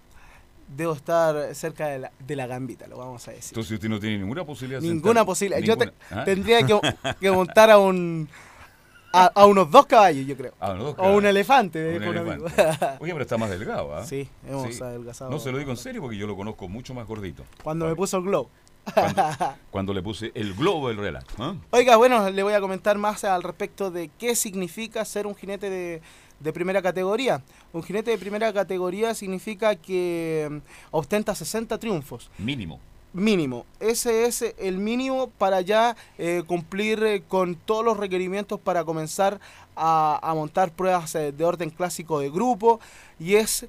Debo 0.77 0.93
estar 0.93 1.53
cerca 1.53 1.87
de 1.87 1.99
la, 1.99 2.11
de 2.25 2.35
la 2.37 2.47
gambita, 2.47 2.87
lo 2.87 2.97
vamos 2.97 3.27
a 3.27 3.31
decir. 3.31 3.51
Entonces 3.51 3.73
usted 3.73 3.89
no 3.89 3.99
tiene 3.99 4.17
ninguna 4.19 4.45
posibilidad 4.45 4.79
de 4.81 4.87
Ninguna 4.87 5.21
sentar- 5.21 5.25
posibilidad. 5.25 5.61
Yo 5.61 5.77
te- 5.77 5.85
ninguna- 5.87 6.21
¿Ah? 6.21 6.23
tendría 6.23 6.65
que, 6.65 6.79
que 7.19 7.31
montar 7.31 7.69
a 7.71 7.77
un 7.77 8.29
a, 9.13 9.25
a 9.33 9.45
unos 9.45 9.69
dos 9.69 9.85
caballos, 9.85 10.25
yo 10.25 10.37
creo. 10.37 10.53
Unos 10.61 10.83
dos 10.83 10.95
O 10.97 11.15
un 11.15 11.25
elefante, 11.25 11.97
Un. 11.97 12.03
Oye, 12.99 13.11
pero 13.13 13.21
está 13.21 13.37
más 13.37 13.49
delgado, 13.49 13.95
¿ah? 13.95 14.05
Sí, 14.05 14.27
hemos 14.47 14.81
adelgazado. 14.81 15.29
No 15.31 15.39
se 15.39 15.51
lo 15.51 15.57
digo 15.57 15.71
en 15.71 15.77
serio 15.77 16.01
porque 16.01 16.17
yo 16.17 16.27
lo 16.27 16.35
conozco 16.35 16.67
mucho 16.67 16.93
más 16.93 17.07
gordito. 17.07 17.43
Cuando 17.63 17.87
me 17.87 17.95
puso 17.95 18.17
el 18.17 18.23
glow. 18.23 18.49
Cuando, 18.93 19.23
cuando 19.71 19.93
le 19.93 20.01
puse 20.01 20.31
el 20.33 20.53
globo 20.53 20.87
del 20.87 20.97
relato. 20.97 21.33
¿ah? 21.39 21.55
Oiga, 21.71 21.97
bueno, 21.97 22.29
le 22.29 22.43
voy 22.43 22.53
a 22.53 22.61
comentar 22.61 22.97
más 22.97 23.23
al 23.23 23.43
respecto 23.43 23.91
de 23.91 24.09
qué 24.17 24.35
significa 24.35 25.05
ser 25.05 25.27
un 25.27 25.35
jinete 25.35 25.69
de, 25.69 26.01
de 26.39 26.53
primera 26.53 26.81
categoría. 26.81 27.43
Un 27.73 27.83
jinete 27.83 28.11
de 28.11 28.17
primera 28.17 28.51
categoría 28.51 29.13
significa 29.13 29.75
que 29.75 30.61
ostenta 30.89 31.35
60 31.35 31.77
triunfos. 31.77 32.31
Mínimo. 32.37 32.79
Mínimo. 33.13 33.65
Ese 33.81 34.25
es 34.25 34.41
el 34.57 34.77
mínimo 34.77 35.27
para 35.37 35.59
ya 35.59 35.97
eh, 36.17 36.43
cumplir 36.47 37.03
eh, 37.03 37.23
con 37.27 37.55
todos 37.55 37.83
los 37.83 37.97
requerimientos 37.97 38.57
para 38.57 38.85
comenzar 38.85 39.39
a, 39.75 40.31
montar 40.33 40.71
pruebas 40.71 41.15
eh, 41.15 41.33
de 41.33 41.43
orden 41.43 41.71
clásico 41.71 42.19
de 42.19 42.29
grupo. 42.29 42.79
Y 43.19 43.35
es 43.35 43.67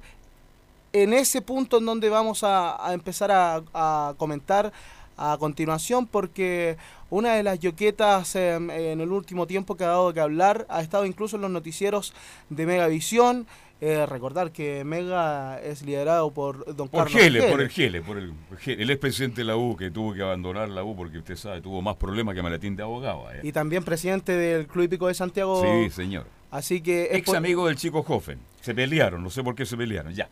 en 0.93 1.13
ese 1.13 1.41
punto 1.41 1.79
en 1.79 1.85
donde 1.85 2.07
vamos 2.07 2.43
a, 2.43 2.77
empezar 2.93 3.31
a, 3.31 3.63
a 3.73 4.13
comentar 4.17 4.71
a 5.17 5.37
continuación 5.39 6.07
porque 6.07 6.77
una 7.09 7.35
de 7.35 7.43
las 7.43 7.59
yoquetas 7.59 8.35
eh, 8.35 8.55
en 8.55 8.99
el 8.99 9.11
último 9.11 9.45
tiempo 9.45 9.75
que 9.75 9.83
ha 9.83 9.89
dado 9.89 10.13
que 10.13 10.19
hablar 10.19 10.65
ha 10.69 10.81
estado 10.81 11.05
incluso 11.05 11.35
en 11.35 11.43
los 11.43 11.51
noticieros 11.51 12.13
de 12.49 12.65
Megavisión. 12.65 13.45
Eh, 13.85 14.05
recordar 14.05 14.53
que 14.53 14.85
Mega 14.85 15.59
es 15.61 15.81
liderado 15.81 16.31
por 16.31 16.73
don 16.73 16.87
Por 16.87 17.03
Carlos 17.03 17.21
Gele, 17.21 17.43
por 17.51 17.59
el 17.59 17.69
Gele, 17.69 18.01
por 18.01 18.17
el, 18.17 18.33
Gele. 18.57 18.81
el 18.81 18.89
expresidente 18.89 19.41
de 19.41 19.45
la 19.45 19.57
U 19.57 19.75
que 19.75 19.91
tuvo 19.91 20.13
que 20.13 20.21
abandonar 20.21 20.69
la 20.69 20.85
U 20.85 20.95
porque 20.95 21.17
usted 21.17 21.35
sabe, 21.35 21.59
tuvo 21.59 21.81
más 21.81 21.97
problemas 21.97 22.33
que 22.33 22.41
maletín 22.41 22.77
de 22.77 22.83
abogado. 22.83 23.29
¿eh? 23.33 23.41
Y 23.43 23.51
también 23.51 23.83
presidente 23.83 24.31
del 24.37 24.67
Club 24.67 24.85
Hípico 24.85 25.07
de 25.09 25.13
Santiago. 25.15 25.61
Sí, 25.61 25.89
señor. 25.89 26.25
Así 26.49 26.79
que 26.79 27.09
Ex 27.11 27.25
por- 27.25 27.35
amigo 27.35 27.67
del 27.67 27.75
chico 27.75 28.05
Hoffen. 28.07 28.39
Se 28.61 28.73
pelearon, 28.73 29.21
no 29.21 29.29
sé 29.29 29.43
por 29.43 29.53
qué 29.53 29.65
se 29.65 29.75
pelearon, 29.75 30.13
ya. 30.13 30.29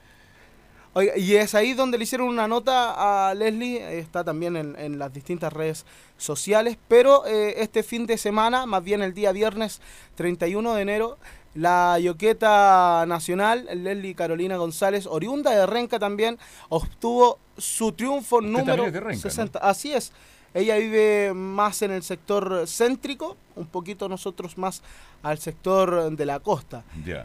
Oiga, 0.93 1.17
y 1.17 1.35
es 1.35 1.53
ahí 1.53 1.73
donde 1.73 1.97
le 1.97 2.05
hicieron 2.05 2.29
una 2.29 2.47
nota 2.47 3.29
a 3.29 3.33
Leslie, 3.33 3.99
está 3.99 4.23
también 4.23 4.55
en, 4.55 4.77
en 4.79 4.97
las 4.97 5.11
distintas 5.11 5.51
redes 5.51 5.85
sociales, 6.17 6.77
pero 6.87 7.25
eh, 7.25 7.55
este 7.57 7.83
fin 7.83 8.05
de 8.05 8.17
semana, 8.17 8.65
más 8.65 8.81
bien 8.83 9.01
el 9.01 9.13
día 9.13 9.33
viernes 9.33 9.81
31 10.15 10.73
de 10.75 10.81
enero, 10.81 11.17
la 11.53 11.99
yoqueta 11.99 13.05
nacional, 13.07 13.67
Leslie 13.73 14.15
Carolina 14.15 14.57
González, 14.57 15.05
oriunda 15.05 15.51
de 15.51 15.65
Renca 15.65 15.99
también, 15.99 16.37
obtuvo 16.69 17.39
su 17.57 17.91
triunfo 17.91 18.37
Usted 18.37 18.49
número 18.49 18.85
es 18.85 18.93
de 18.93 18.99
Renca, 18.99 19.15
¿no? 19.15 19.21
60. 19.21 19.59
Así 19.59 19.93
es. 19.93 20.11
Ella 20.53 20.75
vive 20.77 21.33
más 21.33 21.81
en 21.81 21.91
el 21.91 22.03
sector 22.03 22.67
céntrico, 22.67 23.37
un 23.55 23.67
poquito 23.67 24.09
nosotros 24.09 24.57
más 24.57 24.81
al 25.23 25.37
sector 25.37 26.11
de 26.11 26.25
la 26.25 26.39
costa. 26.41 26.83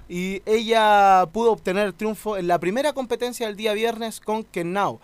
Y 0.08 0.42
ella 0.46 1.26
pudo 1.32 1.52
obtener 1.52 1.92
triunfo 1.92 2.36
en 2.36 2.46
la 2.46 2.58
primera 2.60 2.92
competencia 2.92 3.48
del 3.48 3.56
día 3.56 3.72
viernes 3.72 4.20
con 4.20 4.44
Kenau, 4.44 5.00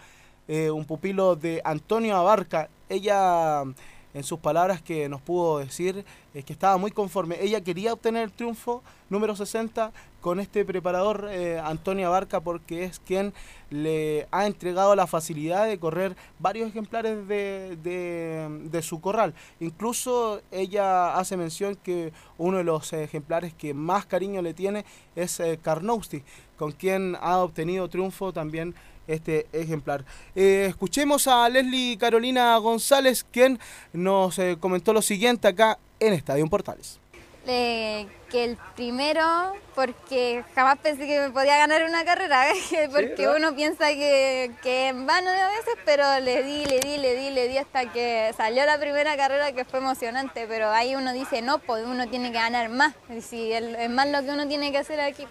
eh, 0.46 0.70
un 0.70 0.84
pupilo 0.84 1.34
de 1.34 1.60
Antonio 1.64 2.16
Abarca. 2.16 2.68
Ella, 2.88 3.64
en 4.14 4.22
sus 4.24 4.38
palabras 4.40 4.82
que 4.82 5.08
nos 5.08 5.20
pudo 5.22 5.58
decir, 5.58 6.04
es 6.34 6.44
que 6.44 6.52
estaba 6.52 6.76
muy 6.76 6.90
conforme. 6.90 7.36
Ella 7.40 7.62
quería 7.62 7.92
obtener 7.92 8.24
el 8.24 8.32
triunfo 8.32 8.82
número 9.08 9.34
60 9.36 9.92
con 10.20 10.38
este 10.38 10.64
preparador 10.64 11.28
eh, 11.30 11.58
Antonio 11.58 12.06
Abarca 12.06 12.40
porque 12.40 12.84
es 12.84 13.00
quien 13.00 13.32
le 13.70 14.28
ha 14.30 14.46
entregado 14.46 14.94
la 14.94 15.06
facilidad 15.06 15.66
de 15.66 15.78
correr 15.78 16.14
varios 16.38 16.68
ejemplares 16.68 17.26
de, 17.26 17.76
de- 17.82 18.82
su 18.82 19.00
corral. 19.00 19.34
Incluso 19.60 20.40
ella 20.50 21.14
hace 21.16 21.36
mención 21.36 21.76
que 21.76 22.12
uno 22.38 22.58
de 22.58 22.64
los 22.64 22.92
ejemplares 22.92 23.54
que 23.54 23.74
más 23.74 24.06
cariño 24.06 24.42
le 24.42 24.54
tiene 24.54 24.84
es 25.16 25.40
eh, 25.40 25.58
Carnowski, 25.62 26.22
con 26.56 26.72
quien 26.72 27.16
ha 27.20 27.38
obtenido 27.38 27.88
triunfo 27.88 28.32
también 28.32 28.74
este 29.06 29.46
ejemplar. 29.52 30.04
Eh, 30.34 30.66
escuchemos 30.68 31.26
a 31.26 31.48
Leslie 31.48 31.96
Carolina 31.98 32.56
González, 32.58 33.24
quien 33.30 33.58
nos 33.92 34.38
eh, 34.38 34.56
comentó 34.58 34.92
lo 34.92 35.02
siguiente 35.02 35.48
acá 35.48 35.78
en 36.00 36.12
Estadio 36.12 36.46
Portales. 36.48 36.98
Eh, 37.46 38.06
que 38.30 38.44
el 38.44 38.56
primero, 38.76 39.52
porque 39.74 40.44
jamás 40.54 40.78
pensé 40.78 41.08
que 41.08 41.18
me 41.18 41.30
podía 41.30 41.58
ganar 41.58 41.82
una 41.82 42.04
carrera, 42.04 42.46
porque 42.92 43.26
¿no? 43.26 43.36
uno 43.36 43.54
piensa 43.54 43.88
que, 43.88 44.52
que 44.62 44.88
en 44.88 45.06
vano 45.06 45.28
a 45.28 45.48
veces, 45.48 45.74
pero 45.84 46.20
le 46.20 46.44
di, 46.44 46.64
le 46.64 46.78
di, 46.78 46.98
le 46.98 47.16
di, 47.16 47.30
le 47.30 47.48
di 47.48 47.58
hasta 47.58 47.92
que 47.92 48.32
salió 48.36 48.64
la 48.64 48.78
primera 48.78 49.16
carrera 49.16 49.52
que 49.52 49.64
fue 49.64 49.80
emocionante, 49.80 50.46
pero 50.46 50.70
ahí 50.70 50.94
uno 50.94 51.12
dice, 51.12 51.42
no, 51.42 51.58
pues 51.58 51.84
uno 51.84 52.08
tiene 52.08 52.30
que 52.30 52.38
ganar 52.38 52.68
más, 52.68 52.94
si 53.20 53.52
es 53.52 53.90
más 53.90 54.08
lo 54.08 54.22
que 54.22 54.30
uno 54.30 54.46
tiene 54.46 54.70
que 54.70 54.78
hacer 54.78 55.00
aquí. 55.00 55.26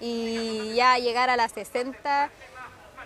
Y 0.00 0.72
ya 0.76 0.98
llegar 0.98 1.28
a 1.28 1.36
las 1.36 1.52
60, 1.52 2.30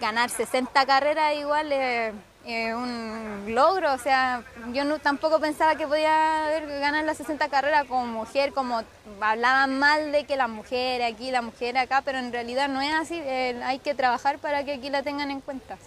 ganar 0.00 0.30
60 0.30 0.86
carreras 0.86 1.36
igual 1.36 1.72
es 1.72 2.14
es 2.46 2.74
un 2.74 3.54
logro, 3.54 3.94
o 3.94 3.98
sea, 3.98 4.44
yo 4.74 4.84
no, 4.84 4.98
tampoco 4.98 5.40
pensaba 5.40 5.76
que 5.76 5.86
podía 5.86 6.44
haber- 6.46 6.66
ganar 6.78 7.02
las 7.04 7.16
60 7.16 7.48
carreras 7.48 7.86
como 7.86 8.04
mujer, 8.06 8.52
como 8.52 8.82
hablaban 9.18 9.78
mal 9.78 10.12
de 10.12 10.24
que 10.24 10.36
la 10.36 10.46
mujer 10.46 11.02
aquí, 11.02 11.30
la 11.30 11.40
mujer 11.40 11.78
acá, 11.78 12.02
pero 12.04 12.18
en 12.18 12.32
realidad 12.32 12.68
no 12.68 12.82
es 12.82 12.92
así, 12.92 13.14
eh, 13.18 13.58
hay 13.64 13.78
que 13.78 13.94
trabajar 13.94 14.38
para 14.40 14.62
que 14.62 14.74
aquí 14.74 14.90
la 14.90 15.02
tengan 15.02 15.30
en 15.30 15.40
cuenta. 15.40 15.78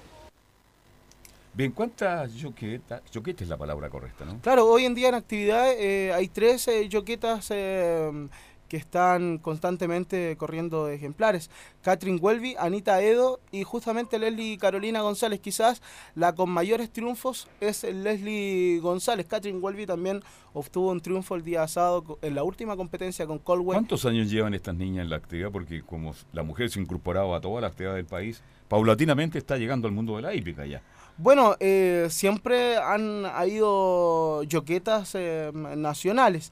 Bien, 1.53 1.71
¿cuántas 1.71 2.33
yoquetas? 2.33 3.01
Yoqueta 3.11 3.43
es 3.43 3.49
la 3.49 3.57
palabra 3.57 3.89
correcta, 3.89 4.25
¿no? 4.25 4.39
Claro, 4.41 4.67
hoy 4.67 4.85
en 4.85 4.93
día 4.93 5.09
en 5.09 5.15
actividad 5.15 5.71
eh, 5.71 6.13
hay 6.13 6.27
tres 6.27 6.67
eh, 6.67 6.87
yoquetas 6.87 7.47
eh, 7.49 8.27
que 8.67 8.77
están 8.77 9.37
constantemente 9.37 10.35
corriendo 10.37 10.89
ejemplares. 10.89 11.49
Catherine 11.81 12.19
Welby, 12.19 12.55
Anita 12.59 13.01
Edo 13.01 13.39
y 13.51 13.63
justamente 13.63 14.19
Leslie 14.19 14.57
Carolina 14.57 15.01
González. 15.01 15.39
Quizás 15.39 15.81
la 16.15 16.33
con 16.33 16.49
mayores 16.49 16.91
triunfos 16.91 17.47
es 17.61 17.83
Leslie 17.83 18.79
González. 18.79 19.25
Catherine 19.27 19.59
Welby 19.59 19.85
también 19.85 20.21
obtuvo 20.53 20.91
un 20.91 21.01
triunfo 21.01 21.35
el 21.35 21.43
día 21.43 21.67
sábado 21.67 22.19
en 22.21 22.35
la 22.35 22.43
última 22.43 22.75
competencia 22.75 23.25
con 23.25 23.39
Colwell. 23.39 23.75
¿Cuántos 23.75 24.05
años 24.05 24.29
llevan 24.29 24.53
estas 24.53 24.75
niñas 24.75 25.03
en 25.03 25.09
la 25.09 25.17
actividad? 25.17 25.51
Porque 25.51 25.81
como 25.81 26.13
la 26.33 26.43
mujer 26.43 26.69
se 26.69 26.79
ha 26.79 26.83
incorporado 26.83 27.35
a 27.35 27.41
toda 27.41 27.61
la 27.61 27.67
actividad 27.67 27.95
del 27.95 28.05
país, 28.05 28.41
paulatinamente 28.67 29.37
está 29.37 29.57
llegando 29.57 29.87
al 29.87 29.93
mundo 29.93 30.15
de 30.15 30.21
la 30.23 30.33
hípica 30.33 30.65
ya. 30.65 30.81
Bueno, 31.19 31.55
eh, 31.59 32.07
siempre 32.11 32.77
han 32.77 33.25
habido 33.25 34.43
yoquetas 34.43 35.15
eh, 35.15 35.51
nacionales, 35.53 36.51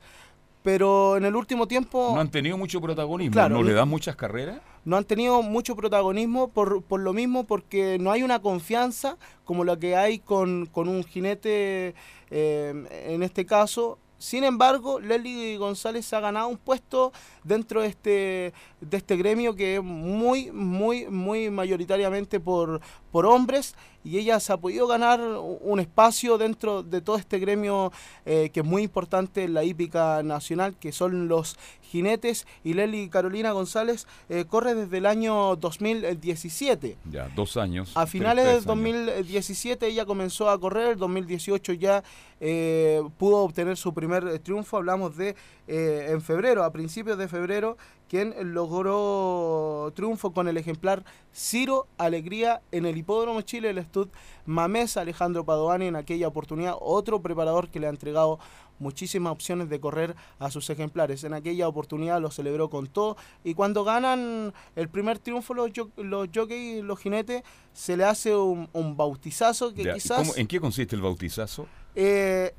pero 0.65 1.15
en 1.15 1.25
el 1.25 1.35
último 1.35 1.67
tiempo... 1.67 2.11
No 2.15 2.19
han 2.19 2.31
tenido 2.31 2.57
mucho 2.57 2.81
protagonismo, 2.81 3.33
Claro, 3.33 3.53
no 3.55 3.61
le 3.61 3.73
dan 3.73 3.87
muchas 3.87 4.15
carreras. 4.15 4.57
no 4.83 4.97
han 4.97 5.03
tenido 5.05 5.43
mucho 5.43 5.75
protagonismo 5.75 6.47
por, 6.47 6.81
por 6.81 7.01
lo 7.01 7.13
mismo, 7.13 7.43
porque 7.43 7.97
no 7.99 8.11
hay 8.11 8.23
una 8.23 8.39
confianza 8.41 9.17
como 9.43 9.63
la 9.63 9.77
que 9.77 9.95
hay 9.95 10.17
con, 10.17 10.65
con 10.65 10.87
un 10.89 11.03
jinete 11.03 11.93
eh, 12.31 13.13
en 13.13 13.21
este 13.21 13.45
caso. 13.45 13.99
Sin 14.17 14.43
embargo, 14.43 14.99
Leslie 14.99 15.57
González 15.57 16.11
ha 16.13 16.19
ganado 16.19 16.47
un 16.47 16.57
puesto 16.57 17.11
dentro 17.43 17.81
de 17.81 17.87
este, 17.87 18.53
de 18.81 18.97
este 18.97 19.17
gremio 19.17 19.53
que 19.53 19.75
es 19.75 19.83
muy, 19.83 20.51
muy, 20.51 21.05
muy 21.09 21.51
mayoritariamente 21.51 22.39
por, 22.39 22.81
por 23.11 23.27
hombres 23.27 23.75
y 24.05 24.19
ella 24.19 24.39
se 24.39 24.53
ha 24.53 24.57
podido 24.57 24.87
ganar 24.87 25.19
un 25.19 25.79
espacio 25.79 26.37
dentro 26.37 26.83
de 26.83 27.01
todo 27.01 27.17
este 27.17 27.39
gremio 27.39 27.91
eh, 28.25 28.51
que 28.53 28.59
es 28.59 28.65
muy 28.65 28.83
importante 28.83 29.43
en 29.43 29.55
la 29.55 29.63
hípica 29.63 30.21
nacional, 30.21 30.75
que 30.79 30.91
son 30.91 31.27
los 31.27 31.57
jinetes. 31.81 32.45
Y 32.63 32.73
Leslie 32.73 33.09
Carolina 33.09 33.51
González 33.51 34.05
eh, 34.29 34.45
corre 34.47 34.75
desde 34.75 34.99
el 34.99 35.07
año 35.07 35.55
2017. 35.55 36.97
Ya, 37.11 37.29
dos 37.35 37.57
años. 37.57 37.91
A 37.95 38.05
finales 38.05 38.45
del 38.45 38.55
años. 38.55 38.65
2017 38.65 39.87
ella 39.87 40.05
comenzó 40.05 40.49
a 40.49 40.59
correr, 40.59 40.91
el 40.91 40.97
2018 40.97 41.73
ya 41.73 42.03
eh, 42.39 43.01
pudo 43.17 43.37
obtener 43.37 43.75
su 43.75 43.91
primer 43.91 44.37
triunfo, 44.39 44.77
hablamos 44.77 45.17
de 45.17 45.35
en 45.67 46.21
febrero, 46.21 46.63
a 46.63 46.71
principios 46.71 47.17
de 47.17 47.27
febrero, 47.27 47.75
quien 48.15 48.53
logró 48.53 49.91
triunfo 49.93 50.31
con 50.31 50.47
el 50.47 50.55
ejemplar 50.57 51.03
Ciro 51.33 51.87
Alegría 51.97 52.61
en 52.71 52.85
el 52.85 52.95
Hipódromo 52.97 53.41
Chile, 53.41 53.71
el 53.71 53.83
Stud 53.83 54.07
Mamés, 54.45 54.95
Alejandro 54.95 55.43
Padovani 55.43 55.87
en 55.87 55.97
aquella 55.97 56.29
oportunidad, 56.29 56.75
otro 56.79 57.21
preparador 57.21 57.67
que 57.69 57.81
le 57.81 57.87
ha 57.87 57.89
entregado 57.89 58.39
muchísimas 58.79 59.33
opciones 59.33 59.69
de 59.69 59.79
correr 59.81 60.15
a 60.39 60.49
sus 60.49 60.69
ejemplares. 60.69 61.25
En 61.25 61.33
aquella 61.33 61.67
oportunidad 61.67 62.21
lo 62.21 62.31
celebró 62.31 62.69
con 62.69 62.87
todo 62.87 63.17
y 63.43 63.53
cuando 63.53 63.83
ganan 63.83 64.53
el 64.77 64.87
primer 64.87 65.19
triunfo 65.19 65.53
los, 65.53 65.71
jo- 65.75 65.89
los 65.97 66.29
jockeys, 66.33 66.83
los 66.83 66.97
jinetes, 66.99 67.43
se 67.73 67.97
le 67.97 68.05
hace 68.05 68.33
un, 68.33 68.69
un 68.71 68.95
bautizazo 68.95 69.73
que 69.73 69.83
Ya, 69.83 69.91
¿y 69.91 69.93
quizás... 69.95 70.19
cómo- 70.19 70.35
¿En 70.37 70.47
qué 70.47 70.61
consiste 70.61 70.95
el 70.95 71.01
bautizazo? 71.01 71.67
eh, 71.95 72.53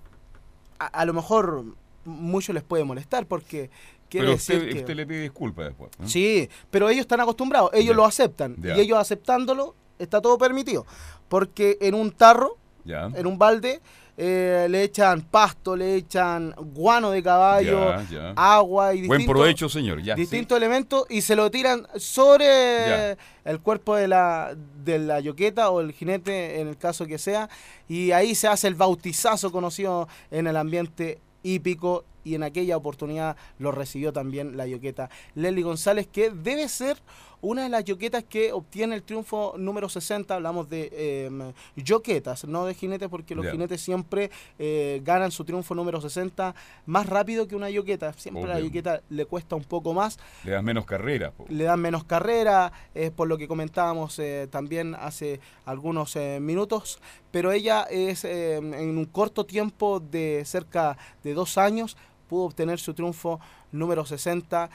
a, 0.78 0.86
a 0.88 1.04
lo 1.06 1.14
mejor 1.14 1.64
mucho 2.04 2.52
les 2.52 2.62
puede 2.62 2.84
molestar 2.84 3.26
porque 3.26 3.68
quiere 4.08 4.26
Pero 4.26 4.36
decir 4.36 4.56
usted, 4.56 4.72
que... 4.72 4.78
usted 4.78 4.94
le 4.94 5.06
pide 5.06 5.22
disculpas 5.22 5.66
después. 5.66 5.90
¿no? 5.98 6.08
Sí, 6.08 6.48
pero 6.70 6.88
ellos 6.88 7.02
están 7.02 7.20
acostumbrados, 7.20 7.70
ellos 7.74 7.94
lo 7.96 8.04
aceptan 8.04 8.56
y 8.62 8.80
ellos 8.80 8.98
aceptándolo 8.98 9.74
está 9.98 10.20
todo 10.20 10.36
permitido 10.38 10.84
porque 11.28 11.78
en 11.80 11.94
un 11.94 12.12
tarro, 12.12 12.56
en 12.84 13.26
un 13.26 13.38
balde, 13.38 13.80
eh, 14.18 14.66
le 14.70 14.84
echan 14.84 15.20
pasto, 15.22 15.76
le 15.76 15.96
echan 15.96 16.54
guano 16.56 17.10
de 17.10 17.22
caballo, 17.22 17.94
agua 18.34 18.94
y 18.94 19.06
Buen 19.06 19.18
distintos, 19.18 19.26
provecho, 19.26 19.68
señor. 19.68 20.00
Ya, 20.02 20.14
sí. 20.14 20.22
distintos 20.22 20.56
elementos 20.56 21.04
y 21.10 21.20
se 21.20 21.36
lo 21.36 21.50
tiran 21.50 21.86
sobre 21.96 23.12
el 23.44 23.60
cuerpo 23.60 23.96
de 23.96 24.08
la, 24.08 24.56
de 24.84 24.98
la 24.98 25.20
yoqueta 25.20 25.70
o 25.70 25.80
el 25.80 25.92
jinete, 25.92 26.60
en 26.60 26.68
el 26.68 26.78
caso 26.78 27.06
que 27.06 27.18
sea, 27.18 27.50
y 27.88 28.12
ahí 28.12 28.34
se 28.34 28.48
hace 28.48 28.68
el 28.68 28.74
bautizazo 28.74 29.52
conocido 29.52 30.08
en 30.30 30.46
el 30.46 30.56
ambiente 30.56 31.18
hípico 31.42 32.04
y 32.26 32.34
en 32.34 32.42
aquella 32.42 32.76
oportunidad 32.76 33.36
lo 33.58 33.70
recibió 33.70 34.12
también 34.12 34.56
la 34.56 34.66
yoqueta 34.66 35.08
Leslie 35.36 35.62
González, 35.62 36.08
que 36.08 36.30
debe 36.30 36.68
ser 36.68 36.98
una 37.40 37.62
de 37.62 37.68
las 37.68 37.84
yoquetas 37.84 38.24
que 38.24 38.52
obtiene 38.52 38.96
el 38.96 39.02
triunfo 39.02 39.54
número 39.56 39.88
60. 39.88 40.34
Hablamos 40.34 40.68
de 40.68 40.88
eh, 40.92 41.52
yoquetas, 41.76 42.44
no 42.44 42.64
de 42.66 42.74
jinetes, 42.74 43.08
porque 43.08 43.34
los 43.34 43.46
jinetes 43.48 43.80
siempre 43.80 44.30
eh, 44.58 45.00
ganan 45.04 45.30
su 45.30 45.44
triunfo 45.44 45.74
número 45.74 46.00
60 46.00 46.54
más 46.86 47.06
rápido 47.06 47.46
que 47.46 47.54
una 47.54 47.70
yoqueta. 47.70 48.12
Siempre 48.14 48.46
la 48.46 48.58
yoqueta 48.58 49.02
le 49.10 49.26
cuesta 49.26 49.54
un 49.54 49.64
poco 49.64 49.92
más 49.92 50.18
Le 50.44 50.52
das 50.52 50.62
menos 50.64 50.86
carrera. 50.86 51.30
po. 51.30 51.46
le 51.48 51.64
dan 51.64 51.80
menos 51.80 52.04
carrera, 52.04 52.72
es 52.94 53.10
por 53.10 53.28
lo 53.28 53.38
que 53.38 53.46
comentábamos 53.46 54.18
eh, 54.18 54.48
también 54.50 54.94
hace 54.94 55.40
algunos 55.64 56.16
eh, 56.16 56.38
minutos, 56.40 57.00
pero 57.30 57.52
ella 57.52 57.82
es 57.90 58.24
eh, 58.24 58.56
en 58.56 58.96
un 58.96 59.04
corto 59.04 59.44
tiempo 59.44 60.00
de 60.00 60.42
cerca 60.44 60.96
de 61.22 61.34
dos 61.34 61.58
años 61.58 61.96
pudo 62.28 62.44
obtener 62.44 62.78
su 62.78 62.94
triunfo 62.94 63.40
número 63.72 64.04
60. 64.04 64.70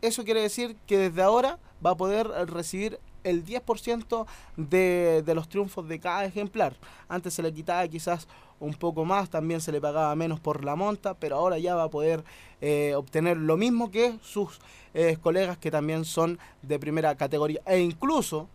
Eso 0.00 0.24
quiere 0.24 0.42
decir 0.42 0.76
que 0.86 0.98
desde 0.98 1.22
ahora 1.22 1.58
va 1.84 1.90
a 1.90 1.96
poder 1.96 2.26
recibir 2.46 2.98
el 3.24 3.44
10% 3.44 4.26
de, 4.56 5.22
de 5.24 5.34
los 5.34 5.48
triunfos 5.48 5.86
de 5.88 6.00
cada 6.00 6.24
ejemplar. 6.24 6.74
Antes 7.08 7.34
se 7.34 7.42
le 7.42 7.52
quitaba 7.52 7.86
quizás 7.86 8.26
un 8.58 8.74
poco 8.74 9.04
más, 9.04 9.30
también 9.30 9.60
se 9.60 9.70
le 9.72 9.80
pagaba 9.80 10.14
menos 10.16 10.40
por 10.40 10.64
la 10.64 10.74
monta, 10.76 11.14
pero 11.14 11.36
ahora 11.36 11.58
ya 11.58 11.74
va 11.76 11.84
a 11.84 11.88
poder 11.90 12.24
eh, 12.60 12.94
obtener 12.96 13.36
lo 13.36 13.56
mismo 13.56 13.90
que 13.90 14.18
sus 14.22 14.58
eh, 14.94 15.16
colegas 15.20 15.56
que 15.58 15.70
también 15.70 16.04
son 16.04 16.38
de 16.62 16.78
primera 16.80 17.14
categoría. 17.16 17.60
E 17.66 17.78
incluso 17.80 18.48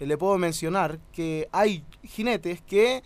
eh, 0.00 0.06
le 0.06 0.16
puedo 0.18 0.38
mencionar 0.38 0.98
que 1.12 1.48
hay 1.52 1.84
jinetes 2.02 2.60
que 2.62 3.02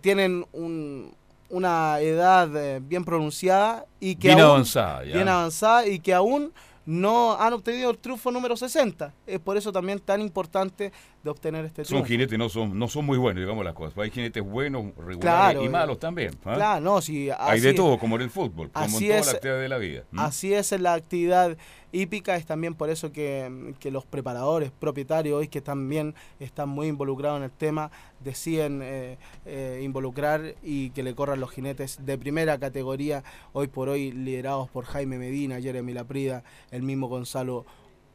tienen 0.00 0.46
un- 0.52 1.14
una 1.52 2.00
edad 2.00 2.50
eh, 2.56 2.80
bien 2.82 3.04
pronunciada 3.04 3.86
y 4.00 4.16
que 4.16 4.28
Bien 4.28 4.40
aún- 4.40 4.50
avanzada, 4.50 5.04
ya. 5.04 5.14
bien 5.14 5.28
avanzada 5.28 5.86
y 5.86 6.00
que 6.00 6.12
aún 6.12 6.52
no 6.84 7.34
han 7.40 7.52
obtenido 7.52 7.90
el 7.90 7.98
triunfo 7.98 8.32
número 8.32 8.56
60. 8.56 9.12
Es 9.26 9.38
por 9.38 9.56
eso 9.56 9.70
también 9.70 10.00
tan 10.00 10.20
importante 10.20 10.92
de 11.22 11.30
obtener 11.30 11.64
este 11.64 11.84
Son 11.84 12.02
triunfo. 12.02 12.08
jinetes, 12.08 12.38
no 12.38 12.48
son, 12.48 12.78
no 12.78 12.88
son 12.88 13.04
muy 13.04 13.18
buenos, 13.18 13.40
digamos 13.42 13.64
las 13.64 13.74
cosas. 13.74 13.96
Hay 13.98 14.10
jinetes 14.10 14.42
buenos, 14.42 14.86
regulares 14.96 15.20
Claro, 15.20 15.62
y 15.62 15.66
eh, 15.66 15.70
malos 15.70 15.98
también. 15.98 16.32
¿ah? 16.44 16.54
Claro, 16.54 16.80
no, 16.80 17.00
sí, 17.00 17.28
Hay 17.38 17.60
de 17.60 17.74
todo, 17.74 17.98
como 17.98 18.16
en 18.16 18.22
el 18.22 18.30
fútbol, 18.30 18.70
como 18.70 18.84
así 18.86 19.04
en 19.04 19.10
toda 19.10 19.20
es. 19.20 19.26
la 19.26 19.32
actividad 19.32 19.60
de 19.60 19.68
la 19.68 19.78
vida. 19.78 20.04
Así 20.16 20.52
es 20.54 20.72
la 20.80 20.94
actividad 20.94 21.56
hípica, 21.92 22.36
es 22.36 22.46
también 22.46 22.74
por 22.74 22.88
eso 22.90 23.12
que, 23.12 23.74
que 23.78 23.90
los 23.90 24.04
preparadores, 24.06 24.70
propietarios, 24.70 25.38
hoy 25.38 25.48
que 25.48 25.60
también 25.60 26.14
están 26.40 26.68
muy 26.70 26.88
involucrados 26.88 27.38
en 27.38 27.44
el 27.44 27.50
tema, 27.50 27.90
deciden 28.20 28.80
eh, 28.82 29.18
eh, 29.44 29.80
involucrar 29.84 30.54
y 30.62 30.90
que 30.90 31.02
le 31.02 31.14
corran 31.14 31.38
los 31.38 31.50
jinetes 31.50 31.98
de 32.04 32.16
primera 32.18 32.58
categoría, 32.58 33.22
hoy 33.52 33.66
por 33.68 33.90
hoy 33.90 34.10
liderados 34.10 34.70
por 34.70 34.84
Jaime 34.86 35.18
Medina, 35.18 35.60
Jeremy 35.60 35.92
Laprida, 35.92 36.42
el 36.70 36.82
mismo 36.82 37.08
Gonzalo 37.08 37.66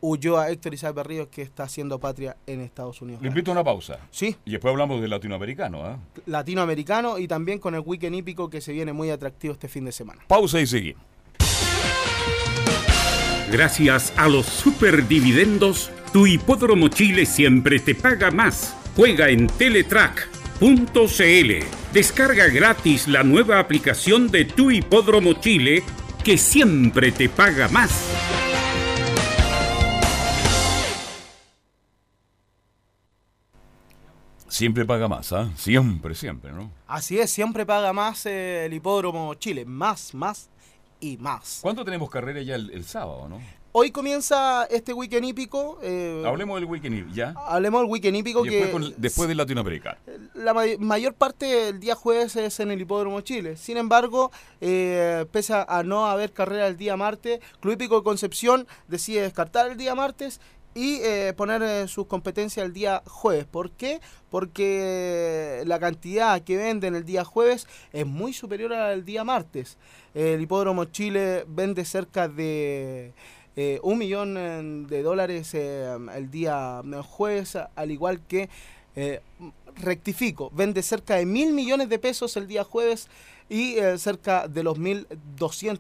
Ulloa, 0.02 0.50
Héctor 0.50 0.74
Isaac 0.74 0.96
Berríos, 0.96 1.28
que 1.28 1.42
está 1.42 1.64
haciendo 1.64 2.00
patria 2.00 2.38
en 2.46 2.62
Estados 2.62 3.02
Unidos. 3.02 3.22
Le 3.22 3.30
invito 3.30 3.52
a 3.52 3.54
una 3.54 3.64
pausa. 3.64 4.00
Sí. 4.12 4.36
Y 4.46 4.52
después 4.52 4.72
hablamos 4.72 5.02
del 5.02 5.10
latinoamericano. 5.10 5.84
¿ah? 5.84 5.98
Latinoamericano 6.26 7.18
y 7.18 7.28
también 7.28 7.60
con 7.60 7.76
el 7.76 7.82
weekend 7.82 8.16
hípico 8.16 8.50
que 8.50 8.62
se 8.62 8.74
viene 8.74 8.94
muy 8.94 9.10
atractivo 9.10 9.54
este 9.54 9.68
fin 9.68 9.86
de 9.86 9.92
semana. 9.92 10.22
Pausa 10.28 10.60
y 10.60 10.68
seguimos. 10.68 11.02
Gracias 13.52 14.14
a 14.18 14.28
los 14.28 14.46
superdividendos, 14.46 15.90
tu 16.12 16.28
hipódromo 16.28 16.90
Chile 16.90 17.26
siempre 17.26 17.80
te 17.80 17.96
paga 17.96 18.30
más. 18.30 18.76
Juega 18.96 19.30
en 19.30 19.48
Teletrack.cl. 19.48 21.52
Descarga 21.94 22.48
gratis 22.48 23.08
la 23.08 23.24
nueva 23.24 23.60
aplicación 23.60 24.30
de 24.30 24.44
tu 24.44 24.70
hipódromo 24.70 25.34
Chile 25.34 25.82
que 26.26 26.38
siempre 26.38 27.14
te 27.14 27.30
paga 27.30 27.70
más. 27.70 28.47
Siempre 34.50 34.86
paga 34.86 35.08
más, 35.08 35.34
¿ah? 35.34 35.50
Siempre, 35.58 36.16
siempre, 36.16 36.52
¿no? 36.54 36.72
Así 36.88 37.20
es, 37.20 37.30
siempre 37.32 37.66
paga 37.66 37.92
más 37.94 38.26
eh, 38.26 38.66
el 38.66 38.74
hipódromo 38.74 39.34
Chile, 39.36 39.66
más, 39.66 40.14
más 40.14 40.50
y 41.00 41.18
más. 41.18 41.60
¿Cuándo 41.62 41.84
tenemos 41.84 42.10
carrera 42.10 42.42
ya 42.42 42.56
el, 42.56 42.70
el 42.72 42.86
sábado, 42.86 43.28
no? 43.28 43.40
Hoy 43.74 43.92
comienza 43.92 44.64
este 44.72 44.92
weekend 44.92 45.26
hípico. 45.26 45.78
eh, 45.84 46.24
Hablemos 46.26 46.60
del 46.60 46.66
weekend, 46.68 47.14
¿ya? 47.14 47.36
hablemos 47.48 47.82
del 47.82 47.92
weekend 47.92 48.16
hípico 48.18 48.42
después, 48.42 48.66
que 48.66 48.72
con- 48.72 48.94
después 48.98 49.28
del 49.28 49.38
latinoamericano. 49.38 49.98
la 50.34 50.54
may- 50.56 50.78
mayor 50.80 51.14
parte 51.14 51.46
del 51.46 51.80
día 51.80 51.94
jueves 51.94 52.36
es 52.38 52.60
en 52.60 52.72
el 52.72 52.82
Hipódromo 52.82 53.22
Chile. 53.22 53.56
Sin 53.58 53.78
embargo, 53.78 54.32
eh, 54.62 55.26
pese 55.32 55.54
a- 55.54 55.64
a 55.70 55.84
no 55.84 56.08
haber 56.08 56.32
carrera 56.34 56.68
el 56.68 56.78
día 56.78 56.98
martes, 56.98 57.40
Club 57.60 57.74
Hípico 57.74 57.98
de 57.98 58.04
Concepción 58.04 58.66
decide 58.88 59.22
descartar 59.22 59.70
el 59.70 59.78
día 59.78 59.94
martes 59.94 60.40
y 60.78 61.00
eh, 61.02 61.34
poner 61.36 61.64
eh, 61.64 61.88
sus 61.88 62.06
competencias 62.06 62.64
el 62.64 62.72
día 62.72 63.02
jueves. 63.08 63.46
¿Por 63.46 63.72
qué? 63.72 64.00
Porque 64.30 65.64
la 65.66 65.80
cantidad 65.80 66.40
que 66.42 66.56
venden 66.56 66.94
el 66.94 67.04
día 67.04 67.26
jueves 67.26 67.68
es 67.92 68.06
muy 68.06 68.32
superior 68.32 68.72
al 68.74 69.04
día 69.04 69.24
martes. 69.24 69.80
El 70.14 70.40
Hipódromo 70.40 70.86
Chile 70.86 71.46
vende 71.48 71.84
cerca 71.84 72.28
de 72.28 73.12
eh, 73.56 73.80
un 73.82 73.98
millón 73.98 74.86
de 74.86 75.02
dólares 75.02 75.56
el 75.56 76.30
día 76.30 76.84
jueves, 77.04 77.58
al 77.76 77.90
igual 77.90 78.22
que 78.28 78.48
rectifico, 79.78 80.52
vende 80.54 80.84
cerca 80.84 81.16
de 81.16 81.26
mil 81.26 81.54
millones 81.54 81.90
de 81.90 81.98
pesos 81.98 82.38
el 82.38 82.48
día 82.48 82.64
jueves 82.64 83.10
y 83.50 83.78
eh, 83.78 83.98
cerca 83.98 84.48
de 84.48 84.64
los 84.64 84.80
1.200, 84.80 85.08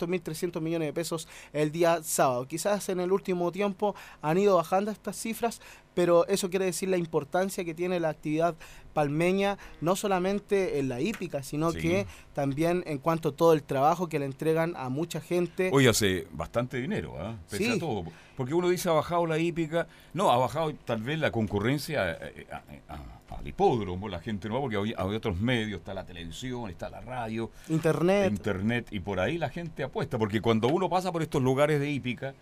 1.300 0.07 0.61
millones 0.61 0.87
de 0.87 0.93
pesos 0.93 1.27
el 1.53 1.71
día 1.71 2.01
sábado. 2.03 2.47
Quizás 2.47 2.89
en 2.89 2.99
el 2.99 3.11
último 3.11 3.51
tiempo 3.51 3.95
han 4.21 4.37
ido 4.37 4.55
bajando 4.57 4.91
estas 4.91 5.17
cifras, 5.17 5.61
pero 5.97 6.27
eso 6.27 6.51
quiere 6.51 6.65
decir 6.65 6.89
la 6.89 6.97
importancia 6.97 7.65
que 7.65 7.73
tiene 7.73 7.99
la 7.99 8.09
actividad 8.09 8.53
palmeña, 8.93 9.57
no 9.81 9.95
solamente 9.95 10.77
en 10.77 10.89
la 10.89 11.01
hípica, 11.01 11.41
sino 11.41 11.71
Sí. 11.71 11.79
que 11.79 12.05
también 12.33 12.83
en 12.85 12.99
cuanto 12.99 13.29
a 13.29 13.31
todo 13.31 13.53
el 13.53 13.63
trabajo 13.63 14.07
que 14.07 14.19
le 14.19 14.25
entregan 14.25 14.75
a 14.77 14.89
mucha 14.89 15.19
gente. 15.21 15.71
Hoy 15.73 15.87
hace 15.87 16.27
bastante 16.31 16.77
dinero, 16.77 17.15
¿ah? 17.19 17.35
Pese 17.49 17.63
Sí. 17.65 17.71
a 17.71 17.79
todo. 17.79 18.03
Porque 18.35 18.53
uno 18.53 18.69
dice 18.69 18.89
ha 18.89 18.91
bajado 18.91 19.25
la 19.25 19.39
hípica. 19.39 19.87
No, 20.13 20.29
ha 20.31 20.37
bajado 20.37 20.71
tal 20.85 21.01
vez 21.01 21.17
la 21.17 21.31
concurrencia 21.31 22.11
eh, 22.11 22.45
a- 22.51 22.93
a- 22.93 23.35
al 23.39 23.47
hipódromo, 23.47 24.07
la 24.07 24.19
gente 24.19 24.47
no 24.47 24.53
va 24.55 24.61
porque 24.61 24.77
hay, 24.77 24.93
hay 24.95 25.15
otros 25.15 25.39
medios, 25.41 25.79
está 25.79 25.95
la 25.95 26.05
televisión, 26.05 26.69
está 26.69 26.91
la 26.91 27.01
radio, 27.01 27.49
Internet. 27.69 28.31
internet, 28.31 28.87
y 28.91 28.99
por 28.99 29.19
ahí 29.19 29.39
la 29.39 29.49
gente 29.49 29.81
apuesta. 29.83 30.19
Porque 30.19 30.41
cuando 30.41 30.67
uno 30.67 30.89
pasa 30.89 31.11
por 31.11 31.23
estos 31.23 31.41
lugares 31.41 31.79
de 31.79 31.89
hípica, 31.89 32.35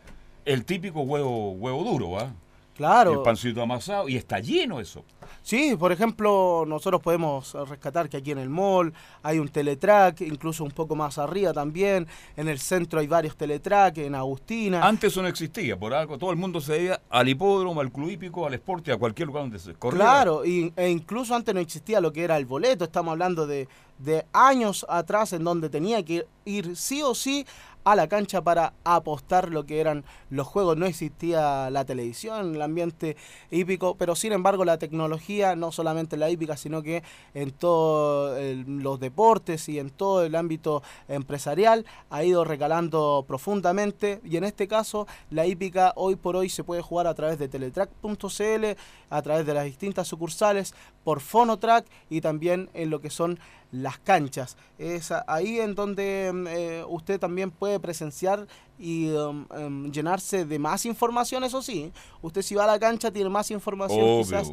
el 0.43 0.63
típico 0.65 1.01
huevo, 1.01 1.51
huevo 1.53 1.83
duro, 1.85 2.19
¿ah? 2.19 2.33
Claro. 2.75 3.13
El 3.13 3.21
pancito 3.21 3.61
amasado, 3.61 4.09
y 4.09 4.17
está 4.17 4.39
lleno 4.39 4.79
eso. 4.79 5.03
Sí, 5.41 5.75
por 5.77 5.91
ejemplo, 5.91 6.65
nosotros 6.67 7.01
podemos 7.01 7.53
rescatar 7.69 8.09
que 8.09 8.17
aquí 8.17 8.31
en 8.31 8.39
el 8.39 8.49
mall 8.49 8.93
hay 9.23 9.39
un 9.39 9.47
teletrack, 9.47 10.21
incluso 10.21 10.63
un 10.63 10.71
poco 10.71 10.95
más 10.95 11.17
arriba 11.17 11.53
también. 11.53 12.07
En 12.35 12.47
el 12.49 12.59
centro 12.59 12.99
hay 12.99 13.07
varios 13.07 13.37
teletrack, 13.37 13.99
en 13.99 14.15
Agustina. 14.15 14.85
Antes 14.85 15.11
eso 15.13 15.21
no 15.21 15.27
existía, 15.27 15.77
por 15.77 15.93
algo 15.93 16.17
todo 16.17 16.31
el 16.31 16.37
mundo 16.37 16.59
se 16.59 16.81
iba 16.83 16.99
al 17.09 17.29
hipódromo, 17.29 17.79
al 17.79 17.91
club 17.91 18.09
hípico, 18.09 18.45
al 18.45 18.55
esporte, 18.55 18.91
a 18.91 18.97
cualquier 18.97 19.27
lugar 19.27 19.43
donde 19.43 19.59
se 19.59 19.73
corría. 19.75 20.01
Claro, 20.01 20.43
y- 20.45 20.73
e 20.75 20.89
incluso 20.89 21.33
antes 21.35 21.53
no 21.53 21.61
existía 21.61 22.01
lo 22.01 22.11
que 22.11 22.23
era 22.23 22.37
el 22.37 22.45
boleto. 22.45 22.83
Estamos 22.83 23.11
hablando 23.11 23.45
de, 23.47 23.67
de 23.99 24.25
años 24.33 24.85
atrás 24.89 25.31
en 25.33 25.43
donde 25.43 25.69
tenía 25.69 26.03
que 26.03 26.25
ir 26.43 26.75
sí 26.75 27.01
o 27.03 27.15
sí 27.15 27.45
a 27.85 27.95
la 27.95 28.07
cancha 28.07 28.41
para 28.41 28.73
apostar 28.83 29.49
lo 29.49 29.65
que 29.65 29.79
eran 29.79 30.03
los 30.29 30.45
juegos. 30.47 30.75
No 30.75 30.85
existía 30.87 31.69
la 31.69 31.85
televisión, 31.85 32.55
el 32.55 32.61
ambiente 32.61 33.15
hípico, 33.51 33.95
pero 33.95 34.15
sin 34.15 34.33
embargo 34.33 34.65
la 34.65 34.77
tecnología, 34.77 35.55
no 35.55 35.71
solamente 35.71 36.15
en 36.15 36.19
la 36.19 36.29
hípica, 36.29 36.57
sino 36.57 36.81
que 36.81 37.03
en 37.33 37.51
todos 37.51 38.37
los 38.67 38.99
deportes 38.99 39.69
y 39.69 39.79
en 39.79 39.91
todo 39.91 40.23
el 40.23 40.35
ámbito 40.35 40.83
empresarial, 41.07 41.85
ha 42.09 42.23
ido 42.23 42.43
recalando 42.43 43.23
profundamente. 43.27 44.19
Y 44.25 44.37
en 44.37 44.43
este 44.43 44.67
caso, 44.67 45.07
la 45.29 45.45
hípica 45.45 45.93
hoy 45.95 46.15
por 46.15 46.35
hoy 46.35 46.49
se 46.49 46.63
puede 46.63 46.81
jugar 46.81 47.07
a 47.07 47.13
través 47.13 47.37
de 47.37 47.47
teletrack.cl, 47.47 48.65
a 49.09 49.21
través 49.21 49.45
de 49.45 49.53
las 49.53 49.65
distintas 49.65 50.07
sucursales, 50.07 50.73
por 51.05 51.21
Fonotrack 51.21 51.85
y 52.09 52.19
también 52.19 52.69
en 52.73 52.89
lo 52.89 52.99
que 52.99 53.09
son 53.09 53.39
las 53.71 53.97
canchas. 53.99 54.57
Es 54.77 55.11
ahí 55.27 55.59
en 55.61 55.75
donde 55.75 56.31
mm, 56.33 56.47
eh, 56.47 56.83
usted 56.87 57.19
también 57.19 57.51
puede 57.51 57.79
presenciar 57.79 58.47
y 58.77 59.09
um, 59.11 59.45
em, 59.55 59.91
llenarse 59.91 60.45
de 60.45 60.59
más 60.59 60.85
información, 60.85 61.43
eso 61.45 61.61
sí. 61.61 61.93
Usted 62.21 62.41
si 62.41 62.55
va 62.55 62.65
a 62.65 62.67
la 62.67 62.79
cancha 62.79 63.11
tiene 63.11 63.29
más 63.29 63.51
información 63.51 64.01
Obvio. 64.03 64.17
quizás 64.17 64.51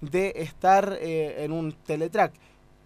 de 0.00 0.32
estar 0.36 0.96
eh, 1.00 1.42
en 1.44 1.50
un 1.52 1.72
teletrack. 1.72 2.32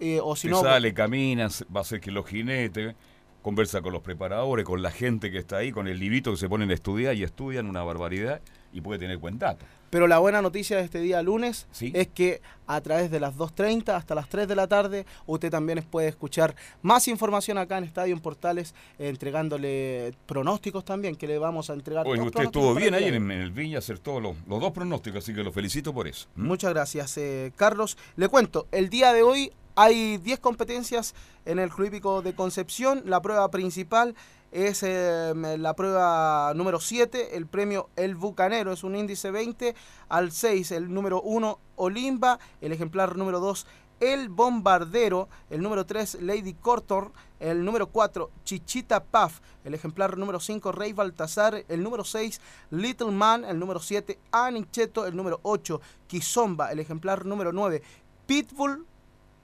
eh, 0.00 0.20
o 0.22 0.36
si 0.36 0.48
no... 0.48 0.60
sale, 0.62 0.94
camina, 0.94 1.50
se- 1.50 1.64
va 1.64 1.80
a 1.80 1.82
hacer 1.82 2.00
que 2.00 2.10
los 2.12 2.24
jinetes, 2.26 2.94
conversa 3.42 3.82
con 3.82 3.92
los 3.92 4.02
preparadores, 4.02 4.64
con 4.64 4.80
la 4.82 4.90
gente 4.92 5.30
que 5.32 5.38
está 5.38 5.56
ahí, 5.58 5.72
con 5.72 5.88
el 5.88 5.98
librito 5.98 6.30
que 6.30 6.36
se 6.36 6.48
ponen 6.48 6.70
a 6.70 6.74
estudiar 6.74 7.16
y 7.16 7.24
estudian 7.24 7.66
una 7.66 7.82
barbaridad 7.82 8.40
y 8.72 8.80
puede 8.80 8.98
tener 8.98 9.16
buen 9.18 9.38
dato. 9.38 9.64
Pero 9.90 10.06
la 10.06 10.18
buena 10.18 10.42
noticia 10.42 10.76
de 10.76 10.82
este 10.82 11.00
día 11.00 11.22
lunes 11.22 11.66
Sí. 11.70 11.92
es 11.94 12.08
que 12.08 12.42
a 12.66 12.78
través 12.82 13.10
de 13.10 13.20
las 13.20 13.36
2.30 13.36 13.96
hasta 13.96 14.14
las 14.14 14.28
3 14.28 14.46
de 14.46 14.54
la 14.54 14.66
tarde 14.66 15.06
usted 15.24 15.50
también 15.50 15.82
puede 15.90 16.08
escuchar 16.08 16.54
más 16.82 17.08
información 17.08 17.56
acá 17.56 17.78
en 17.78 17.84
Estadio 17.84 18.12
en 18.14 18.20
Portales, 18.20 18.74
eh, 18.98 19.08
entregándole 19.08 20.12
pronósticos 20.26 20.84
también 20.84 21.16
que 21.16 21.26
le 21.26 21.38
vamos 21.38 21.70
a 21.70 21.72
entregar. 21.72 22.06
Oye, 22.06 22.20
usted 22.20 22.44
estuvo 22.44 22.74
bien 22.74 22.94
día 22.94 23.08
en, 23.08 23.30
en 23.30 23.40
el 23.40 23.50
Viña, 23.50 23.78
acertó 23.78 24.20
los, 24.20 24.36
los 24.46 24.60
dos 24.60 24.72
pronósticos, 24.72 25.24
así 25.24 25.34
que 25.34 25.42
lo 25.42 25.52
felicito 25.52 25.94
por 25.94 26.06
eso. 26.06 26.28
¿Mm? 26.36 26.46
Muchas 26.46 26.74
gracias, 26.74 27.16
eh, 27.16 27.52
Carlos. 27.56 27.96
Le 28.16 28.28
cuento, 28.28 28.66
el 28.72 28.90
día 28.90 29.14
de 29.14 29.22
hoy 29.22 29.52
hay 29.74 30.18
10 30.18 30.40
competencias 30.40 31.14
en 31.44 31.58
el 31.60 31.70
Club 31.70 31.86
Hípico 31.86 32.20
de 32.20 32.34
Concepción. 32.34 33.02
La 33.06 33.22
prueba 33.22 33.48
principal 33.50 34.14
es 34.50 34.82
eh, 34.82 35.34
la 35.34 35.74
prueba 35.74 36.52
número 36.54 36.80
7, 36.80 37.36
el 37.36 37.46
premio 37.46 37.90
El 37.96 38.14
Bucanero, 38.14 38.72
es 38.72 38.82
un 38.82 38.96
índice 38.96 39.30
20. 39.30 39.74
Al 40.08 40.32
6, 40.32 40.72
el 40.72 40.92
número 40.92 41.20
1, 41.20 41.58
Olimba. 41.76 42.38
El 42.60 42.72
ejemplar 42.72 43.16
número 43.16 43.40
2, 43.40 43.66
El 44.00 44.30
Bombardero. 44.30 45.28
El 45.50 45.62
número 45.62 45.84
3, 45.84 46.22
Lady 46.22 46.54
Cortor. 46.54 47.12
El 47.40 47.64
número 47.64 47.88
4, 47.88 48.30
Chichita 48.44 49.04
Puff. 49.04 49.40
El 49.64 49.74
ejemplar 49.74 50.16
número 50.16 50.40
5, 50.40 50.72
Rey 50.72 50.94
Baltasar. 50.94 51.64
El 51.68 51.82
número 51.82 52.04
6, 52.04 52.40
Little 52.70 53.10
Man. 53.10 53.44
El 53.44 53.58
número 53.58 53.80
7, 53.80 54.18
Anicheto. 54.32 55.06
El 55.06 55.14
número 55.14 55.40
8, 55.42 55.80
Kizomba. 56.06 56.72
El 56.72 56.78
ejemplar 56.78 57.26
número 57.26 57.52
9, 57.52 57.82
Pitbull 58.26 58.86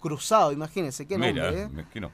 Cruzado. 0.00 0.50
Imagínense 0.50 1.06
qué 1.06 1.18
Mira, 1.18 1.50
nombre, 1.50 1.62
¿eh? 1.62 2.00
nos 2.00 2.12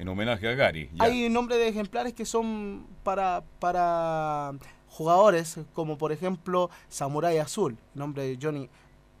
en 0.00 0.08
homenaje 0.08 0.48
a 0.48 0.54
Gary. 0.54 0.90
ya. 0.94 1.04
Hay 1.04 1.28
nombre 1.28 1.56
de 1.56 1.68
ejemplares 1.68 2.14
que 2.14 2.24
son 2.24 2.86
para, 3.02 3.44
para 3.58 4.52
jugadores, 4.88 5.58
como 5.74 5.98
por 5.98 6.10
ejemplo 6.10 6.70
Samurai 6.88 7.38
Azul, 7.38 7.76
nombre 7.94 8.22
de 8.24 8.38
Johnny, 8.40 8.70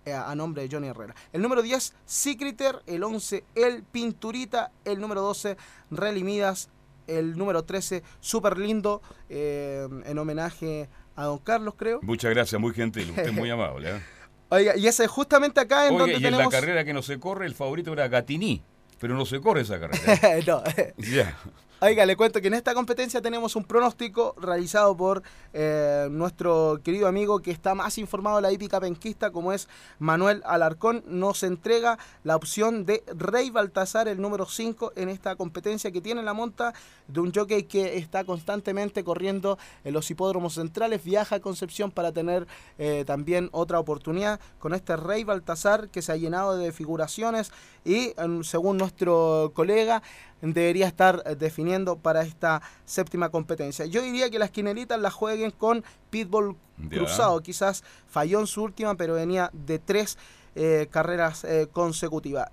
eh, 0.06 0.14
a 0.14 0.34
nombre 0.34 0.62
de 0.62 0.74
Johnny 0.74 0.88
Herrera. 0.88 1.14
El 1.34 1.42
número 1.42 1.60
10, 1.60 1.94
Secreter, 2.06 2.76
el 2.86 3.04
11, 3.04 3.44
El 3.54 3.82
Pinturita, 3.82 4.72
el 4.86 5.00
número 5.00 5.20
12, 5.20 5.58
Rally 5.90 6.24
Midas, 6.24 6.70
el 7.06 7.36
número 7.36 7.62
13, 7.62 8.02
Super 8.20 8.56
Lindo, 8.56 9.02
eh, 9.28 9.86
en 10.06 10.18
homenaje 10.18 10.88
a 11.14 11.24
Don 11.24 11.38
Carlos, 11.38 11.74
creo. 11.76 12.00
Muchas 12.00 12.30
gracias, 12.30 12.58
muy 12.58 12.72
gentil, 12.72 13.10
usted 13.10 13.26
es 13.26 13.34
muy 13.34 13.50
amable. 13.50 13.96
¿eh? 13.96 14.00
Oiga, 14.48 14.76
y 14.78 14.86
ese 14.86 15.04
es 15.04 15.10
justamente 15.10 15.60
acá 15.60 15.88
en 15.88 15.98
donde 15.98 16.18
y 16.18 16.26
en 16.26 16.38
la 16.38 16.48
carrera 16.48 16.86
que 16.86 16.94
no 16.94 17.02
se 17.02 17.20
corre, 17.20 17.44
el 17.44 17.54
favorito 17.54 17.92
era 17.92 18.08
Gatini, 18.08 18.64
pero 19.00 19.14
no 19.14 19.24
se 19.24 19.40
corre 19.40 19.62
esa 19.62 19.80
carrera. 19.80 20.18
no, 20.46 20.62
ya. 20.98 21.36
Oiga, 21.82 22.04
le 22.04 22.14
cuento 22.14 22.42
que 22.42 22.48
en 22.48 22.52
esta 22.52 22.74
competencia 22.74 23.22
tenemos 23.22 23.56
un 23.56 23.64
pronóstico 23.64 24.34
realizado 24.38 24.94
por 24.94 25.22
eh, 25.54 26.08
nuestro 26.10 26.78
querido 26.84 27.08
amigo 27.08 27.40
que 27.40 27.50
está 27.50 27.74
más 27.74 27.96
informado 27.96 28.36
de 28.36 28.42
la 28.42 28.52
hípica 28.52 28.78
penquista, 28.78 29.30
como 29.30 29.50
es 29.50 29.66
Manuel 29.98 30.42
Alarcón. 30.44 31.02
Nos 31.06 31.42
entrega 31.42 31.98
la 32.22 32.36
opción 32.36 32.84
de 32.84 33.02
Rey 33.16 33.48
Baltasar, 33.48 34.08
el 34.08 34.20
número 34.20 34.44
5, 34.44 34.92
en 34.94 35.08
esta 35.08 35.36
competencia 35.36 35.90
que 35.90 36.02
tiene 36.02 36.22
la 36.22 36.34
monta 36.34 36.74
de 37.08 37.20
un 37.20 37.32
jockey 37.32 37.62
que 37.62 37.96
está 37.96 38.24
constantemente 38.24 39.02
corriendo 39.02 39.56
en 39.82 39.94
los 39.94 40.10
hipódromos 40.10 40.56
centrales. 40.56 41.02
Viaja 41.02 41.36
a 41.36 41.40
Concepción 41.40 41.90
para 41.90 42.12
tener 42.12 42.46
eh, 42.76 43.04
también 43.06 43.48
otra 43.52 43.80
oportunidad 43.80 44.38
con 44.58 44.74
este 44.74 44.98
Rey 44.98 45.24
Baltasar 45.24 45.88
que 45.88 46.02
se 46.02 46.12
ha 46.12 46.16
llenado 46.16 46.58
de 46.58 46.72
figuraciones 46.72 47.52
y, 47.86 48.12
según 48.42 48.76
nuestro 48.76 49.52
colega, 49.54 50.02
debería 50.40 50.86
estar 50.86 51.22
eh, 51.26 51.34
definiendo 51.36 51.96
para 51.96 52.22
esta 52.22 52.62
séptima 52.84 53.28
competencia. 53.30 53.86
Yo 53.86 54.02
diría 54.02 54.30
que 54.30 54.38
las 54.38 54.50
quinelitas 54.50 55.00
las 55.00 55.14
jueguen 55.14 55.50
con 55.50 55.84
Pitbull 56.10 56.56
cruzado. 56.88 57.40
Quizás 57.42 57.84
falló 58.08 58.40
en 58.40 58.46
su 58.46 58.62
última, 58.62 58.94
pero 58.94 59.14
venía 59.14 59.50
de 59.52 59.78
tres 59.78 60.18
eh, 60.54 60.88
carreras 60.90 61.44
eh, 61.44 61.68
consecutivas. 61.72 62.50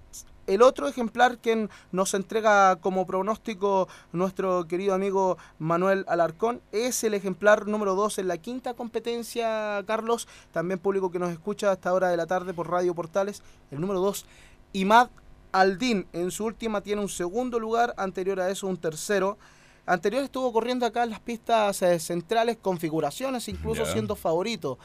El 0.47 0.61
otro 0.61 0.87
ejemplar 0.87 1.39
que 1.39 1.67
nos 1.91 2.13
entrega 2.13 2.77
como 2.77 3.05
pronóstico 3.05 3.89
nuestro 4.13 4.65
querido 4.65 4.93
amigo 4.93 5.37
Manuel 5.59 6.05
Alarcón 6.07 6.61
es 6.71 7.03
el 7.03 7.15
ejemplar 7.15 7.67
número 7.67 7.95
2 7.95 8.19
en 8.19 8.29
la 8.29 8.37
quinta 8.37 8.73
competencia, 8.73 9.83
Carlos. 9.85 10.25
También 10.53 10.79
público 10.79 11.11
que 11.11 11.19
nos 11.19 11.31
escucha 11.31 11.69
a 11.69 11.73
esta 11.73 11.93
hora 11.93 12.07
de 12.07 12.15
la 12.15 12.27
tarde 12.27 12.53
por 12.53 12.69
Radio 12.69 12.95
Portales. 12.95 13.43
El 13.71 13.81
número 13.81 13.99
2, 13.99 14.25
Imad 14.71 15.09
Aldin 15.51 16.07
en 16.13 16.31
su 16.31 16.45
última 16.45 16.81
tiene 16.81 17.01
un 17.01 17.09
segundo 17.09 17.59
lugar, 17.59 17.93
anterior 17.97 18.39
a 18.39 18.49
eso 18.49 18.67
un 18.67 18.77
tercero. 18.77 19.37
Anterior 19.85 20.23
estuvo 20.23 20.51
corriendo 20.51 20.85
acá 20.85 21.03
en 21.03 21.11
las 21.11 21.19
pistas 21.19 21.81
eh, 21.81 21.99
centrales, 21.99 22.57
configuraciones, 22.61 23.47
incluso 23.47 23.85
siendo 23.85 24.15
favorito. 24.15 24.77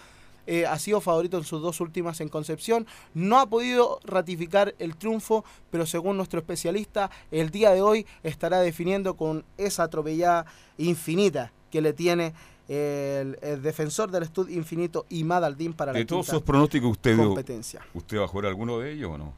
Eh, 0.46 0.66
ha 0.66 0.78
sido 0.78 1.00
favorito 1.00 1.38
en 1.38 1.44
sus 1.44 1.62
dos 1.62 1.80
últimas 1.80 2.20
en 2.20 2.28
Concepción. 2.28 2.86
No 3.14 3.38
ha 3.38 3.46
podido 3.46 4.00
ratificar 4.04 4.74
el 4.78 4.96
triunfo, 4.96 5.44
pero 5.70 5.86
según 5.86 6.16
nuestro 6.16 6.40
especialista, 6.40 7.10
el 7.30 7.50
día 7.50 7.70
de 7.70 7.80
hoy 7.80 8.06
estará 8.22 8.60
definiendo 8.60 9.14
con 9.14 9.44
esa 9.56 9.84
atropellada 9.84 10.46
infinita 10.78 11.52
que 11.70 11.80
le 11.80 11.92
tiene 11.92 12.34
el, 12.68 13.38
el 13.42 13.62
defensor 13.62 14.10
del 14.10 14.24
Stud 14.26 14.48
Infinito 14.48 15.06
Imad 15.10 15.44
Aldin 15.44 15.72
para 15.74 15.92
la 15.92 15.98
De 15.98 16.04
todos 16.04 16.26
quinta 16.26 16.36
esos 16.36 16.42
pronósticos, 16.44 16.90
¿usted, 16.90 17.16
competencia. 17.16 17.80
¿usted 17.94 18.18
va 18.18 18.24
a 18.24 18.28
jugar 18.28 18.46
alguno 18.46 18.78
de 18.78 18.92
ellos 18.92 19.10
o 19.12 19.18
no? 19.18 19.34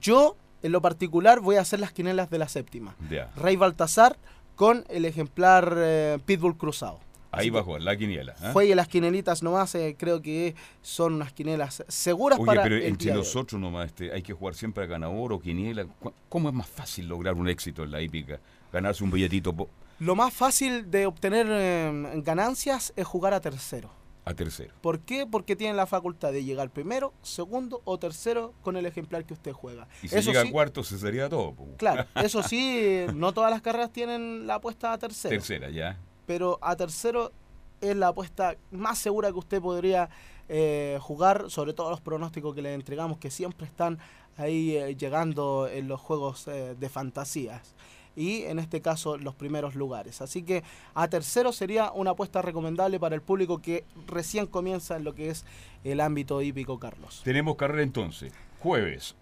Yo, 0.00 0.36
en 0.64 0.72
lo 0.72 0.80
particular, 0.82 1.38
voy 1.40 1.56
a 1.56 1.60
hacer 1.60 1.78
las 1.78 1.92
quinelas 1.92 2.30
de 2.30 2.38
la 2.38 2.48
séptima. 2.48 2.96
Rey 3.36 3.54
Baltasar 3.56 4.16
con 4.56 4.84
el 4.88 5.04
ejemplar 5.04 5.74
eh, 5.76 6.18
Pitbull 6.24 6.56
cruzado. 6.56 6.98
Ahí 7.32 7.50
va 7.50 7.60
a 7.60 7.62
jugar 7.64 7.82
la 7.82 7.96
quiniela. 7.96 8.32
¿eh? 8.42 8.50
Juegue 8.52 8.74
las 8.76 8.86
quinelitas 8.86 9.42
nomás, 9.42 9.74
eh, 9.74 9.96
creo 9.98 10.22
que 10.22 10.54
son 10.82 11.14
unas 11.14 11.32
quinelas 11.32 11.82
seguras 11.88 12.38
Oye, 12.38 12.46
para 12.46 12.62
pero 12.62 12.76
el 12.76 12.84
entre 12.84 13.06
día 13.10 13.14
nosotros 13.14 13.60
nomás 13.60 13.86
este, 13.86 14.12
hay 14.12 14.22
que 14.22 14.32
jugar 14.32 14.54
siempre 14.54 14.84
a 14.84 14.86
ganador 14.86 15.32
o 15.32 15.40
quiniela. 15.40 15.84
¿Cu- 15.84 16.12
¿Cómo 16.28 16.48
es 16.48 16.54
más 16.54 16.68
fácil 16.68 17.08
lograr 17.08 17.34
un 17.34 17.48
éxito 17.48 17.82
en 17.82 17.90
la 17.90 18.00
hípica? 18.00 18.38
Ganarse 18.72 19.02
un 19.04 19.10
billetito 19.10 19.52
Lo 19.98 20.14
más 20.14 20.32
fácil 20.32 20.90
de 20.90 21.06
obtener 21.06 21.46
eh, 21.50 22.12
ganancias 22.24 22.92
es 22.96 23.04
jugar 23.06 23.34
a 23.34 23.40
tercero. 23.40 23.90
A 24.24 24.34
tercero. 24.34 24.74
¿Por 24.80 25.00
qué? 25.00 25.26
Porque 25.26 25.56
tienen 25.56 25.76
la 25.76 25.86
facultad 25.86 26.32
de 26.32 26.44
llegar 26.44 26.70
primero, 26.70 27.12
segundo 27.22 27.82
o 27.84 27.98
tercero 27.98 28.54
con 28.62 28.76
el 28.76 28.86
ejemplar 28.86 29.24
que 29.24 29.34
usted 29.34 29.52
juega. 29.52 29.86
Y 30.02 30.08
si 30.08 30.16
Eso 30.16 30.30
llega 30.30 30.42
sí, 30.42 30.48
a 30.48 30.52
cuarto, 30.52 30.82
se 30.82 30.98
sería 30.98 31.28
todo. 31.28 31.52
po. 31.54 31.66
Claro, 31.76 32.06
eso 32.16 32.42
sí, 32.42 33.04
no 33.14 33.32
todas 33.32 33.50
las 33.50 33.60
carreras 33.62 33.92
tienen 33.92 34.46
la 34.46 34.56
apuesta 34.56 34.92
a 34.92 34.98
tercero. 34.98 35.30
Tercera, 35.34 35.70
ya. 35.70 35.98
pero 36.26 36.58
a 36.62 36.74
tercero 36.76 37.32
es 37.80 37.96
la 37.96 38.08
apuesta 38.08 38.56
más 38.70 38.98
segura 38.98 39.30
que 39.30 39.38
usted 39.38 39.60
podría 39.60 40.08
eh, 40.48 40.98
jugar, 41.00 41.50
sobre 41.50 41.72
todo 41.74 41.90
los 41.90 42.00
pronósticos 42.00 42.54
que 42.54 42.62
le 42.62 42.74
entregamos, 42.74 43.18
que 43.18 43.30
siempre 43.30 43.66
están 43.66 43.98
ahí 44.36 44.76
eh, 44.76 44.96
llegando 44.96 45.68
en 45.68 45.88
los 45.88 46.00
juegos 46.00 46.48
eh, 46.48 46.74
de 46.78 46.88
fantasías. 46.88 47.74
Y 48.16 48.42
en 48.42 48.58
este 48.58 48.80
caso 48.80 49.16
los 49.18 49.34
primeros 49.34 49.74
lugares. 49.74 50.20
Así 50.22 50.42
que 50.42 50.62
a 50.94 51.08
tercero 51.08 51.52
sería 51.52 51.90
una 51.92 52.10
apuesta 52.12 52.42
recomendable 52.42 53.00
para 53.00 53.14
el 53.14 53.22
público 53.22 53.60
que 53.60 53.84
recién 54.06 54.46
comienza 54.46 54.96
en 54.96 55.04
lo 55.04 55.14
que 55.14 55.30
es 55.30 55.44
el 55.82 56.00
ámbito 56.00 56.40
hípico, 56.42 56.78
Carlos. 56.78 57.22
Tenemos 57.24 57.56
carrera 57.56 57.82
entonces. 57.82 58.32
Jueves. 58.60 59.16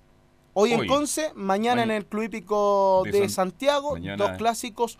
Hoy, 0.55 0.75
Hoy. 0.75 0.81
en 0.83 0.87
Conce, 0.87 1.33
mañana 1.35 1.83
Maña- 1.83 1.83
en 1.85 1.91
el 2.03 2.07
Club 2.07 2.25
Hípico 2.25 3.03
de 3.07 3.13
de, 3.13 3.19
San- 3.21 3.31
Santiago, 3.31 3.93
mañana- 3.93 4.17
dos 4.29 4.37
clásicos, 4.37 4.99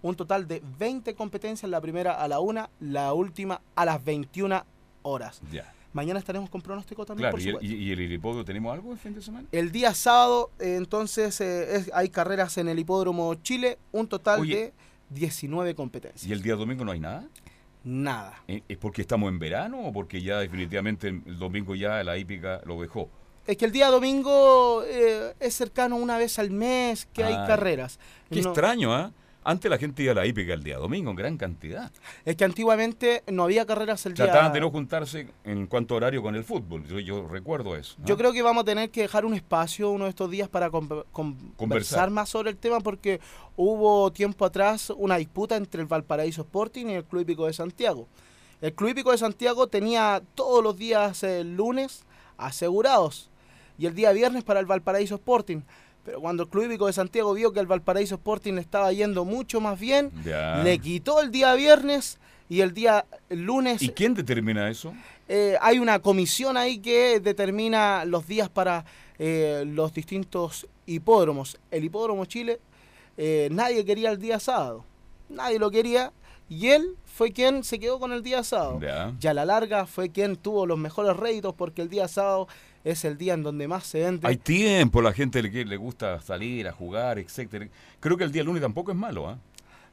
un 0.00 0.14
total 0.16 0.48
de 0.48 0.62
20 0.78 1.14
competencias, 1.14 1.70
la 1.70 1.80
primera 1.82 2.12
a 2.12 2.26
la 2.28 2.40
1, 2.40 2.70
la 2.80 3.12
última 3.12 3.60
a 3.74 3.84
las 3.84 4.02
21 4.02 4.64
horas. 5.02 5.42
Ya. 5.52 5.72
Mañana 5.96 6.18
estaremos 6.18 6.50
con 6.50 6.60
pronóstico 6.60 7.06
también, 7.06 7.22
Claro, 7.30 7.32
por 7.56 7.64
y 7.64 7.90
el, 7.90 8.00
y- 8.10 8.14
hipódromo 8.14 8.44
tenemos 8.44 8.70
algo 8.74 8.92
el 8.92 8.98
fin 8.98 9.14
de 9.14 9.22
semana? 9.22 9.48
El 9.50 9.72
día 9.72 9.94
sábado, 9.94 10.50
eh, 10.58 10.74
entonces, 10.76 11.40
eh, 11.40 11.74
es- 11.76 11.90
hay 11.94 12.10
carreras 12.10 12.58
en 12.58 12.68
el 12.68 12.78
Hipódromo 12.78 13.34
Chile, 13.36 13.78
un 13.92 14.06
total 14.06 14.40
Oye. 14.40 14.56
de 14.56 14.72
19 15.08 15.74
competencias. 15.74 16.26
¿Y 16.28 16.34
el 16.34 16.42
día 16.42 16.54
domingo 16.54 16.84
no 16.84 16.92
hay 16.92 17.00
nada? 17.00 17.26
Nada. 17.82 18.42
¿Eh, 18.46 18.62
¿Es 18.68 18.76
porque 18.76 19.00
estamos 19.00 19.30
en 19.30 19.38
verano 19.38 19.80
o 19.86 19.90
porque 19.90 20.20
ya 20.20 20.38
definitivamente 20.38 21.08
el 21.08 21.38
domingo 21.38 21.74
ya 21.74 22.04
la 22.04 22.18
hípica 22.18 22.60
lo 22.66 22.78
dejó? 22.78 23.08
Es 23.46 23.56
que 23.56 23.64
el 23.64 23.72
día 23.72 23.88
domingo 23.88 24.82
eh, 24.84 25.32
es 25.40 25.54
cercano 25.54 25.96
una 25.96 26.18
vez 26.18 26.38
al 26.38 26.50
mes 26.50 27.06
que 27.06 27.24
hay 27.24 27.32
Ah, 27.32 27.44
carreras. 27.46 27.98
Qué 28.30 28.42
No- 28.42 28.48
extraño, 28.50 28.92
¿ah? 28.94 29.12
Antes 29.48 29.70
la 29.70 29.78
gente 29.78 30.02
iba 30.02 30.10
a 30.10 30.14
la 30.16 30.26
hípica 30.26 30.54
el 30.54 30.64
día 30.64 30.76
domingo 30.76 31.10
en 31.10 31.16
gran 31.16 31.36
cantidad. 31.36 31.92
Es 32.24 32.34
que 32.34 32.44
antiguamente 32.44 33.22
no 33.30 33.44
había 33.44 33.64
carreras 33.64 34.04
el 34.06 34.14
día... 34.14 34.24
Trataban 34.24 34.52
de 34.52 34.60
no 34.60 34.70
juntarse 34.72 35.28
en 35.44 35.66
cuanto 35.68 35.94
a 35.94 35.98
horario 35.98 36.20
con 36.20 36.34
el 36.34 36.42
fútbol. 36.42 36.84
Yo, 36.86 36.98
yo 36.98 37.28
recuerdo 37.28 37.76
eso. 37.76 37.94
¿no? 37.98 38.06
Yo 38.06 38.16
creo 38.16 38.32
que 38.32 38.42
vamos 38.42 38.62
a 38.62 38.64
tener 38.64 38.90
que 38.90 39.02
dejar 39.02 39.24
un 39.24 39.34
espacio 39.34 39.90
uno 39.90 40.04
de 40.04 40.10
estos 40.10 40.28
días 40.30 40.48
para 40.48 40.68
con- 40.70 41.04
con- 41.12 41.36
conversar 41.56 42.10
más 42.10 42.28
sobre 42.28 42.50
el 42.50 42.56
tema 42.56 42.80
porque 42.80 43.20
hubo 43.54 44.10
tiempo 44.12 44.44
atrás 44.44 44.90
una 44.96 45.16
disputa 45.16 45.54
entre 45.56 45.80
el 45.80 45.86
Valparaíso 45.86 46.42
Sporting 46.42 46.86
y 46.86 46.94
el 46.94 47.04
Club 47.04 47.22
Hípico 47.22 47.46
de 47.46 47.52
Santiago. 47.52 48.08
El 48.60 48.72
Club 48.74 48.90
Hípico 48.90 49.12
de 49.12 49.18
Santiago 49.18 49.68
tenía 49.68 50.22
todos 50.34 50.64
los 50.64 50.76
días 50.76 51.22
el 51.22 51.54
lunes 51.56 52.04
asegurados 52.36 53.30
y 53.78 53.86
el 53.86 53.94
día 53.94 54.10
viernes 54.12 54.42
para 54.44 54.60
el 54.60 54.66
Valparaíso 54.66 55.16
Sporting. 55.16 55.60
Pero 56.06 56.20
cuando 56.20 56.44
el 56.44 56.48
Club 56.48 56.66
Hípico 56.66 56.86
de 56.86 56.92
Santiago 56.92 57.34
vio 57.34 57.52
que 57.52 57.58
el 57.60 57.66
Valparaíso 57.66 58.14
Sporting 58.14 58.52
le 58.54 58.60
estaba 58.60 58.92
yendo 58.92 59.24
mucho 59.24 59.60
más 59.60 59.78
bien, 59.78 60.10
Ya. 60.24 60.62
le 60.62 60.78
quitó 60.78 61.20
el 61.20 61.32
día 61.32 61.52
viernes 61.54 62.18
y 62.48 62.60
el 62.60 62.72
día 62.72 63.04
lunes 63.28 63.82
¿Y 63.82 63.88
quién 63.88 64.14
determina 64.14 64.70
eso? 64.70 64.94
eh, 65.28 65.56
hay 65.60 65.80
una 65.80 65.98
comisión 65.98 66.56
ahí 66.56 66.78
que 66.78 67.18
determina 67.18 68.04
los 68.04 68.24
días 68.28 68.48
para 68.48 68.84
eh, 69.18 69.64
los 69.66 69.92
distintos 69.92 70.66
hipódromos. 70.86 71.58
El 71.72 71.82
hipódromo 71.84 72.24
Chile, 72.26 72.60
eh, 73.16 73.48
nadie 73.50 73.84
quería 73.84 74.10
el 74.12 74.18
día 74.20 74.38
sábado. 74.38 74.84
Nadie 75.28 75.58
lo 75.58 75.70
quería. 75.72 76.12
Y 76.48 76.68
él 76.68 76.94
fue 77.06 77.32
quien 77.32 77.64
se 77.64 77.80
quedó 77.80 77.98
con 77.98 78.12
el 78.12 78.22
día 78.22 78.44
sábado. 78.44 78.78
Ya. 78.80 79.12
Y 79.20 79.26
a 79.26 79.34
la 79.34 79.44
larga 79.44 79.86
fue 79.86 80.10
quien 80.10 80.36
tuvo 80.36 80.66
los 80.66 80.78
mejores 80.78 81.16
réditos 81.16 81.52
porque 81.54 81.82
el 81.82 81.88
día 81.88 82.06
sábado 82.06 82.46
es 82.86 83.04
el 83.04 83.18
día 83.18 83.34
en 83.34 83.42
donde 83.42 83.66
más 83.66 83.84
se 83.84 84.00
vende. 84.00 84.26
Hay 84.28 84.36
tiempo, 84.36 85.02
la 85.02 85.12
gente 85.12 85.42
le, 85.42 85.64
le 85.64 85.76
gusta 85.76 86.20
salir 86.20 86.68
a 86.68 86.72
jugar, 86.72 87.18
etcétera. 87.18 87.68
Creo 87.98 88.16
que 88.16 88.22
el 88.24 88.30
día 88.30 88.44
lunes 88.44 88.62
tampoco 88.62 88.92
es 88.92 88.96
malo, 88.96 89.28
¿ah? 89.28 89.38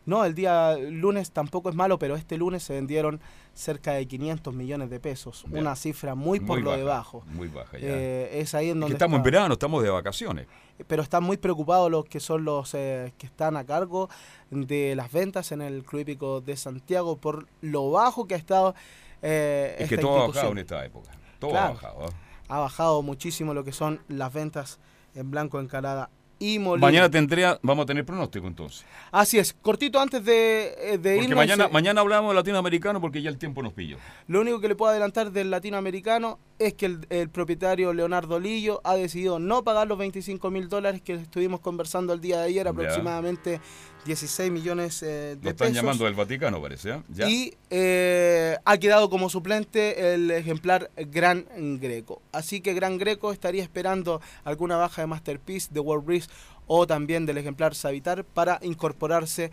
No, 0.06 0.26
el 0.26 0.36
día 0.36 0.76
lunes 0.78 1.32
tampoco 1.32 1.70
es 1.70 1.76
malo, 1.76 1.98
pero 1.98 2.16
este 2.18 2.38
lunes 2.38 2.62
se 2.62 2.74
vendieron 2.74 3.22
cerca 3.54 3.94
de 3.94 4.06
500 4.06 4.54
millones 4.54 4.90
de 4.90 5.00
pesos. 5.00 5.46
Ya. 5.50 5.60
Una 5.62 5.76
cifra 5.78 6.14
muy 6.14 6.40
por 6.42 6.60
lo 6.60 6.66
baja, 6.72 6.78
debajo. 6.78 7.24
Muy 7.28 7.48
baja 7.48 7.78
ya. 7.80 7.88
Eh, 7.88 8.40
es 8.42 8.54
ahí 8.54 8.66
en 8.70 8.78
Es 8.78 8.80
donde 8.82 8.88
que 8.88 8.94
estamos 8.98 9.18
en 9.18 9.24
verano, 9.24 9.54
estamos 9.54 9.82
de 9.82 9.90
vacaciones. 9.90 10.46
pero 10.88 11.02
están 11.04 11.24
muy 11.24 11.38
preocupados 11.38 11.90
los 11.90 12.04
que 12.06 12.20
son 12.20 12.44
los 12.44 12.74
eh, 12.74 13.14
que 13.18 13.26
están 13.26 13.56
a 13.56 13.64
cargo 13.64 14.10
de 14.52 14.94
las 14.96 15.10
ventas 15.12 15.52
en 15.54 15.62
el 15.62 15.84
Club 15.84 16.02
Hípico 16.02 16.42
de 16.42 16.58
Santiago 16.58 17.16
por 17.18 17.48
lo 17.62 17.90
bajo 17.90 18.28
que 18.28 18.36
ha 18.36 18.38
estado 18.38 18.76
eh, 19.22 19.78
Es 19.80 19.88
que 19.90 19.98
todo 19.98 20.24
ha 20.24 20.28
bajado 20.28 20.52
en 20.52 20.58
esta 20.58 20.86
época. 20.86 21.12
Todo 21.40 21.52
Claro. 21.52 21.66
ha 21.66 21.72
bajado. 21.72 22.10
Ha 22.54 22.60
bajado 22.60 23.02
muchísimo 23.02 23.56
lo 23.56 23.64
que 23.64 23.72
son 23.72 24.00
las 24.08 24.32
ventas 24.32 24.80
en 25.16 25.32
blanco 25.32 25.60
encalada 25.60 26.12
y 26.38 26.60
molino. 26.60 26.86
Mañana 26.86 27.10
tendría, 27.10 27.60
vamos 27.64 27.82
a 27.82 27.86
tener 27.88 28.06
pronóstico 28.06 28.46
entonces. 28.46 28.86
Así 29.12 29.40
es, 29.40 29.54
cortito 29.54 30.00
antes 30.00 30.24
de, 30.24 30.76
eh, 30.78 30.98
de 31.00 31.16
Porque 31.16 31.24
irnos, 31.24 31.36
mañana, 31.36 31.66
eh, 31.66 31.70
mañana 31.72 32.02
hablamos 32.02 32.30
de 32.30 32.36
latinoamericano 32.36 33.02
porque 33.02 33.24
ya 33.24 33.32
el 33.32 33.40
tiempo 33.40 33.64
nos 33.64 33.74
pilló. 33.74 33.98
Lo 34.28 34.42
único 34.42 34.60
que 34.60 34.68
le 34.68 34.76
puedo 34.76 34.92
adelantar 34.92 35.32
del 35.32 35.50
latinoamericano 35.50 36.38
es 36.60 36.76
que 36.76 36.86
el, 36.86 37.08
el 37.10 37.32
propietario 37.32 37.92
Leonardo 37.92 38.40
Lillo 38.40 38.82
ha 38.84 38.94
decidido 38.94 39.40
no 39.40 39.64
pagar 39.64 39.88
los 39.88 39.98
25 39.98 40.52
mil 40.52 40.70
dólares 40.70 41.02
que 41.02 41.16
estuvimos 41.16 41.60
conversando 41.60 42.14
el 42.14 42.22
día 42.22 42.38
de 42.38 42.50
ayer, 42.50 42.68
aproximadamente 42.68 43.62
16 44.06 44.52
millones 44.52 45.02
eh, 45.04 45.36
de 45.38 45.44
Lo 45.44 45.50
están 45.52 45.68
pesos. 45.70 45.76
llamando 45.84 46.06
del 46.06 46.14
Vaticano, 46.14 46.62
parece. 46.62 46.92
¿ah? 46.92 47.04
¿Ya? 47.10 47.30
Y 47.30 47.54
eh, 47.70 48.58
ha 48.66 48.78
quedado 48.78 49.10
como 49.10 49.30
suplente 49.30 50.14
el 50.14 50.30
ejemplar 50.32 50.90
Gran 50.98 51.46
Greco. 51.80 52.22
Así 52.32 52.62
que 52.62 52.74
Gran 52.74 52.98
Greco 52.98 53.32
estaría 53.32 53.64
esperando 53.64 54.22
alguna 54.44 54.76
baja 54.78 55.02
de 55.02 55.08
Masterpiece, 55.08 55.70
de 55.72 55.80
World 55.80 56.06
Breeze 56.06 56.30
o 56.68 56.86
también 56.88 57.26
del 57.26 57.38
ejemplar 57.38 57.76
Savitar 57.76 58.24
para 58.24 58.60
incorporarse 58.62 59.52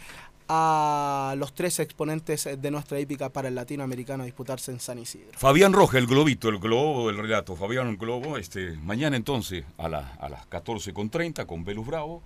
a 0.53 1.35
los 1.39 1.53
tres 1.55 1.79
exponentes 1.79 2.49
de 2.61 2.71
nuestra 2.73 2.99
hípica 2.99 3.29
para 3.29 3.47
el 3.49 3.55
latinoamericano 3.55 4.25
a 4.25 4.27
disputarse 4.27 4.73
en 4.73 4.81
San 4.81 4.99
Isidro. 4.99 5.29
Fabián 5.39 5.73
Roja, 5.73 5.99
el 5.99 6.09
globito, 6.09 6.49
el 6.49 6.59
globo 6.59 7.07
del 7.07 7.19
relato. 7.19 7.55
Fabián 7.55 7.97
Globo, 7.97 8.37
este, 8.37 8.73
mañana 8.83 9.17
entonces 9.17 9.65
a, 9.79 9.89
la- 9.89 10.13
a 10.21 10.29
las 10.29 10.49
14.30 10.51 11.47
con 11.47 11.65
Velus 11.65 11.87
Bravo, 11.87 12.23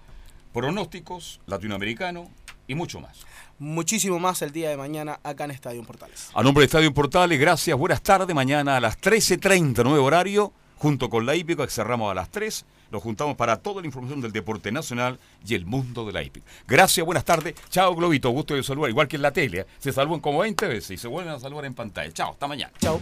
pronósticos, 0.55 1.41
latinoamericano 1.47 2.31
y 2.67 2.75
mucho 2.75 3.01
más. 3.01 3.27
Muchísimo 3.59 4.19
más 4.19 4.41
el 4.41 4.53
día 4.53 4.71
de 4.71 4.77
mañana 4.77 5.21
acá 5.23 5.45
en 5.45 5.51
Estadio 5.51 5.83
Portales. 5.83 6.31
A 6.33 6.43
nombre 6.43 6.63
de 6.63 6.67
Estadio 6.67 6.95
Portales, 6.95 7.39
gracias, 7.39 7.77
buenas 7.77 8.03
tardes. 8.03 8.35
Mañana 8.35 8.77
a 8.77 8.81
las 8.81 8.99
13.30, 8.99 9.85
nuevo 9.85 10.07
horario, 10.07 10.53
junto 10.79 11.11
con 11.11 11.27
la 11.27 11.35
hípica, 11.35 11.65
que 11.65 11.73
cerramos 11.73 12.11
a 12.11 12.15
las 12.15 12.31
3. 12.31 12.65
Nos 12.93 13.03
juntamos 13.03 13.37
para 13.37 13.57
toda 13.57 13.81
la 13.81 13.89
información 13.89 14.21
del 14.21 14.31
deporte 14.31 14.71
nacional 14.71 15.19
y 15.45 15.55
el 15.55 15.67
mundo 15.67 16.07
de 16.07 16.13
la 16.13 16.23
hípica. 16.23 16.47
Gracias, 16.69 17.05
buenas 17.05 17.25
tardes. 17.25 17.55
Chao, 17.69 17.95
Globito, 17.97 18.31
gusto 18.31 18.55
de 18.55 18.63
saludar. 18.63 18.91
Igual 18.91 19.09
que 19.09 19.17
en 19.17 19.23
la 19.23 19.33
tele, 19.33 19.61
¿eh? 19.61 19.67
se 19.81 19.93
saludan 19.93 20.21
como 20.21 20.39
20 20.39 20.69
veces 20.69 20.91
y 20.93 20.97
se 20.97 21.09
vuelven 21.09 21.35
a 21.35 21.41
saludar 21.41 21.65
en 21.65 21.75
pantalla. 21.75 22.13
Chao, 22.13 22.31
hasta 22.31 22.47
mañana. 22.47 22.73
Chao. 22.79 23.01